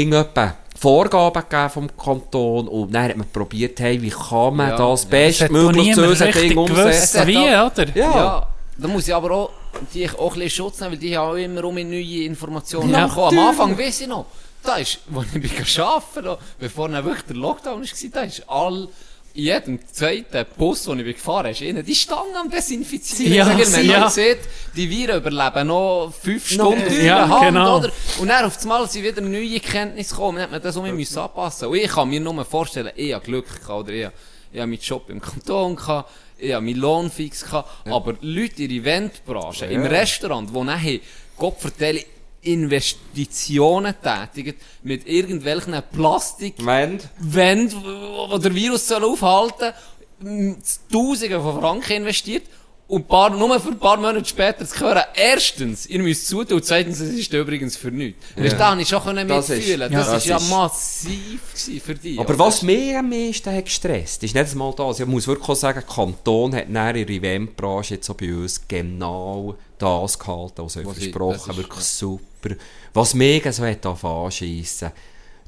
Vorgaben 0.76 1.42
gegeben 1.48 1.70
vom 1.70 1.96
Kanton 1.96 2.68
und 2.68 2.92
dann 2.92 3.04
hat 3.04 3.16
man 3.16 3.28
probiert, 3.28 3.78
hey, 3.80 4.00
wie 4.02 4.10
kann 4.10 4.56
man 4.56 4.70
Ja, 4.70 4.76
das 4.76 5.04
ja. 5.04 5.08
bestmöglich 5.10 5.88
Es 5.90 5.94
zu 5.94 6.08
unserem 6.08 6.32
Ding 6.32 6.58
umsetzen? 6.58 7.26
wie, 7.26 7.36
oder? 7.38 7.88
Ja. 7.94 8.10
Ja, 8.14 8.48
da 8.76 8.88
muss 8.88 9.06
ich 9.08 9.14
aber 9.14 9.30
auch 9.30 9.50
die 9.92 10.08
auch 10.10 10.34
ein 10.34 10.40
bisschen 10.40 10.50
Schutz 10.50 10.80
nehmen, 10.80 10.92
weil 10.92 10.98
die 10.98 11.16
haben 11.16 11.30
auch 11.30 11.34
immer 11.34 11.64
um 11.64 11.74
neue 11.74 12.24
Informationen 12.24 12.90
Ja, 12.90 13.06
bekommen. 13.06 13.38
Am 13.38 13.48
Anfang 13.48 13.78
weiss 13.78 14.00
ich 14.00 14.06
noch, 14.08 14.26
da 14.64 14.76
ist, 14.76 14.98
als 15.14 15.26
ich 15.34 15.40
bin 15.40 15.82
arbeiten 15.84 16.22
bin, 16.24 16.36
bevor 16.58 16.88
dann 16.88 17.04
wirklich 17.04 17.24
der 17.26 17.36
Lockdown 17.36 17.80
war, 17.82 18.10
da 18.12 18.20
ist 18.22 18.42
all, 18.48 18.88
in 19.36 19.42
jedem 19.42 19.80
zweiten 19.92 20.46
Bus, 20.56 20.84
den 20.84 21.00
ich 21.00 21.16
gefahren 21.16 21.42
bin, 21.44 21.52
ist 21.52 21.60
innen 21.62 21.84
die 21.84 21.94
Stange 21.96 22.38
am 22.40 22.48
Desinfizieren. 22.50 23.32
Ja, 23.34 23.48
Ja, 23.48 23.54
man 23.68 23.84
ja. 23.86 23.92
ja. 24.02 24.08
sieht, 24.10 24.38
die 24.76 24.88
Viren 24.88 25.16
überleben 25.18 25.66
noch 25.66 26.12
fünf 26.22 26.48
Stunden 26.48 26.80
in 26.86 27.04
Ja, 27.06 27.26
der 27.26 27.28
Hand, 27.28 27.46
genau. 27.48 27.78
oder? 27.78 27.90
Und 28.20 28.28
dann 28.28 28.44
auf 28.44 28.60
einmal 28.62 28.88
sind 28.88 29.02
wieder 29.02 29.20
neue 29.20 29.58
Kenntnisse 29.60 30.14
gekommen, 30.14 30.36
dann 30.36 30.44
hat 30.44 30.50
man 30.52 30.62
das 30.62 30.76
auch 30.76 30.82
müssen 30.84 31.18
anpassen. 31.18 31.66
Und 31.68 31.76
ich 31.76 31.88
kann 31.90 32.08
mir 32.08 32.20
nur 32.20 32.44
vorstellen, 32.44 32.92
ich 32.94 33.12
habe 33.12 33.24
Glück 33.24 33.46
gehabt, 33.60 33.70
oder 33.70 33.92
ich, 33.92 34.04
habe- 34.04 34.14
ich 34.52 34.60
habe 34.60 34.70
meinen 34.70 34.80
Job 34.80 35.10
im 35.10 35.20
Kanton 35.20 35.74
gehabt, 35.74 36.10
ich 36.38 36.52
habe 36.52 36.64
meinen 36.64 36.76
Lohn 36.76 37.10
fix 37.10 37.44
gehabt, 37.44 37.68
aber 37.86 38.14
Leute 38.20 38.62
in 38.62 38.68
der 38.68 38.78
Eventbranche, 38.98 39.66
im 39.66 39.82
Restaurant, 39.84 40.48
die 40.54 40.60
nachher, 40.60 41.00
Gott 41.36 41.58
vertelle, 41.58 42.04
Investitionen 42.44 43.94
tätigen 44.02 44.54
mit 44.82 45.06
irgendwelchen 45.06 45.74
Plastik, 45.92 46.58
Moment. 46.58 47.08
wenn, 47.18 47.72
wo 47.72 48.38
der 48.38 48.54
Virus 48.54 48.86
soll 48.88 49.04
aufhalten 49.04 49.72
soll, 50.20 50.56
Tausende 50.92 51.40
von 51.40 51.60
Franken 51.60 51.92
investiert 51.92 52.44
und 52.86 53.08
paar, 53.08 53.30
nur 53.30 53.58
für 53.60 53.70
ein 53.70 53.78
paar 53.78 53.96
Monate 53.96 54.24
später 54.26 54.64
zu 54.66 54.78
hören, 54.80 55.02
erstens, 55.14 55.86
ihr 55.86 56.00
müsst 56.02 56.28
zutun 56.28 56.58
und 56.58 56.64
zweitens, 56.64 57.00
es 57.00 57.14
ist 57.14 57.32
übrigens 57.32 57.76
für 57.76 57.90
nichts. 57.90 58.24
Ja. 58.36 58.48
Da 58.54 58.70
habe 58.70 58.82
ich 58.82 58.88
schon 58.88 59.02
können 59.02 59.26
Das 59.26 59.48
ist- 59.50 59.56
mitfühlen. 59.56 59.92
ja, 59.92 59.98
Das, 59.98 60.08
das 60.10 60.22
ist 60.24 60.28
ja 60.28 60.38
massiv 60.50 61.40
für 61.82 61.94
die. 61.94 62.18
Aber 62.18 62.38
was 62.38 62.62
mich 62.62 62.94
am 62.96 63.08
meisten 63.08 63.54
hat 63.54 63.64
gestresst, 63.64 64.22
ist 64.22 64.34
nicht 64.34 64.50
einmal 64.52 64.72
das. 64.76 65.00
Ich 65.00 65.06
muss 65.06 65.26
wirklich 65.26 65.48
auch 65.48 65.56
sagen, 65.56 65.82
Kanton 65.86 66.54
hat 66.54 66.66
in 66.68 66.74
der 66.74 66.94
Eventbranche 66.96 67.94
jetzt 67.94 68.06
so 68.06 68.14
bei 68.14 68.32
uns 68.34 68.60
genau 68.68 69.56
das 69.78 70.18
gehalten, 70.18 70.62
was 70.64 70.76
er 70.76 70.82
ich- 70.82 70.88
versprochen 70.88 71.50
ist- 71.50 71.56
Wirklich 71.56 71.84
super. 71.84 72.50
Was 72.92 73.14
mich 73.14 73.44
so 73.52 73.64
hat 73.64 73.84
anschiessen 73.86 74.92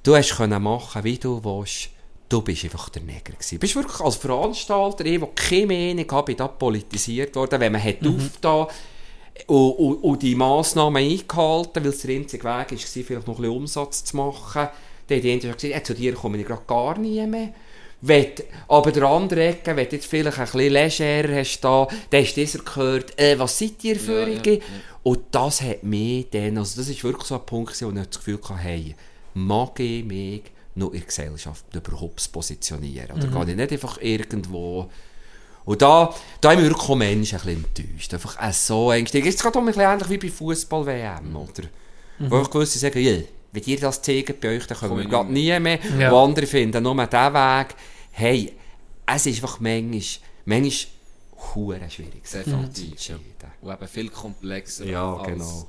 du 0.03 0.15
hast 0.15 0.37
können 0.37 0.63
machen, 0.63 1.03
wie 1.05 1.19
du 1.19 1.43
willst. 1.43 1.89
Du 2.29 2.41
bist 2.43 2.65
einfach 2.65 2.89
der 2.91 3.03
Neger 3.03 3.33
gewesen. 3.33 3.59
Bist 3.59 3.75
wirklich 3.77 4.01
als 4.01 4.17
Veranstalter, 4.17 5.05
ich, 5.05 5.19
der 5.21 5.29
keine 5.35 5.67
Meinung 5.67 6.11
habe, 6.11 6.35
da 6.35 6.49
politisiert 6.49 7.35
worden, 7.37 7.61
wenn 7.61 7.73
man 7.73 7.83
hat 7.83 8.03
Mhm. 8.03 8.17
aufgetan 8.17 8.67
und, 9.47 9.71
und, 9.73 9.95
und 9.97 10.23
die 10.23 10.35
Massnahmen 10.35 11.03
eingehalten, 11.03 11.85
weil 11.85 11.91
es 11.91 12.01
der 12.03 12.17
einzige 12.17 12.43
Weg 12.45 12.49
war, 12.49 12.65
vielleicht 12.79 13.11
noch 13.27 13.35
ein 13.37 13.43
bisschen 13.43 13.57
Umsatz 13.57 14.05
zu 14.05 14.17
machen. 14.17 14.69
Dann 15.09 15.19
haben 15.19 15.23
die 15.23 15.39
gesagt, 15.41 15.63
ja, 15.65 15.83
zu 15.85 15.95
dir 15.95 16.15
komme 16.15 16.39
ich 16.39 16.47
gerade 16.47 16.63
gar 16.67 16.99
nie 16.99 17.25
mehr. 17.27 17.51
Wenn, 18.03 18.27
aber 18.69 18.93
der 18.93 19.05
andere 19.05 19.47
Ecke, 19.47 19.75
wenn 19.75 19.89
jetzt 19.91 20.07
vielleicht 20.07 20.39
ein 20.39 20.45
bisschen 20.45 20.73
legerer 20.73 21.37
hast, 21.37 21.61
da, 21.61 21.89
dann 22.11 22.23
hast 22.23 22.37
du 22.37 22.41
dieser 22.41 22.59
gehört, 22.59 23.19
äh, 23.19 23.39
was 23.39 23.59
seid 23.59 23.83
ihr 23.83 23.99
für 23.99 24.29
Ja, 24.29 24.41
ja, 24.45 24.53
ja. 24.53 24.61
Und 25.03 25.21
das 25.31 25.63
hat 25.63 25.83
mich 25.83 26.29
dann, 26.31 26.59
also 26.59 26.81
das 26.81 26.89
ist 26.89 27.03
wirklich 27.03 27.27
so 27.27 27.37
ein 27.37 27.47
Punkt, 27.47 27.81
wo 27.81 27.89
ich 27.89 27.95
das 27.95 28.19
Gefühl 28.19 28.39
hatte, 28.43 28.57
hey, 28.57 28.95
mag 29.35 29.79
ich 29.81 30.05
mich 30.05 30.43
noch 30.75 30.93
in 30.93 30.99
der 30.99 31.07
Gesellschaft 31.07 31.65
überhaupt 31.75 32.21
zu 32.21 32.31
positionieren? 32.31 33.17
Oder 33.17 33.29
gehe 33.29 33.53
ich 33.53 33.57
nicht 33.57 33.73
einfach 33.73 33.99
irgendwo... 34.01 34.91
Und 35.65 35.83
da, 35.83 36.15
da 36.41 36.53
haben 36.53 36.63
wir 36.63 36.69
wirklich 36.69 36.97
Menschen 36.97 37.41
ein 37.41 37.45
bisschen 37.45 37.65
enttäuscht. 37.65 38.15
Einfach 38.15 38.39
auch 38.39 38.53
so 38.53 38.93
ängstlich. 38.93 39.25
Jetzt 39.25 39.43
geht 39.43 39.53
es 39.53 39.59
ein 39.59 39.67
bisschen 39.67 39.83
ähnlich 39.83 40.09
wie 40.11 40.19
bei 40.19 40.29
Fußball-WM, 40.29 41.35
oder? 41.35 41.69
Wo 42.19 42.41
ich 42.43 42.51
gewisse 42.51 42.79
sagen, 42.79 43.01
ja, 43.01 43.19
wenn 43.57 43.65
ihr 43.65 43.81
das 43.81 44.03
zeigt 44.03 44.41
bei 44.41 44.57
euch, 44.57 44.67
dann 44.67 44.79
kommen 44.79 44.91
Komm 44.91 44.99
wir 44.99 45.09
gerade 45.09 45.33
nie 45.33 45.59
mehr. 45.59 45.79
Ja. 45.99 46.13
Andere 46.13 46.47
finden 46.47 46.83
nur 46.83 46.95
diesen 46.95 47.35
Weg. 47.35 47.75
Hey, 48.13 48.53
es 49.07 49.27
ist 49.27 49.37
einfach 49.37 49.61
manchmal, 49.61 50.05
manchmal 50.45 51.91
schwierig. 51.91 52.25
zu 52.25 52.39
entscheiden. 52.39 53.21
Und 53.63 53.73
eben 53.73 53.89
viel 53.89 54.09
komplexer 54.11 54.85
Ja, 54.85 55.17
als, 55.17 55.27
genau. 55.27 55.69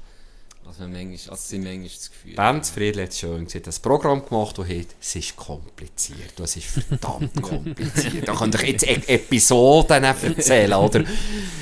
Als, 0.67 0.79
man 0.79 0.91
manchmal, 0.91 1.31
als 1.31 1.49
sie 1.49 1.59
manchmal 1.59 1.87
das 1.87 2.11
Gefühl 2.11 2.35
Benz 2.35 2.69
Friedl 2.69 3.01
hat 3.01 3.09
es 3.09 3.19
schön 3.19 3.45
gesagt, 3.45 3.67
das 3.67 3.79
Programm 3.79 4.25
gemacht, 4.25 4.57
das 4.57 4.67
hat, 4.67 4.87
es 4.99 5.15
ist 5.15 5.35
kompliziert. 5.35 6.33
Das 6.35 6.55
ist 6.55 6.65
verdammt 6.65 7.41
kompliziert. 7.41 8.27
Da 8.27 8.35
könnte 8.35 8.57
ich 8.63 8.71
jetzt 8.71 8.83
e 8.87 9.01
Episoden 9.07 10.03
erzählen, 10.03 10.73
oder? 10.73 11.03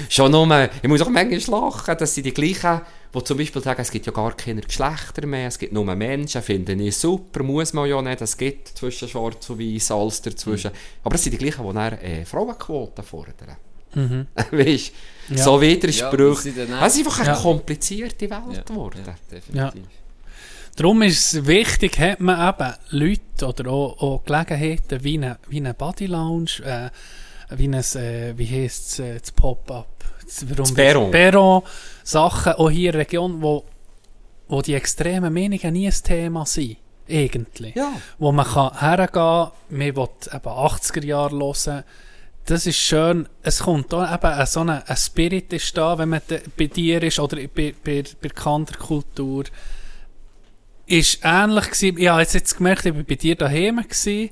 Schon 0.09 0.31
nur, 0.31 0.69
ich 0.81 0.89
muss 0.89 1.01
auch 1.01 1.09
manchmal 1.09 1.61
lachen, 1.61 1.97
dass 1.97 2.15
sie 2.15 2.23
die 2.23 2.33
gleichen, 2.33 2.81
die 3.13 3.23
zum 3.23 3.37
Beispiel 3.37 3.61
sagen, 3.61 3.81
es 3.81 3.91
gibt 3.91 4.05
ja 4.07 4.11
gar 4.11 4.35
keine 4.35 4.61
Geschlechter 4.61 5.27
mehr, 5.27 5.47
es 5.47 5.59
gibt 5.59 5.73
nur 5.73 5.85
Menschen, 5.95 6.41
finde 6.41 6.73
ich 6.73 6.97
super, 6.97 7.43
muss 7.43 7.73
man 7.73 7.87
ja 7.87 8.01
nicht, 8.01 8.21
es 8.21 8.35
gibt 8.35 8.69
zwischen 8.69 9.07
Schwarz 9.07 9.49
und 9.49 9.59
Weiß 9.59 9.91
alles 9.91 10.21
dazwischen. 10.21 10.71
Aber 11.03 11.15
es 11.15 11.23
sind 11.23 11.33
die 11.33 11.37
gleichen, 11.37 11.67
die 11.67 11.73
dann 11.73 11.93
äh, 11.93 12.25
Frauenquoten 12.25 13.03
fordern. 13.03 13.55
Weißt 14.51 14.91
du, 15.29 15.37
so 15.37 15.55
Ja, 15.55 15.61
Widersprüche. 15.61 16.41
sind 16.41 16.57
dann 16.57 16.73
auch- 16.79 16.85
es 16.85 16.93
ist 16.97 16.99
einfach 17.05 17.19
eine 17.19 17.29
Ja. 17.29 17.35
komplizierte 17.35 18.29
Welt 18.29 18.41
Ja, 18.57 18.61
geworden. 18.61 19.01
ja, 19.05 19.15
definitiv. 19.31 19.83
Darum 20.75 21.01
ist 21.03 21.33
es 21.33 21.45
wichtig, 21.47 21.97
hat 21.99 22.19
man 22.19 22.49
eben 22.49 22.73
Leute 22.89 23.45
oder 23.47 23.71
auch, 23.71 24.01
auch 24.01 24.23
Gelegenheiten 24.25 25.03
wie 25.03 25.17
eine, 25.17 25.37
wie 25.47 25.57
eine 25.57 25.73
Body 25.73 26.05
Lounge, 26.07 26.49
äh, 26.65 26.89
wie 27.57 27.67
ein, 27.69 27.73
äh, 27.75 28.33
wie 28.37 28.45
heisst 28.63 28.91
es, 28.93 28.99
äh, 28.99 29.19
das 29.19 29.31
Pop-Up, 29.31 29.87
das, 30.25 30.43
Perron. 30.73 31.63
Sachen 32.03 32.53
auch 32.53 32.69
hier 32.69 32.87
in 32.87 32.91
der 32.91 33.01
Region, 33.01 33.41
wo, 33.41 33.63
wo 34.49 34.61
die 34.61 34.73
extremen 34.73 35.33
Meinungen 35.33 35.71
nie 35.73 35.87
ein 35.87 35.93
Thema 36.03 36.45
sind, 36.45 36.75
irgendwie. 37.07 37.71
Ja. 37.75 37.93
Wo 38.19 38.31
man 38.33 38.45
kann 38.45 38.77
hergehen, 38.77 39.51
man 39.69 39.95
will 39.95 40.07
eben 40.33 40.47
80er 40.49 41.05
Jahre 41.05 41.37
hören, 41.37 41.83
das 42.45 42.65
ist 42.67 42.77
schön, 42.77 43.27
es 43.41 43.59
kommt 43.59 43.91
da 43.91 44.13
eben 44.13 44.45
so 44.45 44.59
ein, 44.61 44.69
ein 44.69 44.97
Spirit 44.97 45.51
ist 45.53 45.75
da, 45.77 45.97
wenn 45.97 46.09
man 46.09 46.21
bei 46.57 46.67
dir 46.67 47.01
ist 47.03 47.19
oder 47.19 47.37
bei, 47.47 47.73
bei, 47.83 48.03
bei 48.21 48.29
Kanterkultur 48.29 49.45
ist 50.87 51.19
ähnlich 51.23 51.65
gewesen. 51.65 51.97
Ich 51.97 52.07
habe 52.07 52.21
jetzt, 52.21 52.33
jetzt 52.35 52.57
gemerkt, 52.57 52.85
ich 52.85 52.95
war 52.95 53.03
bei 53.03 53.15
dir 53.15 53.35
daheim 53.35 53.77
gewesen. 53.77 54.29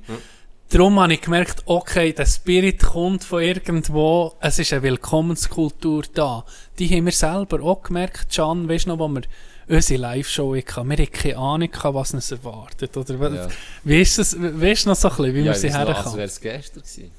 Darum 0.69 0.99
habe 0.99 1.13
ich 1.13 1.21
gemerkt, 1.21 1.63
okay, 1.65 2.13
der 2.13 2.25
Spirit 2.25 2.81
kommt 2.81 3.23
von 3.23 3.41
irgendwo. 3.41 4.33
Es 4.39 4.59
ist 4.59 4.73
eine 4.73 4.83
Willkommenskultur 4.83 6.03
da. 6.13 6.45
Die 6.79 6.87
haben 6.89 7.05
wir 7.05 7.11
selber 7.11 7.61
auch 7.63 7.81
gemerkt, 7.83 8.27
Can, 8.33 8.67
weißt 8.69 8.85
du 8.85 8.89
noch, 8.89 8.99
wo 8.99 9.07
wir 9.07 9.21
unsere 9.67 10.01
Live-Show 10.01 10.55
hatten. 10.55 10.89
Wir 10.89 10.97
hatten 10.97 11.11
keine 11.11 11.37
Ahnung, 11.37 11.69
was 11.81 12.13
uns 12.13 12.31
erwartet. 12.31 12.95
Oder, 12.97 13.33
Ja. 13.33 13.47
wie 13.83 14.01
ist 14.01 14.17
das, 14.17 14.35
weißt 14.39 14.85
du 14.85 14.89
noch 14.89 14.95
so 14.95 15.09
ein 15.09 15.15
bisschen, 15.15 15.33
wie 15.35 15.39
Ja, 15.39 15.45
wir 15.45 15.53
sie 15.55 15.67
weiss 15.69 15.73
noch, 15.73 15.79
als 15.79 15.87
herkamen? 15.97 16.17
wäre 16.17 16.27
es 16.27 16.41
gestern 16.41 16.81
gewesen. 16.83 17.11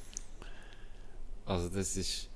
Also 1.45 1.69
das 1.69 1.95
ist... 1.97 2.27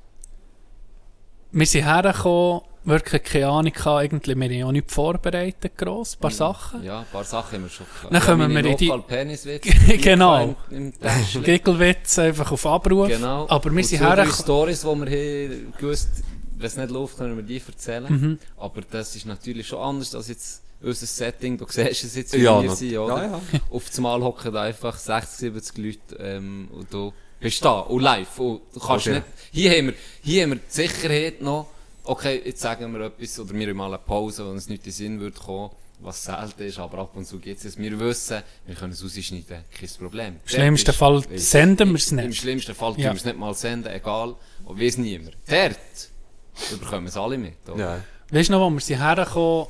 Wir 1.52 1.66
sind 1.66 1.84
hergekommen 1.86 2.62
wirklich 2.86 3.24
keine 3.24 3.48
Ahnung 3.48 3.74
gehabt, 3.74 4.04
irgendwie, 4.04 4.36
wir 4.36 4.46
haben 4.46 4.52
ja 4.68 4.72
nicht 4.72 4.90
vorbereitet, 4.92 5.78
gross, 5.78 6.16
ein 6.16 6.20
paar 6.22 6.32
Sachen. 6.32 6.84
Ja, 6.84 7.00
ein 7.02 7.06
paar 7.12 7.24
Sachen 7.24 7.56
haben 7.56 7.64
wir 7.64 7.70
schon 7.70 7.86
gehabt. 7.88 8.14
Dann 8.14 8.22
kommen 8.22 8.54
meine 8.54 8.64
wir 8.64 8.72
in 8.72 8.78
die- 8.78 8.88
Notfall-Peniswitze. 8.88 9.70
Genau. 9.98 10.56
Im, 10.70 10.78
im 10.78 11.00
Täschchen. 11.00 11.44
Gigglewitz 11.44 12.20
einfach 12.20 12.52
auf 12.52 12.66
Abruf. 12.66 13.08
Genau. 13.10 13.48
Aber 13.50 13.66
wir 13.72 13.78
Und 13.78 13.84
sind 13.84 14.00
hergekommen. 14.00 14.34
Stories, 14.34 14.82
die 14.82 14.86
wir 14.88 14.94
haben 14.94 15.74
gewusst, 15.78 16.10
wenn 16.58 16.68
es 16.68 16.78
nicht 16.78 16.90
läuft, 16.92 17.18
können 17.18 17.36
wir 17.36 17.44
die 17.44 17.62
erzählen. 17.66 18.12
Mhm. 18.12 18.40
Aber 18.58 18.82
das 18.90 19.16
ist 19.16 19.26
natürlich 19.26 19.68
schon 19.68 19.80
anders 19.80 20.16
als 20.16 20.28
jetzt 20.30 20.62
unser 20.82 21.06
Setting. 21.06 21.58
Du 21.58 21.66
siehst 21.68 22.04
es 22.06 22.16
jetzt, 22.16 22.34
wie 22.34 22.42
Ja, 22.44 22.62
wir 22.62 22.72
sind, 22.72 22.98
oder? 22.98 23.18
ja, 23.18 23.32
ja. 23.54 23.60
Auf 23.72 23.88
das 23.90 24.00
Mal 24.00 24.22
hocken 24.22 24.56
einfach 24.56 24.98
60, 24.98 25.38
70 25.54 25.78
Leute, 25.78 26.16
ähm, 26.24 26.70
und 26.72 26.94
du 26.94 27.12
bist 27.40 27.64
da, 27.64 27.80
und 27.82 28.02
live. 28.02 28.40
Und 28.40 28.62
du 28.74 28.80
kannst 28.80 29.08
Okay. 29.08 29.16
nicht, 29.16 29.26
hier 29.52 29.72
haben 29.72 29.88
wir, 29.88 29.94
hier 30.24 30.44
haben 30.44 30.50
wir 30.52 30.56
die 30.58 30.62
Sicherheit 30.68 31.42
noch, 31.42 31.68
okay, 32.04 32.42
jetzt 32.46 32.62
sagen 32.62 32.92
wir 32.94 33.02
etwas, 33.08 33.40
oder 33.40 33.54
wir 33.54 33.68
haben 33.68 33.78
mal 33.78 33.88
eine 33.88 33.98
Pause, 34.00 34.46
wo 34.46 34.50
uns 34.52 34.68
nicht 34.70 34.80
in 34.82 34.92
den 34.92 34.94
Sinn 34.94 35.20
würde 35.20 35.40
kommen, 35.40 35.72
was 36.02 36.24
selten 36.24 36.64
ist, 36.64 36.80
aber 36.80 37.00
ab 37.00 37.12
und 37.16 37.26
zu 37.26 37.40
gibt 37.40 37.60
es 37.60 37.66
es. 37.66 37.78
Wir 37.78 38.00
wissen, 38.00 38.42
wir 38.66 38.76
können 38.76 38.94
es 38.94 39.04
rausschneiden, 39.04 39.64
kein 39.78 39.90
Problem. 40.00 40.36
Im 40.44 40.50
schlimmsten 40.50 40.94
Fall 40.94 41.24
senden 41.36 41.90
wir 41.90 41.96
es 41.96 42.12
Im 42.12 42.18
nicht. 42.18 42.38
schlimmsten 42.40 42.74
Fall 42.74 42.94
tun 42.94 43.04
Ja. 43.04 43.12
wir 43.12 43.18
es 43.18 43.26
nicht 43.26 43.38
mal 43.38 43.54
senden, 43.54 43.92
egal, 43.92 44.36
und 44.66 44.80
weiss 44.80 44.98
niemand. 44.98 45.36
Dort 45.50 46.80
bekommen 46.80 47.08
es 47.08 47.18
alle 47.18 47.38
mit. 47.38 47.54
Oder? 47.68 47.78
Ja. 47.80 48.04
Weißt 48.32 48.48
du 48.50 48.54
noch, 48.54 48.62
wo 48.62 48.70
wir 48.70 48.80
sind 48.80 49.00
hergekommen 49.02 49.68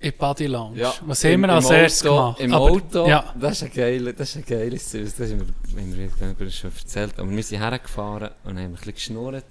in 0.00 0.12
Body 0.16 0.46
Lounge? 0.46 0.78
Ja, 0.78 0.94
Was 1.02 1.24
haben 1.24 1.32
im- 1.32 1.40
wir 1.42 1.50
als 1.50 1.70
erstes 1.70 2.06
Auto- 2.06 2.16
gemacht? 2.16 2.40
Im 2.40 2.52
Aber- 2.54 2.64
Auto, 2.70 3.06
Ja. 3.08 3.34
das 3.38 3.52
ist 3.52 3.62
ein 3.64 3.72
geiles, 3.72 4.14
das 4.16 4.28
ist 4.30 4.36
ein 4.36 4.44
geiles 4.44 4.90
Süß. 4.90 5.14
Das 5.16 5.30
haben 5.30 5.40
wir, 5.40 6.10
haben 6.20 6.38
wir, 6.38 6.50
schon 6.50 6.70
erzählt. 6.72 7.18
Aber 7.18 7.30
wir 7.30 7.42
sind 7.42 7.58
hergefahren 7.60 8.30
und 8.44 8.50
haben 8.56 8.58
ein 8.58 8.72
bisschen 8.72 8.94
geschnurrt 8.94 9.44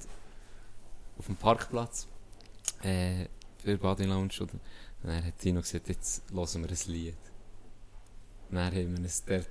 auf 1.20 1.26
dem 1.26 1.36
Parkplatz 1.36 2.08
äh, 2.84 3.26
für 3.64 3.78
Body 3.78 4.06
Lounge. 4.06 4.30
Und 4.40 4.52
dann 5.04 5.26
hat 5.26 5.38
Tino 5.40 5.62
gesagt, 5.62 5.90
jetzt 5.90 6.24
hören 6.32 6.64
wir 6.64 6.70
ein 6.70 6.92
Lied. 6.94 7.16
Und 8.50 8.56
dann 8.56 8.66
haben 8.68 8.98
wir 8.98 9.06
es 9.06 9.24
dort, 9.26 9.48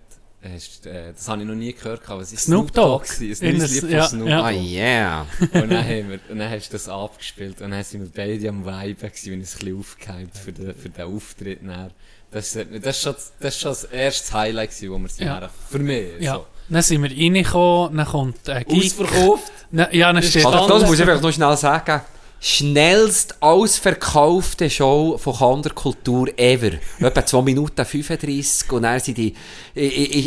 das 0.84 1.28
habe 1.28 1.42
ich 1.42 1.48
noch 1.48 1.54
nie 1.54 1.72
gehört, 1.72 2.08
aber 2.08 2.22
es 2.22 2.32
ist 2.32 2.44
Snoop 2.44 2.72
Dogg. 2.72 3.04
gewesen, 3.04 3.44
In 3.44 3.52
ein 3.54 3.58
neues 3.58 3.72
das- 3.74 3.82
Lied 3.82 3.90
ja, 3.92 4.00
von 4.02 4.10
Snoop 4.18 4.28
ja. 4.28 4.42
Ah, 4.44 4.52
Dogg. 4.52 4.62
yeah. 4.62 5.26
Und 5.40 5.70
dann, 5.72 5.84
haben 5.84 6.08
wir, 6.10 6.20
und 6.30 6.38
dann 6.38 6.50
hast 6.50 6.68
du 6.68 6.72
das 6.72 6.88
abgespielt 6.88 7.60
und 7.62 7.70
dann 7.70 7.84
sind 7.84 8.00
wir 8.02 8.10
beide 8.14 8.48
am 8.48 8.64
Vibe 8.64 8.94
gewesen, 9.08 9.32
und 9.34 9.38
uns 9.40 9.54
ein 9.54 9.58
bisschen 9.58 9.78
aufgehypt 9.78 10.36
für 10.38 10.52
den, 10.52 10.74
für 10.74 10.88
den 10.88 11.04
Auftritt. 11.04 11.60
Dann. 11.62 11.90
Das, 12.30 12.52
das, 12.52 12.96
ist 12.96 13.02
schon, 13.02 13.14
das 13.40 13.54
ist 13.54 13.60
schon 13.60 13.70
das 13.70 13.84
erste 13.84 14.32
Highlight 14.34 14.70
gewesen, 14.70 14.92
wo 14.92 14.98
wir 14.98 15.08
sind. 15.08 15.26
Ja. 15.26 15.50
Für 15.70 15.78
mich. 15.78 16.06
Ja. 16.20 16.34
So. 16.34 16.46
Dann 16.68 16.82
sind 16.82 17.02
wir 17.02 17.10
reingekommen, 17.10 17.96
dann 17.96 18.06
kommt 18.06 18.48
ein 18.48 18.64
Geek. 18.64 18.84
Ausverkauft. 18.86 19.52
Na, 19.70 19.92
ja, 19.94 20.12
dann 20.12 20.22
steht 20.22 20.44
Also, 20.44 20.68
das 20.68 20.88
muss 20.88 20.98
ich 20.98 21.08
einfach 21.08 21.22
noch 21.22 21.32
schnell 21.32 21.56
sagen. 21.56 22.00
Schnellst 22.38 23.42
ausverkaufte 23.42 24.68
Show 24.68 25.18
von 25.18 25.36
Kanderkultur 25.36 26.28
ever. 26.38 26.78
Etwa 27.00 27.26
2 27.26 27.42
Minuten 27.42 27.84
35 27.84 28.72
und 28.72 28.82
dann 28.82 29.00
sind 29.00 29.18
die, 29.18 29.34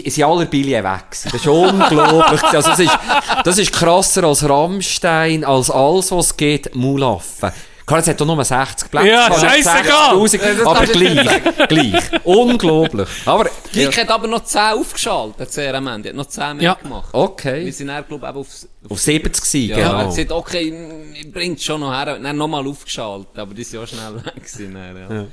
sind 0.09 0.23
alle 0.23 0.45
Billionen 0.47 0.83
weg. 0.83 1.05
Das 1.23 1.33
ist 1.33 1.47
unglaublich. 1.47 2.43
also, 2.43 2.69
das 2.69 2.79
ist, 2.79 2.97
das 3.43 3.57
ist 3.57 3.71
krasser 3.71 4.23
als 4.23 4.47
Rammstein, 4.47 5.43
als 5.43 5.69
alles, 5.69 6.11
was 6.11 6.35
geht, 6.35 6.75
Mulaffe. 6.75 7.53
Klar, 7.89 8.01
es 8.01 8.07
hat 8.07 8.21
doch 8.21 8.25
nur 8.27 8.45
60 8.45 8.91
Plätze. 8.91 9.07
Ja. 9.07 9.27
60'000, 9.29 10.63
aber 10.63 10.85
gleich, 10.85 11.67
gleich. 11.67 12.03
Unglaublich. 12.23 13.09
Aber, 13.25 13.49
Geek 13.73 13.97
hat 13.97 14.11
aber 14.11 14.27
noch 14.27 14.43
10 14.43 14.61
aufgeschaltet, 14.79 15.51
sehr 15.51 15.73
am 15.73 15.87
Ende. 15.87 16.03
Die 16.03 16.09
hat 16.09 16.15
noch 16.15 16.27
10 16.27 16.57
mehr 16.57 16.63
Ja. 16.65 16.73
gemacht. 16.75 17.11
Wir 17.11 17.19
okay. 17.19 17.71
sind 17.71 17.87
dann, 17.87 18.05
glaube 18.07 18.27
ich, 18.27 18.29
eben 18.29 18.39
auf, 18.39 18.47
Auf 18.91 18.99
70 19.01 19.43
gewesen, 19.43 19.69
ja, 19.71 19.75
genau. 19.75 19.97
hat 19.97 20.09
gesagt, 20.09 20.31
okay, 20.31 20.73
ich 21.15 21.31
bring's 21.31 21.63
schon 21.63 21.81
noch 21.81 21.91
her. 21.91 22.19
Dann 22.19 22.37
nochmal 22.37 22.67
aufgeschaltet, 22.67 23.35
aber 23.39 23.55
die 23.55 23.63
sind 23.63 23.79
auch 23.81 23.87
schnell 23.87 24.15
weg 24.23 24.35
gewesen. 24.35 24.73
Dann, 24.75 25.11
ja. 25.11 25.25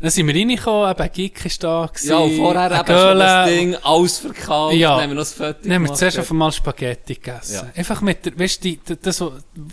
Dann 0.00 0.10
sind 0.10 0.26
wir 0.26 0.34
reingekommen, 0.34 0.90
eben 0.90 1.12
Geek 1.12 1.44
ist 1.44 1.62
da 1.62 1.86
gewesen. 1.86 2.08
Ja, 2.08 2.18
und 2.18 2.36
vorher 2.36 2.66
eben 2.70 2.76
schon 2.86 3.18
das 3.18 3.46
Göhle. 3.46 3.56
Ding 3.58 3.76
ausverkauft. 3.82 4.74
Ja. 4.76 4.94
Dann 4.94 5.02
haben 5.02 5.10
wir 5.10 5.14
noch 5.16 5.20
das 5.22 5.32
Foto 5.34 5.54
Dann 5.62 5.72
haben 5.74 5.82
wir 5.84 5.94
zuerst 5.94 6.18
auf 6.18 6.30
einmal 6.30 6.52
Spaghetti 6.52 7.14
gegessen. 7.14 7.54
Ja. 7.54 7.66
Einfach 7.76 8.00
mit 8.00 8.24
der, 8.24 8.38
weißt 8.38 8.64
du, 8.64 8.76
das, 9.02 9.22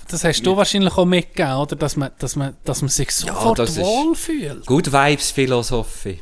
das 0.09 0.23
hast 0.23 0.41
du 0.45 0.57
wahrscheinlich 0.57 0.97
auch 0.97 1.05
mitgegeben, 1.05 1.53
oder? 1.55 1.75
Dass 1.77 1.95
man, 1.95 2.11
dass 2.19 2.35
man, 2.35 2.57
dass 2.65 2.81
man 2.81 2.89
sich 2.89 3.11
sofort 3.11 3.59
ist- 3.59 3.77
wohlfühlt. 3.77 4.65
Good 4.65 4.91
Vibes 4.91 5.31
Philosophie. 5.31 6.19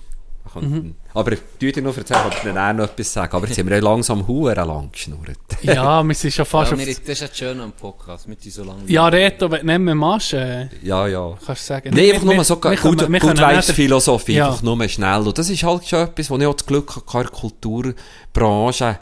Mhm. 0.54 0.96
Aber 1.14 1.32
ich 1.34 1.40
tue 1.60 1.72
dir 1.72 1.82
noch 1.82 1.98
erzählen, 1.98 2.22
ob 2.26 2.34
ich 2.34 2.40
dann 2.44 2.58
auch 2.58 2.74
noch 2.74 2.86
etwas 2.92 3.12
sagen. 3.12 3.36
Aber 3.36 3.48
jetzt 3.48 3.58
haben 3.58 3.70
wir 3.70 3.82
langsam 3.82 4.28
Huren 4.28 4.56
lang 4.68 4.92
geschnurrt. 4.92 5.38
Ja, 5.64 6.04
wir 6.04 6.14
sind 6.16 6.34
schon 6.34 6.46
fast 6.46 6.72
Ja, 6.72 6.78
wir, 6.78 6.86
das 6.86 7.00
ist 7.00 7.22
ja 7.22 7.28
schön 7.34 7.60
am 7.60 7.72
Podcast, 7.72 8.28
mit 8.28 8.42
so 8.44 8.64
lange. 8.64 8.84
Ja, 8.88 9.08
Reto, 9.08 9.50
wenn 9.50 9.62
du 9.62 9.66
nicht 9.66 9.80
mehr 9.80 9.96
machst, 9.96 10.34
äh, 10.34 10.68
Ja, 10.84 11.08
ja. 11.08 11.38
kannst 11.46 11.64
du 11.64 11.66
sagen. 11.68 11.92
Nein, 11.94 12.12
einfach 12.12 12.24
nur 12.24 12.44
so 12.44 12.62
wir 12.64 12.72
wir 12.72 12.78
können 12.78 13.38
Vibes 13.38 13.68
nicht- 13.68 13.76
Philosophie, 13.76 14.34
Ja. 14.36 14.48
einfach 14.50 14.62
nur 14.62 14.88
schnell. 14.88 15.22
Und 15.28 15.38
das 15.38 15.50
ist 15.50 15.64
halt 15.64 15.88
schon 15.88 16.00
etwas, 16.00 16.30
wo 16.30 16.38
ich 16.38 16.46
auch 16.46 16.54
das 16.56 16.66
Glück 16.66 16.96
hatte, 16.96 17.18
in 17.18 17.24
der 17.24 17.32
Kulturbranche, 17.32 19.00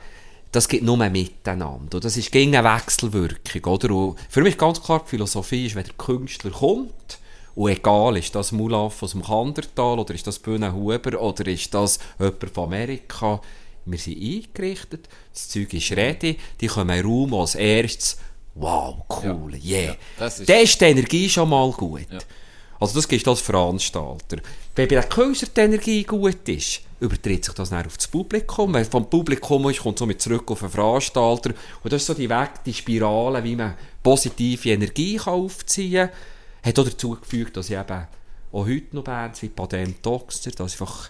das 0.52 0.68
geht 0.68 0.84
nur 0.84 0.98
miteinander. 0.98 1.96
Und 1.96 2.04
das 2.06 2.16
ist 2.18 2.32
gegen 2.32 2.56
eine 2.56 2.68
Wechselwirkung, 2.76 3.74
oder? 3.74 3.92
Und 3.94 4.18
für 4.30 4.42
mich 4.42 4.58
ganz 4.58 4.82
klar, 4.82 5.02
die 5.06 5.10
Philosophie 5.10 5.66
ist, 5.66 5.76
wenn 5.76 5.84
der 5.84 5.94
Künstler 5.96 6.52
kommt, 6.52 7.20
und 7.56 7.70
egal, 7.72 8.18
ist 8.18 8.34
das 8.36 8.52
Mulaf 8.52 9.04
aus 9.04 9.12
dem 9.12 9.24
Kandertal, 9.24 10.00
oder 10.00 10.14
ist 10.14 10.26
das 10.28 10.40
Bühne 10.40 10.74
Huber, 10.74 11.22
oder 11.22 11.46
ist 11.48 11.74
das 11.74 12.00
jemand 12.20 12.50
von 12.54 12.64
Amerika, 12.66 13.42
wir 13.86 13.98
sind 14.00 14.18
eingerichtet, 14.22 15.08
das 15.34 15.50
Zeug 15.50 15.74
ist 15.74 15.92
ready, 15.92 16.38
die 16.62 16.68
kommen 16.68 16.90
in 16.96 17.04
den 17.04 17.06
Raum 17.06 17.34
als 17.34 17.56
erstes, 17.56 18.18
wow, 18.56 18.96
cool, 19.24 19.54
yeah. 19.64 19.96
das 20.18 20.40
ist- 20.40 20.50
ist 20.50 20.82
die 20.82 20.86
Energie 20.86 21.30
schon 21.30 21.50
mal 21.50 21.72
gut. 21.72 22.08
Ja. 22.12 22.20
Also 22.80 22.96
das 22.96 23.08
gibst 23.08 23.26
du 23.28 23.32
als 23.32 23.40
Veranstalter. 23.42 24.38
Wenn 24.76 24.88
bei 24.88 24.96
der 24.96 25.04
Künstler 25.04 25.48
die 25.56 25.62
Energie 25.62 26.04
gut 26.04 26.50
ist, 26.50 26.82
übertritt 27.00 27.46
sich 27.46 27.54
das 27.54 27.70
dann 27.70 27.86
auf 27.86 27.96
das 27.96 28.08
Publikum. 28.08 28.74
Wenn 28.74 28.84
vom 28.86 29.10
Publikum 29.10 29.70
ist, 29.70 29.80
kommt 29.80 30.00
somit 30.00 30.22
zurück 30.22 30.50
auf 30.52 30.60
den 30.60 30.70
Veranstalter. 30.70 31.52
Und 31.84 31.94
das 31.94 32.02
ist 32.02 32.08
so 32.08 32.14
die 32.14 32.30
Weg, 32.30 32.50
die 32.66 32.74
Spirale, 32.74 33.42
wie 33.44 33.56
man 33.56 33.76
positive 34.02 34.70
Energie 34.72 35.16
kann 35.18 35.34
aufziehen 35.34 36.10
kann. 36.10 36.18
Hat 36.64 36.80
auch 36.80 36.86
dazu 36.86 37.12
gefügt, 37.12 37.58
dass 37.58 37.70
ich 37.70 37.78
eben 37.78 38.08
auch 38.52 38.66
heute 38.66 38.96
noch 38.96 39.04
Bands 39.04 39.42
wie 39.42 39.50
Patent 39.50 40.06
Doxter, 40.06 40.52
dass 40.52 40.74
einfach, 40.74 41.10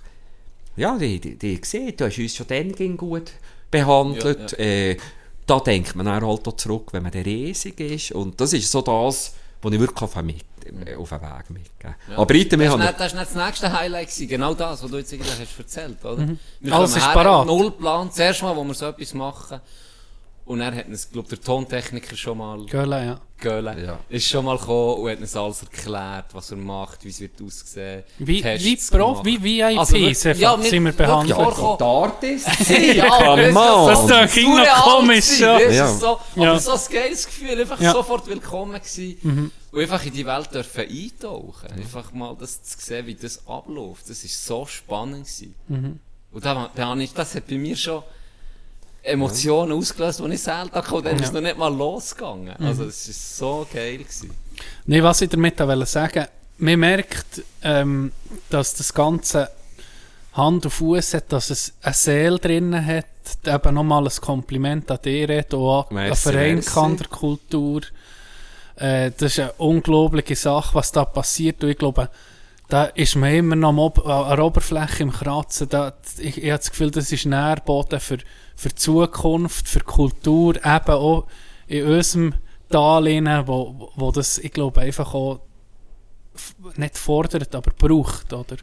ja, 0.76 0.98
die, 0.98 1.20
die, 1.20 1.36
die 1.38 1.60
gesehen, 1.62 1.94
du 1.96 2.06
hast 2.06 2.18
uns 2.18 2.36
schon 2.36 2.48
dann 2.48 2.72
ging 2.72 2.98
gut 2.98 3.32
behandelt. 3.70 4.54
Ja, 4.54 4.58
Äh, 4.58 4.98
da 5.46 5.60
denkt 5.60 5.96
man 5.96 6.06
dann 6.06 6.26
halt 6.26 6.48
auch 6.48 6.56
zurück, 6.56 6.94
wenn 6.94 7.04
man 7.04 7.12
der 7.12 7.26
riesig 7.26 7.80
ist. 7.80 8.12
Und 8.14 8.40
das 8.40 8.54
ist 8.54 8.72
so 8.72 8.82
das, 8.82 9.34
was 9.62 9.74
ich 9.74 9.80
wirklich 9.80 10.02
auf 10.02 10.14
den, 10.14 10.26
mit, 10.26 10.46
äh, 10.88 10.96
auf 10.96 11.10
den 11.10 11.22
Weg 11.22 11.50
mitgeben 11.50 11.96
Aber 12.16 12.34
heute, 12.34 12.60
wir 12.60 12.70
Das 12.70 12.80
war 12.80 12.86
nicht, 12.86 13.00
das 13.00 13.08
ist 13.08 13.20
nicht 13.20 13.36
das 13.36 13.46
nächste 13.46 13.74
Highlight, 13.74 14.08
gewesen. 14.08 14.28
genau 14.28 14.54
das, 14.54 14.84
was 14.84 14.90
du 14.90 14.98
jetzt 14.98 15.14
eigentlich 15.14 15.40
hast 15.40 15.60
erzählt 15.60 16.06
oder? 16.06 16.30
Wir 16.62 16.74
Alles 16.74 16.96
ist 16.96 17.06
her, 17.06 17.14
parat. 17.14 17.46
Null 17.46 17.72
Plan, 17.72 18.08
das 18.08 18.20
erste 18.20 18.46
Mal, 18.46 18.56
wo 18.56 18.64
wir 18.64 18.74
so 18.74 18.86
etwas 18.88 19.14
machen. 19.14 19.60
Und 20.46 20.60
er 20.60 20.76
hat 20.76 20.88
uns, 20.88 21.10
glaube 21.10 21.30
der 21.30 21.40
Tontechniker 21.40 22.18
schon 22.18 22.38
mal 22.38 22.66
Göhle, 22.66 23.06
ja. 23.06 23.22
Göhle, 23.40 23.82
Ja. 23.86 24.00
ist 24.10 24.28
schon 24.28 24.44
mal 24.44 24.58
gekommen 24.58 24.96
und 25.04 25.12
hat 25.12 25.22
uns 25.22 25.36
alles 25.38 25.62
erklärt, 25.64 26.26
was 26.34 26.52
er 26.52 26.58
macht, 26.58 27.06
wie 27.06 27.10
es 27.10 27.22
wird 27.22 27.42
aussehen. 27.42 28.04
Wie, 28.20 28.42
Tests 28.42 28.92
wie, 28.92 28.98
Prof, 28.98 29.24
wie 29.24 29.42
VIPs 29.42 29.78
Also, 29.80 29.96
wir- 29.96 30.08
einfach 30.08 30.42
ja, 30.42 30.62
wir- 30.62 30.70
sind 30.70 30.84
wir 30.84 30.92
behandelt. 30.92 31.38
Ja, 31.38 31.46
weißt 31.48 31.58
du, 31.60 31.78
on. 33.60 34.10
Das 34.10 34.32
klingt 34.34 34.50
irgendwie 34.50 34.68
noch 34.68 34.84
komisch, 34.84 35.40
ja. 35.40 35.60
Ja. 35.60 35.88
So, 35.94 36.20
Ja. 36.36 36.50
aber 36.52 36.60
so 36.60 36.72
ein 36.74 36.80
geiles 36.92 37.26
Gefühl, 37.26 37.62
einfach 37.62 37.80
Ja. 37.82 37.94
sofort 37.94 38.28
willkommen 38.28 38.74
gewesen. 38.74 39.52
Und 39.72 39.82
einfach 39.82 40.06
in 40.06 40.14
die 40.14 40.26
Welt 40.26 40.54
dürfen 40.54 40.82
eintauchen. 40.90 41.72
Einfach 41.72 42.12
mal 42.12 42.36
das 42.40 42.62
zu 42.64 42.78
sehen, 42.80 43.08
wie 43.08 43.16
das 43.16 43.48
abläuft. 43.48 44.10
Das 44.10 44.24
ist 44.24 44.46
so 44.46 44.66
spannend 44.66 45.26
gewesen. 45.26 45.56
Und 46.32 46.46
da, 46.46 46.70
da 46.76 46.96
das 47.16 47.36
hat 47.36 47.48
bei 47.48 47.58
mir 47.58 47.76
schon 47.78 48.04
Emotionen 49.04 49.74
ausgelöst, 49.74 50.20
die 50.20 50.34
ich 50.34 50.42
selten 50.42 50.74
hatte. 50.74 50.96
Und 50.96 51.06
dann 51.06 51.16
ist 51.18 51.26
es 51.26 51.32
noch 51.32 51.42
nicht 51.42 51.58
mal 51.58 51.74
losgegangen. 51.74 52.56
Also, 52.58 52.86
es 52.86 53.08
ist 53.08 53.38
so 53.38 53.68
geil 53.72 53.98
gewesen. 53.98 54.32
Nee, 54.86 55.04
was 55.04 55.22
ich 55.22 55.30
damit 55.30 55.60
wollte 55.60 55.86
sagen 55.86 56.26
man 56.58 56.80
merkt, 56.80 57.44
ähm, 57.64 58.12
dass 58.50 58.76
das 58.76 58.94
Ganze 58.94 59.50
Hand 60.34 60.66
und 60.66 60.72
Fuß 60.72 61.16
hat, 61.16 61.32
dass 61.32 61.50
es 61.50 61.74
eine 61.82 61.94
Seele 61.94 62.40
drin 62.40 62.86
hat. 62.86 63.06
Eben 63.46 63.74
nochmal 63.74 64.06
ein 64.06 64.22
Kompliment 64.22 64.90
an 64.90 65.00
dich, 65.04 65.28
Reto, 65.28 65.82
an 65.82 65.86
Merci, 65.92 66.32
Verein. 66.32 66.62
Kanderkultur. 66.62 67.82
Äh, 68.76 69.12
das 69.12 69.34
ist 69.34 69.40
eine 69.40 69.54
unglaubliche 69.54 70.36
Sache, 70.36 70.74
was 70.76 70.92
da 70.92 71.06
passiert. 71.06 71.64
Und 71.64 71.70
ich 71.70 71.78
glaube, 71.78 72.10
da 72.70 72.86
ist 72.86 73.16
man 73.16 73.34
immer 73.34 73.56
noch 73.56 73.96
an 74.06 74.36
der 74.36 74.46
Oberfläche 74.46 75.04
im 75.04 75.12
Kratzen. 75.12 75.70
Da, 75.70 75.94
ich, 76.18 76.38
ich 76.38 76.50
habe 76.50 76.58
das 76.58 76.72
Gefühl, 76.72 76.92
das 76.92 77.12
ist 77.12 77.26
Nährboden 77.26 78.00
für, 78.00 78.18
für 78.64 78.70
die 78.70 78.76
Zukunft, 78.76 79.68
für 79.68 79.80
die 79.80 79.86
Kultur, 79.86 80.56
eben 80.56 80.90
auch 80.90 81.28
in 81.68 81.86
unserem 81.86 82.34
rein, 82.72 83.28
wo, 83.48 83.92
wo 83.96 84.12
das, 84.12 84.38
ich 84.40 84.52
glaube, 84.52 84.82
einfach 84.82 85.14
auch 85.14 85.42
nicht 86.78 86.98
fordert, 86.98 87.54
aber 87.54 87.72
braucht, 87.78 88.34
oder? 88.34 88.58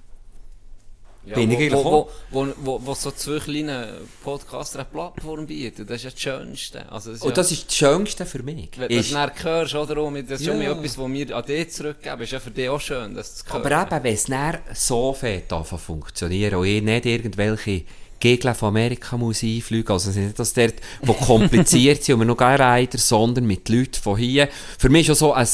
bin 1.34 1.50
ich 1.50 1.58
wo, 1.58 1.62
eigentlich 1.62 1.84
wo, 1.84 1.88
auch. 1.88 2.08
wo, 2.30 2.46
wo, 2.46 2.54
wo, 2.56 2.86
wo 2.86 2.94
so 2.94 3.10
zwei 3.10 3.38
kleine 3.38 3.92
Podcaster 4.24 4.80
eine 4.80 4.88
Plattform 4.88 5.46
bieten. 5.46 5.86
Das 5.86 5.98
ist 5.98 6.04
ja 6.04 6.10
das 6.10 6.20
Schönste. 6.20 6.90
Also, 6.90 7.10
das 7.10 7.18
ist 7.18 7.22
Und 7.24 7.28
ja, 7.30 7.34
das 7.36 7.52
ist 7.52 7.66
das 7.68 7.76
Schönste 7.76 8.26
für 8.26 8.42
mich. 8.42 8.70
wenn 8.76 8.88
du 8.88 8.96
das 8.96 9.06
Ist, 9.06 9.14
dann 9.14 9.30
hörst, 9.42 9.74
oder? 9.74 9.98
auch 10.00 10.10
mit- 10.10 10.30
Das 10.30 10.40
ist 10.40 10.46
schon 10.46 10.60
Ja. 10.60 10.70
mal 10.74 10.78
etwas, 10.78 10.98
was 10.98 11.08
wir 11.12 11.36
an 11.36 11.44
dich 11.44 11.70
zurückgeben. 11.72 12.20
ist 12.22 12.32
ja 12.32 12.40
für 12.40 12.50
dich 12.50 12.68
auch 12.68 12.80
schön, 12.80 13.14
dass 13.14 13.34
du 13.34 13.44
es 13.46 13.54
aber 13.54 13.70
eben, 13.82 14.02
wenn 14.04 14.14
es 14.14 14.24
dann 14.24 14.58
so 14.74 15.12
zu 15.12 15.76
funktionieren 15.78 16.54
und 16.58 16.66
ich 16.66 16.82
nicht 16.82 17.06
irgendwelche 17.06 17.84
Gegner 18.20 18.54
von 18.54 18.68
Amerika 18.68 19.16
muss 19.16 19.42
einfliegen, 19.42 19.90
also 19.90 20.10
es 20.10 20.16
ist 20.16 20.22
nicht, 20.22 20.38
dass 20.38 20.52
dort, 20.52 20.74
wo 21.02 21.14
kompliziert 21.14 22.04
sind 22.04 22.14
und 22.14 22.20
wir 22.20 22.26
noch 22.26 22.36
gar 22.36 22.60
Reiter, 22.60 22.98
sondern 22.98 23.46
mit 23.46 23.68
Leuten 23.68 24.00
von 24.00 24.16
hier. 24.16 24.48
Für 24.78 24.88
mich 24.90 25.02
ist 25.02 25.06
schon 25.18 25.28
so 25.28 25.32
ein 25.32 25.48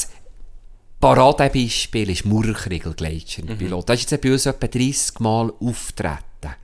Paradebeispiel 0.99 2.09
ist 2.09 2.25
Murrkriegel 2.25 2.93
Gletscher 2.93 3.43
Mhm. 3.43 3.49
im 3.49 3.57
Pilot. 3.57 3.89
Da 3.89 3.93
ist 3.93 4.09
jetzt 4.09 4.21
bei 4.21 4.31
uns 4.31 4.45
etwa 4.45 4.67
30 4.67 5.19
Mal 5.19 5.53
auftreten. 5.59 6.55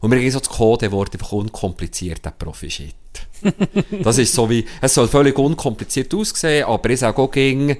Und 0.00 0.10
wir 0.10 0.18
haben 0.18 0.30
so 0.30 0.38
das 0.38 0.48
Codewort 0.50 1.14
einfach 1.14 1.32
unkomplizierter 1.32 2.30
Profi-Shit. 2.30 2.94
das 4.02 4.18
ist 4.18 4.34
so 4.34 4.48
wie, 4.50 4.66
es 4.82 4.92
soll 4.94 5.08
völlig 5.08 5.38
unkompliziert 5.38 6.12
aussehen, 6.14 6.66
aber 6.66 6.90
ich 6.90 7.00
sage 7.00 7.20
auch 7.20 7.30
ging, 7.30 7.76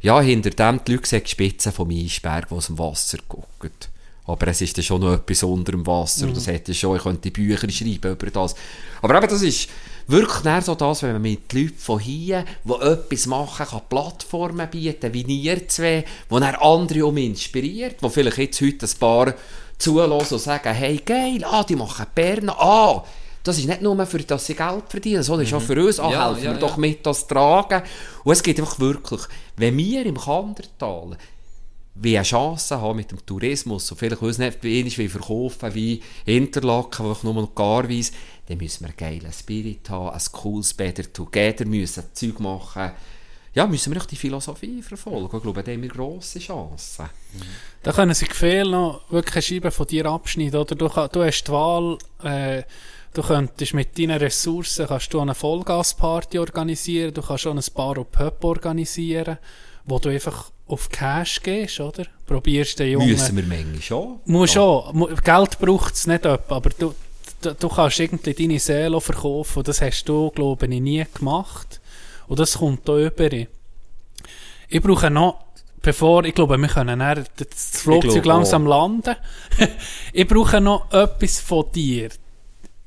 ja, 0.00 0.20
hinter 0.20 0.50
dem 0.50 0.80
die 0.84 0.92
Leute 0.92 1.08
sehen 1.08 1.22
die 1.24 1.30
Spitze 1.30 1.72
vom 1.72 1.90
Eisberg, 1.90 2.48
die 2.48 2.54
aus 2.54 2.66
dem 2.66 2.78
Wasser 2.78 3.18
gucken. 3.26 3.72
Aber 4.28 4.46
es 4.48 4.60
ist 4.60 4.76
dann 4.76 4.84
schon 4.84 5.00
noch 5.00 5.14
etwas 5.14 5.42
unter 5.42 5.72
dem 5.72 5.86
Wasser. 5.86 6.26
Und 6.26 6.36
Das 6.36 6.46
hätte 6.46 6.74
schon, 6.74 6.96
ich 6.96 7.02
könnte 7.02 7.30
Bücher 7.30 7.68
schreiben 7.70 8.12
über 8.12 8.30
das. 8.30 8.54
Aber 9.00 9.16
eben, 9.16 9.28
das 9.28 9.40
ist 9.42 9.68
wirklich 10.06 10.44
näher 10.44 10.60
so 10.60 10.74
das, 10.74 11.02
wenn 11.02 11.12
man 11.12 11.22
mit 11.22 11.50
Leuten 11.52 11.78
von 11.78 11.98
hier, 11.98 12.44
die 12.62 12.72
etwas 12.72 13.26
machen, 13.26 13.66
kann 13.66 13.80
Plattformen 13.88 14.68
bieten, 14.70 15.14
wie 15.14 15.22
ihr 15.22 15.66
zwei, 15.68 16.04
wo 16.28 16.38
dann 16.38 16.54
andere 16.56 17.06
um 17.06 17.16
inspiriert, 17.16 17.96
wo 18.02 18.10
vielleicht 18.10 18.38
jetzt 18.38 18.60
heute 18.60 18.86
ein 18.86 18.98
paar 19.00 19.34
zulassen 19.78 20.34
und 20.34 20.40
sagen, 20.40 20.74
hey, 20.74 21.00
geil, 21.04 21.42
ah, 21.44 21.64
die 21.64 21.76
machen 21.76 22.06
Berner, 22.14 22.60
ah, 22.60 23.04
das 23.44 23.58
ist 23.58 23.66
nicht 23.66 23.80
nur 23.80 24.04
für 24.04 24.18
dass 24.18 24.44
sie 24.44 24.54
Geld 24.54 24.84
verdienen, 24.88 25.22
sondern 25.22 25.46
ist 25.46 25.54
auch 25.54 25.62
für 25.62 25.82
uns, 25.82 25.98
ah, 26.00 26.10
Ja, 26.10 26.28
helfen 26.28 26.44
ja, 26.44 26.52
wir 26.52 26.58
doch 26.58 26.72
ja. 26.72 26.78
mit 26.78 27.06
das 27.06 27.26
tragen. 27.26 27.82
Und 28.24 28.32
es 28.32 28.42
geht 28.42 28.58
einfach 28.60 28.78
wirklich, 28.78 29.22
wenn 29.56 29.76
wir 29.78 30.04
im 30.04 30.18
Kandertal 30.18 31.16
wie 32.00 32.16
eine 32.16 32.24
Chance 32.24 32.80
haben 32.80 32.96
mit 32.96 33.10
dem 33.10 33.24
Tourismus 33.24 33.90
und 33.90 33.98
vielleicht 33.98 34.22
uns 34.22 34.38
nicht 34.38 34.62
wenig 34.62 34.96
wie 34.98 35.08
verkaufen 35.08 35.74
wie 35.74 36.00
Interlaken, 36.24 37.06
wo 37.06 37.12
ich 37.12 37.22
nur 37.22 37.34
noch 37.34 37.54
gar 37.54 37.88
weiss, 37.88 38.12
dann 38.46 38.58
müssen 38.58 38.84
wir 38.84 38.88
einen 38.88 38.96
geilen 38.96 39.32
Spirit 39.32 39.90
haben, 39.90 40.10
ein 40.10 40.32
cooles 40.32 40.74
Better 40.74 41.12
Together, 41.12 41.66
müssen 41.66 42.04
Zeug 42.12 42.38
machen. 42.40 42.92
Ja, 43.54 43.66
müssen 43.66 43.92
wir 43.92 44.00
auch 44.00 44.06
die 44.06 44.16
Philosophie 44.16 44.82
verfolgen. 44.82 45.36
Ich 45.36 45.42
glaube, 45.42 45.62
da 45.64 45.72
haben 45.72 45.82
wir 45.82 45.88
grosse 45.88 46.38
Chancen. 46.38 47.06
Da 47.82 47.92
können 47.92 48.14
sich 48.14 48.32
viel 48.32 48.64
noch 48.64 49.10
wirklich 49.10 49.34
eine 49.34 49.42
Scheibe 49.42 49.70
von 49.70 49.86
dir 49.86 50.06
abschneiden, 50.06 50.60
oder? 50.60 50.76
Du, 50.76 50.86
du 50.86 51.24
hast 51.24 51.44
die 51.44 51.52
Wahl, 51.52 51.98
äh, 52.22 52.62
du 53.14 53.22
könntest 53.22 53.74
mit 53.74 53.98
deinen 53.98 54.18
Ressourcen 54.18 54.86
kannst 54.86 55.12
du 55.12 55.20
eine 55.20 55.34
Vollgasparty 55.34 56.38
organisieren, 56.38 57.12
du 57.12 57.22
kannst 57.22 57.42
schon 57.42 57.58
ein 57.58 57.64
Bar 57.74 57.98
und 57.98 58.12
Pub 58.12 58.44
organisieren, 58.44 59.38
wo 59.84 59.98
du 59.98 60.10
einfach 60.10 60.52
auf 60.68 60.88
Cash 60.88 61.42
gehst, 61.42 61.80
oder? 61.80 62.04
Probierst 62.26 62.78
den 62.78 62.92
Jungen... 62.92 63.08
Müssen 63.08 63.36
wir 63.36 63.44
manchmal 63.44 63.82
schon. 63.82 64.20
Muss 64.26 64.54
Ja. 64.54 64.60
schon. 64.60 65.16
Geld 65.24 65.58
braucht 65.58 65.94
es 65.94 66.06
nicht 66.06 66.24
etwa, 66.24 66.56
aber 66.56 66.70
du, 66.70 66.94
du, 67.40 67.54
du 67.54 67.68
kannst 67.68 67.98
irgendwie 68.00 68.34
deine 68.34 68.58
Seele 68.58 68.96
auch 68.96 69.02
verkaufen 69.02 69.58
und 69.58 69.68
das 69.68 69.80
hast 69.80 70.04
du, 70.04 70.30
glaube 70.30 70.66
ich, 70.66 70.80
nie 70.80 71.04
gemacht. 71.14 71.80
Und 72.26 72.38
das 72.38 72.58
kommt 72.58 72.86
da 72.88 72.98
über. 72.98 73.30
Ich 74.68 74.82
brauche 74.82 75.10
noch, 75.10 75.44
bevor, 75.80 76.24
ich 76.24 76.34
glaube, 76.34 76.58
wir 76.58 76.68
können 76.68 76.98
das 76.98 77.80
Flugzeug 77.82 78.24
langsam 78.26 78.66
landen. 78.66 79.16
ich 80.12 80.28
brauche 80.28 80.60
noch 80.60 80.92
etwas 80.92 81.40
von 81.40 81.64
dir. 81.74 82.10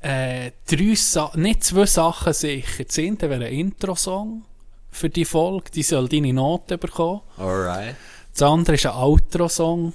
Äh, 0.00 0.52
drei 0.66 0.94
Sa 0.94 1.30
nicht 1.34 1.64
zwei 1.64 1.86
Sachen 1.86 2.32
sicher. 2.32 2.84
Das 2.84 2.98
eine 2.98 3.20
wäre 3.20 3.46
ein 3.46 3.52
Intro-Song 3.52 4.44
für 4.92 5.10
die 5.10 5.24
Folge, 5.24 5.70
die 5.74 5.82
soll 5.82 6.08
deine 6.08 6.32
Note 6.32 6.78
bekommen. 6.78 7.22
Alright. 7.38 7.96
Das 8.32 8.42
andere 8.42 8.76
ist 8.76 8.86
ein 8.86 8.92
Outro-Song, 8.92 9.92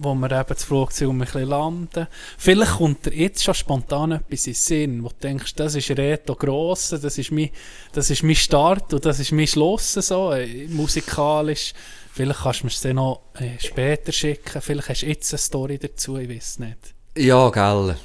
wo 0.00 0.14
wir 0.14 0.32
eben 0.32 0.48
das 0.48 0.64
Flugzeug 0.64 1.08
um 1.08 1.16
ein 1.16 1.24
bisschen 1.24 1.48
landen. 1.48 2.08
Vielleicht 2.36 2.78
kommt 2.78 3.06
dir 3.06 3.14
jetzt 3.14 3.44
schon 3.44 3.54
spontan 3.54 4.12
etwas 4.12 4.46
in 4.46 4.52
den 4.52 4.58
Sinn, 4.58 5.04
wo 5.04 5.08
du 5.08 5.14
denkst, 5.22 5.54
das 5.54 5.76
ist 5.76 5.90
Reto 5.90 6.34
Grosse, 6.34 6.98
das 6.98 7.16
ist 7.16 7.30
mein, 7.30 7.50
das 7.92 8.10
ist 8.10 8.24
mein 8.24 8.34
Start 8.34 8.92
und 8.92 9.04
das 9.04 9.20
ist 9.20 9.30
mein 9.30 9.46
Schluss, 9.46 9.92
so, 9.92 10.32
äh, 10.32 10.66
musikalisch. 10.66 11.74
Vielleicht 12.12 12.40
kannst 12.40 12.60
du 12.60 12.64
mir 12.64 12.72
es 12.72 12.80
dann 12.80 12.96
noch 12.96 13.20
äh, 13.34 13.58
später 13.58 14.10
schicken, 14.10 14.60
vielleicht 14.60 14.88
hast 14.88 15.02
du 15.02 15.06
jetzt 15.06 15.32
eine 15.32 15.38
Story 15.38 15.78
dazu, 15.78 16.16
ich 16.16 16.28
weiß 16.28 16.58
nicht. 16.60 16.94
Ja, 17.16 17.50
gell. 17.50 17.96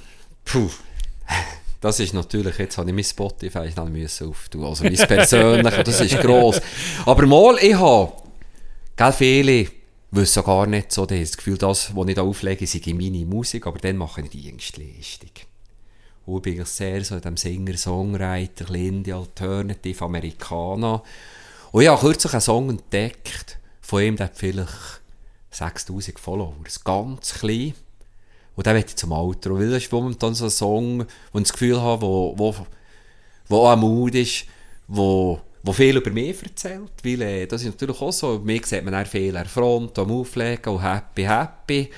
Puh. 0.45 0.69
Das 1.81 1.99
ist 1.99 2.13
natürlich, 2.13 2.59
jetzt 2.59 2.77
habe 2.77 2.89
ich 2.89 2.95
mein 2.95 3.03
Spotify 3.03 3.71
schnell 3.71 3.89
müssen 3.89 4.29
auftun. 4.29 4.65
Also 4.65 4.83
mein 4.83 4.95
persönliches, 4.95 5.83
das 5.83 6.01
ist 6.01 6.19
gross. 6.21 6.61
Aber 7.07 7.25
mal, 7.25 7.57
ich 7.59 7.73
habe, 7.73 8.13
gell, 8.95 9.11
viele 9.11 9.67
wissen 10.11 10.43
gar 10.43 10.67
nicht 10.67 10.91
so, 10.91 11.07
das 11.07 11.35
Gefühl, 11.35 11.57
das, 11.57 11.95
was 11.95 12.07
ich 12.07 12.15
da 12.15 12.21
auflege, 12.21 12.67
sei 12.67 12.93
meine 12.93 13.25
Musik, 13.25 13.65
aber 13.65 13.79
dann 13.79 13.97
mache 13.97 14.21
ich 14.21 14.29
die 14.29 14.43
Dienstleistung. 14.43 15.31
Und 16.27 16.37
ich 16.37 16.41
bin 16.43 16.53
eigentlich 16.53 16.67
sehr 16.67 17.03
so 17.03 17.15
in 17.15 17.21
dem 17.21 17.37
Singer, 17.37 17.75
Songwriter, 17.75 18.69
Indie, 18.75 19.13
Alternative, 19.13 20.05
Amerikaner. 20.05 21.01
Und 21.71 21.81
ich 21.81 21.87
habe 21.87 21.99
kürzlich 21.99 22.33
einen 22.33 22.41
Song 22.41 22.69
entdeckt, 22.69 23.57
von 23.81 24.03
ihm, 24.03 24.17
der 24.17 24.29
vielleicht 24.31 25.01
6000 25.49 26.19
Followers, 26.19 26.83
ganz 26.83 27.33
klein. 27.33 27.73
Und 28.61 28.67
den 28.67 28.73
möchte 28.75 28.91
ich 28.91 28.95
zum 28.95 29.11
Outro, 29.11 29.57
weil 29.57 29.71
das 29.71 29.81
ist 29.81 29.91
momentan 29.91 30.35
so 30.35 30.45
ein 30.45 30.51
Song, 30.51 30.99
wo 31.31 31.39
ich 31.39 31.45
das 31.45 31.51
Gefühl 31.51 31.81
habe, 31.81 32.03
wo, 32.03 32.35
wo, 32.37 32.55
wo 33.47 33.57
auch 33.65 33.75
Mut 33.75 34.13
ist, 34.13 34.45
wo, 34.87 35.41
wo 35.63 35.73
viel 35.73 35.97
über 35.97 36.11
mich 36.11 36.43
erzählt, 36.43 36.91
weil 37.03 37.21
äh, 37.23 37.47
das 37.47 37.63
ist 37.63 37.69
natürlich 37.69 37.99
auch 37.99 38.11
so, 38.11 38.39
mir 38.43 38.61
sieht 38.63 38.85
man 38.85 38.93
auch 38.93 39.07
viel 39.07 39.35
an 39.35 39.47
Front, 39.47 39.97
am 39.97 40.11
Auflegen 40.11 40.75
und 40.75 40.83
happy, 40.83 41.23
happy, 41.23 41.89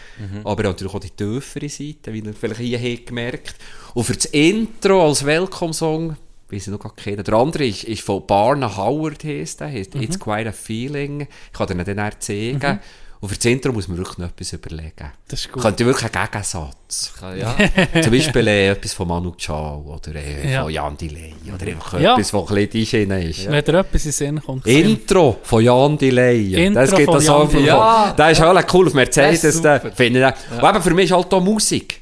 aber 0.46 0.64
natürlich 0.64 0.94
auch 0.94 1.02
die 1.02 1.10
tiefere 1.10 1.68
Seite, 1.68 2.14
wie 2.14 2.20
ihr 2.20 2.34
vielleicht 2.34 2.62
hier 2.62 2.80
habt 2.80 3.08
gemerkt. 3.08 3.56
Und 3.94 4.06
für 4.06 4.14
das 4.14 4.24
Intro 4.28 5.06
als 5.06 5.26
Welcome-Song, 5.26 6.16
weiß 6.50 6.68
ich 6.68 6.72
noch 6.72 6.80
gar 6.80 6.96
keinen, 6.96 7.26
der 7.26 7.34
andere 7.34 7.66
ist, 7.66 7.84
ist 7.84 8.04
von 8.04 8.26
Barna 8.26 8.78
Howard, 8.78 9.22
heisst 9.26 9.60
der, 9.60 9.68
heisst 9.68 9.96
It's 9.96 10.18
Quite 10.18 10.48
a 10.48 10.54
Feeling, 10.54 11.28
ich 11.52 11.52
kann 11.52 11.68
dir 11.68 11.84
den 11.84 11.98
dann 11.98 12.14
zeigen. 12.20 12.80
Und 13.24 13.30
für 13.30 13.36
das 13.38 13.46
Intro 13.46 13.72
muss 13.72 13.88
man 13.88 13.98
wirklich 13.98 14.18
noch 14.18 14.28
etwas 14.28 14.52
überlegen. 14.52 15.12
Das 15.30 15.40
ist 15.40 15.50
gut. 15.50 15.62
Könnte 15.64 15.86
wirklich 15.86 16.14
einen 16.14 16.26
Gegensatz. 16.30 17.14
Ja. 17.40 17.56
Zum 18.02 18.12
Beispiel 18.12 18.48
äh, 18.50 18.68
etwas 18.72 18.92
von 18.92 19.08
Manu 19.08 19.32
Chao 19.38 19.96
oder 19.96 20.16
äh, 20.16 20.52
Ja. 20.52 20.64
von 20.64 20.74
Jan 20.74 20.98
Delay 20.98 21.34
oder 21.56 21.66
einfach 21.68 22.02
Ja. 22.02 22.16
etwas, 22.16 22.34
was 22.34 22.50
ein 22.52 22.68
bisschen 22.68 23.12
ist. 23.12 23.50
Wenn 23.50 23.64
dir 23.64 23.74
etwas 23.80 24.02
in 24.04 24.10
den 24.10 24.12
Sinn 24.12 24.42
kommt. 24.46 24.68
Intro 24.68 25.38
von 25.42 25.64
Jan 25.64 25.98
Delay. 25.98 26.66
Intro 26.66 26.82
das 26.82 26.90
von 26.92 27.14
das 27.14 27.26
Jan 27.26 27.34
auch 27.36 27.50
Delay. 27.50 27.66
ja. 27.66 28.12
Der 28.12 28.32
ist 28.32 28.42
halt 28.42 28.74
cool 28.74 28.88
auf 28.88 28.94
Das 28.94 29.16
Mercedes. 29.16 29.54
super. 29.56 29.80
finde 29.96 30.36
ich. 30.52 30.62
Und 30.62 30.70
eben 30.70 30.82
für 30.84 30.94
mich 30.94 31.06
ist 31.06 31.12
halt 31.14 31.34
auch 31.34 31.42
Musik 31.42 32.02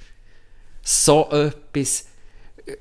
so 0.82 1.30
etwas. 1.30 2.06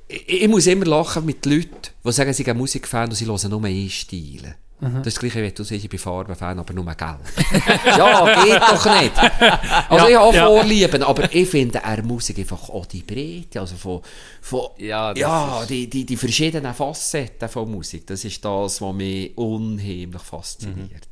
Ich, 0.08 0.42
ich 0.44 0.48
muss 0.48 0.66
immer 0.66 0.86
lachen 0.86 1.26
mit 1.26 1.44
Leuten, 1.44 1.76
die 2.02 2.12
sagen, 2.12 2.32
sie 2.32 2.42
sind 2.42 2.56
Musikfan 2.56 3.10
und 3.10 3.14
sie 3.16 3.26
hören 3.26 3.50
nur 3.50 3.60
Einstil. 4.81 4.98
Das 4.98 5.07
ist 5.07 5.16
das 5.16 5.20
gleiche, 5.20 5.43
wie 5.43 5.52
du 5.52 5.62
sagst, 5.62 5.85
ich 5.85 5.89
bin 5.89 5.98
Farbenfan, 5.98 6.59
aber 6.59 6.73
nur 6.73 6.85
Geld. 6.85 6.98
ja, 7.86 8.44
geht 8.44 8.62
doch 8.62 9.01
nicht. 9.01 9.12
Also 9.89 10.09
ich 10.09 10.15
habe 10.15 10.20
auch 10.20 10.35
ja. 10.35 10.47
Vorlieben, 10.47 11.02
aber 11.02 11.35
ich 11.35 11.48
finde 11.48 11.85
an 11.85 12.07
Musik 12.07 12.39
einfach 12.39 12.69
auch 12.69 12.86
die 12.86 13.02
Breite, 13.02 13.61
also 13.61 13.77
von, 13.77 14.01
von 14.40 14.69
Ja, 14.78 15.12
ja 15.15 15.65
die, 15.69 15.89
die, 15.89 16.05
die 16.05 16.16
verschiedenen 16.16 16.74
Facetten 16.74 17.48
von 17.48 17.70
Musik, 17.70 18.07
das 18.07 18.24
ist 18.24 18.44
das, 18.44 18.81
was 18.81 18.94
mich 18.94 19.36
unheimlich 19.36 20.23
fasziniert. 20.23 21.05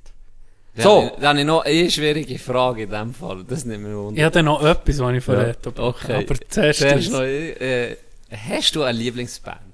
So. 0.77 0.83
So. 0.83 1.11
Dann 1.17 1.29
habe 1.29 1.41
ich 1.41 1.47
noch 1.47 1.65
eine 1.65 1.91
schwierige 1.91 2.39
Frage 2.39 2.85
in 2.85 2.91
dem 2.91 3.13
Fall. 3.13 3.45
Das 3.45 3.65
nimmt 3.65 3.85
mir 3.85 3.97
wunder. 3.97 4.17
Ich 4.17 4.25
habe 4.25 4.33
dann 4.33 4.45
noch 4.45 4.63
etwas, 4.63 4.99
was 5.01 5.15
ich 5.15 5.25
von 5.25 5.35
Ja. 5.35 5.55
Okay. 5.77 6.25
Aber 6.25 6.35
zuerst, 6.49 6.79
Zuerst 6.79 7.11
noch, 7.11 7.23
äh, 7.23 7.97
hast 8.31 8.77
du 8.77 8.83
eine 8.83 8.97
Lieblingsband? 8.97 9.68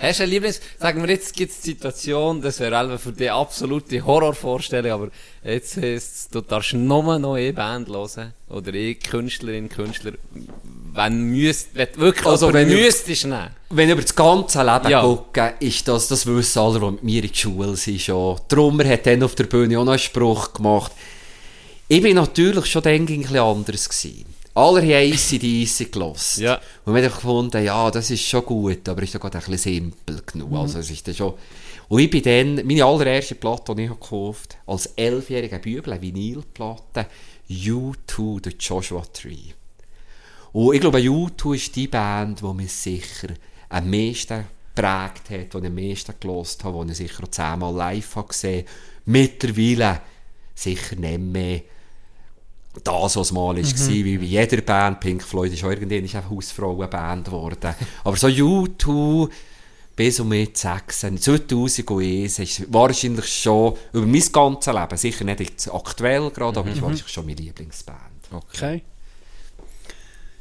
Hast 0.00 0.18
du 0.18 0.22
eine 0.22 0.32
Lieblings... 0.32 0.60
Sagen 0.78 1.02
wir, 1.02 1.10
jetzt 1.10 1.34
gibt 1.36 1.52
es 1.52 1.60
die 1.60 1.70
Situation, 1.72 2.40
das 2.40 2.58
wäre 2.58 2.76
also 2.78 2.96
für 2.96 3.12
die 3.12 3.28
absolute 3.28 4.02
Horrorvorstellung, 4.04 4.90
aber 4.92 5.08
jetzt 5.44 5.76
heisst 5.76 6.34
du 6.34 6.40
darfst 6.40 6.72
nur 6.72 7.18
noch 7.18 7.34
eine 7.34 7.52
Band 7.52 7.88
hören, 7.88 8.32
oder 8.48 8.68
eine 8.72 8.94
Künstlerin, 8.94 9.68
Künstler, 9.68 10.12
wenn, 10.94 11.20
müsst, 11.24 11.68
wenn 11.74 11.88
du 11.92 12.00
wirklich 12.00 12.26
Also, 12.26 12.46
also, 12.46 12.54
wenn 12.58 12.70
ich- 12.70 12.82
müsstest 12.82 13.26
nehmen. 13.26 13.50
Wenn 13.68 13.88
ich 13.88 13.92
über 13.92 14.02
das 14.02 14.14
ganze 14.16 14.62
Leben 14.62 14.88
Ja. 14.90 15.02
gucke, 15.02 15.54
ist 15.60 15.86
das, 15.86 16.08
das 16.08 16.24
wissen 16.26 16.58
alle, 16.60 16.80
die 16.80 16.86
mit 16.86 17.02
mir 17.04 17.22
in 17.22 17.28
der 17.28 17.34
Schule 17.34 17.76
sind 17.76 18.00
schon. 18.00 18.40
Drummer 18.48 18.88
hat 18.88 19.06
dann 19.06 19.22
auf 19.22 19.34
der 19.34 19.44
Bühne 19.44 19.78
auch 19.78 19.84
noch 19.84 19.92
einen 19.92 19.98
Spruch 19.98 20.52
gemacht. 20.54 20.92
Ich 21.88 22.00
bin 22.00 22.16
natürlich 22.16 22.66
schon 22.66 22.82
dann 22.82 22.94
ein 22.94 23.06
bisschen 23.06 23.36
anders 23.36 23.88
gewesen. 23.88 24.29
Alle 24.54 24.80
haben 24.82 25.12
ACDC 25.12 25.92
gelassen. 25.92 26.42
Ja. 26.42 26.60
Und 26.84 26.94
wir 26.94 27.02
haben 27.02 27.12
gefunden, 27.12 27.64
ja, 27.64 27.90
das 27.90 28.10
ist 28.10 28.22
schon 28.22 28.44
gut, 28.44 28.88
aber 28.88 29.02
ist 29.02 29.14
doch 29.14 29.20
gerade 29.20 29.38
ein 29.38 29.44
bisschen 29.44 29.74
simpel 29.74 30.22
genug. 30.26 30.52
Also 30.52 30.78
es 30.80 30.90
ist 30.90 31.06
dann 31.06 31.14
schon... 31.14 31.34
Und 31.88 32.00
ich 32.00 32.10
bin 32.10 32.22
dann, 32.22 32.66
meine 32.66 32.84
allererste 32.84 33.34
Platte, 33.34 33.74
die 33.74 33.82
ich 33.84 33.90
habe 33.90 34.00
gekauft 34.00 34.56
als 34.66 34.86
elfjähriger 34.96 35.58
Bübel, 35.58 35.92
eine 35.92 36.02
Vinylplatte, 36.02 37.06
U2, 37.48 38.40
der 38.40 38.52
Joshua 38.58 39.02
Tree. 39.12 39.54
Und 40.52 40.74
ich 40.74 40.80
glaube, 40.80 40.98
U2 40.98 41.54
ist 41.54 41.76
die 41.76 41.88
Band, 41.88 42.40
die 42.40 42.54
mich 42.54 42.72
sicher 42.72 43.28
am 43.68 43.90
meisten 43.90 44.44
geprägt 44.74 45.30
hat, 45.30 45.54
die 45.54 45.58
ich 45.58 45.66
am 45.66 45.74
meisten 45.74 46.14
gelost 46.18 46.64
habe, 46.64 46.84
die 46.84 46.92
ich 46.92 46.98
sicher 46.98 47.24
auch 47.24 47.28
zehnmal 47.28 47.74
live 47.74 48.16
habe 48.16 48.28
gesehen 48.28 48.66
Mittlerweile 49.04 50.00
sicher 50.54 50.96
nicht 50.96 51.20
mehr 51.20 51.62
das, 52.84 53.16
was 53.16 53.32
mal 53.32 53.56
war, 53.56 53.88
wie 53.88 54.18
bei 54.18 54.24
jeder 54.24 54.62
Band. 54.62 55.00
Pink 55.00 55.22
Floyd 55.22 55.52
ist 55.52 55.64
auch 55.64 55.70
irgendwann 55.70 56.04
ist 56.04 56.14
eine 56.14 56.30
Hausfrauenband 56.30 57.26
geworden. 57.26 57.74
Aber 58.04 58.16
so 58.16 58.28
U2 58.28 59.28
bis 59.96 60.20
um 60.20 60.28
mit 60.28 60.56
6, 60.56 61.00
2001 61.00 62.38
ist 62.38 62.72
wahrscheinlich 62.72 63.26
schon 63.26 63.74
über 63.92 64.06
mein 64.06 64.32
ganzes 64.32 64.72
Leben, 64.72 64.96
sicher 64.96 65.24
nicht 65.24 65.40
jetzt 65.40 65.74
aktuell 65.74 66.30
gerade, 66.30 66.60
aber 66.60 66.70
ist 66.70 66.80
wahrscheinlich 66.80 67.08
schon 67.08 67.26
meine 67.26 67.40
Lieblingsband. 67.40 68.00
Okay. 68.30 68.82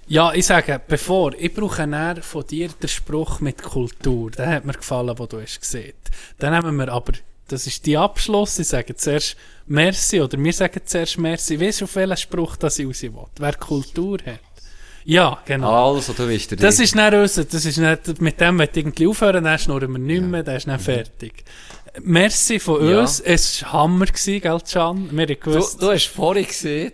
Ja, 0.07 0.33
ich 0.33 0.45
sage, 0.45 0.81
bevor, 0.87 1.33
ich 1.37 1.53
brauche 1.53 1.85
näher 1.85 2.23
von 2.23 2.47
dir 2.47 2.69
den 2.69 2.89
Spruch 2.89 3.41
mit 3.41 3.61
Kultur. 3.61 4.31
Der 4.31 4.47
hat 4.47 4.65
mir 4.65 4.73
gefallen, 4.73 5.15
den 5.15 5.27
du 5.27 5.41
hast 5.41 5.61
gesehen. 5.61 5.93
Dann 6.39 6.53
nehmen 6.53 6.77
wir 6.77 6.91
aber, 6.91 7.13
das 7.51 7.67
ist 7.67 7.85
die 7.85 7.97
Abschluss, 7.97 8.59
ich 8.59 8.67
sage 8.67 8.95
zuerst 8.95 9.35
Merci, 9.67 10.21
oder 10.21 10.37
wir 10.41 10.53
sagen 10.53 10.81
zuerst 10.83 11.17
Merci. 11.17 11.59
Weißt 11.59 11.81
du, 11.81 11.85
auf 11.85 11.95
welchen 11.95 12.17
Spruch 12.17 12.55
das 12.55 12.79
ich 12.79 12.87
raus 12.87 13.01
will? 13.03 13.13
Wer 13.37 13.53
Kultur 13.53 14.17
hat. 14.25 14.39
Ja, 15.05 15.39
genau. 15.45 15.95
Also, 15.95 16.13
du 16.13 16.27
bist 16.27 16.51
der 16.51 16.57
Das 16.57 16.79
ist 16.79 16.95
nicht 16.95 17.13
unser, 17.13 17.45
das 17.45 17.65
ist 17.65 17.77
nicht, 17.77 18.21
mit 18.21 18.39
dem 18.39 18.59
wird 18.59 18.77
irgendwie 18.77 19.07
aufhören, 19.07 19.43
dann 19.43 19.57
schnurren 19.57 19.91
wir 19.91 19.99
nicht 19.99 20.21
mehr, 20.23 20.43
dann 20.43 20.57
ist 20.57 20.67
dann 20.67 20.79
fertig. 20.79 21.43
Merci 22.01 22.59
von 22.59 22.87
Ja. 22.87 22.99
uns, 23.01 23.19
es 23.19 23.63
war 23.63 23.73
Hammer 23.73 24.05
gewesen, 24.05 24.41
gell, 24.41 24.59
Can? 24.71 25.09
Wir 25.11 25.21
haben 25.23 25.27
Du, 25.27 25.35
gewusst, 25.35 25.81
du 25.81 25.89
hast 25.91 26.05
vorhin 26.07 26.45
gesehen, 26.45 26.91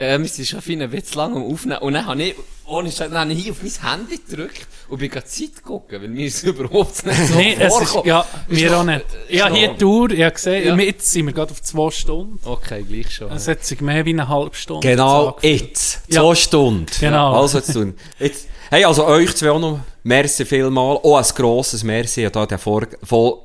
äh, 0.00 0.18
wir 0.18 0.28
sind 0.28 0.48
schon 0.48 0.60
viel 0.62 0.82
ein 0.82 0.90
bisschen 0.90 1.16
lang 1.18 1.36
am 1.36 1.44
Aufnehmen. 1.44 1.78
Und 1.82 1.92
dann 1.94 2.06
habe 2.06 2.22
ich, 2.22 2.34
ohne 2.66 2.90
Scheiß, 2.90 3.10
dann 3.10 3.18
habe 3.18 3.32
ich 3.32 3.42
hier 3.44 3.52
auf 3.52 3.58
mein 3.62 3.90
Handy 3.90 4.18
gedrückt 4.18 4.66
und 4.88 4.98
bin 4.98 5.10
gerade 5.10 5.26
Zeit 5.26 5.62
gucken, 5.62 6.00
weil 6.00 6.08
mir 6.08 6.26
ist 6.26 6.42
überhaupt 6.44 7.04
nicht 7.06 7.26
so 7.28 7.34
Nee, 7.34 7.56
es 7.58 7.80
ist, 7.80 7.96
ja, 8.04 8.20
Ist 8.48 8.60
wir 8.60 8.70
noch- 8.70 8.78
auch 8.78 8.84
nicht. 8.84 9.04
Ja, 9.28 9.48
noch- 9.48 9.56
hier 9.56 9.68
die 9.68 9.76
Tour, 9.78 10.10
ich 10.10 10.22
habe 10.22 10.34
gesehen, 10.34 10.66
Ja. 10.78 10.84
jetzt 10.84 11.10
sind 11.10 11.26
wir 11.26 11.32
gerade 11.32 11.52
auf 11.52 11.62
zwei 11.62 11.90
Stunden. 11.90 12.38
Okay, 12.44 12.82
gleich 12.88 13.14
schon. 13.14 13.30
Es 13.32 13.46
hat 13.46 13.64
sich 13.64 13.80
mehr 13.80 14.04
wie 14.04 14.10
eine 14.10 14.26
halbe 14.28 14.54
Stunde 14.56 14.88
Genau, 14.88 15.36
jetzt. 15.42 16.00
Ja. 16.08 16.22
Zwei 16.22 16.34
Stunden. 16.34 16.86
Genau. 16.98 17.40
Also, 17.40 17.58
jetzt 17.58 17.72
tun. 17.72 17.94
Jetzt, 18.18 18.46
hey, 18.70 18.84
also 18.84 19.04
euch 19.06 19.34
zwei 19.36 19.50
auch 19.50 19.60
noch, 19.60 19.80
merci 20.02 20.44
vielmal. 20.44 20.96
Auch 20.96 21.16
ein 21.18 21.24
grosses 21.34 21.84
Merci. 21.84 22.20
Ich 22.20 22.26
habe 22.26 22.32
da 22.32 22.46
den 22.46 22.58
vor, 22.58 22.86
vor, 23.02 23.44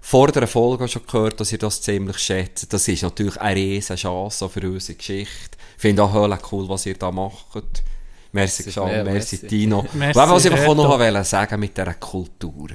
vor 0.00 0.28
der 0.32 0.46
Folge 0.46 0.88
schon 0.88 1.02
gehört, 1.06 1.38
dass 1.40 1.52
ihr 1.52 1.58
das 1.58 1.80
ziemlich 1.80 2.18
schätzt. 2.18 2.72
Das 2.72 2.88
ist 2.88 3.02
natürlich 3.02 3.40
eine 3.40 3.56
riesen 3.60 3.96
Chance 3.96 4.44
auch 4.44 4.50
für 4.50 4.60
unsere 4.68 4.96
Geschichte. 4.96 5.57
Ich 5.78 5.82
finde 5.82 6.02
auch 6.02 6.12
hölle 6.12 6.36
cool, 6.50 6.68
was 6.68 6.86
ihr 6.86 6.98
da 6.98 7.12
macht. 7.12 7.84
Merci, 8.32 8.64
mehr, 8.80 9.04
merci, 9.04 9.36
merci. 9.36 9.46
Tino. 9.46 9.86
Merci, 9.92 10.18
was 10.18 10.44
ich 10.44 10.50
einfach 10.50 10.74
noch 10.74 10.98
Reto. 10.98 11.14
wollte 11.14 11.24
sagen 11.24 11.60
mit 11.60 11.78
dieser 11.78 11.94
Kultur. 11.94 12.70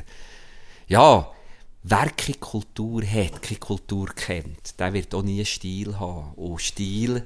Ja, 0.88 1.30
wer 1.84 2.10
keine 2.12 2.38
Kultur 2.38 3.04
hat, 3.04 3.42
keine 3.42 3.60
Kultur 3.60 4.08
kennt, 4.16 4.80
der 4.80 4.94
wird 4.94 5.14
auch 5.14 5.22
nie 5.22 5.44
Stil 5.44 6.00
haben. 6.00 6.32
Und 6.36 6.62
Stil, 6.62 7.26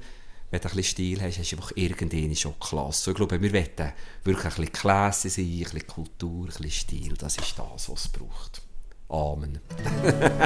wenn 0.50 0.60
du 0.60 0.68
ein 0.68 0.74
bisschen 0.74 0.82
Stil 0.82 1.22
hast, 1.22 1.38
hast 1.38 1.52
du 1.52 1.56
einfach 1.56 1.72
irgendeine 1.76 2.34
schon 2.34 2.58
klasse. 2.58 3.12
Ich 3.12 3.16
glaube, 3.16 3.40
wir 3.40 3.52
wollen 3.52 3.92
wirklich 4.24 4.44
ein 4.44 4.50
bisschen 4.50 4.72
Klasse 4.72 5.30
sein, 5.30 5.44
ein 5.44 5.62
bisschen 5.62 5.86
Kultur, 5.86 6.40
ein 6.40 6.46
bisschen 6.46 6.70
Stil. 6.72 7.14
Das 7.16 7.36
ist 7.36 7.56
das, 7.56 7.88
was 7.88 8.00
es 8.00 8.08
braucht. 8.08 8.62
Amen. 9.10 9.60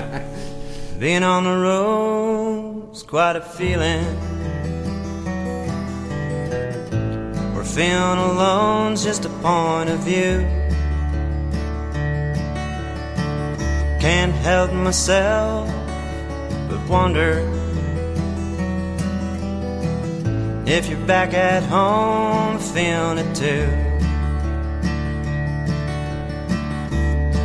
Being 1.00 1.24
on 1.24 1.44
the 1.44 1.50
road's 1.50 3.02
quite 3.06 3.38
a 3.38 3.40
feeling. 3.40 5.01
Where 7.54 7.64
feeling 7.64 8.18
alone's 8.18 9.02
just 9.04 9.24
a 9.24 9.28
point 9.28 9.90
of 9.90 10.00
view. 10.00 10.46
Can't 14.00 14.32
help 14.32 14.72
myself 14.72 15.68
but 16.68 16.88
wonder 16.88 17.40
if 20.66 20.88
you're 20.88 21.06
back 21.06 21.34
at 21.34 21.62
home 21.62 22.58
feeling 22.58 23.18
it 23.18 23.34
too. 23.34 23.66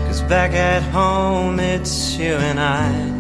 Cause 0.08 0.22
back 0.24 0.54
at 0.54 0.82
home 0.84 1.60
it's 1.60 2.18
you 2.18 2.34
and 2.36 2.60
I. 2.60 3.17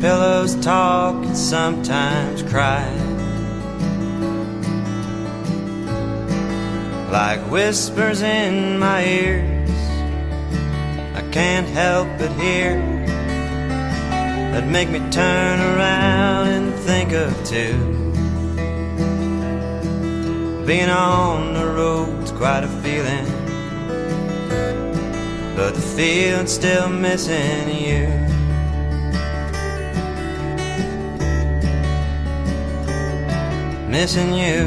pillows 0.00 0.54
talk 0.64 1.24
and 1.24 1.36
sometimes 1.36 2.42
cry. 2.44 2.88
Like 7.10 7.40
whispers 7.50 8.22
in 8.22 8.78
my 8.78 9.04
ears, 9.04 9.70
I 11.16 11.28
can't 11.32 11.66
help 11.66 12.06
but 12.16 12.30
hear. 12.32 12.76
That 14.52 14.68
make 14.68 14.88
me 14.88 15.00
turn 15.10 15.60
around 15.60 16.48
and 16.48 16.74
think 16.74 17.12
of 17.12 17.32
two. 17.44 17.96
Being 20.64 20.90
on 20.90 21.54
the 21.54 21.66
road's 21.66 22.30
quite 22.32 22.62
a 22.62 22.68
feeling, 22.82 23.26
but 25.56 25.74
the 25.74 25.80
feeling's 25.80 26.52
still 26.52 26.88
missing 26.88 27.68
you. 27.68 28.37
Missing 34.00 34.32
you. 34.32 34.62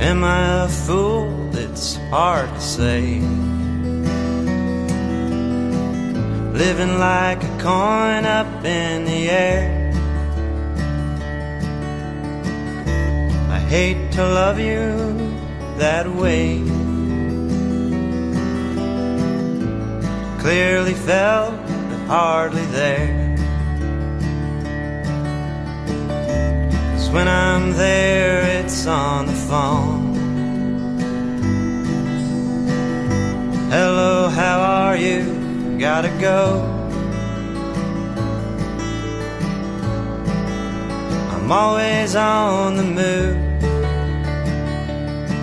Am 0.00 0.22
I 0.22 0.66
a 0.66 0.68
fool? 0.68 1.50
It's 1.52 1.96
hard 2.10 2.48
to 2.48 2.60
say. 2.60 3.18
Living 6.62 7.00
like 7.00 7.42
a 7.42 7.58
coin 7.58 8.24
up 8.24 8.64
in 8.64 9.04
the 9.04 9.30
air. 9.30 9.90
I 13.50 13.58
hate 13.58 14.12
to 14.12 14.22
love 14.22 14.60
you 14.60 14.94
that 15.78 16.06
way. 16.06 16.69
Clearly 20.40 20.94
felt, 20.94 21.54
but 21.90 22.00
hardly 22.08 22.64
there. 22.72 23.36
'Cause 26.92 27.10
when 27.10 27.28
I'm 27.28 27.74
there, 27.76 28.40
it's 28.58 28.86
on 28.86 29.26
the 29.26 29.38
phone. 29.50 30.16
Hello, 33.70 34.28
how 34.30 34.60
are 34.60 34.96
you? 34.96 35.20
Gotta 35.78 36.10
go. 36.18 36.64
I'm 41.34 41.52
always 41.52 42.16
on 42.16 42.76
the 42.76 42.88
move 43.00 43.36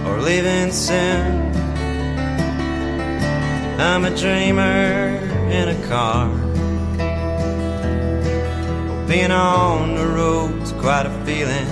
or 0.08 0.20
leaving 0.22 0.72
soon. 0.72 1.47
I'm 3.80 4.06
a 4.06 4.10
dreamer 4.10 5.18
in 5.52 5.70
a 5.70 5.88
car. 5.88 6.28
Being 9.08 9.32
on 9.32 9.94
the 9.96 10.08
road's 10.08 10.72
quite 10.74 11.06
a 11.06 11.12
feeling, 11.26 11.68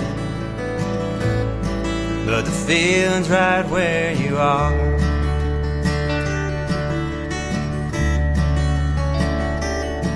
but 2.24 2.42
the 2.42 2.52
feeling's 2.52 3.28
right 3.28 3.68
where 3.68 4.12
you 4.14 4.36
are. 4.36 4.72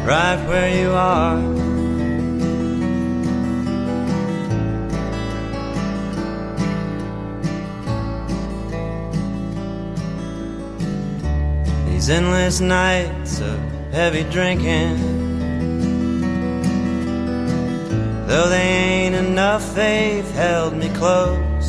Right 0.06 0.48
where 0.48 0.80
you 0.80 0.90
are. 0.90 1.59
These 12.00 12.08
endless 12.08 12.60
nights 12.60 13.42
of 13.42 13.60
heavy 13.92 14.22
drinking. 14.30 14.96
Though 18.26 18.48
they 18.48 18.68
ain't 19.02 19.14
enough, 19.14 19.74
they've 19.74 20.30
held 20.30 20.74
me 20.78 20.88
close. 20.94 21.68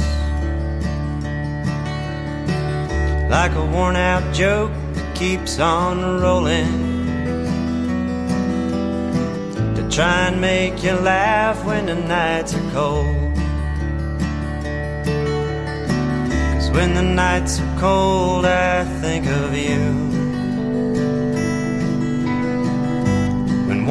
Like 3.30 3.52
a 3.56 3.66
worn 3.74 3.98
out 3.98 4.34
joke 4.34 4.72
that 4.94 5.14
keeps 5.18 5.60
on 5.60 6.22
rolling. 6.22 6.80
To 9.76 9.90
try 9.90 10.28
and 10.30 10.40
make 10.40 10.82
you 10.82 10.94
laugh 10.94 11.62
when 11.66 11.88
the 11.88 11.96
nights 11.96 12.54
are 12.54 12.72
cold. 12.72 13.36
Cause 16.54 16.72
when 16.72 16.94
the 16.94 17.04
nights 17.04 17.60
are 17.60 17.80
cold, 17.82 18.46
I 18.46 18.86
think 19.02 19.28
of 19.28 19.58
you. 19.58 20.11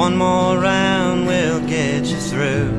One 0.01 0.17
more 0.17 0.57
round 0.59 1.27
will 1.27 1.61
get 1.69 2.07
you 2.07 2.17
through. 2.17 2.73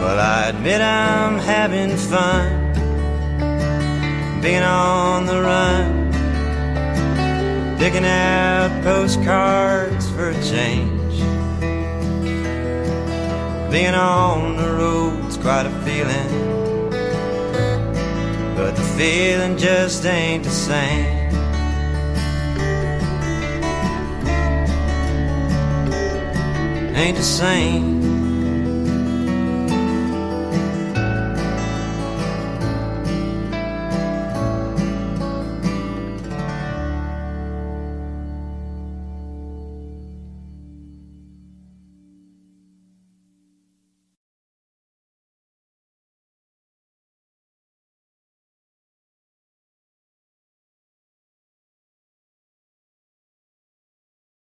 Well, 0.00 0.20
I 0.20 0.50
admit 0.50 0.80
I'm 0.80 1.40
having 1.40 1.96
fun 1.96 2.72
being 4.40 4.62
on 4.62 5.26
the 5.26 5.42
run, 5.42 6.12
picking 7.80 8.04
out 8.04 8.70
postcards 8.84 10.08
for 10.10 10.28
a 10.28 10.34
change. 10.44 11.16
Being 13.72 13.96
on 13.96 14.56
the 14.56 14.70
road's 14.80 15.36
quite 15.36 15.66
a 15.66 15.74
feeling, 15.84 16.30
but 18.54 18.76
the 18.76 18.86
feeling 18.96 19.56
just 19.56 20.06
ain't 20.06 20.44
the 20.44 20.50
same. 20.50 21.19
Ain't 27.00 27.16
the 27.16 27.22
same. 27.22 27.99